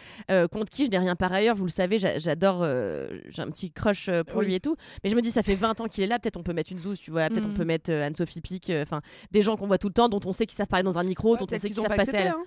contre 0.52 0.70
qui 0.70 0.84
je 0.86 0.90
n'ai 0.90 0.98
rien 0.98 1.16
par 1.16 1.32
ailleurs 1.32 1.56
vous 1.56 1.64
le 1.64 1.70
savez 1.70 1.98
j'a- 1.98 2.18
j'adore 2.18 2.64
j'ai 2.64 3.42
un 3.42 3.48
petit 3.50 3.70
crush 3.70 4.10
pour 4.28 4.38
Oui. 4.40 4.46
lui 4.46 4.54
et 4.54 4.60
tout 4.60 4.76
mais 5.02 5.10
je 5.10 5.16
me 5.16 5.22
dis 5.22 5.30
ça 5.30 5.42
fait 5.42 5.54
20 5.54 5.80
ans 5.80 5.86
qu'il 5.86 6.04
est 6.04 6.06
là 6.06 6.18
peut-être 6.18 6.36
on 6.36 6.42
peut 6.42 6.52
mettre 6.52 6.72
une 6.72 6.78
zouze 6.78 7.00
tu 7.00 7.10
vois 7.10 7.28
peut-être 7.28 7.48
on 7.48 7.54
peut 7.54 7.64
mettre 7.64 7.90
Anne-Sophie 7.92 8.40
Pic 8.40 8.70
enfin 8.82 9.00
des 9.36 9.42
gens 9.42 9.56
qu'on 9.58 9.66
voit 9.66 9.76
tout 9.76 9.88
le 9.88 9.92
temps 9.92 10.08
dont 10.08 10.20
on 10.24 10.32
sait 10.32 10.46
qu'ils 10.46 10.56
savent 10.56 10.66
parler 10.66 10.82
dans 10.82 10.98
un 10.98 11.02
micro 11.02 11.36
dont 11.36 11.44
on 11.44 11.58
sait 11.58 11.68
qu'ils 11.68 11.78
ont 11.80 11.82
savent 11.84 11.96
passer 11.96 12.10
accepté. 12.10 12.28
hein. 12.28 12.44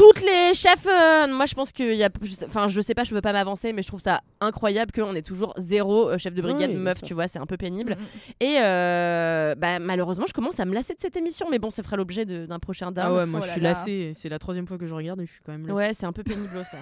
Toutes 0.00 0.22
les 0.22 0.54
chefs, 0.54 0.86
euh, 0.86 1.26
moi 1.28 1.44
je 1.44 1.54
pense 1.54 1.72
qu'il 1.72 1.92
y 1.92 2.02
a, 2.02 2.08
enfin 2.46 2.68
je 2.68 2.80
sais 2.80 2.94
pas, 2.94 3.04
je 3.04 3.10
peux 3.10 3.20
pas 3.20 3.34
m'avancer, 3.34 3.74
mais 3.74 3.82
je 3.82 3.88
trouve 3.88 4.00
ça 4.00 4.22
incroyable 4.40 4.92
qu'on 4.92 5.14
ait 5.14 5.20
toujours 5.20 5.52
zéro 5.58 6.08
euh, 6.08 6.16
chef 6.16 6.32
de 6.32 6.40
brigade 6.40 6.70
Oui, 6.70 6.76
meuf, 6.76 7.02
tu 7.02 7.12
vois, 7.12 7.28
c'est 7.28 7.38
un 7.38 7.44
peu 7.44 7.58
pénible. 7.58 7.96
Mm, 7.98 8.32
Et 8.40 8.56
euh, 8.60 9.54
bah, 9.56 9.78
malheureusement, 9.78 10.24
je 10.26 10.32
commence 10.32 10.58
à 10.58 10.64
me 10.64 10.72
lasser 10.72 10.94
de 10.94 11.00
cette 11.00 11.16
émission, 11.18 11.48
mais 11.50 11.58
bon, 11.58 11.68
ça 11.68 11.82
fera 11.82 11.98
l'objet 11.98 12.24
d'un 12.24 12.58
prochain 12.58 12.92
down. 12.92 13.06
Ah 13.08 13.14
ouais, 13.14 13.26
moi 13.26 13.40
Oh 13.42 13.46
je 13.46 13.50
suis 13.52 13.60
lassée, 13.60 14.12
c'est 14.14 14.30
la 14.30 14.38
troisième 14.38 14.66
fois 14.66 14.78
que 14.78 14.86
je 14.86 14.94
regarde 14.94 15.20
et 15.20 15.26
je 15.26 15.32
suis 15.32 15.42
quand 15.44 15.52
même 15.52 15.66
lassée. 15.66 15.78
Ouais, 15.78 15.92
c'est 15.92 16.06
un 16.06 16.14
peu 16.14 16.22
pénible 16.22 16.48
ça. 16.64 16.78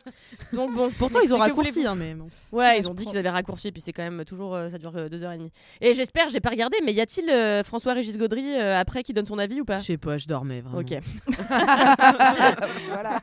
Donc 0.56 0.74
bon, 0.74 0.88
Pourtant 0.98 1.20
ils 1.20 1.34
ont 1.34 1.38
raccourci, 1.38 1.84
hein, 1.84 1.94
mais 1.94 2.14
bon. 2.14 2.28
Ouais, 2.50 2.78
ils 2.78 2.88
ont 2.88 2.94
dit 2.94 3.04
qu'ils 3.04 3.18
avaient 3.18 3.28
raccourci, 3.28 3.72
puis 3.72 3.82
c'est 3.82 3.92
quand 3.92 4.04
même 4.04 4.24
toujours, 4.24 4.54
euh, 4.54 4.70
ça 4.70 4.78
dure 4.78 5.10
deux 5.10 5.22
heures 5.22 5.32
et 5.32 5.38
demie. 5.38 5.52
Et 5.82 5.92
j'espère, 5.92 6.30
j'ai 6.30 6.40
pas 6.40 6.50
regardé, 6.50 6.78
mais 6.82 6.94
y 6.94 7.00
a-t-il 7.02 7.30
François-Régis 7.62 8.16
Gaudry 8.16 8.56
après 8.56 9.02
qui 9.02 9.12
donne 9.12 9.26
son 9.26 9.38
avis 9.38 9.60
ou 9.60 9.66
pas? 9.66 9.76
Je 9.76 9.84
sais 9.84 9.98
pas, 9.98 10.16
je 10.16 10.26
dormais 10.26 10.62
vraiment. 10.62 10.78
Ok. 10.78 10.94
voilà. 12.88 13.20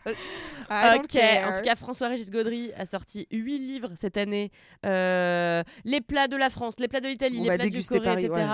Ok, 0.96 1.16
en 1.16 1.58
tout 1.58 1.64
cas, 1.64 1.76
François-Régis 1.76 2.30
Gaudry 2.32 2.72
a 2.78 2.86
sorti 2.86 3.28
8 3.32 3.58
livres 3.58 3.92
cette 3.96 4.18
année. 4.18 4.52
Euh, 4.86 5.64
les 5.86 6.02
plats 6.02 6.28
de 6.28 6.36
la 6.36 6.50
France, 6.50 6.76
les 6.80 6.88
plats 6.88 7.02
de 7.02 7.08
l'Italie, 7.08 7.42
les 7.42 7.56
plats 7.56 7.70
du 7.70 7.84
Corée, 7.84 8.00
Paris, 8.02 8.26
etc. 8.26 8.46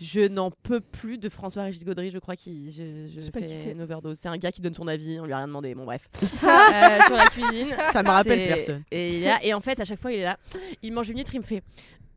Je 0.00 0.20
n'en 0.20 0.50
peux 0.50 0.80
plus 0.80 1.18
de 1.18 1.28
François-Régis 1.28 1.84
Gaudry. 1.84 2.10
Je 2.10 2.18
crois 2.18 2.36
qu'il 2.36 2.70
je, 2.70 3.20
sais 3.20 3.72
une 3.72 3.82
overdose. 3.82 4.18
C'est 4.18 4.28
un 4.28 4.36
gars 4.36 4.52
qui 4.52 4.60
donne 4.60 4.74
son 4.74 4.88
avis, 4.88 5.18
on 5.20 5.24
lui 5.24 5.32
a 5.32 5.38
rien 5.38 5.46
demandé. 5.46 5.74
Bon, 5.74 5.84
bref. 5.84 6.08
Euh, 6.42 7.00
sur 7.06 7.16
la 7.16 7.26
cuisine. 7.26 7.68
Ça 7.92 8.02
me 8.02 8.08
rappelle 8.08 8.48
personne. 8.48 8.82
Et, 8.90 9.16
il 9.16 9.22
est 9.22 9.26
là- 9.26 9.38
et 9.42 9.54
en 9.54 9.60
fait, 9.60 9.78
à 9.80 9.84
chaque 9.84 10.00
fois, 10.00 10.12
il 10.12 10.20
est 10.20 10.24
là. 10.24 10.38
Il 10.82 10.92
mange 10.92 11.08
une 11.08 11.18
huître, 11.18 11.34
il 11.34 11.40
me 11.40 11.44
fait. 11.44 11.62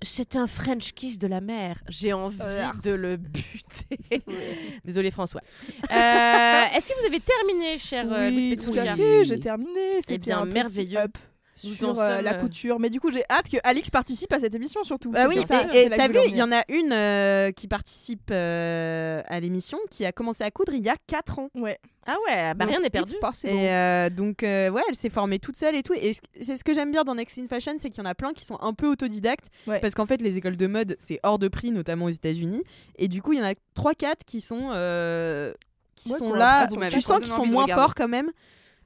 C'est 0.02 0.36
un 0.36 0.46
French 0.48 0.92
kiss 0.94 1.18
de 1.18 1.28
la 1.28 1.42
mer. 1.42 1.78
J'ai 1.90 2.14
envie 2.14 2.38
Euh. 2.42 2.68
de 2.84 2.92
le 2.92 3.18
buter. 3.18 4.24
Désolé 4.86 5.10
François. 5.12 5.42
Euh, 5.92 6.64
Est-ce 6.76 6.90
que 6.94 7.00
vous 7.00 7.06
avez 7.08 7.20
terminé, 7.20 7.78
cher 7.78 8.06
euh, 8.12 8.30
Louis 8.30 8.50
Oui, 8.52 8.56
tout 8.58 8.66
Petrouilla 8.72 8.94
à 8.94 8.96
fait, 8.96 9.24
j'ai 9.26 9.40
terminé. 9.40 10.02
C'était 10.02 10.18
bien, 10.18 10.40
un 10.40 10.44
petit 10.46 10.54
merveilleux. 10.54 11.00
up 11.00 11.18
sur 11.56 11.90
euh, 12.00 12.16
sommes, 12.16 12.24
la 12.26 12.34
euh, 12.36 12.40
couture. 12.40 12.80
Mais 12.80 12.90
du 12.90 13.00
coup, 13.00 13.12
j'ai 13.12 13.24
hâte 13.30 13.50
que 13.50 13.58
Alix 13.64 13.90
participe 13.90 14.32
à 14.34 14.40
cette 14.40 14.54
émission 14.54 14.84
surtout. 14.84 15.12
Bah 15.12 15.26
oui, 15.28 15.42
ça, 15.48 15.64
et- 15.74 15.90
t'as 15.90 16.08
vu, 16.08 16.20
il 16.28 16.36
y 16.36 16.42
en 16.42 16.52
a 16.52 16.64
une 16.70 16.92
euh, 16.92 17.52
qui 17.52 17.68
participe 17.68 18.30
euh, 18.32 19.22
à 19.28 19.40
l'émission 19.40 19.78
qui 19.90 20.06
a 20.06 20.12
commencé 20.12 20.44
à 20.44 20.52
coudre 20.52 20.74
il 20.74 20.84
y 20.84 20.90
a 20.90 20.96
4 21.08 21.40
ans. 21.40 21.50
Ouais. 21.56 21.80
Ah 22.08 22.18
ouais, 22.28 22.54
bah 22.54 22.66
Donc, 22.66 22.70
rien 22.74 22.82
n'est 22.82 22.92
perdu. 22.92 23.16
possible. 23.20 23.54
Et 23.54 23.70
euh, 23.72 24.10
donc, 24.12 24.44
euh, 24.44 24.70
ouais, 24.70 24.84
elle 24.88 24.96
s'est 24.96 25.10
formée 25.10 25.40
toute 25.40 25.56
seule 25.56 25.76
et 25.76 25.82
tout. 25.82 25.94
Et 25.94 26.14
ce- 26.14 26.20
c'est 26.40 26.58
ce 26.58 26.64
que 26.64 26.72
j'aime 26.74 26.92
bien 26.92 27.04
dans 27.04 27.16
Next 27.16 27.38
in 27.40 27.48
Fashion, 27.48 27.74
c'est 27.80 27.90
qu'il 27.90 27.98
y 28.04 28.06
en 28.06 28.10
a 28.10 28.14
plein 28.14 28.32
qui 28.34 28.46
sont 28.46 28.60
un 28.62 28.74
peu 28.74 28.88
autodidactes. 28.88 29.48
Ouais. 29.66 29.80
Parce 29.80 29.96
qu'en 29.96 30.06
fait, 30.06 30.22
les 30.22 30.38
écoles 30.38 30.58
de 30.58 30.68
mode, 30.68 30.96
c'est 31.00 31.20
hors 31.24 31.40
de 31.40 31.48
prix, 31.48 31.72
notamment 31.72 32.06
aux 32.06 32.10
États-Unis. 32.10 32.62
Et 33.00 33.08
du 33.08 33.24
coup, 33.24 33.34
il 33.34 33.40
y 33.40 33.42
en 33.42 33.46
a 33.46 33.54
3-4 33.76 34.24
qui 34.24 34.40
sont, 34.42 34.70
euh, 34.74 35.52
qui 35.96 36.12
Ouais, 36.12 36.20
sont 36.20 36.34
là. 36.34 36.68
Tu 36.92 37.02
sens 37.02 37.20
qu'ils 37.22 37.32
sont 37.32 37.46
moins 37.48 37.66
forts 37.68 37.96
quand 37.96 38.08
même. 38.10 38.30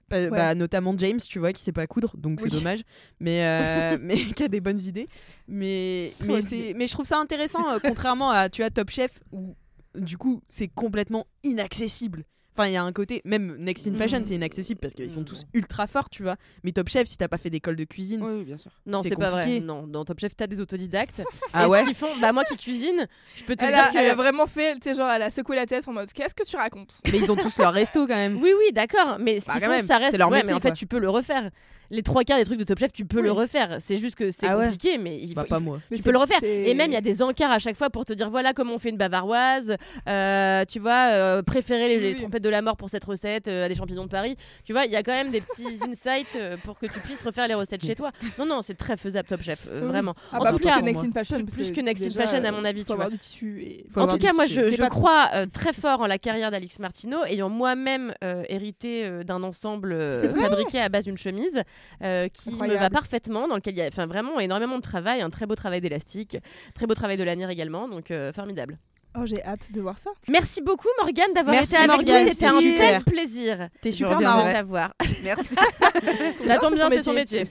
Bah, 0.10 0.20
Ouais. 0.22 0.30
bah, 0.30 0.56
notamment 0.56 0.96
James, 0.98 1.20
tu 1.20 1.40
vois, 1.40 1.54
qui 1.54 1.62
sait 1.62 1.72
pas 1.72 1.88
coudre, 1.88 2.16
donc 2.18 2.40
c'est 2.42 2.50
dommage, 2.50 2.82
mais, 3.20 3.46
euh, 3.46 3.98
mais 4.02 4.18
qui 4.18 4.44
a 4.44 4.48
des 4.48 4.62
bonnes 4.62 4.80
idées. 4.80 5.08
Mais, 5.48 6.14
mais, 6.22 6.74
mais 6.76 6.88
je 6.88 6.94
trouve 6.94 7.06
ça 7.06 7.18
intéressant, 7.18 7.70
euh, 7.72 7.78
contrairement 7.82 8.30
à 8.32 8.50
tu 8.50 8.64
as 8.64 8.70
Top 8.70 8.90
Chef, 8.90 9.20
où 9.32 9.56
du 9.96 10.18
coup 10.18 10.42
c'est 10.48 10.68
complètement 10.68 11.26
inaccessible. 11.44 12.24
Enfin, 12.60 12.68
il 12.68 12.74
y 12.74 12.78
a 12.78 12.84
un 12.84 12.92
côté, 12.92 13.22
même 13.24 13.56
Next 13.58 13.88
in 13.88 13.94
Fashion, 13.94 14.20
Mm. 14.20 14.26
c'est 14.26 14.34
inaccessible 14.36 14.82
parce 14.82 14.94
qu'ils 14.94 15.10
sont 15.10 15.22
Mm. 15.22 15.26
tous 15.26 15.46
ultra 15.54 15.88
forts, 15.88 16.10
tu 16.10 16.24
vois. 16.24 16.36
Mais 16.66 16.74
Top 16.74 16.90
Chef, 16.90 17.08
si 17.08 17.16
t'as 17.18 17.30
pas 17.30 17.38
fait 17.38 17.50
d'école 17.50 17.78
de 17.78 17.86
cuisine, 17.86 18.22
Oui, 18.22 18.34
oui, 18.40 18.44
bien 18.44 18.58
sûr. 18.58 18.72
Non, 18.86 19.02
c'est 19.02 19.16
pas 19.16 19.30
vrai. 19.30 19.62
Non, 19.62 19.88
dans 19.88 20.04
Top 20.04 20.20
Chef, 20.20 20.36
t'as 20.36 20.46
des 20.48 20.60
autodidactes. 20.60 21.22
Ah 21.54 21.64
et 21.66 21.68
ouais 21.70 21.82
ce 21.84 21.86
qu'ils 21.88 21.96
font, 21.96 22.08
bah 22.20 22.34
moi 22.34 22.44
qui 22.44 22.58
cuisine, 22.58 23.08
je 23.38 23.44
peux 23.46 23.56
te 23.56 23.64
Elle 23.64 23.72
dire 23.74 23.84
a, 23.86 23.90
que. 23.92 23.98
elle 23.98 24.10
a 24.10 24.16
vraiment 24.16 24.46
fait, 24.46 24.74
tu 24.76 24.82
sais, 24.90 24.94
genre, 24.94 25.10
elle 25.10 25.22
a 25.22 25.32
secoué 25.32 25.56
la 25.56 25.66
tête 25.66 25.88
en 25.88 25.94
mode 25.94 26.12
Qu'est-ce 26.12 26.36
que 26.36 26.46
tu 26.46 26.58
racontes? 26.58 27.00
Mais 27.12 27.18
ils 27.20 27.32
ont 27.32 27.36
tous 27.38 27.58
leur 27.60 27.72
resto 27.74 28.02
quand 28.06 28.16
même. 28.16 28.42
Oui, 28.42 28.52
oui, 28.58 28.74
d'accord, 28.74 29.18
mais 29.22 29.40
ce 29.40 29.46
Bah, 29.48 29.54
font, 29.62 29.70
même, 29.70 29.82
ça 29.82 29.98
reste. 29.98 30.12
c'est 30.12 30.18
leur 30.18 30.30
ouais, 30.30 30.40
métier, 30.40 30.50
mais 30.52 30.58
en 30.58 30.60
fait, 30.60 30.70
quoi. 30.70 30.76
tu 30.76 30.86
peux 30.86 31.00
le 31.00 31.10
refaire. 31.10 31.50
Les 31.92 32.04
trois 32.04 32.24
quarts 32.24 32.38
des 32.38 32.46
trucs 32.46 32.60
de 32.60 32.64
Top 32.64 32.78
Chef, 32.80 32.92
tu 32.94 33.06
peux 33.06 33.18
Oui. 33.18 33.24
le 33.24 33.32
refaire. 33.32 33.78
C'est 33.80 33.98
juste 33.98 34.16
que 34.16 34.32
c'est 34.32 34.48
Ah 34.48 34.58
ouais. 34.58 34.66
compliqué, 34.66 34.98
mais 34.98 35.18
il 35.20 35.30
faut, 35.30 35.34
Bah, 35.36 35.46
pas 35.50 35.60
moi. 35.60 35.80
Mais 35.90 35.98
tu 35.98 36.04
peux 36.04 36.12
le 36.12 36.18
refaire. 36.20 36.40
Et 36.44 36.74
même, 36.74 36.92
il 36.92 36.94
y 36.94 36.98
a 36.98 37.02
des 37.02 37.22
encarts 37.22 37.52
à 37.52 37.60
chaque 37.60 37.76
fois 37.76 37.90
pour 37.90 38.06
te 38.06 38.14
dire 38.14 38.30
voilà 38.30 38.54
comment 38.54 38.76
on 38.76 38.80
fait 38.80 38.90
une 38.90 38.98
bavaroise. 38.98 39.76
euh, 40.08 40.66
tu 40.66 40.80
vois, 40.80 41.10
euh, 41.12 41.42
préférer 41.42 41.98
les, 41.98 42.16
trompettes 42.16 42.44
de 42.44 42.50
la 42.50 42.62
mort 42.62 42.78
pour 42.78 42.90
cette 42.90 43.04
recette 43.06 43.48
euh, 43.48 43.66
à 43.66 43.70
des 43.70 43.76
champignons 43.76 44.04
de 44.06 44.10
Paris. 44.10 44.36
Tu 44.66 44.72
vois, 44.74 44.86
il 44.86 44.92
y 44.92 44.96
a 44.96 45.04
quand 45.04 45.12
même 45.14 45.32
des 45.32 45.42
petits 45.42 45.80
insights 45.90 46.38
pour 46.64 46.78
que 46.80 46.86
tu 46.86 47.00
puisses 47.00 47.22
refaire 47.24 47.48
les 47.48 47.54
recettes 47.56 47.84
chez 47.86 47.96
toi. 47.96 48.12
Non, 48.38 48.46
non, 48.46 48.62
c'est 48.62 48.76
très 48.76 48.98
faisable, 48.98 49.28
Top 49.28 49.42
Chef, 49.42 49.68
euh, 49.72 49.82
Oui. 49.82 49.88
vraiment. 49.88 50.14
Ah 50.32 50.38
en 50.40 50.44
bah, 50.44 50.52
tout 50.52 50.58
plus 50.58 50.66
cas, 50.66 50.80
que 50.80 50.86
Next 50.86 51.02
moi. 51.04 51.06
in 51.10 51.12
Fashion. 51.12 51.46
Plus 51.46 51.72
que 51.72 51.82
Next 51.82 52.06
in 52.06 52.10
Fashion, 52.12 52.44
à 52.44 52.52
mon 52.52 52.66
avis, 52.66 52.82
Faut 52.82 52.88
tu 52.88 52.92
avoir 52.94 53.08
vois. 53.10 53.18
du 53.18 53.22
tissu. 53.22 53.62
Et... 53.64 53.86
Faut 53.92 54.02
en 54.02 54.08
tout 54.08 54.18
cas, 54.18 54.34
moi, 54.34 54.46
je, 54.46 54.88
crois 54.90 55.30
très 55.52 55.74
fort 55.74 56.02
en 56.02 56.08
la 56.08 56.18
carrière 56.18 56.52
d'Alix 56.52 56.80
Martineau, 56.80 57.24
ayant 57.26 57.50
moi-même 57.50 58.14
hérité 58.48 59.10
d'un 59.26 59.44
ensemble 59.44 59.96
fabriqué 60.40 60.80
à 60.80 60.90
base 60.90 61.06
d'une 61.06 61.18
chemise 61.18 61.64
euh, 62.04 62.28
qui 62.28 62.52
me 62.52 62.76
va 62.76 62.90
parfaitement, 62.90 63.48
dans 63.48 63.56
lequel 63.56 63.74
il 63.74 63.78
y 63.78 63.82
a 63.82 63.88
enfin, 63.88 64.06
vraiment 64.06 64.40
énormément 64.40 64.78
de 64.78 64.82
travail, 64.82 65.22
un 65.22 65.30
très 65.30 65.46
beau 65.46 65.56
travail 65.56 65.82
d'élastique, 65.82 66.38
très 66.74 66.88
beau 66.88 66.94
travail 66.94 67.18
de 67.18 67.24
lanière 67.24 67.50
également, 67.50 67.88
donc 67.88 68.12
euh, 68.12 68.32
formidable. 68.32 68.78
Oh, 69.18 69.26
j'ai 69.26 69.44
hâte 69.44 69.72
de 69.72 69.82
voir 69.82 69.98
ça. 69.98 70.12
Merci 70.28 70.62
beaucoup 70.62 70.88
Morgane 71.02 71.34
d'avoir 71.34 71.56
Merci, 71.56 71.74
été 71.74 71.84
avec 71.84 71.90
Morgane, 71.90 72.26
nous, 72.26 72.32
c'était 72.32 72.46
un 72.46 72.60
tel 72.60 73.04
plaisir. 73.04 73.70
T'es 73.82 73.92
super 73.92 74.20
marrant. 74.22 74.52
t'avoir. 74.52 74.94
Merci. 75.24 75.56
Ça 76.46 76.60
tombe 76.60 76.76
bien, 76.76 76.90
c'est 76.90 77.04
son 77.04 77.14
métier. 77.14 77.44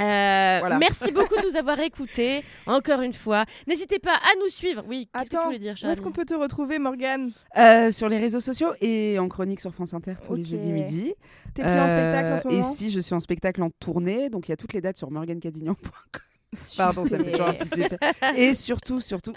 Euh, 0.00 0.56
Voilà. 0.60 0.78
Merci 0.78 1.10
beaucoup 1.12 1.36
de 1.36 1.46
nous 1.50 1.56
avoir 1.56 1.78
écoutés 1.80 2.44
encore 2.66 3.00
une 3.02 3.12
fois. 3.12 3.44
N'hésitez 3.66 3.98
pas 3.98 4.14
à 4.14 4.36
nous 4.40 4.48
suivre. 4.48 4.84
Oui, 4.88 5.08
qu'est-ce 5.12 5.24
que 5.24 5.28
tu 5.30 5.36
Attends, 5.36 5.46
voulais 5.46 5.58
dire, 5.58 5.72
où 5.72 5.76
cher 5.76 5.90
est-ce 5.90 6.00
qu'on 6.02 6.12
peut 6.12 6.24
te 6.24 6.34
retrouver, 6.34 6.78
Morgane 6.78 7.30
Euh, 7.56 7.90
sur 7.90 8.08
les 8.08 8.18
réseaux 8.18 8.40
sociaux 8.40 8.72
et 8.80 9.18
en 9.18 9.28
chronique 9.28 9.60
sur 9.60 9.74
France 9.74 9.94
Inter 9.94 10.14
tous 10.22 10.34
les 10.34 10.42
Ok. 10.42 10.46
jeudis 10.48 10.72
midi. 10.72 11.14
T'es 11.54 11.62
plus 11.62 11.70
en 11.70 11.88
spectacle 11.88 12.46
en 12.48 12.50
Euh, 12.50 12.62
ce 12.62 12.68
Et 12.70 12.74
si 12.74 12.90
je 12.90 13.00
suis 13.00 13.14
en 13.14 13.20
spectacle 13.20 13.62
en 13.62 13.70
tournée, 13.70 14.30
donc 14.30 14.48
il 14.48 14.52
y 14.52 14.54
a 14.54 14.56
toutes 14.56 14.72
les 14.72 14.80
dates 14.80 14.96
sur 14.98 15.10
morgancadignan.com. 15.10 16.22
Pardon, 16.76 17.04
ça 17.04 17.18
me 17.18 17.24
fait 17.24 17.32
toujours 17.32 17.48
un 17.48 17.54
petit 17.54 17.80
effet. 17.82 17.98
Et 18.36 18.54
surtout, 18.54 19.00
surtout, 19.00 19.34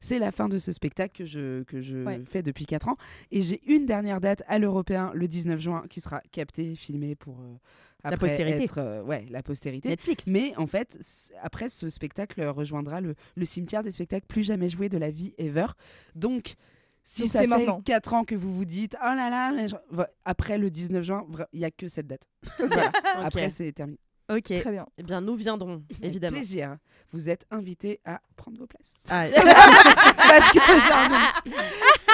c'est 0.00 0.18
la 0.18 0.30
fin 0.32 0.48
de 0.48 0.58
ce 0.58 0.70
spectacle 0.72 1.16
que 1.16 1.24
je, 1.24 1.62
que 1.62 1.80
je 1.80 2.04
Ouais. 2.04 2.20
fais 2.30 2.42
depuis 2.42 2.66
4 2.66 2.88
ans. 2.88 2.96
Et 3.30 3.40
j'ai 3.40 3.60
une 3.66 3.86
dernière 3.86 4.20
date 4.20 4.42
à 4.46 4.58
l'Européen 4.58 5.10
le 5.14 5.28
19 5.28 5.58
juin 5.58 5.84
qui 5.88 6.00
sera 6.02 6.20
captée, 6.32 6.74
filmée 6.74 7.14
pour 7.14 7.38
La 8.10 8.16
postérité. 8.16 8.64
être, 8.64 8.78
euh, 8.78 9.02
ouais, 9.02 9.26
la 9.30 9.42
postérité. 9.42 9.88
Netflix. 9.88 10.26
Mais 10.26 10.54
en 10.56 10.66
fait, 10.66 10.98
après 11.42 11.68
ce 11.68 11.88
spectacle 11.88 12.44
rejoindra 12.46 13.00
le, 13.00 13.14
le 13.34 13.44
cimetière 13.44 13.82
des 13.82 13.90
spectacles 13.90 14.26
plus 14.26 14.42
jamais 14.42 14.68
joués 14.68 14.88
de 14.88 14.98
la 14.98 15.10
vie 15.10 15.34
ever. 15.38 15.66
Donc, 16.14 16.54
si 17.04 17.22
Donc 17.22 17.30
ça 17.30 17.38
c'est 17.38 17.44
fait 17.44 17.46
maintenant. 17.46 17.80
4 17.82 18.14
ans 18.14 18.24
que 18.24 18.34
vous 18.34 18.52
vous 18.52 18.64
dites 18.64 18.96
oh 19.00 19.14
là 19.14 19.30
là, 19.30 20.06
après 20.24 20.58
le 20.58 20.70
19 20.70 21.04
juin, 21.04 21.26
il 21.52 21.60
y 21.60 21.64
a 21.64 21.70
que 21.70 21.88
cette 21.88 22.06
date. 22.06 22.28
Voilà. 22.58 22.90
Après, 23.16 23.50
c'est 23.50 23.72
terminé. 23.72 23.98
Ok. 24.28 24.42
Très 24.42 24.72
bien. 24.72 24.86
Eh 24.98 25.04
bien, 25.04 25.20
nous 25.20 25.36
viendrons, 25.36 25.84
évidemment. 26.02 26.36
Avec 26.36 26.46
plaisir. 26.46 26.78
Vous 27.12 27.28
êtes 27.28 27.46
invités 27.50 28.00
à 28.04 28.20
prendre 28.34 28.58
vos 28.58 28.66
places. 28.66 28.96
Ah, 29.08 29.26
Parce 29.34 30.50
que 30.50 30.58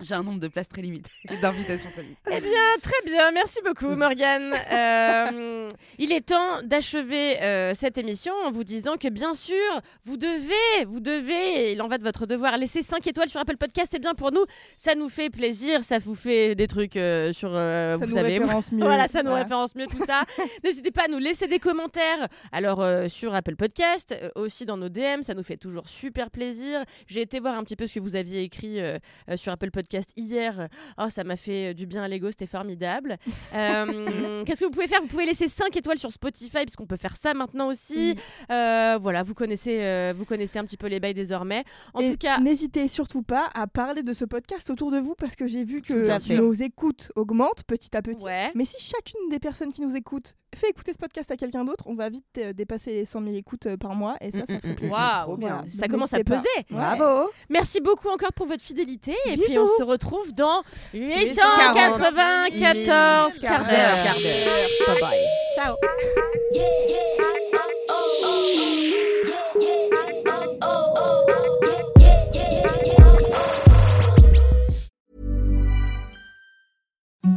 j'ai 0.00 0.14
un 0.14 0.22
nombre... 0.22 0.40
de 0.40 0.48
places 0.48 0.68
très 0.68 0.82
limité, 0.82 1.10
d'invitations 1.42 1.90
très 1.92 2.02
limitées. 2.02 2.20
Eh 2.30 2.40
bien, 2.40 2.50
très 2.82 3.04
bien. 3.04 3.30
Merci 3.32 3.58
beaucoup, 3.64 3.94
Morgane. 3.96 4.54
Euh, 4.70 5.68
il 5.98 6.12
est 6.12 6.26
temps 6.26 6.62
d'achever 6.62 7.42
euh, 7.42 7.72
cette 7.74 7.98
émission 7.98 8.32
en 8.44 8.50
vous 8.50 8.62
disant 8.64 8.96
que, 8.96 9.08
bien 9.08 9.34
sûr, 9.34 9.56
vous 10.04 10.16
devez, 10.16 10.84
vous 10.86 11.00
devez, 11.00 11.70
et 11.70 11.72
il 11.72 11.82
en 11.82 11.88
va 11.88 11.98
de 11.98 12.04
votre 12.04 12.26
devoir, 12.26 12.56
laisser 12.56 12.82
5 12.82 13.06
étoiles 13.06 13.28
sur 13.28 13.40
Apple 13.40 13.56
Podcast. 13.56 13.88
C'est 13.90 13.98
bien 13.98 14.14
pour 14.14 14.32
nous. 14.32 14.44
Ça 14.76 14.94
nous 14.94 15.08
fait 15.08 15.28
plaisir. 15.30 15.82
Ça 15.84 15.98
vous 15.98 16.14
fait 16.14 16.54
des 16.54 16.66
trucs 16.66 16.96
euh, 16.96 17.32
sur. 17.32 17.50
euh, 17.54 17.92
ça 17.98 18.04
vous 18.04 18.10
nous 18.10 18.16
savez. 18.16 18.38
référence 18.38 18.72
mieux. 18.72 18.84
Voilà, 18.84 19.08
ça 19.08 19.22
nous 19.22 19.32
référence 19.34 19.74
mieux 19.74 19.86
tout 19.86 20.04
ça. 20.06 20.22
N'hésitez 20.64 20.90
pas 20.90 21.04
à 21.04 21.08
nous 21.08 21.18
laisser 21.18 21.46
des 21.48 21.58
commentaires. 21.58 22.28
Alors 22.52 22.80
euh, 22.80 23.08
sur 23.08 23.34
Apple 23.34 23.56
Podcast, 23.56 24.12
euh, 24.12 24.30
aussi 24.36 24.64
dans 24.66 24.76
nos 24.76 24.88
DM, 24.88 25.22
ça 25.22 25.34
nous 25.34 25.42
fait 25.42 25.56
toujours 25.56 25.88
super 25.88 26.30
plaisir. 26.30 26.84
J'ai 27.06 27.22
été 27.22 27.40
voir 27.40 27.58
un 27.58 27.64
petit 27.64 27.76
peu 27.76 27.86
ce 27.86 27.94
que 27.94 28.00
vous 28.00 28.16
aviez 28.16 28.42
écrit 28.42 28.80
euh, 28.80 28.98
euh, 29.28 29.36
sur 29.36 29.52
Apple 29.52 29.70
Podcast 29.70 29.89
hier. 30.16 30.68
Oh, 30.98 31.08
ça 31.10 31.24
m'a 31.24 31.36
fait 31.36 31.70
euh, 31.70 31.74
du 31.74 31.86
bien 31.86 32.02
à 32.02 32.08
l'ego, 32.08 32.28
c'était 32.30 32.46
formidable. 32.46 33.16
Euh, 33.54 34.44
Qu'est-ce 34.44 34.60
que 34.60 34.64
vous 34.66 34.70
pouvez 34.70 34.86
faire? 34.86 35.00
Vous 35.00 35.08
pouvez 35.08 35.26
laisser 35.26 35.48
5 35.48 35.76
étoiles 35.76 35.98
sur 35.98 36.12
Spotify 36.12 36.50
parce 36.64 36.76
qu'on 36.76 36.86
peut 36.86 36.96
faire 36.96 37.16
ça 37.16 37.34
maintenant 37.34 37.68
aussi. 37.68 38.14
Euh, 38.50 38.98
voilà, 39.00 39.22
vous 39.22 39.34
connaissez, 39.34 39.78
euh, 39.82 40.14
vous 40.16 40.24
connaissez 40.24 40.58
un 40.58 40.64
petit 40.64 40.76
peu 40.76 40.86
les 40.86 41.00
bails 41.00 41.14
désormais. 41.14 41.64
En 41.94 42.00
Et 42.00 42.12
tout 42.12 42.16
cas, 42.16 42.38
n'hésitez 42.38 42.86
surtout 42.88 43.22
pas 43.22 43.50
à 43.54 43.66
parler 43.66 44.02
de 44.02 44.12
ce 44.12 44.24
podcast 44.24 44.70
autour 44.70 44.90
de 44.92 44.98
vous 44.98 45.14
parce 45.16 45.34
que 45.36 45.46
j'ai 45.46 45.64
vu 45.64 45.82
que 45.82 46.04
fait. 46.18 46.36
nos 46.36 46.52
écoutes 46.52 47.10
augmentent 47.16 47.64
petit 47.64 47.94
à 47.96 48.02
petit. 48.02 48.24
ouais. 48.24 48.50
Mais 48.54 48.64
si 48.64 48.76
chacune 48.80 49.28
des 49.30 49.38
personnes 49.40 49.72
qui 49.72 49.82
nous 49.82 49.94
écoutent 49.96 50.34
fait 50.54 50.68
écouter 50.68 50.92
ce 50.92 50.98
podcast 50.98 51.30
à 51.30 51.36
quelqu'un 51.36 51.64
d'autre, 51.64 51.84
on 51.86 51.94
va 51.94 52.08
vite 52.08 52.40
dépasser 52.56 52.90
les 52.92 53.04
100 53.04 53.22
000 53.22 53.34
écoutes 53.36 53.76
par 53.76 53.94
mois 53.94 54.16
et 54.20 54.32
ça, 54.32 54.44
ça 54.46 54.54
Mm, 54.54 54.70
mm, 54.70 54.74
plaisir. 54.74 54.92
Waouh, 54.92 55.22
trop 55.24 55.36
bien. 55.36 55.64
ça 55.68 55.82
Donc 55.82 55.90
commence 55.92 56.12
à 56.12 56.18
pas. 56.18 56.36
peser. 56.36 56.48
Ouais. 56.70 56.76
Bravo 56.96 57.30
Merci 57.48 57.80
beaucoup 57.80 58.08
encore 58.08 58.32
pour 58.32 58.46
votre 58.46 58.62
fidélité. 58.62 59.12
Et 59.26 59.34
puis 59.36 59.44
Bisous. 59.46 59.60
on 59.79 59.79
se 59.80 59.84
retrouve 59.84 60.34
dans 60.34 60.62
894 60.92 61.98
894 61.98 63.38
quart 63.38 63.54
quart 63.54 63.64
d'heure. 63.64 63.78
d'heure. 63.78 64.04
Quart 64.04 64.18
d'heure. 64.20 64.86
Bye 64.86 65.00
bye. 65.00 65.16
Ciao. 65.54 65.76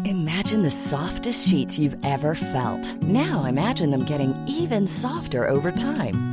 Imagine 0.06 0.64
the 0.64 0.70
softest 0.70 1.48
sheets 1.48 1.80
you've 1.80 1.96
ever 2.04 2.36
felt. 2.36 3.02
Now 3.04 3.46
imagine 3.46 3.90
them 3.90 4.04
getting 4.04 4.36
even 4.48 4.86
softer 4.86 5.48
over 5.48 5.72
time. 5.72 6.33